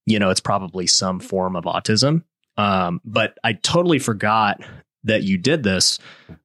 you 0.07 0.18
know, 0.18 0.32
it's 0.32 0.40
probably 0.40 0.88
some 0.88 1.19
form 1.19 1.56
of 1.56 1.65
autism. 1.65 2.23
Um, 2.57 3.02
but 3.06 3.38
I 3.44 3.53
totally 3.53 3.99
forgot 3.99 4.61
that 5.03 5.23
you 5.23 5.38
did 5.38 5.64
this 5.64 5.99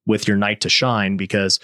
with 0.07 0.27
your 0.29 0.37
night 0.37 0.63
to 0.63 0.69
shine 0.69 1.17
because 1.17 1.61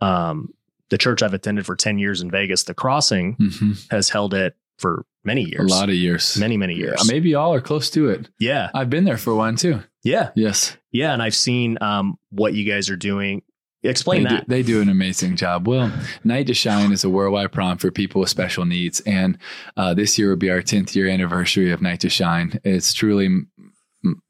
um, 0.00 0.52
the 0.88 0.98
church 0.98 1.22
I've 1.22 1.34
attended 1.34 1.66
for 1.66 1.76
10 1.76 1.98
years 1.98 2.20
in 2.20 2.30
Vegas, 2.30 2.64
the 2.64 2.74
crossing 2.74 3.34
hmm 3.34 3.72
has 3.90 4.08
held 4.08 4.34
it 4.34 4.56
for 4.78 5.04
many 5.24 5.42
years. 5.42 5.70
A 5.70 5.74
lot 5.74 5.88
of 5.90 5.94
years. 5.94 6.38
many, 6.38 6.56
many 6.56 6.74
years. 6.74 7.02
Yeah, 7.04 7.12
maybe 7.12 7.34
all 7.34 7.52
are 7.54 7.60
close 7.60 7.90
to 7.90 8.08
it. 8.08 8.28
yeah. 8.38 8.70
I've 8.74 8.88
been 8.90 9.04
there 9.04 9.18
for 9.18 9.34
one 9.34 9.56
too. 9.56 9.80
Yeah. 10.02 10.30
Yes. 10.34 10.76
Yeah. 10.92 11.12
And 11.12 11.22
I've 11.22 11.34
seen 11.34 11.76
um, 11.82 12.18
what 12.30 12.54
you 12.54 12.64
guys 12.64 12.88
are 12.88 12.96
doing. 12.96 13.42
Explain 13.82 14.22
they 14.24 14.28
Do, 14.30 14.34
that. 14.36 14.48
they 14.48 14.62
do 14.62 14.80
an 14.82 14.88
amazing 14.90 15.36
job. 15.36 15.66
Well, 15.68 15.90
Night 16.24 16.46
to 16.48 16.54
Shine 16.54 16.92
is 16.92 17.02
a 17.04 17.08
worldwide 17.10 17.52
prom 17.52 17.76
for 17.78 17.90
people 17.90 18.20
with 18.20 18.28
special 18.30 18.64
needs. 18.66 19.00
And 19.00 19.38
uh, 19.76 19.92
this 19.94 20.18
year 20.18 20.30
will 20.30 20.36
be 20.36 20.50
our 20.50 20.60
10th 20.62 20.94
year 20.94 21.08
anniversary 21.08 21.70
of 21.70 21.80
Night 21.82 22.00
to 22.00 22.10
Shine. 22.10 22.58
It's 22.64 22.92
truly 22.94 23.28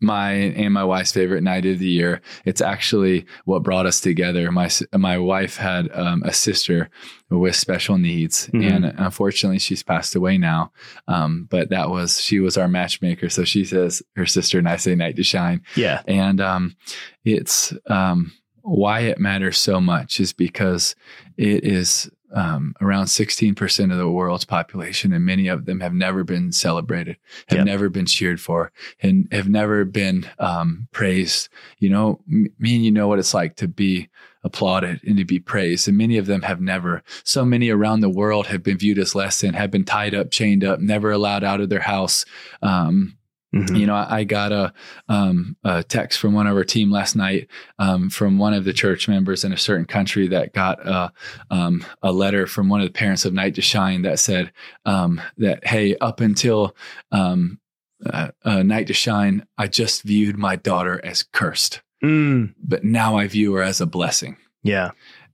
my 0.00 0.32
and 0.32 0.74
my 0.74 0.82
wife's 0.84 1.12
favorite 1.12 1.42
night 1.42 1.64
of 1.66 1.78
the 1.78 1.86
year. 1.88 2.20
It's 2.44 2.60
actually 2.60 3.24
what 3.44 3.62
brought 3.62 3.86
us 3.86 4.00
together. 4.00 4.50
My 4.50 4.68
my 4.96 5.16
wife 5.18 5.56
had 5.56 5.88
um, 5.92 6.22
a 6.24 6.32
sister 6.32 6.90
with 7.30 7.54
special 7.54 7.96
needs, 7.96 8.48
Mhm. 8.48 8.70
and 8.72 8.84
unfortunately, 8.98 9.60
she's 9.60 9.82
passed 9.84 10.16
away 10.16 10.38
now. 10.38 10.72
Um, 11.06 11.46
but 11.50 11.70
that 11.70 11.90
was 11.90 12.20
she 12.20 12.40
was 12.40 12.56
our 12.58 12.68
matchmaker. 12.68 13.28
So 13.28 13.44
she 13.44 13.64
says 13.64 14.02
her 14.16 14.26
sister, 14.26 14.58
and 14.58 14.68
I 14.68 14.76
say 14.76 14.94
Night 14.94 15.16
to 15.16 15.22
Shine. 15.22 15.62
yeah. 15.76 16.02
And 16.08 16.40
um, 16.40 16.76
it's 17.24 17.72
um, 17.86 18.32
why 18.62 19.00
it 19.00 19.18
matters 19.20 19.58
so 19.58 19.80
much 19.80 20.18
is 20.20 20.32
because 20.32 20.94
it 21.36 21.64
is 21.64 22.10
um, 22.32 22.74
around 22.80 23.06
16% 23.06 23.92
of 23.92 23.98
the 23.98 24.08
world's 24.10 24.44
population, 24.44 25.12
and 25.12 25.24
many 25.24 25.48
of 25.48 25.64
them 25.64 25.80
have 25.80 25.92
never 25.94 26.24
been 26.24 26.52
celebrated, 26.52 27.16
have 27.48 27.58
Yep. 27.58 27.66
never 27.66 27.88
been 27.88 28.06
cheered 28.06 28.40
for, 28.40 28.72
and 29.00 29.28
have 29.32 29.48
never 29.48 29.84
been 29.84 30.28
um, 30.38 30.88
praised. 30.92 31.48
You 31.78 31.90
know, 31.90 32.20
m- 32.30 32.46
me 32.58 32.76
and 32.76 32.84
you 32.84 32.90
know 32.90 33.08
what 33.08 33.18
it's 33.18 33.34
like 33.34 33.56
to 33.56 33.68
be 33.68 34.08
applauded 34.42 35.00
and 35.04 35.18
to 35.18 35.24
be 35.24 35.38
praised. 35.38 35.86
And 35.88 35.98
many 35.98 36.16
of 36.16 36.26
them 36.26 36.42
have 36.42 36.60
never. 36.60 37.02
So 37.24 37.44
many 37.44 37.68
around 37.68 38.00
the 38.00 38.08
world 38.08 38.46
have 38.46 38.62
been 38.62 38.78
viewed 38.78 38.98
as 38.98 39.14
less 39.14 39.40
than, 39.40 39.54
have 39.54 39.70
been 39.70 39.84
tied 39.84 40.14
up, 40.14 40.30
chained 40.30 40.64
up, 40.64 40.80
never 40.80 41.10
allowed 41.10 41.44
out 41.44 41.60
of 41.60 41.68
their 41.68 41.80
house. 41.80 42.24
Um, 42.62 43.18
Mhm. 43.54 43.78
you 43.78 43.86
know, 43.86 43.94
I, 43.96 44.18
I 44.18 44.24
got 44.24 44.52
a, 44.52 44.72
um, 45.08 45.56
a 45.64 45.82
text 45.82 46.20
from 46.20 46.34
one 46.34 46.46
of 46.46 46.56
our 46.56 46.62
team 46.64 46.90
last 46.90 47.16
night 47.16 47.48
um, 47.80 48.08
from 48.08 48.38
one 48.38 48.54
of 48.54 48.64
the 48.64 48.72
church 48.72 49.08
members 49.08 49.42
in 49.44 49.52
a 49.52 49.56
certain 49.56 49.86
country 49.86 50.28
that 50.28 50.52
got 50.52 50.78
a, 50.86 51.12
um, 51.50 51.84
a 52.02 52.12
letter 52.12 52.46
from 52.46 52.68
one 52.68 52.80
of 52.80 52.86
the 52.86 52.92
parents 52.92 53.24
of 53.24 53.32
Night 53.32 53.56
to 53.56 53.62
Shine 53.62 54.02
that 54.02 54.18
said 54.20 54.52
um, 54.84 55.20
that, 55.38 55.66
hey, 55.66 55.96
up 55.96 56.20
until 56.20 56.76
um, 57.10 57.58
uh, 58.06 58.28
uh, 58.44 58.62
Night 58.62 58.86
to 58.86 58.94
Shine, 58.94 59.44
I 59.58 59.66
just 59.66 60.02
viewed 60.04 60.38
my 60.38 60.56
daughter 60.56 61.00
as 61.04 61.22
cursed, 61.22 61.82
Mm, 62.02 62.54
but 62.62 62.82
now 62.84 63.16
I 63.18 63.26
view 63.26 63.52
her 63.54 63.62
as 63.62 63.80
a 63.80 63.86
blessing. 63.86 64.36
yeah. 64.62 64.90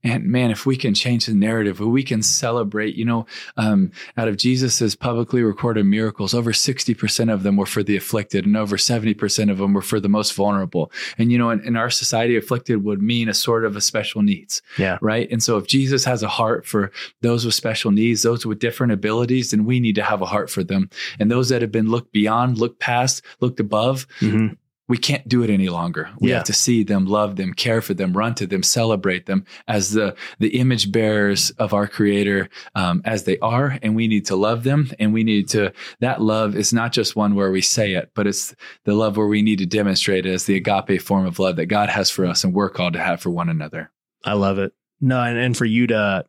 And 0.06 0.24
man, 0.24 0.52
if 0.52 0.64
we 0.64 0.76
can 0.76 0.94
change 0.94 1.26
the 1.26 1.34
narrative, 1.34 1.80
if 1.80 1.86
we 1.86 2.04
can 2.04 2.22
celebrate, 2.22 2.94
you 2.94 3.04
know, 3.04 3.26
um, 3.56 3.90
out 4.16 4.28
of 4.28 4.36
Jesus's 4.36 4.94
publicly 4.94 5.42
recorded 5.42 5.84
miracles, 5.84 6.32
over 6.32 6.52
60% 6.52 7.32
of 7.32 7.42
them 7.42 7.56
were 7.56 7.66
for 7.66 7.82
the 7.82 7.96
afflicted 7.96 8.46
and 8.46 8.56
over 8.56 8.76
70% 8.76 9.50
of 9.50 9.58
them 9.58 9.74
were 9.74 9.82
for 9.82 9.98
the 9.98 10.08
most 10.08 10.32
vulnerable. 10.34 10.92
And, 11.18 11.32
you 11.32 11.38
know, 11.38 11.50
in, 11.50 11.60
in 11.60 11.76
our 11.76 11.90
society, 11.90 12.36
afflicted 12.36 12.84
would 12.84 13.02
mean 13.02 13.28
a 13.28 13.34
sort 13.34 13.64
of 13.64 13.74
a 13.74 13.80
special 13.80 14.22
needs. 14.22 14.62
Yeah. 14.78 14.98
Right. 15.02 15.28
And 15.30 15.42
so 15.42 15.56
if 15.56 15.66
Jesus 15.66 16.04
has 16.04 16.22
a 16.22 16.28
heart 16.28 16.66
for 16.66 16.92
those 17.22 17.44
with 17.44 17.54
special 17.54 17.90
needs, 17.90 18.22
those 18.22 18.46
with 18.46 18.60
different 18.60 18.92
abilities, 18.92 19.50
then 19.50 19.64
we 19.64 19.80
need 19.80 19.96
to 19.96 20.04
have 20.04 20.22
a 20.22 20.26
heart 20.26 20.50
for 20.50 20.62
them. 20.62 20.88
And 21.18 21.30
those 21.30 21.48
that 21.48 21.62
have 21.62 21.72
been 21.72 21.90
looked 21.90 22.12
beyond, 22.12 22.58
looked 22.58 22.78
past, 22.78 23.22
looked 23.40 23.58
above, 23.58 24.06
Mhm. 24.20 24.56
We 24.88 24.96
can't 24.98 25.26
do 25.28 25.42
it 25.42 25.50
any 25.50 25.68
longer. 25.68 26.08
We 26.20 26.28
Yeah. 26.30 26.36
have 26.36 26.44
to 26.44 26.52
see 26.52 26.84
them, 26.84 27.06
love 27.06 27.34
them, 27.36 27.52
care 27.54 27.82
for 27.82 27.92
them, 27.92 28.16
run 28.16 28.34
to 28.36 28.46
them, 28.46 28.62
celebrate 28.62 29.26
them 29.26 29.44
as 29.66 29.90
the 29.92 30.14
the 30.38 30.58
image 30.58 30.92
bearers 30.92 31.50
of 31.58 31.74
our 31.74 31.88
Creator 31.88 32.48
um, 32.76 33.02
as 33.04 33.24
they 33.24 33.36
are, 33.40 33.78
and 33.82 33.96
we 33.96 34.06
need 34.06 34.26
to 34.26 34.36
love 34.36 34.62
them. 34.62 34.90
And 35.00 35.12
we 35.12 35.24
need 35.24 35.48
to 35.50 35.72
that 36.00 36.22
love 36.22 36.54
is 36.54 36.72
not 36.72 36.92
just 36.92 37.16
one 37.16 37.34
where 37.34 37.50
we 37.50 37.60
say 37.62 37.94
it, 37.94 38.10
but 38.14 38.26
it's 38.26 38.54
the 38.84 38.94
love 38.94 39.16
where 39.16 39.26
we 39.26 39.42
need 39.42 39.58
to 39.58 39.66
demonstrate 39.66 40.24
it 40.24 40.32
as 40.32 40.44
the 40.44 40.56
agape 40.56 41.02
form 41.02 41.26
of 41.26 41.38
love 41.38 41.56
that 41.56 41.66
God 41.66 41.88
has 41.88 42.08
for 42.10 42.24
us, 42.24 42.44
and 42.44 42.54
we're 42.54 42.70
called 42.70 42.92
to 42.92 43.00
have 43.02 43.20
for 43.20 43.30
one 43.30 43.48
another. 43.48 43.90
I 44.24 44.34
love 44.34 44.58
it. 44.58 44.72
No, 45.00 45.20
and, 45.20 45.36
and 45.36 45.56
for 45.56 45.64
you 45.64 45.86
to 45.88 46.24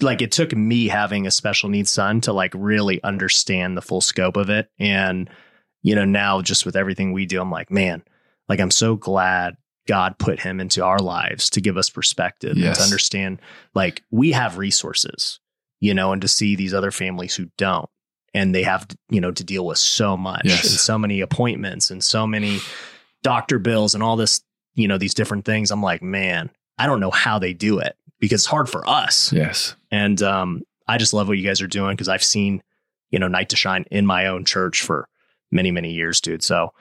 like 0.00 0.22
it 0.22 0.32
took 0.32 0.54
me 0.56 0.88
having 0.88 1.26
a 1.26 1.30
special 1.30 1.68
needs 1.68 1.90
son 1.90 2.20
to 2.22 2.32
like 2.32 2.52
really 2.56 3.02
understand 3.02 3.76
the 3.76 3.82
full 3.82 4.00
scope 4.00 4.36
of 4.36 4.48
it. 4.50 4.68
And, 4.78 5.28
you 5.82 5.94
know, 5.94 6.04
now 6.04 6.40
just 6.42 6.64
with 6.66 6.76
everything 6.76 7.12
we 7.12 7.26
do, 7.26 7.40
I'm 7.40 7.50
like, 7.50 7.70
man, 7.70 8.02
like 8.48 8.60
I'm 8.60 8.70
so 8.70 8.96
glad 8.96 9.56
God 9.88 10.18
put 10.18 10.40
him 10.40 10.60
into 10.60 10.84
our 10.84 10.98
lives 11.00 11.50
to 11.50 11.60
give 11.60 11.76
us 11.76 11.90
perspective 11.90 12.52
and 12.52 12.74
to 12.76 12.82
understand 12.82 13.40
like 13.74 14.02
we 14.10 14.32
have 14.32 14.56
resources, 14.58 15.40
you 15.80 15.92
know, 15.92 16.12
and 16.12 16.22
to 16.22 16.28
see 16.28 16.54
these 16.56 16.72
other 16.74 16.90
families 16.92 17.34
who 17.34 17.46
don't. 17.58 17.88
And 18.34 18.54
they 18.54 18.62
have, 18.62 18.86
you 19.10 19.20
know, 19.20 19.30
to 19.32 19.44
deal 19.44 19.66
with 19.66 19.78
so 19.78 20.16
much 20.16 20.44
Yes. 20.44 20.70
and 20.70 20.78
so 20.78 20.96
many 20.98 21.20
appointments 21.20 21.90
and 21.90 22.02
so 22.02 22.26
many 22.26 22.60
doctor 23.22 23.58
bills 23.58 23.94
and 23.94 24.02
all 24.02 24.16
this, 24.16 24.40
you 24.74 24.88
know, 24.88 24.98
these 24.98 25.14
different 25.14 25.44
things. 25.44 25.70
I'm 25.70 25.82
like, 25.82 26.02
man, 26.02 26.50
I 26.78 26.86
don't 26.86 27.00
know 27.00 27.10
how 27.10 27.38
they 27.38 27.52
do 27.52 27.78
it 27.78 27.96
because 28.20 28.42
it's 28.42 28.46
hard 28.46 28.68
for 28.68 28.88
us. 28.88 29.32
Yes, 29.32 29.76
And 29.90 30.22
um, 30.22 30.62
I 30.88 30.96
just 30.98 31.12
love 31.12 31.28
what 31.28 31.36
you 31.38 31.44
guys 31.46 31.60
are 31.60 31.66
doing 31.66 31.94
because 31.94 32.08
I've 32.08 32.24
seen, 32.24 32.62
you 33.10 33.18
know, 33.18 33.28
Night 33.28 33.50
to 33.50 33.56
Shine 33.56 33.84
in 33.90 34.06
my 34.06 34.26
own 34.26 34.44
church 34.44 34.82
for 34.82 35.08
many, 35.52 35.70
many 35.70 35.92
years, 35.92 36.20
dude. 36.20 36.42
So 36.42 36.72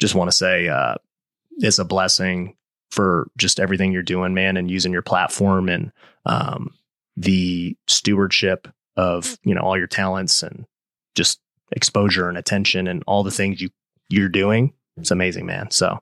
just 0.00 0.14
want 0.14 0.30
to 0.30 0.36
say 0.36 0.68
uh, 0.68 0.94
it's 1.58 1.78
a 1.78 1.84
blessing 1.84 2.56
for 2.90 3.28
just 3.36 3.60
everything 3.60 3.92
you're 3.92 4.02
doing, 4.02 4.32
man, 4.34 4.56
and 4.56 4.70
using 4.70 4.92
your 4.92 5.02
platform 5.02 5.68
and 5.68 5.92
um, 6.24 6.74
the 7.16 7.76
stewardship 7.88 8.68
of, 8.96 9.38
you 9.44 9.54
know, 9.54 9.60
all 9.62 9.76
your 9.76 9.86
talents 9.86 10.42
and 10.42 10.64
just 11.14 11.40
exposure 11.72 12.28
and 12.28 12.36
attention 12.38 12.86
and 12.86 13.02
all 13.06 13.22
the 13.22 13.30
things 13.30 13.60
you 13.60 13.70
you're 14.08 14.28
doing. 14.28 14.72
It's 14.98 15.10
amazing, 15.10 15.46
man. 15.46 15.70
So 15.70 15.98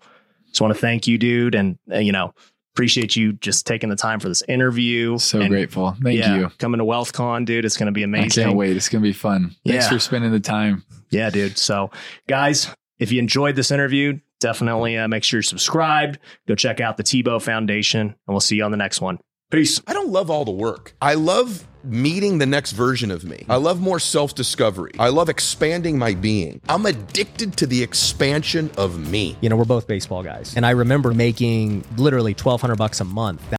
just 0.48 0.60
want 0.60 0.74
to 0.74 0.80
thank 0.80 1.06
you, 1.06 1.16
dude. 1.16 1.54
And, 1.54 1.78
uh, 1.92 1.98
you 1.98 2.10
know, 2.10 2.34
appreciate 2.74 3.14
you 3.14 3.34
just 3.34 3.66
taking 3.68 3.88
the 3.88 3.94
time 3.94 4.18
for 4.18 4.28
this 4.28 4.42
interview. 4.48 5.16
so 5.18 5.38
And 5.40 5.48
grateful. 5.48 5.96
Thank 6.02 6.18
yeah, 6.18 6.36
you. 6.36 6.48
Coming 6.58 6.78
to 6.78 6.84
WealthCon, 6.84 7.44
dude, 7.44 7.64
it's 7.64 7.76
going 7.76 7.86
to 7.86 7.92
be 7.92 8.02
I 8.02 8.04
amazing. 8.04 8.44
can't 8.46 8.56
wait. 8.56 8.76
It's 8.76 8.88
gonna 8.88 9.02
be 9.02 9.12
fun. 9.12 9.54
Thanks 9.64 9.84
Yeah. 9.84 9.88
for 9.90 9.98
spending 10.00 10.32
the 10.32 10.40
time. 10.40 10.82
Yeah, 11.10 11.30
dude. 11.30 11.58
So, 11.58 11.90
guys, 12.28 12.68
if 12.98 13.12
you 13.12 13.18
enjoyed 13.18 13.56
this 13.56 13.70
interview, 13.70 14.20
definitely 14.40 14.96
uh, 14.96 15.08
make 15.08 15.24
sure 15.24 15.38
you're 15.38 15.42
subscribed. 15.42 16.18
Go 16.46 16.54
check 16.54 16.80
out 16.80 16.96
the 16.96 17.02
Tebow 17.02 17.40
Foundation, 17.42 18.00
and 18.00 18.16
we'll 18.28 18.40
see 18.40 18.56
you 18.56 18.64
on 18.64 18.70
the 18.70 18.76
next 18.76 19.00
one. 19.00 19.18
Peace. 19.50 19.80
I 19.86 19.92
don't 19.92 20.10
love 20.10 20.30
all 20.30 20.44
the 20.44 20.52
work. 20.52 20.94
I 21.02 21.14
love 21.14 21.66
meeting 21.82 22.38
the 22.38 22.46
next 22.46 22.72
version 22.72 23.10
of 23.10 23.24
me. 23.24 23.44
I 23.48 23.56
love 23.56 23.80
more 23.80 23.98
self 23.98 24.34
discovery. 24.34 24.92
I 24.98 25.08
love 25.08 25.28
expanding 25.28 25.98
my 25.98 26.14
being. 26.14 26.60
I'm 26.68 26.86
addicted 26.86 27.56
to 27.56 27.66
the 27.66 27.82
expansion 27.82 28.70
of 28.76 29.10
me. 29.10 29.36
You 29.40 29.48
know, 29.48 29.56
we're 29.56 29.64
both 29.64 29.88
baseball 29.88 30.22
guys. 30.22 30.54
And 30.56 30.64
I 30.64 30.70
remember 30.70 31.12
making 31.14 31.84
literally 31.96 32.32
1200 32.32 32.76
bucks 32.76 33.00
a 33.00 33.04
month. 33.04 33.44